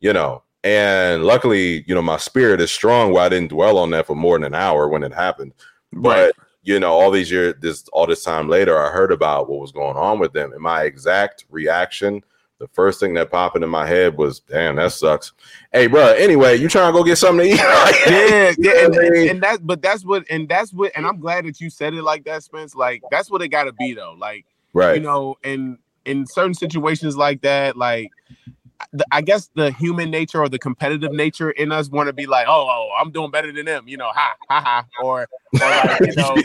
You 0.00 0.12
know, 0.12 0.42
and 0.64 1.24
luckily, 1.24 1.84
you 1.86 1.94
know, 1.94 2.02
my 2.02 2.16
spirit 2.16 2.60
is 2.60 2.70
strong 2.70 3.12
where 3.12 3.22
I 3.22 3.28
didn't 3.28 3.50
dwell 3.50 3.78
on 3.78 3.90
that 3.90 4.06
for 4.06 4.16
more 4.16 4.36
than 4.36 4.44
an 4.44 4.54
hour 4.54 4.88
when 4.88 5.02
it 5.02 5.12
happened. 5.12 5.52
But 5.92 6.16
right. 6.16 6.32
You 6.68 6.80
know, 6.80 6.92
all 6.92 7.10
these 7.10 7.30
years, 7.30 7.54
this 7.60 7.88
all 7.92 8.06
this 8.06 8.22
time 8.22 8.48
later, 8.48 8.78
I 8.78 8.90
heard 8.90 9.12
about 9.12 9.48
what 9.48 9.60
was 9.60 9.72
going 9.72 9.96
on 9.96 10.18
with 10.18 10.32
them, 10.32 10.52
and 10.52 10.60
my 10.60 10.84
exact 10.84 11.46
reaction 11.50 12.22
the 12.58 12.68
first 12.68 12.98
thing 12.98 13.14
that 13.14 13.30
popped 13.30 13.54
into 13.54 13.68
my 13.68 13.86
head 13.86 14.16
was, 14.16 14.40
"Damn, 14.40 14.76
that 14.76 14.92
sucks." 14.92 15.32
Hey, 15.72 15.86
bro. 15.86 16.08
Anyway, 16.08 16.56
you 16.56 16.68
trying 16.68 16.92
to 16.92 16.98
go 16.98 17.04
get 17.04 17.16
something 17.16 17.46
to 17.46 17.54
eat? 17.54 17.58
yeah, 18.08 18.52
yeah, 18.58 18.84
and, 18.84 18.94
and 18.96 19.42
that's 19.42 19.58
but 19.60 19.80
that's 19.80 20.04
what 20.04 20.24
and 20.28 20.48
that's 20.48 20.72
what 20.72 20.90
and 20.96 21.06
I'm 21.06 21.20
glad 21.20 21.44
that 21.46 21.60
you 21.60 21.70
said 21.70 21.94
it 21.94 22.02
like 22.02 22.24
that, 22.24 22.42
Spence. 22.42 22.74
Like 22.74 23.02
that's 23.10 23.30
what 23.30 23.42
it 23.42 23.48
got 23.48 23.64
to 23.64 23.72
be 23.72 23.94
though. 23.94 24.14
Like, 24.18 24.44
right? 24.72 24.96
You 24.96 25.02
know, 25.02 25.36
and 25.44 25.78
in 26.04 26.26
certain 26.26 26.54
situations 26.54 27.16
like 27.16 27.42
that, 27.42 27.76
like 27.76 28.10
I 29.10 29.20
guess 29.22 29.50
the 29.54 29.70
human 29.72 30.10
nature 30.10 30.40
or 30.40 30.48
the 30.48 30.58
competitive 30.58 31.12
nature 31.12 31.50
in 31.50 31.72
us 31.72 31.90
want 31.90 32.06
to 32.06 32.12
be 32.12 32.26
like, 32.26 32.46
oh, 32.48 32.68
oh, 32.70 32.90
I'm 32.98 33.10
doing 33.10 33.30
better 33.30 33.52
than 33.52 33.66
them, 33.66 33.88
you 33.88 33.96
know, 33.96 34.10
ha, 34.14 34.34
ha, 34.48 34.60
ha, 34.60 34.86
or, 35.02 35.28
or 35.54 35.58
like, 35.60 36.00
you 36.00 36.14
know, 36.16 36.36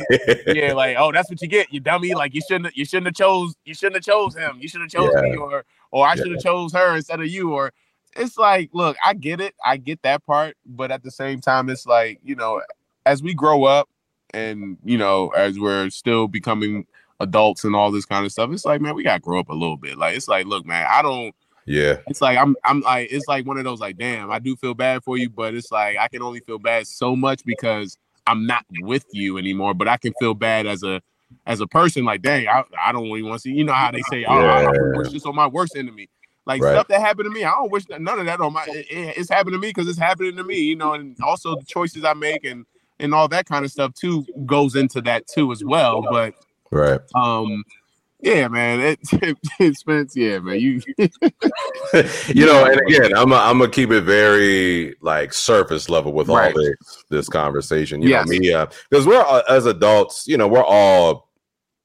yeah, 0.47 0.73
like, 0.73 0.97
oh, 0.99 1.11
that's 1.11 1.29
what 1.29 1.41
you 1.41 1.47
get, 1.47 1.71
you 1.71 1.79
dummy. 1.79 2.13
Like 2.13 2.33
you 2.33 2.41
shouldn't, 2.47 2.75
you 2.75 2.85
shouldn't 2.85 3.07
have 3.07 3.15
chose, 3.15 3.55
you 3.65 3.73
shouldn't 3.73 3.95
have 3.95 4.03
chose 4.03 4.35
him, 4.35 4.57
you 4.59 4.67
should 4.67 4.81
have 4.81 4.89
chose 4.89 5.11
yeah. 5.15 5.21
me, 5.21 5.35
or, 5.35 5.63
or 5.91 6.07
I 6.07 6.15
should 6.15 6.31
have 6.31 6.41
yeah. 6.43 6.51
chose 6.51 6.73
her 6.73 6.95
instead 6.95 7.21
of 7.21 7.27
you, 7.27 7.53
or 7.53 7.71
it's 8.15 8.37
like, 8.37 8.69
look, 8.73 8.97
I 9.05 9.13
get 9.13 9.39
it, 9.39 9.53
I 9.63 9.77
get 9.77 10.01
that 10.01 10.25
part, 10.25 10.57
but 10.65 10.91
at 10.91 11.03
the 11.03 11.11
same 11.11 11.39
time, 11.39 11.69
it's 11.69 11.85
like, 11.85 12.19
you 12.23 12.35
know, 12.35 12.61
as 13.05 13.21
we 13.21 13.33
grow 13.33 13.65
up, 13.65 13.89
and 14.33 14.77
you 14.83 14.97
know, 14.97 15.29
as 15.29 15.59
we're 15.59 15.89
still 15.91 16.27
becoming 16.27 16.87
adults 17.19 17.63
and 17.63 17.75
all 17.75 17.91
this 17.91 18.05
kind 18.05 18.25
of 18.25 18.31
stuff, 18.31 18.51
it's 18.51 18.65
like, 18.65 18.81
man, 18.81 18.95
we 18.95 19.03
gotta 19.03 19.19
grow 19.19 19.39
up 19.39 19.49
a 19.49 19.53
little 19.53 19.77
bit. 19.77 19.97
Like, 19.97 20.17
it's 20.17 20.27
like, 20.27 20.47
look, 20.47 20.65
man, 20.65 20.87
I 20.89 21.01
don't 21.01 21.35
yeah. 21.65 21.97
It's 22.07 22.21
like 22.21 22.37
I'm 22.37 22.55
I'm 22.63 22.81
like 22.81 23.09
it's 23.11 23.27
like 23.27 23.45
one 23.45 23.57
of 23.57 23.63
those 23.63 23.79
like 23.79 23.97
damn, 23.97 24.31
I 24.31 24.39
do 24.39 24.55
feel 24.55 24.73
bad 24.73 25.03
for 25.03 25.17
you, 25.17 25.29
but 25.29 25.53
it's 25.53 25.71
like 25.71 25.97
I 25.97 26.07
can 26.07 26.21
only 26.21 26.39
feel 26.41 26.59
bad 26.59 26.87
so 26.87 27.15
much 27.15 27.43
because 27.45 27.97
I'm 28.27 28.45
not 28.45 28.65
with 28.81 29.05
you 29.11 29.37
anymore, 29.37 29.73
but 29.73 29.87
I 29.87 29.97
can 29.97 30.13
feel 30.19 30.33
bad 30.33 30.65
as 30.65 30.83
a 30.83 31.01
as 31.45 31.61
a 31.61 31.67
person 31.67 32.05
like 32.05 32.21
dang, 32.21 32.47
I, 32.47 32.63
I 32.79 32.91
don't 32.91 33.05
really 33.05 33.23
want 33.23 33.35
to 33.35 33.39
see 33.39 33.51
you 33.51 33.63
know 33.63 33.73
how 33.73 33.91
they 33.91 34.01
say, 34.09 34.25
Oh, 34.25 34.39
yeah. 34.39 34.69
I 34.69 34.97
wish 34.97 35.11
this 35.11 35.25
on 35.25 35.35
my 35.35 35.47
worst 35.47 35.75
enemy. 35.75 36.09
Like 36.45 36.61
right. 36.61 36.73
stuff 36.73 36.89
that 36.89 36.99
happened 36.99 37.25
to 37.25 37.31
me, 37.31 37.45
I 37.45 37.51
don't 37.51 37.71
wish 37.71 37.85
that, 37.85 38.01
none 38.01 38.19
of 38.19 38.25
that 38.25 38.41
on 38.41 38.51
my 38.51 38.65
it, 38.67 38.87
it's 38.89 39.29
happened 39.29 39.53
to 39.53 39.59
me 39.59 39.69
because 39.69 39.87
it's 39.87 39.99
happening 39.99 40.35
to 40.35 40.43
me, 40.43 40.59
you 40.59 40.75
know, 40.75 40.93
and 40.93 41.15
also 41.21 41.55
the 41.55 41.65
choices 41.65 42.03
I 42.03 42.13
make 42.13 42.43
and 42.43 42.65
and 42.99 43.13
all 43.13 43.27
that 43.29 43.45
kind 43.45 43.63
of 43.63 43.71
stuff 43.71 43.93
too 43.93 44.25
goes 44.45 44.75
into 44.75 45.01
that 45.01 45.27
too 45.27 45.51
as 45.51 45.63
well. 45.63 46.01
But 46.01 46.35
right 46.71 46.99
um 47.15 47.63
yeah, 48.23 48.47
man. 48.47 48.79
It, 48.79 48.99
it, 49.11 49.37
it 49.59 49.77
Spence, 49.77 50.15
yeah, 50.15 50.39
man. 50.39 50.59
You, 50.59 50.81
you 50.97 52.45
know, 52.45 52.65
and 52.65 52.81
again, 52.87 53.15
I'm 53.15 53.31
a, 53.31 53.35
I'm 53.35 53.59
gonna 53.59 53.69
keep 53.69 53.91
it 53.91 54.01
very 54.01 54.95
like 55.01 55.33
surface 55.33 55.89
level 55.89 56.13
with 56.13 56.29
right. 56.29 56.55
all 56.55 56.61
this 56.61 57.03
this 57.09 57.29
conversation. 57.29 58.01
You 58.01 58.09
yes. 58.09 58.25
know, 58.25 58.31
me, 58.31 58.39
because 58.89 59.05
uh, 59.05 59.09
we're 59.09 59.21
uh, 59.21 59.43
as 59.49 59.65
adults, 59.65 60.25
you 60.27 60.37
know, 60.37 60.47
we're 60.47 60.63
all 60.63 61.29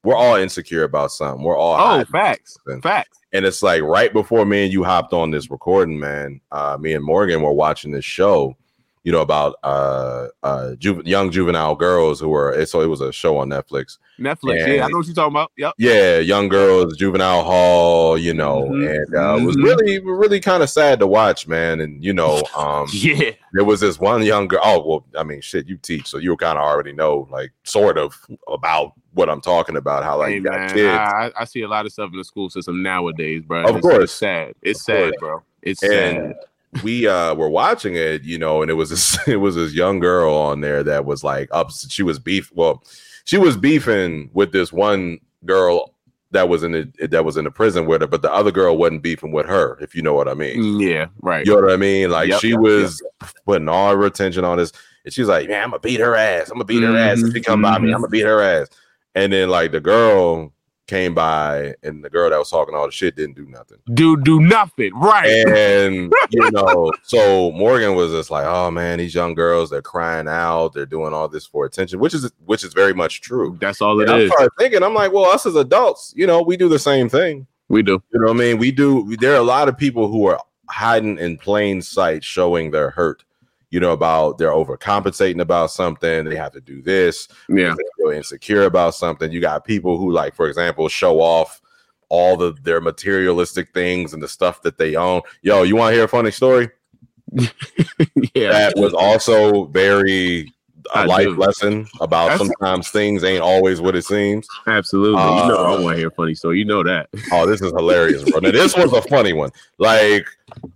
we're 0.03 0.15
all 0.15 0.35
insecure 0.35 0.83
about 0.83 1.11
something. 1.11 1.43
We're 1.43 1.57
all 1.57 1.99
oh, 1.99 2.05
facts, 2.05 2.57
something. 2.65 2.81
facts. 2.81 3.19
And 3.33 3.45
it's 3.45 3.61
like 3.61 3.81
right 3.81 4.11
before 4.11 4.45
me 4.45 4.63
and 4.63 4.73
you 4.73 4.83
hopped 4.83 5.13
on 5.13 5.29
this 5.29 5.51
recording, 5.51 5.99
man. 5.99 6.41
Uh, 6.51 6.77
me 6.79 6.93
and 6.93 7.03
Morgan 7.03 7.41
were 7.41 7.53
watching 7.53 7.91
this 7.91 8.05
show, 8.05 8.55
you 9.03 9.11
know, 9.13 9.21
about 9.21 9.55
uh 9.63 10.27
uh 10.43 10.75
ju- 10.75 11.01
young 11.05 11.31
juvenile 11.31 11.75
girls 11.75 12.19
who 12.19 12.29
were 12.29 12.65
so 12.65 12.81
it 12.81 12.87
was 12.87 13.01
a 13.01 13.11
show 13.13 13.37
on 13.37 13.47
Netflix. 13.49 13.97
Netflix. 14.19 14.63
And- 14.65 14.73
yeah, 14.73 14.85
I 14.85 14.89
know 14.89 14.97
what 14.97 15.05
you're 15.05 15.15
talking 15.15 15.33
about. 15.33 15.51
Yep. 15.57 15.73
Yeah, 15.77 16.17
young 16.19 16.49
girls, 16.49 16.97
juvenile 16.97 17.43
hall, 17.43 18.17
you 18.17 18.33
know, 18.33 18.63
Mhm, 18.63 18.89
and 19.05 19.15
uh, 19.15 19.37
it 19.41 19.45
was 19.45 19.55
mhm. 19.55 19.63
really 19.63 19.99
really 19.99 20.39
kind 20.41 20.61
of 20.61 20.69
sad 20.69 20.99
to 20.99 21.07
watch, 21.07 21.47
man. 21.47 21.79
And 21.79 22.03
you 22.03 22.11
know, 22.13 22.41
um 22.57 22.87
Yeah. 22.93 23.31
there 23.53 23.63
was 23.63 23.79
this 23.79 23.99
one 23.99 24.21
young 24.23 24.47
girl. 24.47 24.59
Oh, 24.63 24.85
well, 24.85 25.05
I 25.17 25.23
mean, 25.23 25.41
shit, 25.41 25.67
you 25.67 25.77
teach, 25.77 26.07
so 26.07 26.17
you 26.17 26.35
kind 26.35 26.57
of 26.57 26.63
already 26.65 26.91
know, 26.91 27.27
like, 27.31 27.51
sort 27.63 27.97
of 27.97 28.13
about 28.47 28.93
what 29.13 29.29
I'm 29.29 29.41
talking 29.41 29.77
about. 29.77 30.03
How 30.03 30.17
like 30.17 30.29
hey, 30.29 30.35
you 30.35 30.41
got 30.41 30.53
man, 30.59 30.69
kids, 30.73 30.87
I, 30.97 31.27
I- 31.27 31.41
I 31.41 31.45
see 31.45 31.61
a 31.61 31.67
lot 31.67 31.85
of 31.85 31.91
stuff 31.93 32.11
in 32.11 32.17
the 32.17 32.23
school 32.25 32.49
system 32.49 32.83
nowadays, 32.83 33.43
bro. 33.43 33.61
Of 33.63 33.69
It's- 33.77 33.81
course. 33.81 34.03
it's 34.03 34.13
sad. 34.13 34.53
It's 34.61 34.79
Of 34.81 34.83
sad, 34.85 34.97
course. 34.99 35.15
bro. 35.19 35.43
It's 35.61 35.83
and 35.83 35.91
sad. 35.91 36.35
We 36.83 37.07
uh 37.07 37.33
were 37.33 37.49
watching 37.49 37.95
it, 37.95 38.23
you 38.23 38.37
know, 38.37 38.61
and 38.61 38.69
it 38.69 38.75
was 38.75 38.89
this 38.89 39.17
it 39.27 39.37
was 39.37 39.55
this 39.55 39.73
young 39.73 39.99
girl 39.99 40.33
on 40.33 40.61
there 40.61 40.83
that 40.83 41.05
was 41.05 41.23
like 41.23 41.49
up. 41.51 41.71
She 41.71 42.03
was 42.03 42.19
beef. 42.19 42.51
Well, 42.53 42.83
she 43.25 43.37
was 43.37 43.57
beefing 43.57 44.29
with 44.33 44.51
this 44.51 44.71
one 44.71 45.19
girl 45.45 45.93
that 46.31 46.47
was 46.47 46.61
in 46.61 46.71
the 46.73 47.07
that 47.07 47.25
was 47.25 47.37
in 47.37 47.45
the 47.45 47.51
prison 47.51 47.85
with 47.87 48.01
her, 48.01 48.07
but 48.07 48.21
the 48.21 48.31
other 48.31 48.51
girl 48.51 48.77
wasn't 48.77 49.01
beefing 49.01 49.31
with 49.31 49.47
her. 49.47 49.77
If 49.81 49.95
you 49.95 50.01
know 50.01 50.13
what 50.13 50.27
I 50.27 50.35
mean. 50.35 50.57
Mm, 50.59 50.87
Yeah, 50.89 51.05
right. 51.21 51.45
You 51.45 51.55
know 51.55 51.61
what 51.63 51.71
I 51.73 51.77
mean? 51.77 52.11
Like 52.11 52.29
Yep, 52.29 52.39
she 52.41 52.49
yep, 52.49 52.59
was 52.59 53.01
putting 53.45 53.67
all 53.67 53.95
her 53.95 54.05
attention 54.05 54.45
on 54.45 54.57
this, 54.57 54.71
and 55.05 55.13
she's 55.13 55.27
like, 55.27 55.49
"Man, 55.49 55.63
I'm 55.63 55.69
gonna 55.71 55.79
beat 55.79 55.99
her 55.99 56.15
ass. 56.15 56.49
I'm 56.49 56.55
gonna 56.55 56.65
beat 56.65 56.83
her 56.83 56.95
ass 56.95 57.21
if 57.23 57.33
she 57.33 57.41
come 57.41 57.63
by 57.63 57.79
me. 57.79 57.87
Mhm, 57.89 57.95
I'm 57.95 58.01
gonna 58.01 58.09
beat 58.09 58.25
her 58.25 58.41
ass." 58.41 58.67
And 59.15 59.33
then 59.33 59.49
like 59.49 59.71
the 59.71 59.79
girl 59.79 60.53
came 60.89 61.13
by, 61.13 61.75
and 61.83 62.03
the 62.03 62.09
girl 62.09 62.29
that 62.29 62.37
was 62.37 62.49
talking 62.49 62.73
all 62.75 62.87
the 62.87 62.91
shit 62.91 63.15
didn't 63.15 63.35
do 63.35 63.45
nothing. 63.45 63.77
Do 63.93 64.17
do 64.17 64.39
nothing. 64.41 64.93
Right. 64.95 65.47
And 65.47 66.11
you 66.31 66.51
know, 66.51 66.91
so 67.03 67.51
Morgan 67.51 67.95
was 67.95 68.11
just 68.11 68.31
like, 68.31 68.45
"Oh 68.45 68.71
man, 68.71 68.97
these 68.97 69.13
young 69.13 69.35
girls, 69.35 69.69
they're 69.69 69.81
crying 69.81 70.27
out, 70.27 70.73
they're 70.73 70.85
doing 70.85 71.13
all 71.13 71.29
this 71.29 71.45
for 71.45 71.65
attention," 71.65 71.99
which 71.99 72.13
is 72.13 72.29
which 72.45 72.63
is 72.63 72.73
very 72.73 72.93
much 72.93 73.21
true. 73.21 73.57
That's 73.61 73.81
all 73.81 73.99
it 74.01 74.09
And 74.09 74.11
I 74.11 74.19
is. 74.21 74.31
started 74.31 74.51
thinking, 74.57 74.83
I'm 74.83 74.93
like, 74.95 75.13
well, 75.13 75.25
us 75.25 75.45
as 75.45 75.55
adults, 75.55 76.13
you 76.17 76.25
know, 76.27 76.41
we 76.41 76.57
do 76.57 76.67
the 76.67 76.79
same 76.79 77.07
thing. 77.07 77.45
We 77.69 77.83
do. 77.83 78.01
You 78.11 78.19
know 78.21 78.27
what 78.33 78.37
I 78.37 78.39
mean? 78.39 78.57
We 78.57 78.71
do. 78.71 79.15
There 79.17 79.33
are 79.33 79.37
a 79.39 79.43
lot 79.43 79.69
of 79.69 79.77
people 79.77 80.09
who 80.09 80.25
are 80.25 80.39
hiding 80.69 81.17
in 81.19 81.37
plain 81.37 81.81
sight, 81.81 82.23
showing 82.23 82.71
their 82.71 82.89
hurt. 82.89 83.23
You 83.71 83.79
know 83.79 83.91
about 83.91 84.37
they're 84.37 84.51
overcompensating 84.51 85.41
about 85.41 85.71
something. 85.71 86.25
They 86.25 86.35
have 86.35 86.53
to 86.53 86.61
do 86.61 86.81
this. 86.81 87.27
Yeah. 87.47 87.75
Feel 87.97 88.09
insecure 88.09 88.63
about 88.63 88.95
something. 88.95 89.31
You 89.31 89.41
got 89.41 89.63
people 89.63 89.97
who, 89.97 90.11
like, 90.11 90.35
for 90.35 90.47
example, 90.47 90.89
show 90.89 91.19
off 91.19 91.61
all 92.09 92.35
the 92.35 92.53
their 92.63 92.81
materialistic 92.81 93.71
things 93.73 94.13
and 94.13 94.21
the 94.21 94.27
stuff 94.27 94.63
that 94.63 94.77
they 94.77 94.95
own. 94.95 95.21
Yo, 95.41 95.63
you 95.63 95.75
want 95.75 95.91
to 95.91 95.95
hear 95.95 96.05
a 96.05 96.09
funny 96.09 96.31
story? 96.31 96.69
yeah. 97.31 98.49
That 98.51 98.73
was 98.75 98.93
also 98.93 99.65
very 99.65 100.51
a 100.95 100.99
I 100.99 101.05
life 101.05 101.25
do. 101.25 101.35
lesson 101.35 101.87
about 102.01 102.29
That's- 102.29 102.39
sometimes 102.39 102.89
things 102.89 103.23
ain't 103.23 103.41
always 103.41 103.81
what 103.81 103.95
it 103.95 104.03
seems. 104.05 104.47
Absolutely. 104.67 105.21
Uh, 105.21 105.43
you 105.43 105.47
know 105.51 105.57
I 105.65 105.79
want 105.81 105.95
to 105.95 105.99
hear 105.99 106.11
funny 106.11 106.35
so 106.35 106.49
You 106.51 106.65
know 106.65 106.83
that. 106.83 107.09
Oh, 107.31 107.45
this 107.47 107.61
is 107.61 107.71
hilarious, 107.71 108.23
bro. 108.29 108.39
Now, 108.39 108.51
this 108.51 108.75
was 108.75 108.91
a 108.93 109.01
funny 109.03 109.33
one. 109.33 109.51
Like 109.77 110.25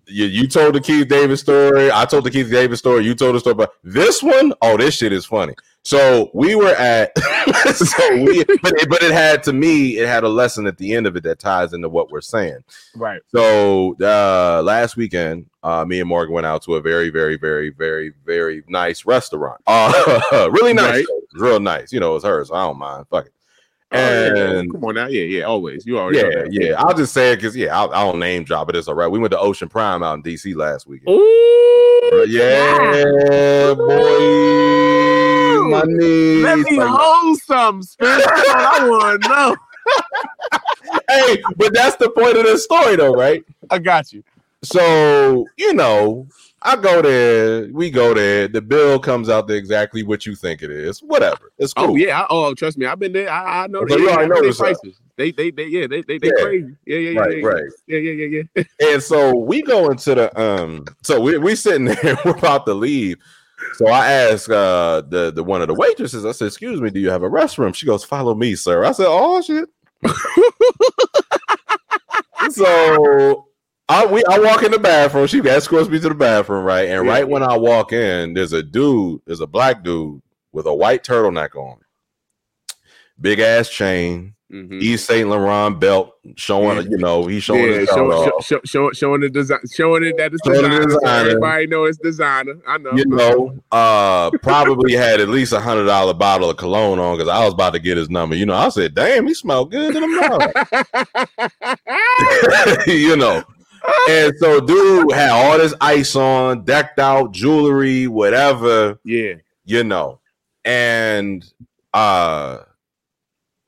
you, 0.08 0.26
you 0.26 0.48
told 0.48 0.76
the 0.76 0.82
Keith 0.82 1.08
Davis 1.08 1.40
story. 1.42 1.92
I 1.92 2.06
told 2.06 2.24
the 2.26 2.32
Keith 2.32 2.50
Davis 2.52 2.80
story. 2.80 3.06
You 3.06 3.16
told 3.16 3.36
the 3.36 3.40
story, 3.40 3.56
but 3.56 3.74
this 3.84 4.22
one, 4.22 4.54
oh, 4.62 4.78
this 4.78 4.96
shit 4.96 5.12
is 5.14 5.26
funny. 5.26 5.54
So 5.84 6.32
we 6.34 6.56
were 6.56 6.74
at, 6.76 7.12
so 7.76 8.16
we, 8.24 8.44
but 8.46 8.74
it, 8.74 8.90
but 8.90 9.04
it 9.04 9.12
had 9.12 9.44
to 9.44 9.54
me, 9.54 9.98
it 9.98 10.08
had 10.08 10.24
a 10.24 10.30
lesson 10.30 10.66
at 10.66 10.78
the 10.78 10.94
end 10.94 11.08
of 11.08 11.18
it 11.18 11.24
that 11.24 11.40
ties 11.40 11.74
into 11.74 11.90
what 11.90 12.10
we're 12.10 12.22
saying. 12.22 12.64
Right. 12.96 13.22
So 13.28 13.96
uh 14.02 14.62
last 14.64 14.96
weekend, 14.96 15.48
uh 15.62 15.84
me 15.86 16.00
and 16.00 16.08
Morgan 16.08 16.34
went 16.34 16.46
out 16.46 16.62
to 16.64 16.76
a 16.76 16.82
very, 16.82 17.10
very, 17.10 17.36
very, 17.38 17.70
very, 17.70 18.14
very 18.26 18.64
nice 18.70 19.06
restaurant. 19.06 19.62
Uh 19.68 20.50
really 20.52 20.74
nice, 20.74 21.06
Right. 21.06 21.06
Real 21.34 21.60
nice. 21.60 21.92
You 21.92 22.00
know, 22.00 22.16
it's 22.16 22.24
hers. 22.24 22.48
So 22.48 22.56
I 22.56 22.66
don't 22.66 22.78
mind. 22.78 23.06
Fuck 23.10 23.26
it. 23.26 23.34
Oh, 23.94 24.00
yeah. 24.00 24.60
And 24.60 24.72
come 24.72 24.84
on 24.86 24.96
now. 24.96 25.08
Yeah, 25.08 25.24
yeah. 25.24 25.44
Always. 25.44 25.86
You 25.86 26.00
already. 26.00 26.24
know 26.24 26.30
yeah, 26.30 26.44
that. 26.44 26.54
yeah. 26.54 26.82
I'll 26.82 26.96
just 26.96 27.14
say 27.14 27.32
it 27.32 27.38
because 27.38 27.56
yeah, 27.56 27.78
I'll, 27.78 27.94
I 27.94 28.04
don't 28.04 28.20
name 28.20 28.44
drop 28.44 28.70
it. 28.70 28.76
It's 28.76 28.88
all 28.88 28.96
right. 28.96 29.08
We 29.08 29.20
went 29.20 29.32
to 29.32 29.40
Ocean 29.40 29.70
Prime 29.70 30.02
out 30.04 30.16
in 30.16 30.24
DC 30.24 30.56
last 30.56 30.88
weekend. 30.88 31.10
Ooh. 31.10 32.26
Yeah, 32.28 33.74
boy, 33.76 35.60
my 35.70 35.82
knees. 35.86 36.44
Let 36.44 36.60
me 36.60 36.78
Like, 36.78 36.90
hold 36.90 37.40
some, 37.40 37.82
Spencer. 37.82 38.30
I 38.30 38.88
want 38.88 39.24
to 39.24 39.30
know. 39.30 39.56
hey, 41.10 41.42
but 41.58 41.74
that's 41.74 41.96
the 41.96 42.10
point 42.10 42.38
of 42.38 42.46
the 42.46 42.58
story, 42.58 42.98
though, 42.98 43.16
right? 43.16 43.44
I 43.70 43.80
got 43.80 44.14
you. 44.14 44.24
So 44.64 45.46
you 45.58 45.74
know, 45.74 46.28
I 46.66 46.78
go 46.78 47.02
there, 47.02 47.68
we 47.74 47.92
go 47.92 48.14
there. 48.14 48.48
The 48.48 48.62
bill 48.62 48.98
comes 48.98 49.30
out 49.30 49.48
to 49.50 49.54
exactly 49.54 50.02
what 50.02 50.26
you 50.26 50.34
think 50.36 50.62
it 50.62 50.72
is. 50.72 51.00
Whatever, 51.02 51.52
it's 51.58 51.74
cool. 51.74 51.92
Oh 51.92 51.96
yeah. 51.96 52.22
I, 52.22 52.28
oh, 52.30 52.54
trust 52.54 52.78
me. 52.78 52.86
I've 52.86 53.00
been 53.00 53.12
there. 53.12 53.30
I, 53.30 53.64
I 53.64 53.68
know. 53.68 53.86
So 53.88 53.98
you 53.98 54.10
already 54.10 54.30
know 54.30 54.42
they 54.42 54.54
prices. 54.54 55.00
They, 55.18 55.32
they, 55.32 55.52
they, 55.52 55.66
yeah, 55.66 55.88
they, 55.88 56.02
they, 56.02 56.18
they 56.18 56.28
Yeah. 56.28 56.44
crazy. 56.44 56.76
Yeah, 56.86 56.98
yeah, 56.98 57.10
yeah, 57.12 57.20
Right, 57.20 57.38
yeah, 57.38 57.46
right. 57.46 57.64
yeah, 57.88 58.00
yeah, 58.00 58.26
yeah, 58.26 58.44
yeah. 58.56 58.64
And 58.94 59.04
so 59.04 59.36
we 59.36 59.62
go 59.62 59.92
into 59.92 60.16
the 60.16 60.42
um. 60.42 60.86
So 61.04 61.20
we 61.20 61.38
we 61.38 61.56
sitting 61.56 61.86
there, 62.02 62.18
we're 62.24 62.38
about 62.38 62.66
to 62.68 62.74
leave. 62.74 63.18
So 63.76 63.88
I 63.88 64.12
asked 64.12 64.50
uh 64.50 65.04
the 65.08 65.32
the 65.32 65.44
one 65.44 65.62
of 65.62 65.68
the 65.68 65.74
waitresses. 65.74 66.26
I 66.26 66.32
said, 66.32 66.48
"Excuse 66.48 66.80
me, 66.82 66.90
do 66.90 67.00
you 67.00 67.10
have 67.10 67.24
a 67.24 67.30
restroom?" 67.30 67.76
She 67.76 67.86
goes, 67.86 68.04
"Follow 68.06 68.36
me, 68.36 68.56
sir." 68.56 68.84
I 68.86 68.92
said, 68.94 69.08
"Oh 69.10 69.42
shit." 69.42 69.68
so 72.52 73.48
I 73.90 74.06
we 74.06 74.24
I 74.30 74.40
walk 74.40 74.64
in 74.64 74.72
the 74.72 74.80
bathroom. 74.80 75.28
She 75.28 75.40
escorts 75.42 75.90
me 75.90 76.00
to 76.00 76.10
the 76.10 76.16
bathroom, 76.16 76.64
right? 76.64 76.88
And 76.90 77.08
right 77.08 77.28
when 77.28 77.44
I 77.44 77.58
walk 77.58 77.92
in, 77.94 78.34
there's 78.34 78.54
a 78.54 78.64
dude, 78.64 79.22
there's 79.26 79.42
a 79.42 79.48
black 79.48 79.84
dude 79.84 80.22
with 80.52 80.66
a 80.68 80.74
white 80.74 81.04
turtleneck 81.04 81.56
on, 81.56 81.80
big 83.20 83.40
ass 83.40 83.70
chain, 83.70 84.36
Mhm. 84.52 84.82
Yves 84.82 85.04
Saint 85.06 85.28
Laurent 85.30 85.80
belt, 85.80 86.14
showing 86.36 86.78
Yeah. 86.78 86.84
you 86.92 86.98
know 86.98 87.26
he's 87.26 87.44
showing 87.44 87.64
Yeah, 87.74 87.86
show, 87.86 88.32
show, 88.42 88.62
show, 88.64 88.92
showing 88.92 89.22
the 89.22 89.30
design, 89.30 89.60
showing 89.74 90.04
it 90.04 90.16
that 90.18 90.32
it's 90.34 90.42
Showing 90.46 90.62
designer. 90.70 90.86
designer. 90.86 91.30
Everybody 91.30 91.68
know 91.68 91.84
it's 91.86 91.98
designer. 91.98 92.56
I 92.68 92.78
know. 92.78 92.92
you 92.96 93.06
know, 93.06 93.56
uh, 93.72 94.30
probably 94.44 94.94
had 94.94 95.20
at 95.20 95.28
least 95.30 95.54
a 95.54 95.60
hundred 95.60 95.86
dollar 95.86 96.14
bottle 96.14 96.50
of 96.52 96.58
cologne 96.58 97.00
on 97.00 97.18
because 97.18 97.30
I 97.30 97.44
was 97.44 97.54
about 97.54 97.74
to 97.74 97.80
get 97.80 97.98
his 97.98 98.10
number. 98.12 98.36
You 98.36 98.46
know, 98.46 98.54
I 98.56 98.70
said, 98.70 98.94
"Damn, 98.96 99.26
he 99.28 99.34
smelled 99.34 99.72
good 99.72 99.96
in 99.96 100.02
the 100.02 100.08
mouth," 102.78 102.88
you 102.88 103.16
know. 103.18 103.44
And 104.10 104.34
so, 104.38 104.60
dude 104.60 105.12
had 105.12 105.30
all 105.30 105.58
this 105.58 105.74
ice 105.82 106.16
on, 106.16 106.64
decked 106.64 107.00
out, 107.00 107.32
jewelry, 107.32 108.08
whatever, 108.08 109.00
yeah. 109.04 109.34
you 109.66 109.84
know. 109.84 110.20
And 110.66 111.46
uh, 111.94 112.60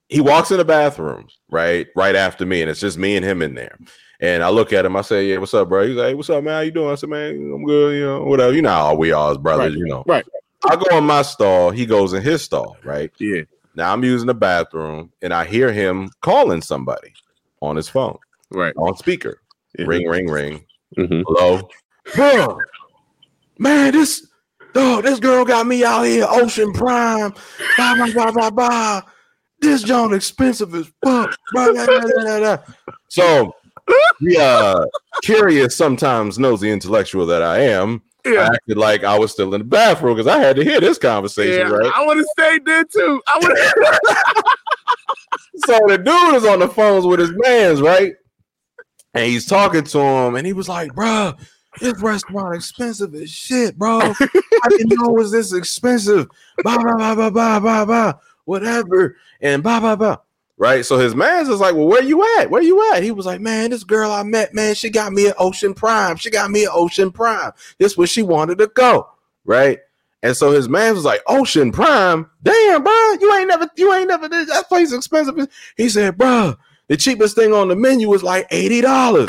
he 0.09 0.21
walks 0.21 0.51
in 0.51 0.57
the 0.57 0.65
bathroom, 0.65 1.27
right, 1.49 1.87
right 1.95 2.15
after 2.15 2.45
me, 2.45 2.61
and 2.61 2.69
it's 2.69 2.79
just 2.79 2.97
me 2.97 3.15
and 3.15 3.25
him 3.25 3.41
in 3.41 3.55
there. 3.55 3.77
And 4.21 4.43
I 4.43 4.49
look 4.49 4.71
at 4.71 4.85
him, 4.85 4.95
I 4.95 5.01
say, 5.01 5.27
"Yeah, 5.29 5.37
what's 5.37 5.53
up, 5.53 5.67
bro?" 5.67 5.85
He's 5.87 5.97
like, 5.97 6.07
"Hey, 6.07 6.13
"What's 6.13 6.29
up, 6.29 6.43
man? 6.43 6.53
How 6.53 6.59
you 6.61 6.71
doing?" 6.71 6.91
I 6.91 6.95
said, 6.95 7.09
"Man, 7.09 7.31
I'm 7.53 7.65
good, 7.65 7.95
you 7.97 8.05
know, 8.05 8.23
whatever." 8.23 8.53
You 8.53 8.61
know 8.61 8.69
how 8.69 8.95
we 8.95 9.11
are 9.11 9.31
as 9.31 9.37
brothers, 9.37 9.73
Right, 9.73 9.77
you 9.77 9.85
know. 9.85 10.03
right. 10.07 10.25
I 10.69 10.75
go 10.77 10.97
in 10.97 11.03
my 11.03 11.21
stall, 11.21 11.69
he 11.71 11.85
goes 11.85 12.13
in 12.13 12.21
his 12.23 12.41
stall, 12.41 12.77
right? 12.83 13.11
Yeah. 13.19 13.41
Now 13.75 13.91
I'm 13.91 14.03
using 14.05 14.27
the 14.27 14.33
bathroom, 14.33 15.11
and 15.21 15.33
I 15.33 15.43
hear 15.45 15.71
him 15.71 16.09
calling 16.21 16.61
somebody 16.61 17.13
on 17.61 17.75
his 17.75 17.89
phone, 17.89 18.17
Right. 18.49 18.73
on 18.77 18.95
speaker. 18.95 19.41
Yeah. 19.77 19.85
Ring, 19.87 20.07
ring, 20.07 20.27
ring. 20.29 20.65
Mhm. 20.97 21.23
Hello, 21.27 21.67
bro. 22.13 22.57
Man, 23.57 23.91
this 23.93 24.27
dog, 24.73 25.03
this 25.03 25.19
girl 25.19 25.45
got 25.45 25.65
me 25.67 25.83
out 25.83 26.03
here, 26.03 26.25
Ocean 26.29 26.71
Prime. 26.73 27.33
Blah 27.77 27.95
blah 27.95 28.11
blah 28.13 28.31
blah 28.31 28.49
blah. 28.49 29.01
This 29.59 29.83
joint 29.83 30.13
expensive 30.13 30.73
as 30.75 30.87
fuck. 31.03 31.35
Blah, 31.53 31.71
blah, 31.71 31.85
blah, 31.85 32.01
blah, 32.01 32.39
blah. 32.39 32.57
So, 33.07 33.53
yeah, 34.21 34.75
curious, 35.23 35.75
sometimes 35.75 36.37
nosy 36.37 36.69
intellectual 36.71 37.25
that 37.27 37.41
I 37.41 37.59
am. 37.61 38.01
I 38.25 38.29
Yeah. 38.29 38.49
acted 38.53 38.77
like 38.77 39.03
I 39.03 39.17
was 39.17 39.31
still 39.31 39.53
in 39.53 39.61
the 39.61 39.65
bathroom 39.65 40.15
because 40.17 40.27
I 40.27 40.39
had 40.39 40.55
to 40.57 40.63
hear 40.63 40.79
this 40.81 40.97
conversation, 40.97 41.67
Yeah. 41.67 41.73
right? 41.75 41.91
I 41.95 42.05
want 42.05 42.19
to 42.19 42.25
stay 42.37 42.59
there 42.65 42.83
too. 42.83 43.21
I 43.27 43.37
want 43.39 43.57
so 45.65 45.79
the 45.87 45.97
dude 45.97 46.35
is 46.35 46.45
on 46.45 46.59
the 46.59 46.67
phones 46.67 47.05
with 47.05 47.19
his 47.19 47.31
mans, 47.35 47.81
right? 47.81 48.13
And 49.15 49.25
he's 49.25 49.45
talking 49.45 49.83
to 49.83 49.99
him, 49.99 50.35
and 50.35 50.45
he 50.45 50.53
was 50.53 50.69
like, 50.69 50.91
"Bruh, 50.91 51.39
this 51.79 51.99
restaurant 52.01 52.55
expensive 52.55 53.15
as 53.15 53.29
shit, 53.31 53.77
bro. 53.77 53.99
I 54.01 54.67
didn't 54.69 54.99
know 54.99 55.09
it 55.09 55.17
was 55.17 55.31
this 55.31 55.53
expensive. 55.53 56.27
Blah 56.63 56.77
blah 56.77 56.95
blah 56.95 57.15
blah 57.15 57.29
blah 57.29 57.59
blah 57.59 57.85
blah, 57.85 58.13
whatever, 58.43 59.15
and 59.41 59.63
blah 59.63 59.79
blah 59.79 59.95
blah." 59.95 60.17
Right. 60.57 60.85
So 60.85 60.97
his 60.97 61.15
man's 61.15 61.49
is 61.49 61.59
like, 61.59 61.75
"Well, 61.75 61.87
where 61.87 62.03
you 62.03 62.23
at? 62.39 62.49
Where 62.51 62.61
you 62.61 62.93
at?" 62.93 63.03
He 63.03 63.11
was 63.11 63.25
like, 63.25 63.41
"Man, 63.41 63.71
this 63.71 63.83
girl 63.83 64.11
I 64.11 64.23
met, 64.23 64.53
man, 64.53 64.75
she 64.75 64.89
got 64.89 65.13
me 65.13 65.27
at 65.27 65.35
Ocean 65.39 65.73
Prime. 65.73 66.17
She 66.17 66.29
got 66.29 66.51
me 66.51 66.65
at 66.65 66.71
Ocean 66.73 67.11
Prime. 67.11 67.51
This 67.79 67.97
where 67.97 68.07
she 68.07 68.21
wanted 68.21 68.57
to 68.59 68.67
go." 68.67 69.09
Right. 69.45 69.79
And 70.23 70.35
so 70.35 70.49
his 70.49 70.67
man 70.67 70.95
was 70.95 71.05
like, 71.05 71.21
Ocean 71.27 71.71
Prime, 71.71 72.27
damn, 72.41 72.83
bro, 72.83 73.11
you 73.21 73.31
ain't 73.35 73.47
never, 73.47 73.69
you 73.77 73.93
ain't 73.93 74.07
never, 74.07 74.27
that 74.27 74.65
place 74.67 74.91
expensive. 74.91 75.35
He 75.77 75.87
said, 75.87 76.17
bro, 76.17 76.55
the 76.87 76.97
cheapest 76.97 77.35
thing 77.35 77.51
on 77.53 77.67
the 77.67 77.75
menu 77.75 78.07
was 78.09 78.23
like 78.23 78.49
$80. 78.49 79.27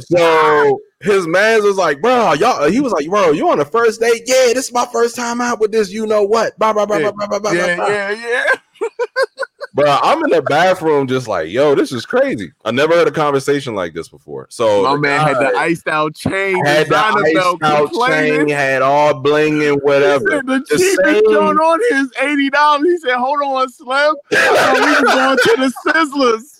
so 0.00 0.80
his 1.00 1.26
man 1.26 1.62
was 1.62 1.76
like, 1.76 2.00
bro, 2.00 2.32
y'all. 2.34 2.68
He 2.70 2.80
was 2.80 2.92
like, 2.92 3.08
bro, 3.08 3.30
you 3.30 3.48
on 3.50 3.58
the 3.58 3.64
first 3.64 4.00
date? 4.00 4.22
Yeah, 4.26 4.52
this 4.54 4.66
is 4.66 4.72
my 4.72 4.86
first 4.92 5.14
time 5.16 5.40
out 5.40 5.60
with 5.60 5.72
this. 5.72 5.90
You 5.90 6.06
know 6.06 6.22
what? 6.22 6.58
Blah 6.58 6.72
blah 6.72 6.86
blah 6.86 6.96
Yeah. 6.98 7.10
blah 7.12 7.26
blah 7.26 7.38
blah. 7.38 7.52
blah, 7.52 7.52
yeah, 7.52 7.76
blah. 7.76 7.88
yeah, 7.88 8.10
yeah. 8.10 8.88
Bro, 9.76 9.98
I'm 10.02 10.24
in 10.24 10.30
the 10.30 10.40
bathroom 10.40 11.06
just 11.06 11.28
like, 11.28 11.50
yo, 11.50 11.74
this 11.74 11.92
is 11.92 12.06
crazy. 12.06 12.50
I 12.64 12.70
never 12.70 12.94
heard 12.94 13.08
a 13.08 13.10
conversation 13.10 13.74
like 13.74 13.92
this 13.92 14.08
before. 14.08 14.46
So 14.48 14.84
My 14.84 14.96
man 14.96 15.20
had 15.20 15.36
the 15.36 15.54
iced 15.54 15.86
out 15.86 16.14
chain, 16.14 16.64
had 16.64 16.88
the 16.88 16.96
iced 16.96 17.62
out 17.62 17.92
chain, 18.08 18.48
had 18.48 18.80
all 18.80 19.20
bling 19.20 19.62
and 19.62 19.78
whatever. 19.82 20.24
the 20.24 20.64
The 20.66 20.78
cheapest 20.78 21.24
joint 21.30 21.60
on 21.60 21.80
his 21.90 22.10
eighty 22.22 22.48
dollars. 22.48 22.86
He 22.86 22.96
said, 22.96 23.16
"Hold 23.16 23.42
on, 23.42 23.68
Slim. 23.68 24.14
We 24.30 24.38
was 24.38 25.00
going 25.02 25.36
to 25.36 25.56
the 25.58 25.72
Sizzlers." 25.84 26.56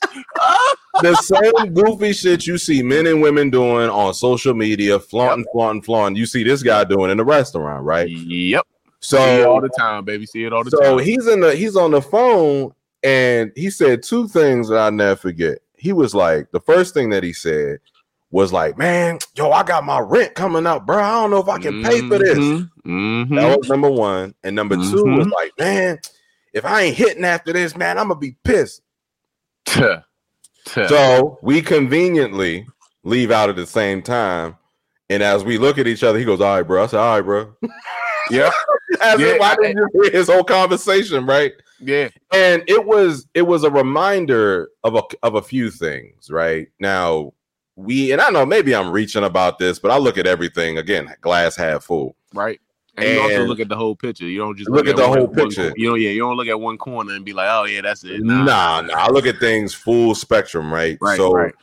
the 1.02 1.14
same 1.14 1.72
goofy 1.72 2.12
shit 2.12 2.46
you 2.46 2.58
see 2.58 2.82
men 2.82 3.06
and 3.06 3.22
women 3.22 3.48
doing 3.48 3.88
on 3.88 4.12
social 4.12 4.52
media, 4.52 5.00
flaunting, 5.00 5.46
flaunting, 5.52 5.80
flaunting. 5.80 6.16
You 6.18 6.26
see 6.26 6.44
this 6.44 6.62
guy 6.62 6.84
doing 6.84 7.10
in 7.10 7.16
the 7.16 7.24
restaurant, 7.24 7.82
right? 7.82 8.10
Yep. 8.10 8.66
It 9.12 9.46
all 9.46 9.62
the 9.62 9.70
time, 9.70 10.04
baby. 10.04 10.26
See 10.26 10.44
it 10.44 10.52
all 10.52 10.64
the 10.64 10.70
so 10.70 10.78
time. 10.78 10.86
So 10.86 10.98
he's 10.98 11.26
in 11.28 11.40
the 11.40 11.54
he's 11.54 11.76
on 11.76 11.92
the 11.92 12.02
phone, 12.02 12.74
and 13.06 13.52
he 13.54 13.70
said 13.70 14.02
two 14.02 14.26
things 14.26 14.68
that 14.68 14.78
I'll 14.78 14.90
never 14.90 15.16
forget. 15.16 15.58
He 15.76 15.92
was 15.92 16.14
like, 16.14 16.50
the 16.50 16.60
first 16.60 16.92
thing 16.92 17.10
that 17.10 17.22
he 17.22 17.32
said 17.32 17.78
was 18.30 18.52
like, 18.52 18.76
"Man, 18.76 19.18
yo, 19.36 19.50
I 19.50 19.62
got 19.62 19.84
my 19.84 20.00
rent 20.00 20.34
coming 20.34 20.66
up, 20.66 20.86
bro. 20.86 21.02
I 21.02 21.12
don't 21.12 21.30
know 21.30 21.40
if 21.40 21.48
I 21.48 21.58
can 21.58 21.82
pay 21.82 22.00
for 22.00 22.18
this." 22.18 22.38
Mm-hmm. 22.38 23.34
That 23.34 23.58
was 23.58 23.68
number 23.68 23.90
one, 23.90 24.34
and 24.42 24.56
number 24.56 24.74
two 24.76 25.04
was 25.04 25.28
like, 25.28 25.52
"Man, 25.58 25.98
if 26.52 26.64
I 26.64 26.82
ain't 26.82 26.96
hitting 26.96 27.24
after 27.24 27.52
this, 27.52 27.76
man, 27.76 27.98
I'm 27.98 28.08
gonna 28.08 28.18
be 28.18 28.36
pissed." 28.42 28.82
Tuh. 29.66 30.00
Tuh. 30.64 30.88
So 30.88 31.38
we 31.42 31.62
conveniently 31.62 32.66
leave 33.04 33.30
out 33.30 33.48
at 33.48 33.56
the 33.56 33.66
same 33.66 34.02
time. 34.02 34.56
And 35.08 35.22
as 35.22 35.44
we 35.44 35.58
look 35.58 35.78
at 35.78 35.86
each 35.86 36.02
other, 36.02 36.18
he 36.18 36.24
goes, 36.24 36.40
All 36.40 36.56
right, 36.56 36.62
bro. 36.62 36.82
I 36.82 36.86
said, 36.86 37.00
All 37.00 37.14
right, 37.14 37.20
bro. 37.22 37.54
Yep. 38.30 38.52
As 39.00 39.20
Yeah, 39.20 39.26
if 39.26 39.40
I 39.40 39.56
didn't 39.56 39.90
hear 39.92 40.10
his 40.10 40.28
whole 40.28 40.44
conversation, 40.44 41.26
right? 41.26 41.52
Yeah. 41.80 42.08
And 42.32 42.62
it 42.66 42.84
was 42.84 43.26
it 43.34 43.42
was 43.42 43.64
a 43.64 43.70
reminder 43.70 44.70
of 44.84 44.94
a 44.94 45.02
of 45.22 45.34
a 45.34 45.42
few 45.42 45.70
things, 45.70 46.30
right? 46.30 46.68
Now 46.80 47.32
we 47.76 48.12
and 48.12 48.20
I 48.20 48.30
know 48.30 48.46
maybe 48.46 48.74
I'm 48.74 48.90
reaching 48.90 49.24
about 49.24 49.58
this, 49.58 49.78
but 49.78 49.90
I 49.90 49.98
look 49.98 50.18
at 50.18 50.26
everything 50.26 50.78
again, 50.78 51.14
glass 51.20 51.56
half 51.56 51.84
full. 51.84 52.16
Right. 52.34 52.60
And, 52.98 53.06
you 53.06 53.20
also 53.20 53.44
look 53.44 53.60
at 53.60 53.68
the 53.68 53.76
whole 53.76 53.94
picture. 53.94 54.24
You 54.24 54.38
don't 54.38 54.56
just 54.56 54.70
Look 54.70 54.86
at 54.88 54.96
the 54.96 55.06
one- 55.06 55.18
whole 55.18 55.28
picture. 55.28 55.68
cor- 55.68 55.74
you 55.76 55.86
know, 55.90 55.96
yeah. 55.96 56.08
You 56.08 56.20
don't 56.20 56.36
look 56.38 56.48
at 56.48 56.58
one 56.58 56.78
corner 56.78 57.12
and 57.12 57.26
be 57.26 57.34
like, 57.34 57.46
"Oh 57.50 57.64
yeah, 57.64 57.82
that's 57.82 58.04
it." 58.04 58.22
Nah, 58.22 58.80
nah, 58.80 58.88
I 58.94 59.10
look 59.10 59.26
at 59.26 59.38
things 59.38 59.74
full 59.74 60.14
spectrum, 60.14 60.72
right? 60.72 60.96
Right. 61.02 61.18
so 61.18 61.30
right. 61.30 61.54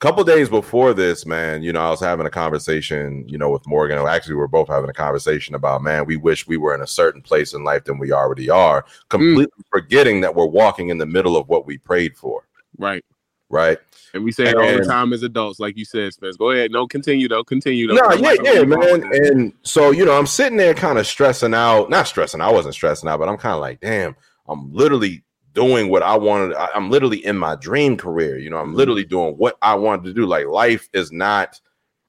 Couple 0.00 0.24
days 0.24 0.48
before 0.48 0.94
this, 0.94 1.26
man, 1.26 1.62
you 1.62 1.72
know, 1.72 1.80
I 1.80 1.90
was 1.90 2.00
having 2.00 2.26
a 2.26 2.30
conversation, 2.30 3.28
you 3.28 3.36
know, 3.36 3.50
with 3.50 3.66
Morgan. 3.66 3.98
Actually, 3.98 4.34
we 4.34 4.40
are 4.42 4.48
both 4.48 4.68
having 4.68 4.88
a 4.88 4.94
conversation 4.94 5.54
about, 5.54 5.82
man, 5.82 6.06
we 6.06 6.16
wish 6.16 6.48
we 6.48 6.56
were 6.56 6.74
in 6.74 6.80
a 6.80 6.86
certain 6.86 7.20
place 7.20 7.52
in 7.52 7.64
life 7.64 7.84
than 7.84 7.98
we 7.98 8.10
already 8.10 8.48
are, 8.48 8.86
completely 9.10 9.44
mm. 9.44 9.64
forgetting 9.70 10.22
that 10.22 10.34
we're 10.34 10.46
walking 10.46 10.88
in 10.88 10.96
the 10.96 11.06
middle 11.06 11.36
of 11.36 11.48
what 11.48 11.66
we 11.66 11.76
prayed 11.76 12.16
for, 12.16 12.48
Right. 12.78 13.04
right? 13.50 13.78
And 14.14 14.24
we 14.24 14.32
say 14.32 14.44
it 14.44 14.56
all 14.56 14.76
the 14.76 14.84
time 14.84 15.12
as 15.12 15.22
adults, 15.22 15.60
like 15.60 15.76
you 15.76 15.84
said, 15.84 16.14
Spence. 16.14 16.36
Go 16.36 16.50
ahead. 16.50 16.72
No, 16.72 16.86
continue 16.86 17.28
though. 17.28 17.44
Continue 17.44 17.86
though. 17.86 17.94
No, 17.94 18.12
yeah, 18.14 18.34
yeah, 18.42 18.62
man. 18.62 19.04
And 19.12 19.52
so, 19.62 19.90
you 19.90 20.04
know, 20.04 20.18
I'm 20.18 20.26
sitting 20.26 20.56
there 20.56 20.74
kind 20.74 20.98
of 20.98 21.06
stressing 21.06 21.54
out, 21.54 21.90
not 21.90 22.08
stressing, 22.08 22.40
I 22.40 22.50
wasn't 22.50 22.74
stressing 22.74 23.08
out, 23.08 23.20
but 23.20 23.28
I'm 23.28 23.36
kind 23.36 23.54
of 23.54 23.60
like, 23.60 23.80
damn, 23.80 24.16
I'm 24.48 24.72
literally 24.72 25.22
doing 25.54 25.88
what 25.88 26.02
I 26.02 26.16
wanted. 26.16 26.54
I- 26.56 26.68
I'm 26.74 26.90
literally 26.90 27.24
in 27.24 27.36
my 27.36 27.56
dream 27.56 27.96
career. 27.96 28.38
You 28.38 28.50
know, 28.50 28.58
I'm 28.58 28.74
literally 28.74 29.04
doing 29.04 29.34
what 29.34 29.56
I 29.62 29.74
wanted 29.74 30.04
to 30.04 30.12
do. 30.14 30.26
Like, 30.26 30.46
life 30.46 30.88
is 30.92 31.10
not 31.12 31.60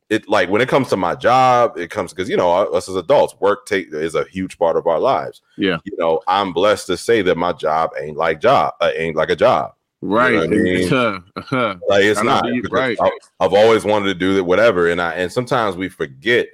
it 0.10 0.28
like 0.28 0.50
when 0.50 0.62
it 0.62 0.68
comes 0.68 0.90
to 0.90 0.98
my 0.98 1.16
job, 1.16 1.78
it 1.78 1.90
comes 1.90 2.12
because 2.14 2.28
you 2.30 2.36
know, 2.36 2.52
us 2.52 2.90
as 2.90 2.98
adults, 2.98 3.34
work 3.40 3.66
take 3.66 3.94
is 3.94 4.14
a 4.14 4.26
huge 4.26 4.58
part 4.58 4.76
of 4.76 4.86
our 4.86 5.00
lives. 5.00 5.42
Yeah. 5.58 5.78
You 5.86 5.96
know, 5.98 6.22
I'm 6.28 6.52
blessed 6.52 6.88
to 6.88 6.98
say 6.98 7.22
that 7.22 7.38
my 7.38 7.54
job 7.54 7.92
ain't 7.98 8.18
like 8.18 8.42
job, 8.42 8.74
uh, 8.82 8.92
ain't 8.94 9.16
like 9.16 9.30
a 9.30 9.38
job. 9.38 9.72
Right. 10.02 10.34
what 10.34 10.44
I 10.46 10.48
mean? 10.48 10.90
Huh, 10.90 11.20
huh. 11.38 11.76
Like 11.88 12.04
it's 12.04 12.20
I 12.20 12.24
not 12.24 12.46
you- 12.48 12.62
because 12.62 12.78
right. 12.78 12.98
I, 13.00 13.10
I've 13.40 13.54
always 13.54 13.86
wanted 13.86 14.08
to 14.08 14.14
do 14.16 14.34
that, 14.36 14.44
whatever. 14.44 14.90
And 14.90 15.02
I 15.02 15.14
and 15.14 15.32
sometimes 15.32 15.78
we 15.78 15.88
forget, 15.88 16.48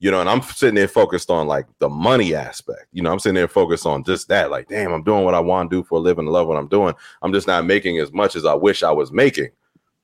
you 0.00 0.10
know, 0.10 0.20
and 0.20 0.28
I'm 0.28 0.42
sitting 0.42 0.76
there 0.76 0.88
focused 0.88 1.30
on 1.30 1.46
like 1.46 1.66
the 1.80 1.88
money 1.88 2.34
aspect. 2.34 2.86
You 2.92 3.02
know, 3.02 3.10
I'm 3.10 3.18
sitting 3.18 3.34
there 3.34 3.48
focused 3.48 3.86
on 3.86 4.04
just 4.04 4.28
that. 4.28 4.50
Like, 4.50 4.68
damn, 4.68 4.92
I'm 4.92 5.02
doing 5.02 5.24
what 5.24 5.34
I 5.34 5.40
want 5.40 5.70
to 5.70 5.76
do 5.76 5.84
for 5.84 5.98
a 5.98 6.00
living, 6.00 6.26
love 6.26 6.46
what 6.46 6.56
I'm 6.56 6.68
doing. 6.68 6.94
I'm 7.22 7.32
just 7.32 7.46
not 7.46 7.66
making 7.66 7.98
as 7.98 8.12
much 8.12 8.36
as 8.36 8.44
I 8.44 8.54
wish 8.54 8.82
I 8.82 8.92
was 8.92 9.10
making. 9.10 9.48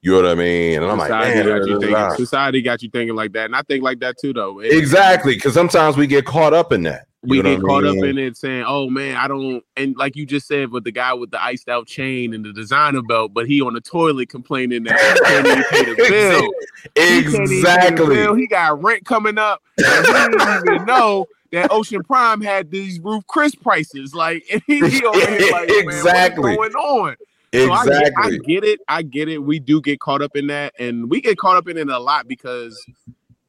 You 0.02 0.10
know 0.10 0.22
what 0.22 0.32
I 0.32 0.34
mean? 0.34 0.82
And 0.82 0.90
I'm 0.90 0.98
like, 0.98 1.08
society, 1.08 1.48
man, 1.48 1.58
got 1.58 1.66
you 1.66 1.80
thinking, 1.80 1.94
da. 1.94 2.14
society 2.14 2.62
got 2.62 2.82
you 2.82 2.90
thinking 2.90 3.16
like 3.16 3.32
that, 3.32 3.46
and 3.46 3.56
I 3.56 3.62
think 3.62 3.82
like 3.82 4.00
that 4.00 4.18
too. 4.18 4.34
Though 4.34 4.60
It- 4.60 4.76
exactly. 4.76 5.34
Because 5.34 5.54
sometimes 5.54 5.96
we 5.96 6.06
get 6.06 6.26
caught 6.26 6.52
up 6.52 6.72
in 6.72 6.82
that. 6.82 7.06
We 7.26 7.42
get 7.42 7.60
caught 7.60 7.84
up 7.84 7.96
in 7.96 8.18
it 8.18 8.36
saying, 8.36 8.64
"Oh 8.66 8.90
man, 8.90 9.16
I 9.16 9.26
don't." 9.28 9.64
And 9.76 9.96
like 9.96 10.16
you 10.16 10.26
just 10.26 10.46
said, 10.46 10.70
with 10.70 10.84
the 10.84 10.92
guy 10.92 11.12
with 11.14 11.30
the 11.30 11.42
iced 11.42 11.68
out 11.68 11.86
chain 11.86 12.34
and 12.34 12.44
the 12.44 12.52
designer 12.52 13.02
belt, 13.02 13.32
but 13.34 13.46
he 13.46 13.60
on 13.60 13.74
the 13.74 13.80
toilet 13.80 14.28
complaining 14.28 14.84
that 14.84 14.98
he 14.98 15.20
can't 15.24 15.46
even 15.46 15.64
pay 15.64 15.84
the 15.84 15.94
bill. 16.08 16.52
He 16.94 17.22
can't 17.22 17.26
even 17.26 17.32
pay 17.32 17.46
the 17.46 17.58
Exactly. 17.58 18.14
bill. 18.16 18.34
He 18.34 18.46
got 18.46 18.82
rent 18.82 19.04
coming 19.04 19.38
up, 19.38 19.62
and 19.78 20.06
he 20.06 20.12
didn't 20.12 20.68
even 20.74 20.84
know 20.86 21.26
that 21.52 21.70
Ocean 21.70 22.02
Prime 22.02 22.40
had 22.40 22.70
these 22.70 22.98
Ruth 23.00 23.26
Chris 23.26 23.54
prices. 23.54 24.14
Like, 24.14 24.44
and 24.52 24.62
he, 24.66 24.80
he 24.88 25.04
over 25.04 25.18
here 25.18 25.48
like, 25.52 25.70
Exactly. 25.70 26.56
going 26.56 26.72
on? 26.74 27.16
So 27.54 27.70
I 27.70 27.84
get- 27.86 28.12
I, 28.18 28.30
get 28.44 28.64
it. 28.64 28.80
I 28.88 29.02
get 29.02 29.28
it. 29.28 29.38
We 29.38 29.60
do 29.60 29.80
get 29.80 30.00
caught 30.00 30.20
up 30.22 30.34
in 30.34 30.48
that, 30.48 30.74
and 30.78 31.08
we 31.08 31.20
get 31.20 31.38
caught 31.38 31.56
up 31.56 31.68
in 31.68 31.78
it 31.78 31.88
a 31.88 31.98
lot 32.00 32.26
because 32.26 32.84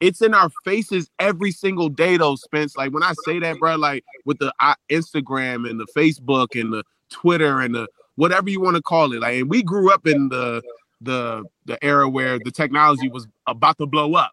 it's 0.06 0.22
in 0.22 0.36
our 0.36 0.50
faces 0.64 1.10
every 1.18 1.52
single 1.52 1.90
day. 1.90 2.16
Though, 2.18 2.36
Spence. 2.36 2.78
Like 2.78 2.94
when 2.94 3.02
I 3.02 3.14
say 3.26 3.40
that, 3.40 3.58
bro, 3.58 3.76
like 3.76 4.04
with 4.24 4.38
the 4.38 4.54
uh, 4.60 4.76
Instagram 4.90 5.68
and 5.68 5.80
the 5.80 5.88
Facebook 5.98 6.60
and 6.60 6.72
the 6.72 6.84
Twitter 7.10 7.60
and 7.60 7.74
the 7.74 7.88
whatever 8.16 8.50
you 8.50 8.62
want 8.62 8.76
to 8.76 8.84
call 8.84 9.12
it. 9.14 9.22
Like, 9.22 9.40
and 9.42 9.50
we 9.50 9.64
grew 9.64 9.92
up 9.92 10.06
in 10.06 10.30
the 10.30 10.62
the 11.02 11.44
the 11.66 11.84
era 11.84 12.08
where 12.08 12.38
the 12.38 12.52
technology 12.52 13.10
was 13.10 13.28
about 13.48 13.80
to 13.80 13.88
blow 13.88 14.14
up. 14.14 14.32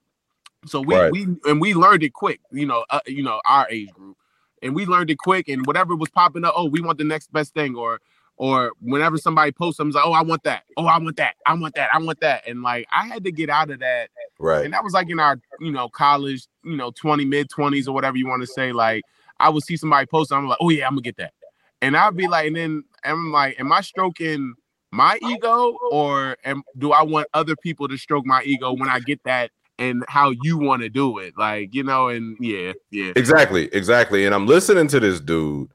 So 0.66 0.80
we 0.82 0.94
Right. 0.94 1.10
we 1.10 1.26
and 1.44 1.58
we 1.58 1.72
learned 1.72 2.02
it 2.02 2.12
quick. 2.12 2.40
You 2.50 2.66
know, 2.66 2.84
uh, 2.90 3.00
you 3.06 3.22
know 3.22 3.40
our 3.46 3.66
age 3.70 3.90
group, 3.92 4.18
and 4.62 4.74
we 4.74 4.84
learned 4.84 5.10
it 5.10 5.18
quick. 5.18 5.48
And 5.48 5.66
whatever 5.66 5.96
was 5.96 6.10
popping 6.10 6.44
up, 6.44 6.52
oh, 6.54 6.66
we 6.66 6.82
want 6.82 6.98
the 6.98 7.04
next 7.04 7.32
best 7.32 7.54
thing, 7.54 7.76
or 7.76 8.00
or 8.36 8.72
whenever 8.80 9.18
somebody 9.18 9.52
posts 9.52 9.76
something, 9.76 9.94
like, 9.94 10.04
oh, 10.04 10.12
I 10.12 10.22
want 10.22 10.42
that. 10.44 10.64
Oh, 10.76 10.86
I 10.86 10.98
want 10.98 11.16
that. 11.16 11.36
I 11.46 11.54
want 11.54 11.74
that. 11.74 11.90
I 11.92 11.98
want 11.98 12.20
that. 12.20 12.48
And 12.48 12.62
like, 12.62 12.86
I 12.92 13.06
had 13.06 13.24
to 13.24 13.32
get 13.32 13.50
out 13.50 13.70
of 13.70 13.80
that. 13.80 14.10
Right. 14.38 14.64
And 14.64 14.74
that 14.74 14.82
was 14.82 14.92
like 14.92 15.10
in 15.10 15.20
our, 15.20 15.40
you 15.60 15.70
know, 15.70 15.88
college, 15.88 16.46
you 16.64 16.76
know, 16.76 16.90
20, 16.90 17.24
mid 17.24 17.48
20s 17.48 17.86
or 17.86 17.92
whatever 17.92 18.16
you 18.16 18.26
want 18.26 18.42
to 18.42 18.46
say. 18.46 18.72
Like, 18.72 19.02
I 19.38 19.48
would 19.48 19.62
see 19.64 19.76
somebody 19.76 20.06
post, 20.06 20.32
I'm 20.32 20.48
like, 20.48 20.58
oh, 20.60 20.70
yeah, 20.70 20.86
I'm 20.86 20.94
going 20.94 21.02
to 21.02 21.08
get 21.08 21.16
that. 21.18 21.32
And 21.80 21.96
I'd 21.96 22.16
be 22.16 22.28
like, 22.28 22.46
and 22.46 22.56
then 22.56 22.84
I'm 23.04 23.32
like, 23.32 23.58
am 23.58 23.72
I 23.72 23.80
stroking 23.80 24.54
my 24.92 25.18
ego 25.22 25.76
or 25.90 26.36
am, 26.44 26.62
do 26.78 26.92
I 26.92 27.02
want 27.02 27.26
other 27.34 27.56
people 27.56 27.88
to 27.88 27.96
stroke 27.98 28.24
my 28.24 28.42
ego 28.44 28.72
when 28.72 28.88
I 28.88 29.00
get 29.00 29.22
that 29.24 29.50
and 29.78 30.04
how 30.06 30.32
you 30.42 30.58
want 30.58 30.82
to 30.82 30.88
do 30.88 31.18
it? 31.18 31.34
Like, 31.36 31.74
you 31.74 31.82
know, 31.82 32.08
and 32.08 32.36
yeah, 32.38 32.72
yeah. 32.90 33.12
Exactly, 33.16 33.68
exactly. 33.72 34.24
And 34.26 34.34
I'm 34.34 34.46
listening 34.46 34.86
to 34.88 35.00
this 35.00 35.18
dude, 35.18 35.70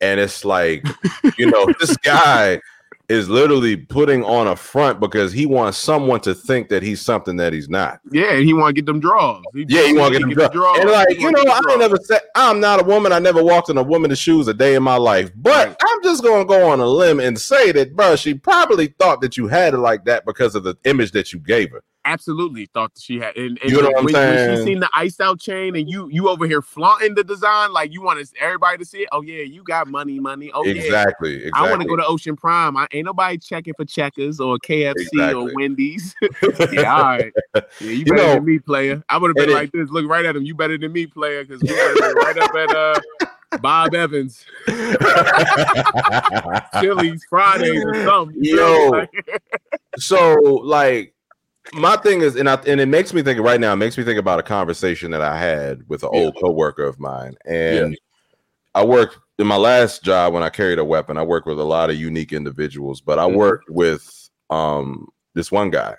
and 0.00 0.20
it's 0.20 0.44
like, 0.44 0.86
you 1.36 1.50
know, 1.50 1.66
this 1.80 1.96
guy 1.98 2.60
is 3.08 3.28
literally 3.28 3.74
putting 3.74 4.22
on 4.22 4.46
a 4.46 4.54
front 4.54 5.00
because 5.00 5.32
he 5.32 5.46
wants 5.46 5.78
someone 5.78 6.20
to 6.20 6.34
think 6.34 6.68
that 6.68 6.82
he's 6.82 7.00
something 7.00 7.36
that 7.36 7.54
he's 7.54 7.68
not. 7.68 8.00
Yeah, 8.10 8.32
and 8.32 8.44
he 8.44 8.52
want 8.52 8.68
to 8.68 8.72
get 8.74 8.84
them 8.84 9.00
draws. 9.00 9.42
He 9.54 9.64
Yeah, 9.66 9.86
he 9.86 9.94
want 9.94 10.12
to 10.12 10.20
get 10.20 10.28
them 10.28 10.50
draws. 10.52 10.78
And 10.78 10.90
like, 10.90 11.08
He 11.08 11.22
you 11.22 11.32
know, 11.32 11.42
I 11.46 11.60
ain't 11.70 11.80
never 11.80 11.96
said 11.96 12.20
I'm 12.34 12.60
not 12.60 12.82
a 12.82 12.84
woman. 12.84 13.12
I 13.12 13.18
never 13.18 13.42
walked 13.42 13.70
in 13.70 13.78
a 13.78 13.82
woman's 13.82 14.18
shoes 14.18 14.46
a 14.48 14.54
day 14.54 14.74
in 14.74 14.82
my 14.82 14.96
life. 14.96 15.30
But 15.34 15.68
Right. 15.68 15.76
I'm 15.80 16.02
just 16.02 16.22
gonna 16.22 16.44
go 16.44 16.68
on 16.68 16.80
a 16.80 16.86
limb 16.86 17.18
and 17.18 17.38
say 17.40 17.72
that, 17.72 17.96
bro, 17.96 18.16
she 18.16 18.34
probably 18.34 18.88
thought 18.98 19.22
that 19.22 19.38
you 19.38 19.46
had 19.46 19.72
it 19.72 19.78
like 19.78 20.04
that 20.04 20.26
because 20.26 20.54
of 20.54 20.64
the 20.64 20.76
image 20.84 21.12
that 21.12 21.32
you 21.32 21.38
gave 21.38 21.70
her. 21.70 21.82
Absolutely 22.12 22.66
thought 22.66 22.92
she 22.98 23.18
had. 23.18 23.36
And, 23.36 23.58
and 23.62 23.70
You 23.70 23.82
know 23.82 23.88
what 23.90 23.98
I'm 23.98 24.04
when, 24.04 24.14
when 24.14 24.56
she 24.58 24.64
seen 24.64 24.80
the 24.80 24.88
iced 24.94 25.20
out 25.20 25.38
chain, 25.40 25.76
and 25.76 25.88
you 25.88 26.08
you 26.10 26.28
over 26.28 26.46
here 26.46 26.62
flaunting 26.62 27.14
the 27.14 27.22
design, 27.24 27.72
like 27.72 27.92
you 27.92 28.02
want 28.02 28.18
everybody 28.40 28.78
to 28.78 28.84
see 28.84 28.98
it. 29.02 29.08
Oh 29.12 29.22
yeah, 29.22 29.42
you 29.42 29.62
got 29.62 29.86
money, 29.88 30.18
money. 30.18 30.50
Oh 30.54 30.64
yeah. 30.64 30.72
exactly, 30.82 31.36
exactly. 31.36 31.52
I 31.54 31.70
want 31.70 31.82
to 31.82 31.88
go 31.88 31.96
to 31.96 32.04
Ocean 32.06 32.36
Prime. 32.36 32.76
I 32.76 32.86
ain't 32.92 33.04
nobody 33.06 33.38
checking 33.38 33.74
for 33.74 33.84
checkers 33.84 34.40
or 34.40 34.58
KFC 34.58 34.94
Exactly. 35.12 35.34
or 35.34 35.50
Wendy's. 35.54 36.14
yeah, 36.72 36.94
all 36.94 37.02
right. 37.02 37.32
Yeah, 37.54 37.62
you 37.80 37.88
You 37.90 38.04
better 38.06 38.16
know- 38.16 38.34
than 38.34 38.44
me, 38.44 38.58
player. 38.58 39.02
I 39.08 39.18
would 39.18 39.28
have 39.28 39.36
been 39.36 39.44
And 39.44 39.52
it- 39.52 39.54
like 39.54 39.72
this. 39.72 39.90
Look 39.90 40.06
right 40.08 40.24
at 40.24 40.34
him. 40.36 40.44
You 40.44 40.54
better 40.54 40.78
than 40.78 40.92
me, 40.92 41.06
player, 41.06 41.44
because 41.44 41.62
we 41.62 41.70
right 41.70 42.38
up 42.38 42.54
at 42.54 42.74
uh 42.74 43.00
Bob 43.62 43.94
Evans, 43.94 44.44
Chili's 46.80 47.24
Fridays 47.30 47.82
or 47.84 47.94
something. 48.04 48.36
You 48.44 48.56
feel 48.56 48.92
me? 48.92 48.98
Yo. 49.00 49.06
So 49.96 50.34
like 50.64 51.14
my 51.72 51.96
thing 51.96 52.22
is 52.22 52.36
and 52.36 52.48
I, 52.48 52.54
and 52.66 52.80
it 52.80 52.86
makes 52.86 53.12
me 53.12 53.22
think 53.22 53.40
right 53.40 53.60
now 53.60 53.72
it 53.72 53.76
makes 53.76 53.96
me 53.98 54.04
think 54.04 54.18
about 54.18 54.38
a 54.38 54.42
conversation 54.42 55.10
that 55.10 55.20
i 55.22 55.36
had 55.38 55.82
with 55.88 56.02
an 56.02 56.10
Yeah. 56.12 56.20
old 56.20 56.36
coworker 56.40 56.84
of 56.84 56.98
mine 56.98 57.36
and 57.44 57.96
i 58.74 58.84
worked 58.84 59.18
in 59.38 59.46
my 59.46 59.56
last 59.56 60.02
job 60.02 60.32
when 60.32 60.42
i 60.42 60.48
carried 60.48 60.78
a 60.78 60.84
weapon 60.84 61.16
i 61.18 61.22
worked 61.22 61.46
with 61.46 61.60
a 61.60 61.64
lot 61.64 61.90
of 61.90 61.96
unique 61.96 62.32
individuals 62.32 63.00
but 63.00 63.18
i 63.18 63.26
Mhm. 63.26 63.34
worked 63.36 63.68
with 63.70 64.30
um 64.50 65.08
this 65.34 65.52
one 65.52 65.70
guy 65.70 65.94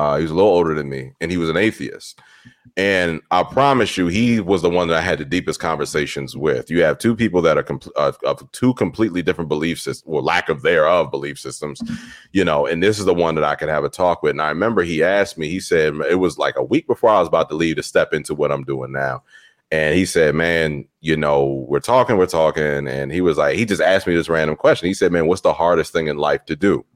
Uh, 0.00 0.16
he 0.16 0.22
was 0.22 0.30
a 0.30 0.34
little 0.34 0.50
older 0.50 0.72
than 0.72 0.88
me, 0.88 1.12
and 1.20 1.30
he 1.30 1.36
was 1.36 1.50
an 1.50 1.58
atheist. 1.58 2.22
And 2.74 3.20
I 3.30 3.42
promise 3.42 3.98
you, 3.98 4.06
he 4.06 4.40
was 4.40 4.62
the 4.62 4.70
one 4.70 4.88
that 4.88 4.96
I 4.96 5.02
had 5.02 5.18
the 5.18 5.26
deepest 5.26 5.60
conversations 5.60 6.34
with. 6.34 6.70
You 6.70 6.82
have 6.82 6.96
two 6.96 7.14
people 7.14 7.42
that 7.42 7.58
are 7.58 7.66
uh, 7.96 8.12
of 8.24 8.50
two 8.52 8.72
completely 8.74 9.20
different 9.20 9.50
belief 9.50 9.78
systems, 9.78 10.10
or 10.10 10.22
lack 10.22 10.48
of 10.48 10.62
thereof 10.62 11.10
belief 11.10 11.38
systems, 11.38 11.82
you 12.32 12.42
know. 12.42 12.64
And 12.64 12.82
this 12.82 12.98
is 12.98 13.04
the 13.04 13.12
one 13.12 13.34
that 13.34 13.44
I 13.44 13.56
could 13.56 13.68
have 13.68 13.84
a 13.84 13.90
talk 13.90 14.22
with. 14.22 14.30
And 14.30 14.40
I 14.40 14.48
remember 14.48 14.82
he 14.82 15.02
asked 15.02 15.36
me. 15.36 15.50
He 15.50 15.60
said 15.60 15.94
it 16.08 16.18
was 16.18 16.38
like 16.38 16.56
a 16.56 16.64
week 16.64 16.86
before 16.86 17.10
I 17.10 17.18
was 17.18 17.28
about 17.28 17.50
to 17.50 17.54
leave 17.54 17.76
to 17.76 17.82
step 17.82 18.14
into 18.14 18.34
what 18.34 18.50
I'm 18.50 18.64
doing 18.64 18.92
now. 18.92 19.22
And 19.70 19.94
he 19.94 20.06
said, 20.06 20.34
"Man, 20.34 20.88
you 21.00 21.14
know, 21.18 21.66
we're 21.68 21.78
talking, 21.78 22.16
we're 22.16 22.24
talking." 22.24 22.88
And 22.88 23.12
he 23.12 23.20
was 23.20 23.36
like, 23.36 23.58
he 23.58 23.66
just 23.66 23.82
asked 23.82 24.06
me 24.06 24.14
this 24.14 24.30
random 24.30 24.56
question. 24.56 24.86
He 24.88 24.94
said, 24.94 25.12
"Man, 25.12 25.26
what's 25.26 25.42
the 25.42 25.52
hardest 25.52 25.92
thing 25.92 26.06
in 26.06 26.16
life 26.16 26.46
to 26.46 26.56
do?" 26.56 26.86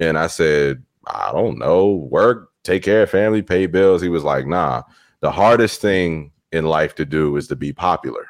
And 0.00 0.16
I 0.16 0.28
said, 0.28 0.82
"I 1.06 1.30
don't 1.32 1.58
know. 1.58 2.08
Work, 2.10 2.50
take 2.64 2.82
care 2.82 3.02
of 3.02 3.10
family, 3.10 3.42
pay 3.42 3.66
bills." 3.66 4.02
He 4.02 4.08
was 4.08 4.24
like, 4.24 4.46
"Nah, 4.46 4.82
the 5.20 5.30
hardest 5.30 5.80
thing 5.80 6.32
in 6.52 6.64
life 6.66 6.94
to 6.96 7.04
do 7.04 7.36
is 7.36 7.48
to 7.48 7.56
be 7.56 7.72
popular." 7.72 8.26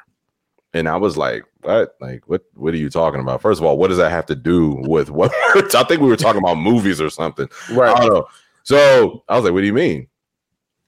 And 0.73 0.87
I 0.89 0.97
was 0.97 1.17
like, 1.17 1.43
"What? 1.61 1.95
Like, 2.01 2.23
what? 2.27 2.43
What 2.55 2.73
are 2.73 2.77
you 2.77 2.89
talking 2.89 3.21
about? 3.21 3.41
First 3.41 3.59
of 3.59 3.65
all, 3.65 3.77
what 3.77 3.87
does 3.87 3.97
that 3.97 4.11
have 4.11 4.25
to 4.27 4.35
do 4.35 4.75
with 4.87 5.09
what? 5.11 5.31
I 5.75 5.83
think 5.83 6.01
we 6.01 6.07
were 6.07 6.15
talking 6.17 6.41
about 6.41 6.55
movies 6.57 7.01
or 7.01 7.09
something. 7.09 7.47
Right. 7.71 7.95
I 7.95 7.99
don't 8.01 8.13
know. 8.13 8.27
So 8.63 9.23
I 9.29 9.35
was 9.35 9.43
like, 9.45 9.53
"What 9.53 9.61
do 9.61 9.65
you 9.67 9.73
mean?" 9.73 10.07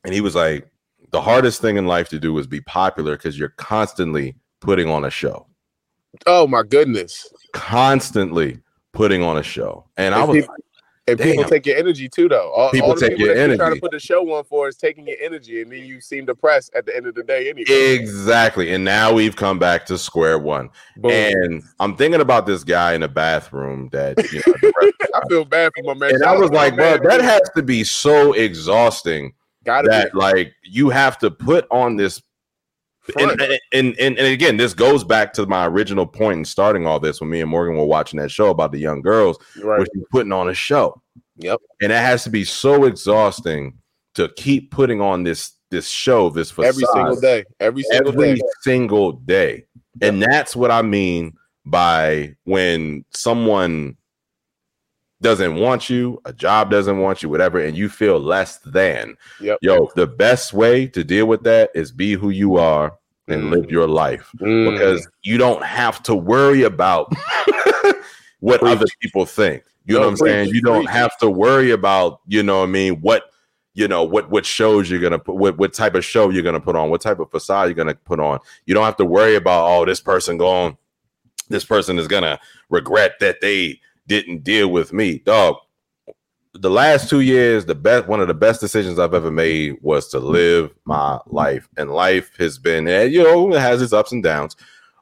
And 0.04 0.14
he 0.14 0.22
was 0.22 0.36
like, 0.36 0.70
"The 1.12 1.22
hardest 1.22 1.62
thing 1.62 1.78
in 1.78 1.88
life 1.88 2.10
to 2.10 2.20
do 2.20 2.38
is 2.38 2.46
be 2.48 2.62
popular 2.62 3.16
because 3.18 3.40
you're 3.40 3.50
constantly 3.58 4.36
putting 4.60 4.90
on 4.90 5.06
a 5.06 5.10
show, 5.10 5.48
Oh 6.26 6.46
my 6.48 6.64
goodness. 6.64 7.28
constantly 7.54 8.60
putting 8.92 9.24
on 9.24 9.38
a 9.38 9.44
show." 9.44 9.86
And 9.98 10.14
I 10.14 10.20
And 10.22 10.30
was 10.30 10.42
people, 10.42 10.56
and 11.12 11.20
people 11.20 11.44
take 11.44 11.66
your 11.66 11.78
energy 11.78 12.10
too, 12.10 12.30
though. 12.30 12.52
All, 12.52 12.72
People 12.72 12.90
all 12.90 12.96
the 12.96 13.02
take 13.02 13.12
people 13.12 13.28
your 13.28 13.36
that 13.36 13.48
you're 13.48 13.58
trying 13.58 13.76
to 13.76 13.82
put 13.82 13.92
the 13.92 14.00
show 14.00 14.34
on 14.34 14.44
for 14.44 14.68
is 14.68 14.78
taking 14.78 15.08
your 15.08 15.18
energy, 15.22 15.62
and 15.62 15.72
then 15.72 15.86
you 15.86 16.02
seem 16.02 16.26
depressed 16.26 16.72
at 16.76 16.86
the 16.86 16.96
end 16.96 17.08
of 17.08 17.16
the 17.16 17.24
day. 17.24 17.50
Anyway, 17.50 17.66
exactly. 17.70 18.74
And 18.74 18.84
now 18.84 19.14
we've 19.14 19.36
come 19.36 19.60
back 19.60 19.86
to 19.88 19.98
square 19.98 20.40
one. 20.40 20.70
Boom. 20.98 21.12
And 21.12 21.64
I'm 21.80 21.96
thinking 21.96 22.22
about 22.22 22.46
this 22.46 22.64
guy 22.64 22.94
in 22.94 23.02
the 23.02 23.08
bathroom 23.08 23.90
that 23.92 24.18
you 24.32 24.42
know, 24.46 24.92
I 25.16 25.28
feel 25.28 25.46
bad 25.46 25.72
for 25.76 25.84
my 25.84 25.94
man. 25.94 26.16
and 26.16 26.24
I 26.24 26.36
was 26.36 26.52
like, 26.52 26.76
bro, 26.76 26.98
that 26.98 27.22
has 27.22 27.42
to 27.56 27.64
be 27.64 27.84
so 27.84 28.34
exhausting 28.34 29.34
gotta 29.66 29.88
that 29.88 30.12
be 30.14 30.18
like 30.18 30.54
you 30.64 30.90
have 30.90 31.18
to 31.20 31.30
put 31.30 31.68
on 31.70 31.96
this 31.96 32.22
and, 33.18 33.42
and, 33.42 33.60
and 33.74 34.00
and 34.00 34.20
again, 34.20 34.58
this 34.58 34.74
goes 34.74 35.04
back 35.04 35.34
to 35.34 35.46
my 35.46 35.66
original 35.66 36.06
point 36.06 36.40
in 36.40 36.46
starting 36.46 36.86
all 36.86 37.00
this 37.00 37.22
when 37.22 37.30
me 37.30 37.42
and 37.42 37.50
Morgan 37.50 37.78
were 37.78 37.86
watching 37.86 38.20
that 38.20 38.32
show 38.32 38.50
about 38.50 38.72
the 38.72 38.80
young 38.80 39.02
girls, 39.02 39.38
right. 39.58 39.78
where 39.80 39.88
she's 39.94 40.04
putting 40.12 40.32
on 40.32 40.50
a 40.50 40.54
show. 40.54 41.02
Yep. 41.38 41.60
And 41.82 41.92
it 41.92 41.96
has 41.96 42.24
to 42.26 42.30
be 42.30 42.44
so 42.44 42.86
exhausting 42.86 43.78
to 44.16 44.30
keep 44.36 44.72
putting 44.72 45.02
on 45.02 45.24
this 45.24 45.54
this 45.72 45.88
show, 45.88 46.30
this 46.30 46.52
facade 46.52 46.70
Every 46.70 46.84
single 46.94 47.22
day. 47.22 47.44
Every 47.60 47.84
single 47.84 48.12
every 48.14 48.36
day. 48.36 48.42
single 48.62 49.12
day. 49.14 49.66
And 50.02 50.22
that's 50.22 50.56
what 50.56 50.72
I 50.72 50.82
mean 50.82 51.34
by 51.66 52.36
when 52.44 53.06
someone 53.12 53.96
doesn't 55.22 55.56
want 55.56 55.90
you, 55.90 56.22
a 56.26 56.34
job 56.34 56.72
doesn't 56.72 56.98
want 57.00 57.22
you, 57.22 57.30
whatever, 57.30 57.60
and 57.60 57.78
you 57.78 57.90
feel 57.90 58.20
less 58.20 58.58
than. 58.60 59.18
Yep. 59.42 59.58
Yo, 59.62 59.90
the 59.96 60.08
best 60.08 60.54
way 60.54 60.88
to 60.88 61.04
deal 61.04 61.26
with 61.26 61.44
that 61.44 61.72
is 61.76 61.92
be 61.92 62.14
who 62.14 62.30
you 62.30 62.56
are 62.58 62.98
and 63.28 63.44
Mm. 63.44 63.52
live 63.52 63.72
your 63.72 63.88
life 63.88 64.30
Mm. 64.40 64.72
because 64.72 65.08
you 65.24 65.38
don't 65.38 65.64
have 65.64 66.02
to 66.04 66.16
worry 66.16 66.64
about 66.64 67.12
what 68.40 68.62
Preach. 68.62 68.72
other 68.78 68.86
people 69.02 69.26
think. 69.26 69.64
You 69.86 69.96
No, 69.96 70.02
know 70.02 70.06
what 70.08 70.12
I'm 70.12 70.18
saying? 70.18 70.46
preach, 70.46 70.56
You 70.56 70.62
don't 70.62 70.86
preach. 70.86 70.96
have 70.96 71.18
to 71.20 71.30
worry 71.30 71.72
about, 71.72 72.22
you 72.28 72.42
know 72.44 72.60
what 72.60 72.70
I 72.70 72.72
mean, 72.72 72.96
what 73.02 73.24
you 73.76 73.88
know, 73.88 74.04
what 74.04 74.30
what 74.30 74.46
shows 74.46 74.90
you're 74.90 75.00
gonna 75.00 75.20
put 75.20 75.36
what, 75.36 75.58
what 75.58 75.74
type 75.74 75.96
of 75.96 76.04
show 76.04 76.30
you're 76.30 76.44
gonna 76.44 76.60
put 76.60 76.76
on, 76.76 76.90
what 76.90 77.02
type 77.02 77.20
of 77.20 77.30
facade 77.32 77.68
you're 77.68 77.76
gonna 77.76 77.94
put 77.96 78.20
on. 78.20 78.40
You 78.66 78.74
don't 78.74 78.84
have 78.84 78.98
to 78.98 79.06
worry 79.06 79.36
about 79.36 79.68
oh, 79.70 79.86
this 79.86 80.02
person 80.02 80.38
going, 80.38 80.76
this 81.50 81.64
person 81.64 81.98
is 82.00 82.08
gonna 82.08 82.40
regret 82.70 83.20
that 83.20 83.42
they 83.42 83.80
didn't 84.10 84.44
deal 84.44 84.68
with 84.70 84.92
me. 84.92 85.20
Dog, 85.20 85.56
the 86.54 86.70
last 86.70 87.10
two 87.10 87.22
years, 87.22 87.66
the 87.66 87.76
best 87.76 88.08
one 88.08 88.20
of 88.20 88.28
the 88.28 88.34
best 88.34 88.60
decisions 88.60 89.00
I've 89.00 89.14
ever 89.14 89.32
made 89.32 89.78
was 89.82 90.10
to 90.10 90.20
live 90.20 90.74
my 90.84 91.20
life. 91.28 91.70
And 91.78 91.92
life 91.92 92.36
has 92.38 92.58
been, 92.58 92.88
you 93.10 93.24
know, 93.24 93.54
it 93.54 93.60
has 93.62 93.82
its 93.82 93.94
ups 93.94 94.12
and 94.12 94.22
downs. 94.22 94.58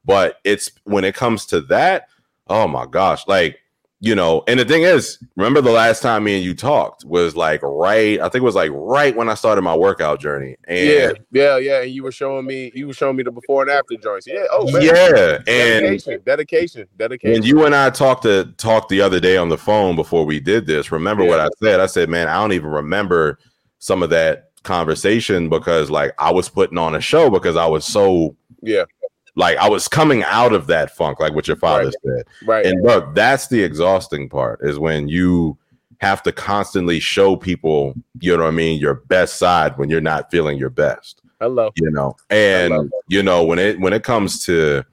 But 0.05 0.39
it's 0.43 0.69
when 0.83 1.03
it 1.03 1.15
comes 1.15 1.45
to 1.47 1.61
that, 1.61 2.09
oh 2.47 2.67
my 2.67 2.85
gosh, 2.85 3.27
like 3.27 3.59
you 3.99 4.13
know, 4.13 4.43
and 4.47 4.59
the 4.59 4.65
thing 4.65 4.83
is, 4.83 5.17
remember 5.35 5.59
the 5.59 5.71
last 5.71 6.03
time 6.03 6.23
me 6.23 6.35
and 6.35 6.43
you 6.43 6.53
talked 6.53 7.03
was 7.05 7.35
like 7.35 7.61
right, 7.63 8.19
I 8.19 8.29
think 8.29 8.41
it 8.41 8.45
was 8.45 8.55
like 8.55 8.71
right 8.73 9.15
when 9.15 9.27
I 9.27 9.33
started 9.33 9.63
my 9.63 9.75
workout 9.75 10.19
journey. 10.19 10.55
And 10.67 10.87
Yeah, 10.87 11.11
yeah, 11.31 11.57
yeah. 11.57 11.81
And 11.81 11.91
you 11.91 12.03
were 12.03 12.11
showing 12.11 12.45
me, 12.45 12.71
you 12.75 12.87
were 12.87 12.93
showing 12.93 13.15
me 13.15 13.23
the 13.23 13.31
before 13.31 13.63
and 13.63 13.71
after 13.71 13.97
joints. 13.97 14.27
Yeah. 14.27 14.45
Oh, 14.51 14.71
man. 14.71 14.83
yeah, 14.83 15.39
and 15.47 16.23
dedication, 16.25 16.87
dedication, 16.95 17.33
when 17.33 17.43
you 17.43 17.65
and 17.65 17.73
I 17.73 17.89
talked 17.89 18.21
to 18.23 18.53
talked 18.57 18.89
the 18.89 19.01
other 19.01 19.19
day 19.19 19.35
on 19.35 19.49
the 19.49 19.57
phone 19.57 19.95
before 19.95 20.25
we 20.25 20.39
did 20.39 20.67
this, 20.67 20.91
remember 20.91 21.25
what 21.25 21.39
I 21.39 21.49
said? 21.61 21.79
I 21.79 21.87
said, 21.87 22.07
man, 22.07 22.27
I 22.27 22.35
don't 22.35 22.53
even 22.53 22.69
remember 22.69 23.39
some 23.79 24.03
of 24.03 24.11
that 24.11 24.51
conversation 24.63 25.49
because 25.49 25.89
like 25.89 26.11
I 26.19 26.31
was 26.31 26.49
putting 26.49 26.77
on 26.77 26.93
a 26.93 27.01
show 27.01 27.29
because 27.31 27.55
I 27.55 27.65
was 27.65 27.85
so 27.85 28.35
yeah, 28.61 28.83
like 29.37 29.57
I 29.57 29.69
was 29.69 29.87
coming 29.87 30.23
out 30.23 30.51
of 30.51 30.67
that 30.67 30.91
funk, 30.91 31.19
like 31.19 31.33
what 31.33 31.47
your 31.47 31.57
father 31.57 31.91
said. 32.03 32.25
right. 32.45 32.65
And 32.65 32.83
look, 32.83 33.13
that's 33.15 33.47
the 33.47 33.63
exhausting 33.63 34.27
part 34.27 34.59
is 34.63 34.79
when 34.79 35.07
you 35.07 35.57
have 35.99 36.21
to 36.23 36.31
constantly 36.31 36.99
show 36.99 37.35
people, 37.35 37.93
you 38.19 38.35
know 38.35 38.43
what 38.43 38.49
I 38.49 38.51
mean, 38.51 38.79
your 38.81 38.95
best 38.95 39.37
side 39.37 39.77
when 39.77 39.89
you're 39.89 40.01
not 40.01 40.29
feeling 40.31 40.57
your 40.57 40.69
best 40.69 41.21
Hello. 41.39 41.71
you 41.75 41.91
know 41.91 42.15
and 42.31 42.91
you 43.09 43.21
know 43.21 43.43
when 43.43 43.59
it 43.59 43.79
when 43.79 43.93
it 43.93 44.03
comes 44.03 44.43
to 44.45 44.83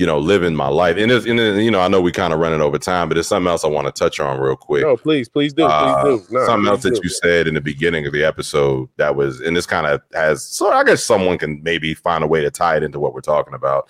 you 0.00 0.06
know 0.06 0.18
living 0.18 0.56
my 0.56 0.66
life 0.68 0.96
and, 0.96 1.12
it's, 1.12 1.26
and 1.26 1.38
you 1.62 1.70
know 1.70 1.80
i 1.80 1.86
know 1.86 2.00
we 2.00 2.10
kind 2.10 2.32
of 2.32 2.38
running 2.40 2.62
over 2.62 2.78
time 2.78 3.06
but 3.06 3.14
there's 3.16 3.26
something 3.28 3.48
else 3.50 3.64
i 3.66 3.68
want 3.68 3.86
to 3.86 3.92
touch 3.92 4.18
on 4.18 4.40
real 4.40 4.56
quick 4.56 4.82
No, 4.82 4.96
please, 4.96 5.28
please 5.28 5.52
do, 5.52 5.64
Uh, 5.66 6.02
please 6.02 6.26
do. 6.26 6.34
No, 6.34 6.46
something 6.46 6.62
please 6.64 6.68
else 6.70 6.82
that 6.84 6.94
do. 6.94 7.00
you 7.04 7.10
said 7.10 7.46
in 7.46 7.52
the 7.52 7.60
beginning 7.60 8.06
of 8.06 8.12
the 8.14 8.24
episode 8.24 8.88
that 8.96 9.14
was 9.14 9.40
and 9.42 9.54
this 9.54 9.66
kind 9.66 9.86
of 9.86 10.00
has 10.14 10.42
so 10.42 10.72
i 10.72 10.82
guess 10.84 11.04
someone 11.04 11.36
can 11.36 11.62
maybe 11.62 11.92
find 11.92 12.24
a 12.24 12.26
way 12.26 12.40
to 12.40 12.50
tie 12.50 12.78
it 12.78 12.82
into 12.82 12.98
what 12.98 13.12
we're 13.12 13.20
talking 13.20 13.52
about 13.52 13.88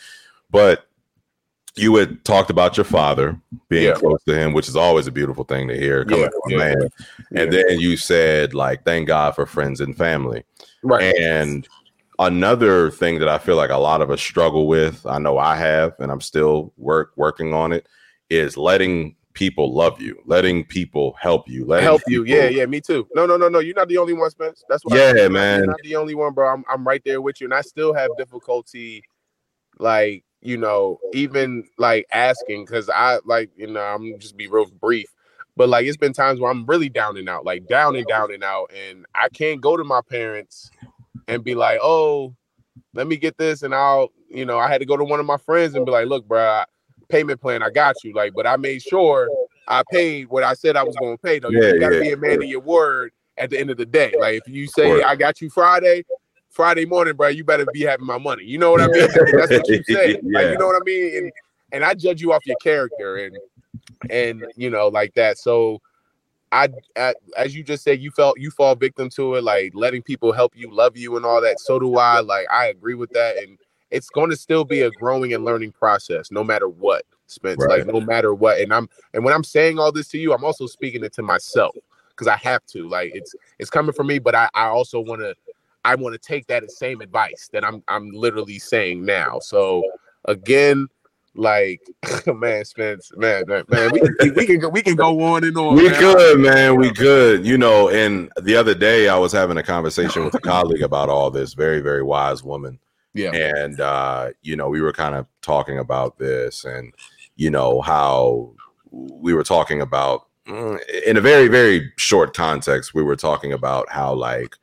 but 0.51 0.87
you 1.77 1.95
had 1.95 2.25
talked 2.25 2.51
about 2.51 2.77
your 2.77 2.83
father 2.85 3.41
being 3.69 3.85
Yeah. 3.85 3.93
close 3.95 4.21
to 4.25 4.35
him 4.37 4.53
which 4.53 4.69
is 4.69 4.75
always 4.75 5.07
a 5.07 5.13
beautiful 5.13 5.45
thing 5.45 5.69
to 5.69 5.77
hear 5.79 6.05
coming 6.05 6.25
Yeah, 6.25 6.29
from 6.43 6.53
a 6.55 6.59
man 6.59 6.89
and 7.37 7.53
Yeah. 7.53 7.63
then 7.69 7.79
you 7.79 7.97
said 7.97 8.53
like 8.53 8.85
thank 8.85 9.07
god 9.07 9.37
for 9.37 9.47
friends 9.47 9.81
and 9.81 9.97
family 9.97 10.43
right. 10.83 11.15
and 11.17 11.69
another 12.21 12.91
thing 12.91 13.19
that 13.19 13.29
I 13.29 13.39
feel 13.39 13.57
like 13.57 13.71
a 13.71 13.77
lot 13.79 14.01
of 14.03 14.11
us 14.11 14.21
struggle 14.21 14.69
with, 14.69 15.05
I 15.07 15.19
know 15.19 15.39
I 15.39 15.57
have, 15.57 15.95
and 15.99 16.13
I'm 16.13 16.21
still 16.21 16.73
work 16.77 17.13
working 17.17 17.53
on 17.53 17.73
it, 17.73 17.89
is 18.29 18.57
letting 18.57 19.17
people 19.33 19.75
love 19.75 20.01
you, 20.01 20.21
letting 20.27 20.65
people 20.65 21.17
help 21.19 21.49
you, 21.49 21.65
letting 21.65 21.85
help 21.85 22.03
you. 22.07 22.25
people- 22.25 22.37
Yeah, 22.43 22.49
yeah, 22.49 22.67
me 22.67 22.81
too. 22.81 23.09
No, 23.15 23.27
no, 23.27 23.37
no, 23.37 23.49
no. 23.49 23.59
You're 23.59 23.75
not 23.75 23.89
the 23.89 23.97
only 23.99 24.13
one, 24.13 24.31
Spence. 24.31 24.63
That's 24.69 24.85
what. 24.85 24.95
Yeah, 24.97 25.29
man. 25.29 25.59
You're 25.61 25.67
not 25.67 25.81
the 25.83 25.97
only 25.97 26.15
one, 26.15 26.35
bro. 26.35 26.49
I'm, 26.49 26.65
I'm 26.69 26.87
right 26.87 27.03
there 27.05 27.21
with 27.21 27.41
you, 27.41 27.47
and 27.47 27.55
I 27.55 27.63
still 27.63 27.95
have 27.95 28.11
difficulty, 28.19 29.03
like 29.79 30.25
you 30.43 30.57
know, 30.57 30.99
even 31.13 31.65
like 31.79 32.07
asking 32.13 32.65
because 32.65 32.89
I 32.91 33.19
like 33.25 33.51
you 33.57 33.67
know 33.67 33.81
I'm 33.81 34.19
just 34.19 34.37
be 34.37 34.47
real 34.47 34.67
brief, 34.67 35.09
but 35.57 35.69
like 35.69 35.87
it's 35.87 35.97
been 35.97 36.13
times 36.13 36.41
where 36.41 36.51
I'm 36.51 36.67
really 36.67 36.89
down 36.89 37.17
and 37.17 37.29
out, 37.29 37.45
like 37.45 37.67
down 37.67 37.97
and 37.97 38.07
down 38.07 38.33
and 38.33 38.43
out, 38.45 38.71
and 38.75 39.07
I 39.15 39.29
can't 39.29 39.61
go 39.61 39.77
to 39.77 39.85
my 39.85 40.01
parents 40.03 40.71
and 41.31 41.45
be 41.45 41.55
like, 41.55 41.79
oh, 41.83 42.35
let 42.95 43.07
me 43.07 43.17
get 43.17 43.37
this, 43.39 43.63
and 43.63 43.75
I'll, 43.75 44.11
you 44.29 44.45
know, 44.45 44.59
I 44.59 44.69
had 44.69 44.79
to 44.79 44.87
go 44.87 44.97
to 44.97 45.05
one 45.05 45.21
of 45.21 45.27
my 45.27 45.37
friends 45.37 45.75
and 45.75 45.85
be 45.85 45.93
like, 45.93 46.07
look, 46.07 46.27
bro, 46.27 46.63
payment 47.09 47.41
plan, 47.41 47.63
I 47.63 47.71
got 47.71 48.03
you, 48.05 48.13
like, 48.15 48.33
but 48.35 48.47
I 48.47 48.57
made 48.57 48.83
sure 48.83 49.29
I 49.71 49.85
paid 49.91 50.29
what 50.29 50.43
I 50.43 50.55
said 50.55 50.77
I 50.77 50.83
was 50.83 50.97
going 50.97 51.17
to 51.17 51.23
pay. 51.23 51.39
Though 51.39 51.51
Yeah, 51.51 51.69
you 51.69 51.81
got 51.81 51.91
to 51.91 51.95
yeah, 51.95 52.01
be 52.01 52.13
a 52.13 52.17
man 52.17 52.43
of 52.43 52.49
your 52.49 52.61
word 52.61 53.13
at 53.39 53.51
the 53.51 53.59
end 53.59 53.71
of 53.71 53.77
the 53.77 53.87
day. 53.87 54.13
Like 54.19 54.43
if 54.45 54.49
you 54.49 54.67
say 54.67 55.03
I 55.03 55.15
got 55.15 55.41
you 55.41 55.49
Friday, 55.49 56.05
Friday 56.51 56.85
morning, 56.85 57.15
bro, 57.15 57.29
you 57.29 57.45
better 57.45 57.67
be 57.73 57.83
having 57.83 58.07
my 58.07 58.19
money. 58.19 58.45
You 58.45 58.59
know 58.59 58.73
what 58.73 58.81
I 58.81 58.89
mean? 58.89 59.09
That's 59.37 59.53
what 59.53 59.69
you 59.69 59.83
say. 59.85 60.21
Like 60.23 60.51
you 60.51 60.59
know 60.59 60.67
what 60.67 60.77
I 60.77 60.85
mean? 60.85 61.17
And 61.17 61.33
and 61.73 61.85
I 61.85 61.95
judge 61.95 62.21
you 62.21 62.33
off 62.33 62.45
your 62.47 62.57
character 62.57 63.17
and 63.17 63.39
and 64.11 64.45
you 64.57 64.71
know 64.71 64.89
like 64.89 65.15
that. 65.15 65.39
So 65.39 65.81
I, 66.53 66.69
I 66.97 67.15
as 67.37 67.55
you 67.55 67.63
just 67.63 67.85
said, 67.85 68.01
you 68.01 68.11
felt 68.11 68.39
you 68.39 68.51
fall 68.51 68.75
victim 68.75 69.09
to 69.11 69.37
it, 69.37 69.45
like 69.45 69.73
letting 69.75 70.03
people 70.03 70.33
help 70.33 70.57
you, 70.57 70.73
love 70.73 70.97
you, 70.97 71.17
and 71.17 71.25
all 71.25 71.41
that. 71.41 71.61
So 71.61 71.79
do 71.79 71.97
I. 71.97 72.21
Like 72.21 72.47
I 72.51 72.67
agree 72.67 72.95
with 72.95 73.11
that, 73.11 73.37
and 73.39 73.59
it's 73.91 74.11
going 74.11 74.31
to 74.31 74.37
still 74.37 74.65
be 74.65 74.83
a 74.83 74.91
growing 74.93 75.33
and 75.33 75.45
learning 75.45 75.73
process, 75.73 76.31
no 76.31 76.45
matter 76.45 76.69
what, 76.69 77.05
Spence. 77.27 77.59
Right. 77.61 77.85
Like 77.85 77.87
no 77.87 78.01
matter 78.01 78.35
what. 78.35 78.61
And 78.61 78.73
I'm 78.73 78.89
and 79.15 79.25
when 79.25 79.35
I'm 79.35 79.45
saying 79.45 79.79
all 79.79 79.93
this 79.93 80.09
to 80.09 80.19
you, 80.19 80.33
I'm 80.33 80.45
also 80.45 80.67
speaking 80.67 81.05
it 81.05 81.13
to 81.15 81.23
myself 81.23 81.77
because 82.11 82.27
I 82.27 82.37
have 82.37 82.65
to. 82.67 82.89
Like 82.89 83.13
it's 83.15 83.35
it's 83.59 83.71
coming 83.71 83.93
from 83.93 84.09
me, 84.09 84.19
but 84.19 84.35
I 84.35 84.49
I 84.55 84.67
also 84.67 85.01
want 85.01 85.21
to 85.21 85.35
I 85.85 85.95
want 85.95 86.15
to 86.15 86.19
take 86.19 86.47
that 86.49 86.69
same 86.71 87.01
advice 87.01 87.49
that 87.53 87.65
I'm 87.65 87.83
I'm 87.89 88.11
literally 88.11 88.59
saying 88.59 89.05
now. 89.05 89.39
So 89.41 89.83
again, 90.27 90.89
like 91.41 91.81
man, 92.27 92.65
Spence, 92.65 93.11
man, 93.17 93.45
man, 93.49 93.65
man 93.69 93.91
we, 93.93 94.01
can, 94.01 94.35
we 94.35 94.47
can 94.47 94.59
go, 94.59 94.69
we 94.69 94.83
can 94.83 94.95
go 94.95 95.21
on 95.23 95.43
and 95.43 95.57
on. 95.57 95.75
We 95.75 95.89
man. 95.89 95.99
could, 95.99 96.41
man, 96.41 96.77
we 96.77 96.93
could. 96.93 97.47
You 97.47 97.57
know, 97.57 97.89
and 97.89 98.31
the 98.43 98.57
other 98.57 98.75
day 98.75 99.09
I 99.09 99.17
was 99.17 99.33
having 99.33 99.57
a 99.57 99.63
conversation 99.63 100.25
with 100.25 100.35
a 100.35 100.41
colleague 100.41 100.83
about 100.83 101.09
all 101.09 101.31
this. 101.31 101.55
Very, 101.55 101.81
very 101.81 102.03
wise 102.03 102.45
woman. 102.45 102.79
Yeah. 103.15 103.35
And 103.35 103.81
uh, 103.81 104.31
you 104.43 104.55
know, 104.55 104.69
we 104.69 104.83
were 104.83 104.93
kind 104.93 105.15
of 105.15 105.27
talking 105.41 105.79
about 105.79 106.19
this 106.19 106.65
and 106.65 106.93
you 107.37 107.51
know 107.51 107.81
how 107.81 108.53
we 108.91 109.33
were 109.33 109.45
talking 109.45 109.81
about 109.81 110.27
mm, 110.47 110.79
in 111.07 111.17
a 111.17 111.23
very, 111.23 111.49
very 111.49 111.91
short 111.97 112.37
context, 112.37 112.93
we 112.93 113.03
were 113.03 113.17
talking 113.17 113.53
about 113.53 113.89
how 113.91 114.13
like, 114.13 114.57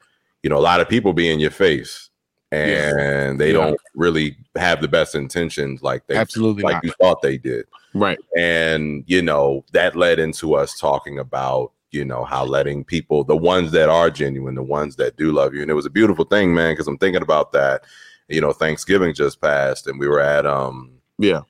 you 0.43 0.49
know, 0.49 0.57
a 0.57 0.59
lot 0.59 0.79
of 0.79 0.87
people 0.87 1.11
be 1.11 1.31
in 1.31 1.39
your 1.39 1.51
face 1.51 2.06
and 2.51 3.39
they 3.39 3.47
Yeah. 3.47 3.53
don't 3.53 3.81
really 3.95 4.37
have 4.55 4.81
the 4.81 4.87
best 4.87 5.15
intentions 5.15 5.81
like 5.83 6.07
they 6.07 6.15
Absolutely 6.15 6.63
like 6.63 6.75
not. 6.75 6.83
you 6.85 6.91
thought 7.01 7.21
they 7.21 7.37
did 7.37 7.65
Right. 7.93 8.19
and 8.37 9.03
you 9.07 9.21
know 9.21 9.65
that 9.73 9.95
led 9.95 10.19
into 10.19 10.55
us 10.55 10.77
talking 10.79 11.19
about 11.19 11.71
you 11.91 12.05
know 12.05 12.23
how 12.23 12.45
letting 12.45 12.83
people 12.83 13.23
the 13.23 13.35
ones 13.35 13.71
that 13.71 13.89
are 13.89 14.09
genuine 14.09 14.55
the 14.55 14.63
ones 14.63 14.95
that 14.97 15.17
do 15.17 15.31
love 15.31 15.53
you 15.53 15.61
and 15.61 15.71
it 15.71 15.73
was 15.75 15.85
a 15.85 15.89
beautiful 15.89 16.25
thing 16.25 16.53
man 16.53 16.73
because 16.73 16.87
i'm 16.87 16.97
thinking 16.97 17.21
about 17.21 17.51
that 17.53 17.83
you 18.29 18.39
know 18.41 18.51
thanksgiving 18.53 19.13
just 19.13 19.41
passed 19.41 19.87
and 19.87 19.99
we 19.99 20.07
were 20.07 20.19
at 20.19 20.45
um 20.45 20.91
Yeah. 21.17 21.41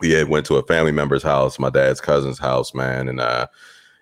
we 0.00 0.10
had 0.10 0.28
went 0.28 0.46
to 0.46 0.56
a 0.56 0.62
family 0.66 0.92
member's 0.92 1.22
house 1.22 1.58
my 1.58 1.70
dad's 1.70 2.00
cousin's 2.00 2.38
house 2.38 2.74
man 2.74 3.08
and 3.08 3.20
uh 3.20 3.46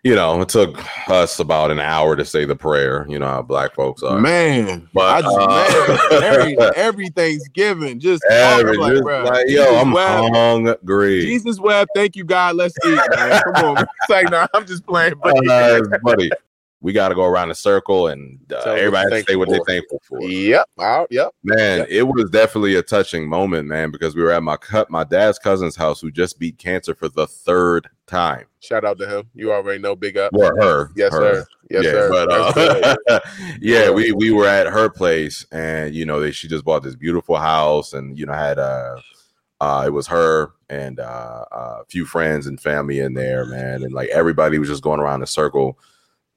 you 0.03 0.15
know 0.15 0.41
it 0.41 0.49
took 0.49 0.79
us 1.09 1.39
about 1.39 1.71
an 1.71 1.79
hour 1.79 2.17
to 2.17 2.25
say 2.25 2.45
the 2.45 2.57
prayer 2.57 3.07
you 3.09 3.19
know 3.19 3.27
how 3.27 3.43
black 3.43 3.75
folks 3.75 4.03
are 4.03 4.19
Man, 4.21 4.89
But, 4.93 5.17
I 5.17 5.23
just 5.23 5.39
uh, 5.39 6.21
man, 6.21 6.23
every, 6.25 6.57
everything's 6.77 7.49
given. 7.49 8.01
Just 8.01 8.25
Every- 8.31 8.73
I'm 8.75 8.81
like, 8.81 8.93
just 8.93 9.05
like, 9.05 9.47
Jesus 9.47 9.67
yo 9.67 9.77
i'm 9.77 9.93
Webb, 9.93 10.33
hungry 10.35 11.23
Jesus 11.23 11.59
Webb, 11.59 11.89
thank 11.95 12.17
you, 12.17 12.25
God. 12.25 12.57
Let's 12.57 12.75
eat, 12.85 13.01
man. 13.11 13.43
Come 13.43 13.65
on. 13.65 13.75
man. 13.75 13.87
It's 14.03 14.11
like, 14.11 14.31
nah, 14.31 14.47
I'm 14.55 14.67
just 14.67 14.85
playing. 14.87 15.15
But 15.23 15.49
uh, 15.49 15.81
buddy 16.03 16.31
we 16.83 16.93
got 16.93 17.09
to 17.09 17.15
go 17.15 17.25
around 17.25 17.49
the 17.49 17.55
circle 17.55 18.09
and 18.09 18.39
uh, 18.53 18.73
everybody 18.73 19.15
has 19.15 19.25
to 19.25 19.33
say 19.33 19.37
what 19.37 19.49
they're 19.49 19.61
thankful 19.65 20.01
thankful 20.01 20.19
for 20.19 20.29
yep, 20.29 20.67
out, 20.81 21.07
yep. 21.11 21.31
Man, 21.45 21.79
Yep. 21.81 21.89
it 21.89 22.03
was 22.03 22.29
definitely 22.31 22.75
a 22.75 22.83
touching 22.83 23.29
moment, 23.29 23.69
man, 23.69 23.91
because 23.93 24.17
we 24.17 24.23
were 24.23 24.33
at 24.33 24.43
my 24.43 24.57
cut 24.57 24.91
my 24.91 25.05
dad's 25.05 25.39
cousin's 25.39 25.77
house 25.77 26.01
who 26.01 26.11
just 26.11 26.39
beat 26.39 26.59
cancer 26.59 26.95
for 26.95 27.09
the 27.09 27.27
third 27.27 27.89
time. 28.07 28.47
Shout 28.63 28.85
out 28.85 28.97
to 28.99 29.09
him. 29.09 29.29
You 29.35 29.53
already 29.53 29.81
know, 29.81 29.97
big 29.97 30.17
up. 30.17 30.33
Or 30.35 30.55
her. 30.63 30.91
Yes, 30.95 31.13
her. 31.13 31.35
sir. 31.35 31.47
Yes, 31.69 31.85
yeah, 31.85 31.91
sir. 31.91 32.09
but 32.11 33.09
uh, 33.09 33.21
yeah, 33.61 33.91
we 33.91 34.13
we 34.13 34.31
were 34.31 34.47
at 34.47 34.69
her 34.69 34.89
place, 34.89 35.45
and 35.51 35.93
you 35.93 36.07
know, 36.07 36.21
they, 36.21 36.31
she 36.31 36.47
just 36.47 36.65
bought 36.65 36.85
this 36.85 36.95
beautiful 36.95 37.37
house, 37.37 37.93
and 37.93 38.17
you 38.17 38.25
know, 38.25 38.33
had 38.33 38.61
uh, 38.61 39.01
uh, 39.61 39.83
it 39.85 39.91
was 39.91 40.07
her 40.07 40.53
and 40.69 41.01
uh, 41.01 41.45
a 41.51 41.85
few 41.89 42.05
friends 42.05 42.47
and 42.47 42.61
family 42.61 43.01
in 43.01 43.15
there, 43.15 43.47
man, 43.47 43.83
and 43.83 43.93
like 43.93 44.11
everybody 44.11 44.59
was 44.59 44.69
just 44.69 44.85
going 44.85 45.01
around 45.01 45.21
the 45.21 45.27
circle, 45.27 45.77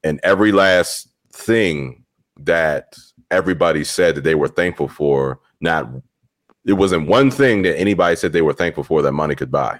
and 0.03 0.19
every 0.23 0.51
last 0.51 1.09
thing 1.31 2.05
that 2.39 2.97
everybody 3.29 3.83
said 3.83 4.15
that 4.15 4.23
they 4.23 4.35
were 4.35 4.47
thankful 4.47 4.87
for, 4.87 5.39
not 5.61 5.87
it 6.65 6.73
wasn't 6.73 7.07
one 7.07 7.29
thing 7.29 7.61
that 7.61 7.77
anybody 7.77 8.15
said 8.15 8.33
they 8.33 8.41
were 8.41 8.53
thankful 8.53 8.83
for 8.83 9.03
that 9.03 9.11
money 9.11 9.35
could 9.35 9.51
buy. 9.51 9.79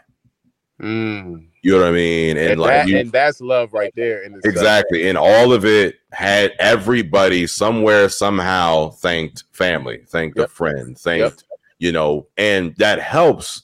Mm. 0.81 1.47
You 1.61 1.72
know 1.72 1.80
what 1.80 1.88
I 1.88 1.91
mean? 1.91 2.38
And, 2.38 2.52
And, 2.52 2.61
like 2.61 2.72
that, 2.72 2.88
you, 2.88 2.97
and 2.97 3.11
that's 3.11 3.41
love 3.41 3.73
right 3.73 3.93
there. 3.95 4.23
Exactly. 4.43 5.07
And 5.10 5.18
all 5.18 5.52
of 5.52 5.65
it 5.65 5.95
had 6.11 6.53
everybody 6.60 7.47
somewhere, 7.47 8.10
somehow 8.10 8.89
thanked 8.89 9.45
family, 9.52 10.03
thanked 10.07 10.38
a 10.38 10.47
friend, 10.47 10.97
thanked, 10.97 11.43
you 11.80 11.91
know, 11.91 12.27
and 12.38 12.76
that 12.77 12.99
helps. 12.99 13.64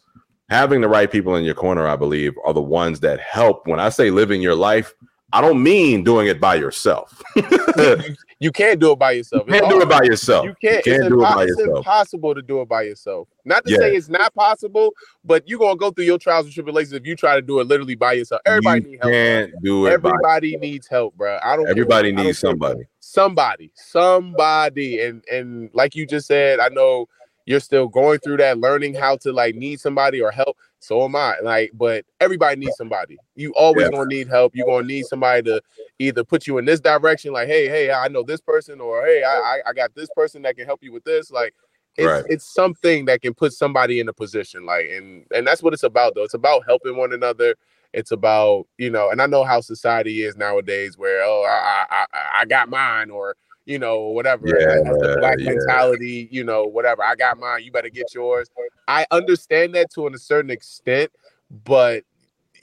Having 0.50 0.82
the 0.82 0.90
right 0.90 1.10
people 1.10 1.36
in 1.36 1.46
your 1.46 1.56
corner, 1.56 1.88
I 1.88 1.96
believe, 1.96 2.34
are 2.44 2.54
the 2.54 2.62
ones 2.62 3.00
that 3.02 3.22
help. 3.22 3.68
When 3.68 3.80
I 3.80 3.88
say 3.88 4.12
living 4.12 4.42
your 4.42 4.56
life, 4.56 4.94
I 5.34 5.42
don't 5.42 5.62
mean 5.64 6.04
doing 6.04 6.28
it 6.28 6.40
by 6.42 6.56
yourself. 6.56 7.22
you 7.36 7.44
you, 7.78 8.16
you 8.40 8.52
can't 8.52 8.80
do 8.80 8.92
it 8.92 9.00
by 9.00 9.12
yourself. 9.12 9.44
It's 9.48 9.60
can't 9.60 9.70
do 9.72 9.82
it 9.82 9.90
by 9.90 10.02
yourself. 10.04 10.46
You 10.46 10.56
can't. 10.62 10.86
You 10.86 10.92
can't 10.92 11.04
it's, 11.06 11.10
do 11.10 11.22
it 11.22 11.24
by 11.24 11.44
it's 11.44 11.50
yourself. 11.58 11.78
impossible 11.78 12.36
to 12.36 12.42
do 12.42 12.62
it 12.62 12.68
by 12.68 12.82
yourself. 12.84 13.28
Not 13.46 13.66
to 13.66 13.72
Yeah. 13.72 13.78
say 13.78 13.96
it's 13.96 14.10
not 14.10 14.34
possible, 14.34 14.92
but 15.24 15.48
you're 15.48 15.60
gonna 15.60 15.78
go 15.78 15.92
through 15.92 16.06
your 16.06 16.18
trials 16.18 16.46
and 16.46 16.54
tribulations 16.54 16.94
if 16.94 17.06
you 17.06 17.16
try 17.16 17.36
to 17.36 17.42
do 17.42 17.60
it 17.60 17.68
literally 17.68 17.96
by 17.96 18.14
yourself. 18.14 18.42
Everybody 18.46 18.82
you 18.82 18.88
needs 18.92 19.02
help. 19.04 19.12
bro. 19.12 19.12
can't 19.12 19.52
do 19.64 19.86
it 19.86 19.90
by 19.90 19.94
Everybody 20.10 20.58
needs 20.58 20.88
help, 20.88 21.16
bro. 21.16 21.40
I 21.44 21.56
don't. 21.56 21.68
everybody 21.70 22.12
what- 22.12 22.14
I 22.14 22.18
don't 22.18 22.26
needs 22.26 22.40
somebody. 22.40 22.82
Somebody, 23.00 23.72
somebody, 23.76 25.02
and 25.02 25.24
and 25.32 25.70
like 25.74 25.96
you 25.96 26.06
just 26.06 26.28
said, 26.28 26.60
I 26.60 26.70
know 26.70 27.08
you're 27.46 27.60
still 27.60 27.88
going 27.88 28.20
through 28.20 28.38
that, 28.38 28.60
learning 28.60 28.94
how 28.96 29.16
to 29.18 29.32
like 29.32 29.56
need 29.56 29.80
somebody 29.80 30.22
or 30.22 30.32
help. 30.32 30.58
So 30.82 31.04
am 31.06 31.16
I. 31.16 31.36
Like, 31.44 31.72
but 31.76 32.06
everybody 32.20 32.60
needs 32.60 32.76
somebody. 32.76 33.18
You 33.36 33.54
always 33.54 33.86
Yeah. 33.86 33.92
gonna 33.92 34.08
need 34.10 34.28
help. 34.28 34.56
You're 34.56 34.66
gonna 34.66 34.86
need 34.88 35.06
somebody 35.06 35.44
to 35.44 35.62
either 36.00 36.24
put 36.24 36.48
you 36.48 36.58
in 36.58 36.66
this 36.66 36.80
direction, 36.80 37.32
like, 37.34 37.48
hey, 37.48 37.68
hey, 37.68 37.92
I 37.92 38.08
know 38.08 38.24
this 38.24 38.42
person, 38.42 38.82
or 38.82 39.06
hey, 39.06 39.24
I 39.24 39.36
I, 39.36 39.62
I 39.70 39.74
got 39.74 39.94
this 39.96 40.10
person 40.16 40.42
that 40.42 40.58
can 40.58 40.66
help 40.66 40.84
you 40.84 40.92
with 40.92 41.04
this. 41.04 41.30
Like, 41.32 41.54
it's 41.98 42.08
Right. 42.08 42.26
it's 42.30 42.52
something 42.54 43.06
that 43.06 43.22
can 43.22 43.34
put 43.36 43.54
somebody 43.54 44.00
in 44.00 44.10
a 44.10 44.14
position. 44.14 44.66
Like, 44.66 44.88
and 44.90 45.26
and 45.36 45.46
that's 45.46 45.62
what 45.62 45.74
it's 45.74 45.84
about, 45.84 46.16
though. 46.16 46.24
It's 46.24 46.34
about 46.34 46.64
helping 46.66 46.98
one 46.98 47.14
another. 47.14 47.56
It's 47.94 48.12
about 48.12 48.66
you 48.80 48.90
know, 48.90 49.12
and 49.12 49.22
I 49.22 49.28
know 49.28 49.44
how 49.44 49.62
society 49.62 50.24
is 50.24 50.36
nowadays, 50.36 50.98
where 50.98 51.22
oh, 51.24 51.44
I 51.44 51.86
I, 51.92 52.06
I- 52.14 52.30
I 52.42 52.46
got 52.46 52.70
mine, 52.70 53.12
or 53.12 53.36
you 53.72 53.80
know, 53.80 54.10
whatever. 54.10 54.48
Yeah, 54.48 54.82
That's 54.84 54.98
the 54.98 55.16
black 55.18 55.40
yeah. 55.40 55.50
mentality, 55.52 56.28
you 56.30 56.44
know, 56.44 56.66
whatever. 56.66 57.04
I 57.04 57.16
got 57.16 57.40
mine, 57.40 57.64
you 57.64 57.72
better 57.72 57.90
get 57.90 58.14
yours. 58.14 58.50
I 58.90 59.06
understand 59.12 59.74
that 59.76 59.90
to 59.94 60.08
a 60.08 60.18
certain 60.18 60.52
extent, 60.52 61.10
but 61.64 62.04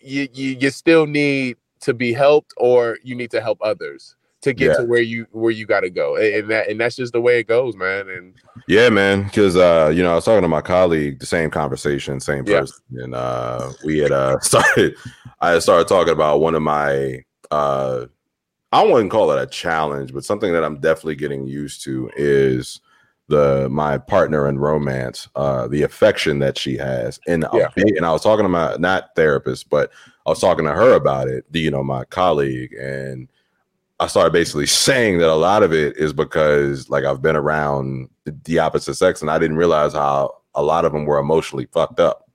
you 0.02 0.28
you, 0.34 0.50
you 0.60 0.70
still 0.70 1.06
need 1.06 1.56
to 1.80 1.94
be 1.94 2.12
helped, 2.12 2.52
or 2.58 2.98
you 3.02 3.14
need 3.14 3.30
to 3.30 3.40
help 3.40 3.58
others 3.62 4.16
to 4.42 4.52
get 4.52 4.68
Yeah. 4.68 4.74
to 4.74 4.84
where 4.84 5.00
you 5.00 5.26
where 5.32 5.50
you 5.50 5.64
got 5.64 5.80
to 5.80 5.90
go, 5.90 6.16
and 6.16 6.50
that 6.50 6.68
and 6.68 6.78
that's 6.78 6.96
just 6.96 7.14
the 7.14 7.22
way 7.22 7.38
it 7.40 7.48
goes, 7.48 7.74
man. 7.74 8.10
And 8.10 8.34
Yeah, 8.66 8.90
man. 8.90 9.24
Because 9.24 9.56
uh, 9.56 9.90
you 9.94 10.02
know, 10.02 10.12
I 10.12 10.16
was 10.16 10.26
talking 10.26 10.42
to 10.42 10.48
my 10.48 10.60
colleague, 10.60 11.20
the 11.20 11.26
same 11.26 11.48
conversation, 11.50 12.20
same 12.20 12.44
Yeah. 12.44 12.60
person, 12.60 12.82
and 12.96 13.14
uh, 13.14 13.72
we 13.82 13.98
had 13.98 14.12
uh 14.12 14.38
started. 14.42 14.94
I 15.40 15.58
started 15.60 15.88
talking 15.88 16.12
about 16.12 16.40
one 16.40 16.54
of 16.54 16.62
my 16.62 17.22
uh, 17.50 18.06
I 18.72 18.84
wouldn't 18.84 19.10
call 19.10 19.30
it 19.32 19.42
a 19.42 19.46
challenge, 19.46 20.12
but 20.12 20.24
something 20.24 20.52
that 20.52 20.64
I'm 20.64 20.80
definitely 20.80 21.16
getting 21.16 21.46
used 21.46 21.82
to 21.84 22.10
is 22.16 22.80
the 23.28 23.68
my 23.70 23.98
partner 23.98 24.48
in 24.48 24.58
romance, 24.58 25.28
uh, 25.36 25.68
the 25.68 25.82
affection 25.82 26.38
that 26.40 26.58
she 26.58 26.76
has, 26.76 27.20
and 27.26 27.46
Yeah. 27.52 27.68
and 27.76 28.04
I 28.04 28.12
was 28.12 28.22
talking 28.22 28.44
to 28.44 28.48
my 28.48 28.76
not 28.76 29.14
therapist, 29.16 29.68
but 29.70 29.90
I 30.26 30.30
was 30.30 30.40
talking 30.40 30.64
to 30.64 30.72
her 30.72 30.94
about 30.94 31.28
it. 31.28 31.44
You 31.52 31.70
know, 31.70 31.82
my 31.84 32.04
colleague 32.04 32.74
and. 32.74 33.28
I 34.00 34.06
started 34.06 34.32
basically 34.32 34.66
saying 34.86 35.18
that 35.18 35.28
a 35.28 35.34
lot 35.34 35.64
of 35.64 35.72
it 35.72 35.96
is 35.96 36.12
because 36.12 36.88
like 36.88 37.02
I've 37.04 37.20
been 37.20 37.34
around 37.34 38.08
the 38.44 38.60
opposite 38.60 38.94
sex 38.94 39.22
and 39.22 39.28
I 39.28 39.40
didn't 39.40 39.56
realize 39.56 39.92
how 39.92 40.36
a 40.54 40.62
lot 40.62 40.84
of 40.84 40.92
them 40.92 41.04
were 41.04 41.18
emotionally 41.18 41.66
fucked 41.72 41.98
up. 41.98 42.30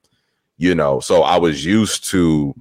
You 0.58 0.76
know, 0.76 1.00
so 1.00 1.24
I 1.24 1.38
was 1.38 1.64
used 1.64 2.04
to 2.10 2.54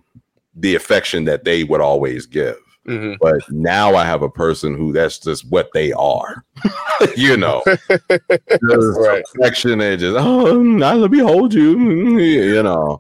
the 0.55 0.77
affection 0.77 1.25
that 1.25 1.43
they 1.43 1.65
would 1.65 1.81
always 1.81 2.27
give. 2.27 2.57
Mhm. 2.87 3.17
But 3.21 3.49
now 3.49 3.95
I 3.95 4.05
have 4.05 4.23
a 4.23 4.29
person 4.29 4.77
who 4.77 4.93
that's 4.93 5.19
just 5.21 5.49
what 5.49 5.71
they 5.73 5.93
are. 5.93 6.45
you 7.17 7.37
know, 7.37 7.63
Right. 8.63 9.23
affection 9.37 9.81
and 9.81 10.01
just 10.01 10.17
oh, 10.19 10.61
now 10.61 10.95
let 10.95 11.11
me 11.13 11.19
hold 11.21 11.55
you. 11.55 12.19
You 12.19 12.63
know, 12.63 12.99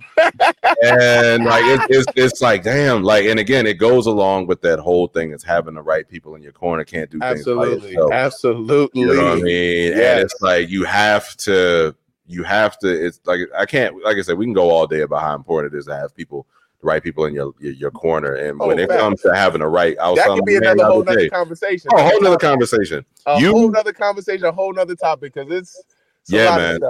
and 0.84 1.44
like 1.44 1.64
it's, 1.64 1.86
it's 1.88 2.06
it's 2.16 2.40
like 2.42 2.62
damn, 2.62 3.02
like 3.02 3.24
and 3.26 3.40
again, 3.40 3.66
it 3.66 3.74
goes 3.74 4.06
along 4.06 4.46
with 4.46 4.62
that 4.62 4.78
whole 4.78 5.08
thing. 5.08 5.32
It's 5.32 5.42
having 5.44 5.74
the 5.74 5.82
right 5.82 6.08
people 6.08 6.36
in 6.36 6.42
your 6.42 6.52
corner. 6.52 6.84
Can't 6.84 7.10
do 7.10 7.18
things 7.18 7.40
absolutely, 7.40 7.96
absolutely. 8.12 9.00
You 9.00 9.14
know 9.14 9.24
what 9.24 9.38
I 9.38 9.42
mean? 9.42 9.92
And 9.94 10.20
it's 10.20 10.40
like 10.40 10.68
you 10.68 10.84
have 10.84 11.36
to, 11.38 11.94
you 12.26 12.44
have 12.44 12.78
to. 12.78 12.88
It's 12.88 13.20
like 13.24 13.40
I 13.56 13.66
can't. 13.66 14.00
Like 14.04 14.16
I 14.16 14.22
said, 14.22 14.38
we 14.38 14.46
can 14.46 14.54
go 14.54 14.70
all 14.70 14.86
day 14.86 15.00
about 15.00 15.22
how 15.22 15.34
important 15.34 15.74
it 15.74 15.78
is 15.78 15.86
to 15.86 15.96
have 15.96 16.14
people, 16.14 16.46
the 16.82 16.86
right 16.86 17.02
people 17.02 17.24
in 17.24 17.34
your 17.34 17.54
your, 17.60 17.72
your 17.72 17.90
corner. 17.90 18.34
And 18.34 18.58
when 18.58 18.78
Oh, 18.78 18.82
it 18.82 18.88
facts. 18.88 19.00
comes 19.00 19.22
to 19.22 19.34
having 19.34 19.62
a 19.62 19.68
right, 19.68 19.96
I 19.98 20.10
was 20.10 20.18
That 20.18 20.28
could 20.28 20.44
be 20.44 20.56
another 20.56 20.84
whole 20.84 21.08
other 21.08 21.28
conversation. 21.30 21.90
Oh, 21.92 21.98
a 21.98 22.02
whole 22.02 22.20
nother 22.20 22.36
conversation. 22.38 23.04
a 23.26 23.40
You- 23.40 23.52
whole 23.52 23.70
nother 23.70 23.92
conversation, 23.92 24.44
a 24.44 24.52
whole 24.52 24.72
nother 24.72 24.96
topic 24.96 25.34
because 25.34 25.50
it's, 25.50 25.76
it's 26.20 26.30
Yeah, 26.30 26.56
man. 26.56 26.80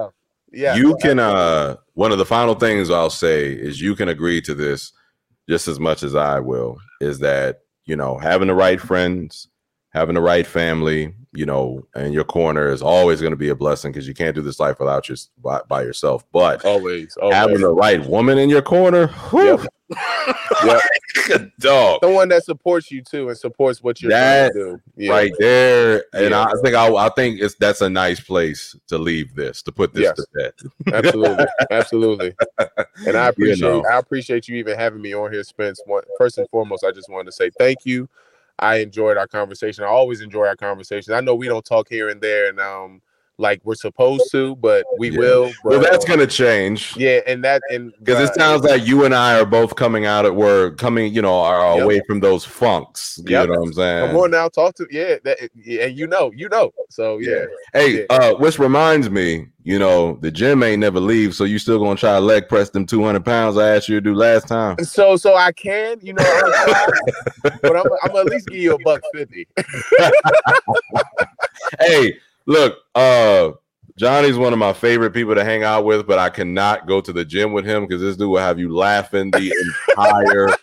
Yeah, 0.52 0.76
you 0.76 0.96
can. 0.96 1.18
uh 1.18 1.76
One 1.94 2.12
of 2.12 2.18
the 2.18 2.26
final 2.26 2.54
things 2.54 2.90
I'll 2.90 3.10
say 3.10 3.52
is 3.52 3.80
you 3.80 3.94
can 3.94 4.08
agree 4.08 4.40
to 4.42 4.54
this 4.54 4.92
just 5.48 5.68
as 5.68 5.78
much 5.80 6.02
as 6.02 6.14
I 6.14 6.40
will. 6.40 6.78
Is 7.00 7.18
that 7.20 7.60
you 7.84 7.96
know 7.96 8.18
having 8.18 8.48
the 8.48 8.54
right 8.54 8.80
friends, 8.80 9.48
having 9.90 10.14
the 10.14 10.20
right 10.20 10.46
family, 10.46 11.14
you 11.34 11.46
know, 11.46 11.86
and 11.94 12.12
your 12.12 12.24
corner 12.24 12.70
is 12.70 12.82
always 12.82 13.20
going 13.20 13.32
to 13.32 13.36
be 13.36 13.48
a 13.48 13.54
blessing 13.54 13.90
because 13.92 14.06
you 14.06 14.14
can't 14.14 14.34
do 14.34 14.42
this 14.42 14.60
life 14.60 14.78
without 14.78 15.08
your 15.08 15.16
by, 15.42 15.60
by 15.68 15.82
yourself. 15.82 16.24
But 16.32 16.64
always, 16.64 17.16
always. 17.16 17.34
having 17.34 17.60
the 17.60 17.72
right 17.72 18.04
woman 18.06 18.38
in 18.38 18.50
your 18.50 18.62
corner, 18.62 19.06
whew, 19.30 19.58
Yeah. 20.64 20.78
dog. 21.58 22.00
Someone 22.02 22.28
that 22.30 22.44
supports 22.44 22.90
you 22.90 23.02
too 23.02 23.28
and 23.28 23.36
supports 23.38 23.82
what 23.82 24.00
you're 24.00 24.10
That 24.10 24.52
trying 24.52 24.64
to 24.64 24.72
do. 24.76 24.82
Yeah. 24.96 25.10
right 25.10 25.32
there. 25.38 26.04
And 26.14 26.30
Yeah. 26.30 26.44
I 26.44 26.52
think 26.62 26.74
I, 26.74 26.94
I 26.94 27.08
think 27.10 27.40
it's 27.40 27.54
that's 27.56 27.80
a 27.80 27.88
nice 27.90 28.20
place 28.20 28.76
to 28.88 28.98
leave 28.98 29.34
this 29.34 29.62
to 29.62 29.72
put 29.72 29.92
this 29.94 30.04
Yes. 30.04 30.16
to 30.16 30.26
bed. 30.34 30.94
Absolutely. 31.04 31.46
Absolutely. 31.70 32.34
And 33.06 33.16
I 33.16 33.28
appreciate 33.28 33.60
know. 33.68 33.82
I 33.90 33.98
appreciate 33.98 34.46
you 34.48 34.56
even 34.56 34.78
having 34.78 35.02
me 35.02 35.12
on 35.14 35.32
here, 35.32 35.42
Spence. 35.42 35.80
One, 35.86 36.04
first 36.18 36.38
and 36.38 36.48
foremost, 36.50 36.84
I 36.84 36.92
just 36.92 37.10
wanted 37.10 37.26
to 37.26 37.32
say 37.32 37.50
thank 37.58 37.78
you. 37.84 38.08
I 38.62 38.76
enjoyed 38.78 39.18
our 39.18 39.28
conversation. 39.28 39.84
I 39.84 39.88
always 39.88 40.22
enjoy 40.22 40.46
our 40.46 40.56
conversations. 40.56 41.10
I 41.10 41.20
know 41.20 41.34
we 41.34 41.48
don't 41.48 41.64
talk 41.64 41.88
here 41.88 42.08
and 42.10 42.20
there 42.22 42.48
and 42.48 42.60
um 42.60 43.02
like 43.42 43.60
we're 43.64 43.74
supposed 43.74 44.30
to, 44.30 44.56
but 44.56 44.86
we 44.96 45.10
Yeah. 45.10 45.18
will. 45.18 45.52
Well, 45.64 45.80
that's 45.80 46.04
gonna 46.06 46.26
change. 46.26 46.96
yeah, 46.96 47.20
and 47.26 47.44
that 47.44 47.60
and 47.70 47.92
Because 47.98 48.20
it 48.20 48.30
uh, 48.30 48.40
sounds 48.40 48.62
like 48.64 48.86
you 48.86 49.04
and 49.04 49.14
I 49.14 49.38
are 49.38 49.44
both 49.44 49.76
coming 49.76 50.06
out 50.06 50.24
at 50.24 50.34
work, 50.34 50.78
coming, 50.78 51.12
you 51.12 51.20
know, 51.20 51.38
are 51.40 51.76
Yep. 51.76 51.84
away 51.84 52.00
from 52.06 52.20
those 52.20 52.44
funks. 52.44 53.18
You 53.24 53.32
Yep. 53.32 53.48
know 53.48 53.52
what 53.54 53.66
I'm 53.66 53.72
saying? 53.74 54.06
Come 54.06 54.16
on 54.16 54.30
now, 54.30 54.48
talk 54.48 54.74
to 54.76 54.86
yeah, 54.90 55.16
that, 55.24 55.50
yeah, 55.54 55.86
you 55.86 56.06
know, 56.06 56.32
you 56.34 56.48
know. 56.48 56.72
So 56.88 57.18
yeah, 57.18 57.44
Hey, 57.74 58.00
Yeah. 58.00 58.06
uh, 58.10 58.34
which 58.36 58.58
reminds 58.58 59.10
me, 59.10 59.48
you 59.64 59.78
know, 59.78 60.16
the 60.22 60.30
gym 60.30 60.62
ain't 60.62 60.80
never 60.80 61.00
leave, 61.00 61.34
so 61.34 61.44
you 61.44 61.58
still 61.58 61.78
gonna 61.78 61.96
try 61.96 62.12
to 62.12 62.20
leg 62.20 62.48
press 62.48 62.70
them 62.70 62.86
200 62.86 63.24
pounds 63.24 63.58
I 63.58 63.76
asked 63.76 63.88
you 63.88 63.96
to 63.96 64.00
do 64.00 64.14
last 64.14 64.46
time. 64.48 64.78
so 64.84 65.16
so 65.16 65.34
I 65.34 65.52
can, 65.52 65.98
you 66.00 66.12
know, 66.12 66.22
I'm 66.32 66.52
but 67.62 67.76
I'm, 67.76 67.86
I'm 68.02 68.12
gonna 68.12 68.20
at 68.20 68.26
least 68.26 68.48
give 68.48 68.58
you 68.58 68.74
a 68.74 68.78
buck 68.78 69.02
fifty. 69.12 69.48
hey, 71.80 72.14
look, 72.46 72.78
uh, 72.94 73.50
Johnnie's 73.96 74.38
one 74.38 74.52
of 74.52 74.58
my 74.58 74.72
favorite 74.72 75.12
people 75.12 75.34
to 75.34 75.44
hang 75.44 75.62
out 75.64 75.84
with, 75.84 76.06
but 76.06 76.18
I 76.18 76.30
cannot 76.30 76.86
go 76.86 77.00
to 77.00 77.12
the 77.12 77.24
gym 77.24 77.52
with 77.52 77.64
him 77.64 77.86
because 77.86 78.00
this 78.00 78.16
dude 78.16 78.30
will 78.30 78.38
have 78.38 78.58
you 78.58 78.74
laughing 78.74 79.30
the 79.30 79.52
entire 79.88 80.48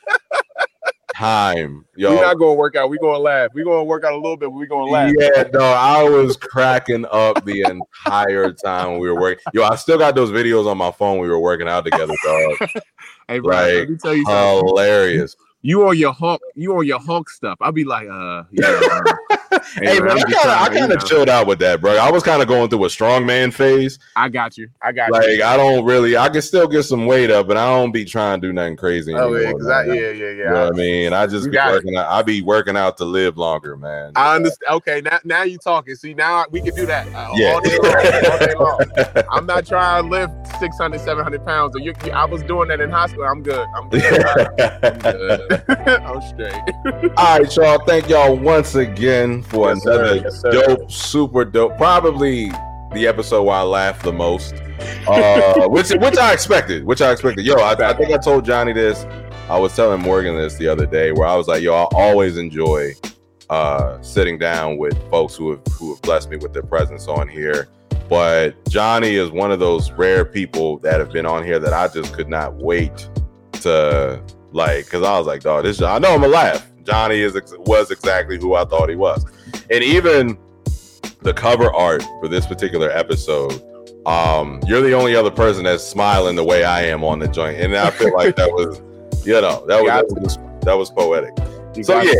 time. 1.15 1.85
Yo, 1.95 2.15
We're 2.15 2.21
not 2.21 2.39
gonna 2.39 2.53
work 2.53 2.75
out. 2.75 2.89
We're 2.89 2.97
gonna 2.99 3.19
laugh. 3.19 3.51
We're 3.53 3.65
gonna 3.65 3.83
work 3.83 4.03
out 4.03 4.13
a 4.13 4.15
little 4.15 4.37
bit, 4.37 4.47
but 4.47 4.55
we're 4.55 4.65
gonna 4.65 4.89
laugh. 4.91 5.13
Yeah, 5.17 5.43
no, 5.53 5.59
I 5.59 6.03
was 6.03 6.37
cracking 6.37 7.05
up 7.11 7.43
the 7.45 7.61
entire 7.61 8.51
time 8.53 8.97
we 8.99 9.07
were 9.09 9.19
working. 9.19 9.43
Yo, 9.53 9.63
I 9.63 9.75
still 9.75 9.97
got 9.97 10.15
those 10.15 10.31
videos 10.31 10.65
on 10.65 10.77
my 10.77 10.91
phone. 10.91 11.19
We 11.19 11.27
were 11.27 11.39
working 11.39 11.67
out 11.67 11.83
together, 11.85 12.13
dog. 12.23 12.69
Hey, 13.27 13.37
bro, 13.37 13.55
Like, 13.55 13.73
let 13.73 13.89
me 13.91 13.97
tell 13.97 14.15
you 14.15 14.25
something. 14.25 14.67
Hilarious. 14.67 15.35
You 15.61 15.87
on 15.87 15.95
your 15.95 16.13
Hulk, 16.13 16.41
you 16.55 16.75
on 16.75 16.87
your 16.87 16.99
Hulk 16.99 17.29
stuff. 17.29 17.59
I'll 17.61 17.71
be 17.71 17.83
like, 17.83 18.07
uh, 18.09 18.45
yeah. 18.49 19.03
Hey, 19.75 19.99
man, 19.99 20.11
I 20.11 20.21
kind 20.21 20.33
of, 20.33 20.45
I 20.45 20.73
you 20.73 20.79
kind 20.79 20.91
of 20.93 21.05
chilled 21.05 21.29
out 21.29 21.47
with 21.47 21.59
that, 21.59 21.81
bro. 21.81 21.97
I 21.97 22.11
was 22.11 22.23
kind 22.23 22.41
of 22.41 22.47
going 22.47 22.69
through 22.69 22.85
a 22.85 22.87
strongman 22.87 23.53
phase. 23.53 23.99
I 24.15 24.29
got 24.29 24.57
you. 24.57 24.69
I 24.81 24.91
got 24.91 25.07
you. 25.07 25.13
Like, 25.13 25.41
I 25.41 25.57
don't 25.57 25.85
really, 25.85 26.17
I 26.17 26.29
can 26.29 26.41
still 26.41 26.67
get 26.67 26.83
some 26.83 27.05
weight 27.05 27.31
up, 27.31 27.47
but 27.47 27.57
I 27.57 27.67
don't 27.69 27.91
be 27.91 28.05
trying 28.05 28.41
to 28.41 28.47
do 28.47 28.53
nothing 28.53 28.75
crazy. 28.77 29.13
Oh, 29.13 29.33
yeah, 29.33 29.43
anymore, 29.43 29.59
exactly. 29.61 29.95
man. 29.99 30.03
Yeah, 30.03 30.11
yeah, 30.11 30.29
yeah. 30.29 30.29
You 30.31 30.43
know 30.45 30.63
what 30.65 30.73
I 30.73 30.77
mean? 30.77 31.13
I 31.13 31.27
just 31.27 31.45
You 31.45 31.51
be 31.51 31.57
working 31.57 31.95
out. 31.97 32.07
I 32.07 32.21
be 32.21 32.41
working 32.41 32.77
out 32.77 32.97
to 32.97 33.05
live 33.05 33.37
longer, 33.37 33.75
man. 33.77 34.13
I 34.15 34.35
understand. 34.35 34.71
Okay, 34.77 35.01
now 35.01 35.19
now 35.23 35.43
you 35.43 35.57
talking. 35.57 35.95
See, 35.95 36.13
now 36.13 36.45
we 36.51 36.61
can 36.61 36.73
do 36.75 36.85
that 36.85 37.07
uh, 37.13 37.29
Yeah. 37.35 37.53
all 37.53 37.61
day 37.61 37.77
long. 37.77 37.95
All 38.31 38.37
day 38.39 38.53
long. 38.55 39.25
I'm 39.31 39.45
not 39.45 39.65
trying 39.65 40.03
to 40.03 40.09
lift 40.09 40.33
600, 40.59 40.99
700 41.01 41.45
pounds. 41.45 41.73
You, 41.77 41.93
you- 42.05 42.11
I 42.11 42.25
was 42.25 42.41
doing 42.43 42.67
that 42.69 42.81
in 42.81 42.89
high 42.89 43.07
school. 43.07 43.23
I'm 43.23 43.41
good. 43.43 43.65
I'm 43.75 43.89
good. 43.89 44.25
I'm 44.25 44.99
good. 44.99 45.63
I'm 46.03 46.21
straight. 46.21 46.53
All 47.17 47.39
right, 47.39 47.55
y'all. 47.55 47.79
Thank 47.85 48.09
y'all 48.09 48.35
once 48.35 48.75
again 48.75 49.41
for 49.49 49.69
Yes, 49.69 49.85
another 49.85 50.15
Yes, 50.15 50.41
dope, 50.41 50.91
super 50.91 51.45
dope. 51.45 51.77
Probably 51.77 52.51
the 52.93 53.07
episode 53.07 53.43
where 53.43 53.55
I 53.55 53.63
laughed 53.63 54.03
the 54.03 54.13
most, 54.13 54.55
uh, 55.07 55.67
which 55.69 55.89
which 55.91 56.17
I 56.17 56.33
expected. 56.33 56.85
Which 56.85 57.01
I 57.01 57.11
expected. 57.11 57.45
Yo, 57.45 57.55
I, 57.55 57.73
I 57.73 57.93
think 57.93 58.11
I 58.11 58.17
told 58.17 58.45
Johnnie 58.45 58.73
this. 58.73 59.05
I 59.49 59.57
was 59.57 59.75
telling 59.75 60.01
Morgan 60.01 60.35
this 60.35 60.55
the 60.55 60.67
other 60.67 60.85
day, 60.85 61.11
where 61.11 61.27
I 61.27 61.35
was 61.35 61.47
like, 61.47 61.61
"Yo, 61.61 61.73
I 61.73 61.87
always 61.93 62.37
enjoy 62.37 62.93
uh, 63.49 64.01
sitting 64.01 64.37
down 64.37 64.77
with 64.77 64.97
folks 65.09 65.35
who 65.35 65.51
have 65.51 65.61
who 65.73 65.93
have 65.93 66.01
blessed 66.01 66.29
me 66.29 66.37
with 66.37 66.53
their 66.53 66.63
presence 66.63 67.07
on 67.07 67.27
here." 67.27 67.67
But 68.07 68.67
Johnnie 68.69 69.15
is 69.15 69.29
one 69.29 69.51
of 69.51 69.59
those 69.59 69.91
rare 69.91 70.25
people 70.25 70.79
that 70.79 70.99
have 70.99 71.11
been 71.11 71.27
on 71.27 71.43
here 71.43 71.59
that 71.59 71.73
I 71.73 71.87
just 71.87 72.13
could 72.13 72.27
not 72.27 72.55
wait 72.55 73.09
to 73.61 74.23
like, 74.51 74.85
because 74.85 75.03
I 75.03 75.17
was 75.17 75.27
like, 75.27 75.41
"Dog, 75.41 75.63
this 75.63 75.81
I 75.81 75.99
know 75.99 76.13
I'm 76.13 76.21
gonna 76.21 76.33
laugh." 76.33 76.65
Johnnie 76.83 77.19
is 77.19 77.39
was 77.59 77.91
exactly 77.91 78.39
who 78.39 78.55
I 78.55 78.65
thought 78.65 78.89
he 78.89 78.95
was, 78.95 79.23
and 79.69 79.83
even 79.83 80.37
the 81.21 81.33
cover 81.33 81.73
art 81.73 82.03
for 82.19 82.27
this 82.27 82.45
particular 82.45 82.89
episode. 82.91 83.63
Um, 84.05 84.61
you're 84.65 84.81
the 84.81 84.93
only 84.93 85.15
other 85.15 85.31
person 85.31 85.63
that's 85.63 85.83
smiling 85.83 86.35
the 86.35 86.43
way 86.43 86.63
I 86.63 86.83
am 86.83 87.03
on 87.03 87.19
the 87.19 87.27
joint, 87.27 87.59
and 87.59 87.75
I 87.75 87.91
feel 87.91 88.13
like 88.13 88.35
that 88.37 88.49
was, 88.49 88.81
you 89.25 89.33
know, 89.33 89.65
that 89.67 89.83
was 89.83 89.91
that 89.91 90.21
was, 90.21 90.37
that 90.65 90.73
was 90.73 90.89
poetic. 90.89 91.33
You 91.75 91.83
So 91.83 92.01
yeah, 92.01 92.13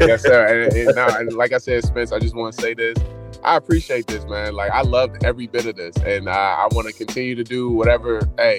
yes, 0.00 0.22
sir. 0.22 0.64
And, 0.64 0.74
and 0.74 0.96
now, 0.96 1.16
and 1.16 1.32
like 1.34 1.52
I 1.52 1.58
said, 1.58 1.84
Spence, 1.84 2.10
I 2.10 2.18
just 2.18 2.34
want 2.34 2.54
to 2.54 2.60
say 2.60 2.74
this. 2.74 2.96
I 3.44 3.56
appreciate 3.56 4.06
this, 4.06 4.24
man. 4.24 4.54
Like 4.54 4.72
I 4.72 4.82
loved 4.82 5.24
every 5.24 5.46
bit 5.46 5.66
of 5.66 5.76
this, 5.76 5.96
and 5.98 6.28
I, 6.28 6.66
I 6.66 6.68
want 6.74 6.88
to 6.88 6.92
continue 6.92 7.34
to 7.34 7.44
do 7.44 7.70
whatever. 7.70 8.28
Hey, 8.36 8.58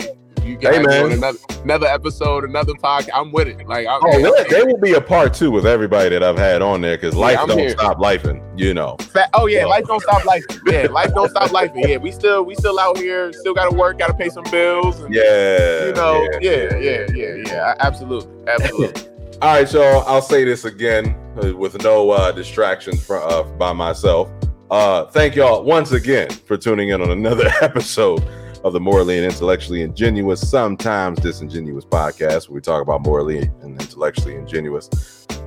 you 0.50 0.58
guys 0.58 0.76
Hey, 0.78 0.84
man. 0.84 1.12
another 1.14 1.38
another 1.64 1.88
episode, 1.88 2.44
another 2.44 2.74
podcast, 2.74 3.10
I'm 3.14 3.32
with 3.32 3.48
it. 3.48 3.68
Like, 3.68 3.88
I, 3.88 4.00
oh, 4.02 4.22
there, 4.22 4.44
there 4.50 4.66
will 4.66 4.78
be 4.80 4.94
a 4.94 5.02
part 5.02 5.34
two 5.34 5.52
with 5.52 5.66
everybody 5.66 6.10
that 6.10 6.24
I've 6.24 6.38
had 6.38 6.62
on 6.62 6.82
there 6.82 6.98
because 6.98 7.16
life 7.16 7.38
I'm 7.40 7.48
don't 7.48 7.58
here. 7.60 7.70
stop 7.72 7.98
lifing, 7.98 8.42
you 8.60 8.74
know. 8.74 8.98
Oh 9.34 9.46
yeah, 9.48 9.62
So- 9.64 9.70
life 9.70 9.86
don't 9.86 10.02
stop 10.02 10.26
life. 10.26 10.44
Yeah, 10.66 10.88
life 10.92 11.14
don't 11.14 11.30
stop 11.30 11.52
life. 11.52 11.72
Yeah, 11.76 11.98
we 11.98 12.12
still 12.12 12.44
we 12.44 12.56
still 12.56 12.80
out 12.80 12.98
here, 12.98 13.32
still 13.34 13.54
got 13.54 13.70
to 13.70 13.76
work, 13.76 14.00
got 14.00 14.08
to 14.08 14.14
pay 14.14 14.30
some 14.30 14.44
bills. 14.52 15.00
And, 15.00 15.14
Yeah, 15.14 15.86
you 15.88 15.94
know, 15.94 16.28
yeah. 16.42 16.52
yeah, 16.52 16.78
yeah, 16.78 17.06
yeah, 17.14 17.36
yeah. 17.46 17.76
Absolutely, 17.80 18.30
absolutely. 18.52 19.02
All 19.42 19.54
right, 19.54 19.72
y'all. 19.72 20.04
I'll 20.06 20.22
say 20.22 20.44
this 20.44 20.66
again 20.66 21.16
uh, 21.42 21.56
with 21.56 21.82
no 21.82 22.10
uh, 22.12 22.32
distractions 22.34 23.02
from 23.06 23.24
uh, 23.26 23.44
by 23.44 23.72
myself. 23.72 24.30
Uh, 24.70 25.06
thank 25.06 25.36
y'all 25.36 25.64
once 25.64 25.94
again 25.94 26.30
for 26.30 26.58
tuning 26.58 26.90
in 26.90 27.02
on 27.02 27.10
another 27.10 27.50
episode 27.62 28.22
of 28.64 28.74
the 28.74 28.80
Morally 28.80 29.18
and 29.18 29.26
Intellectually 29.26 29.82
Ingenuous, 29.82 30.48
sometimes 30.50 31.20
disingenuous 31.20 31.86
podcast, 31.86 32.50
where 32.50 32.56
we 32.56 32.62
talk 32.62 32.82
about 32.82 33.02
morally 33.02 33.50
and 33.62 33.80
intellectually 33.82 34.36
ingenuous, 34.36 34.90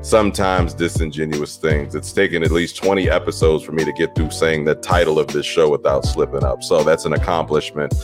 sometimes 0.01 0.75
disingenuous 0.75 1.57
things. 1.57 1.95
It's 1.95 2.13
taken 2.13 2.43
at 2.43 2.51
least 2.51 2.77
20 2.77 3.11
episodes 3.11 3.65
for 3.65 3.73
me 3.73 3.85
to 3.85 3.93
get 3.93 4.15
through 4.15 4.31
saying 4.31 4.65
the 4.65 4.75
title 4.77 5.19
of 5.19 5.29
this 5.29 5.47
show 5.47 5.71
without 5.71 6.05
slipping 6.05 6.45
up. 6.45 6.63
So 6.63 6.83
that's 6.83 7.05
an 7.05 7.13
accomplishment 7.13 7.95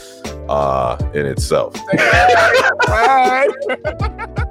uh, 0.48 0.96
in 1.14 1.26
itself. 1.26 1.74
Bye. 2.86 3.48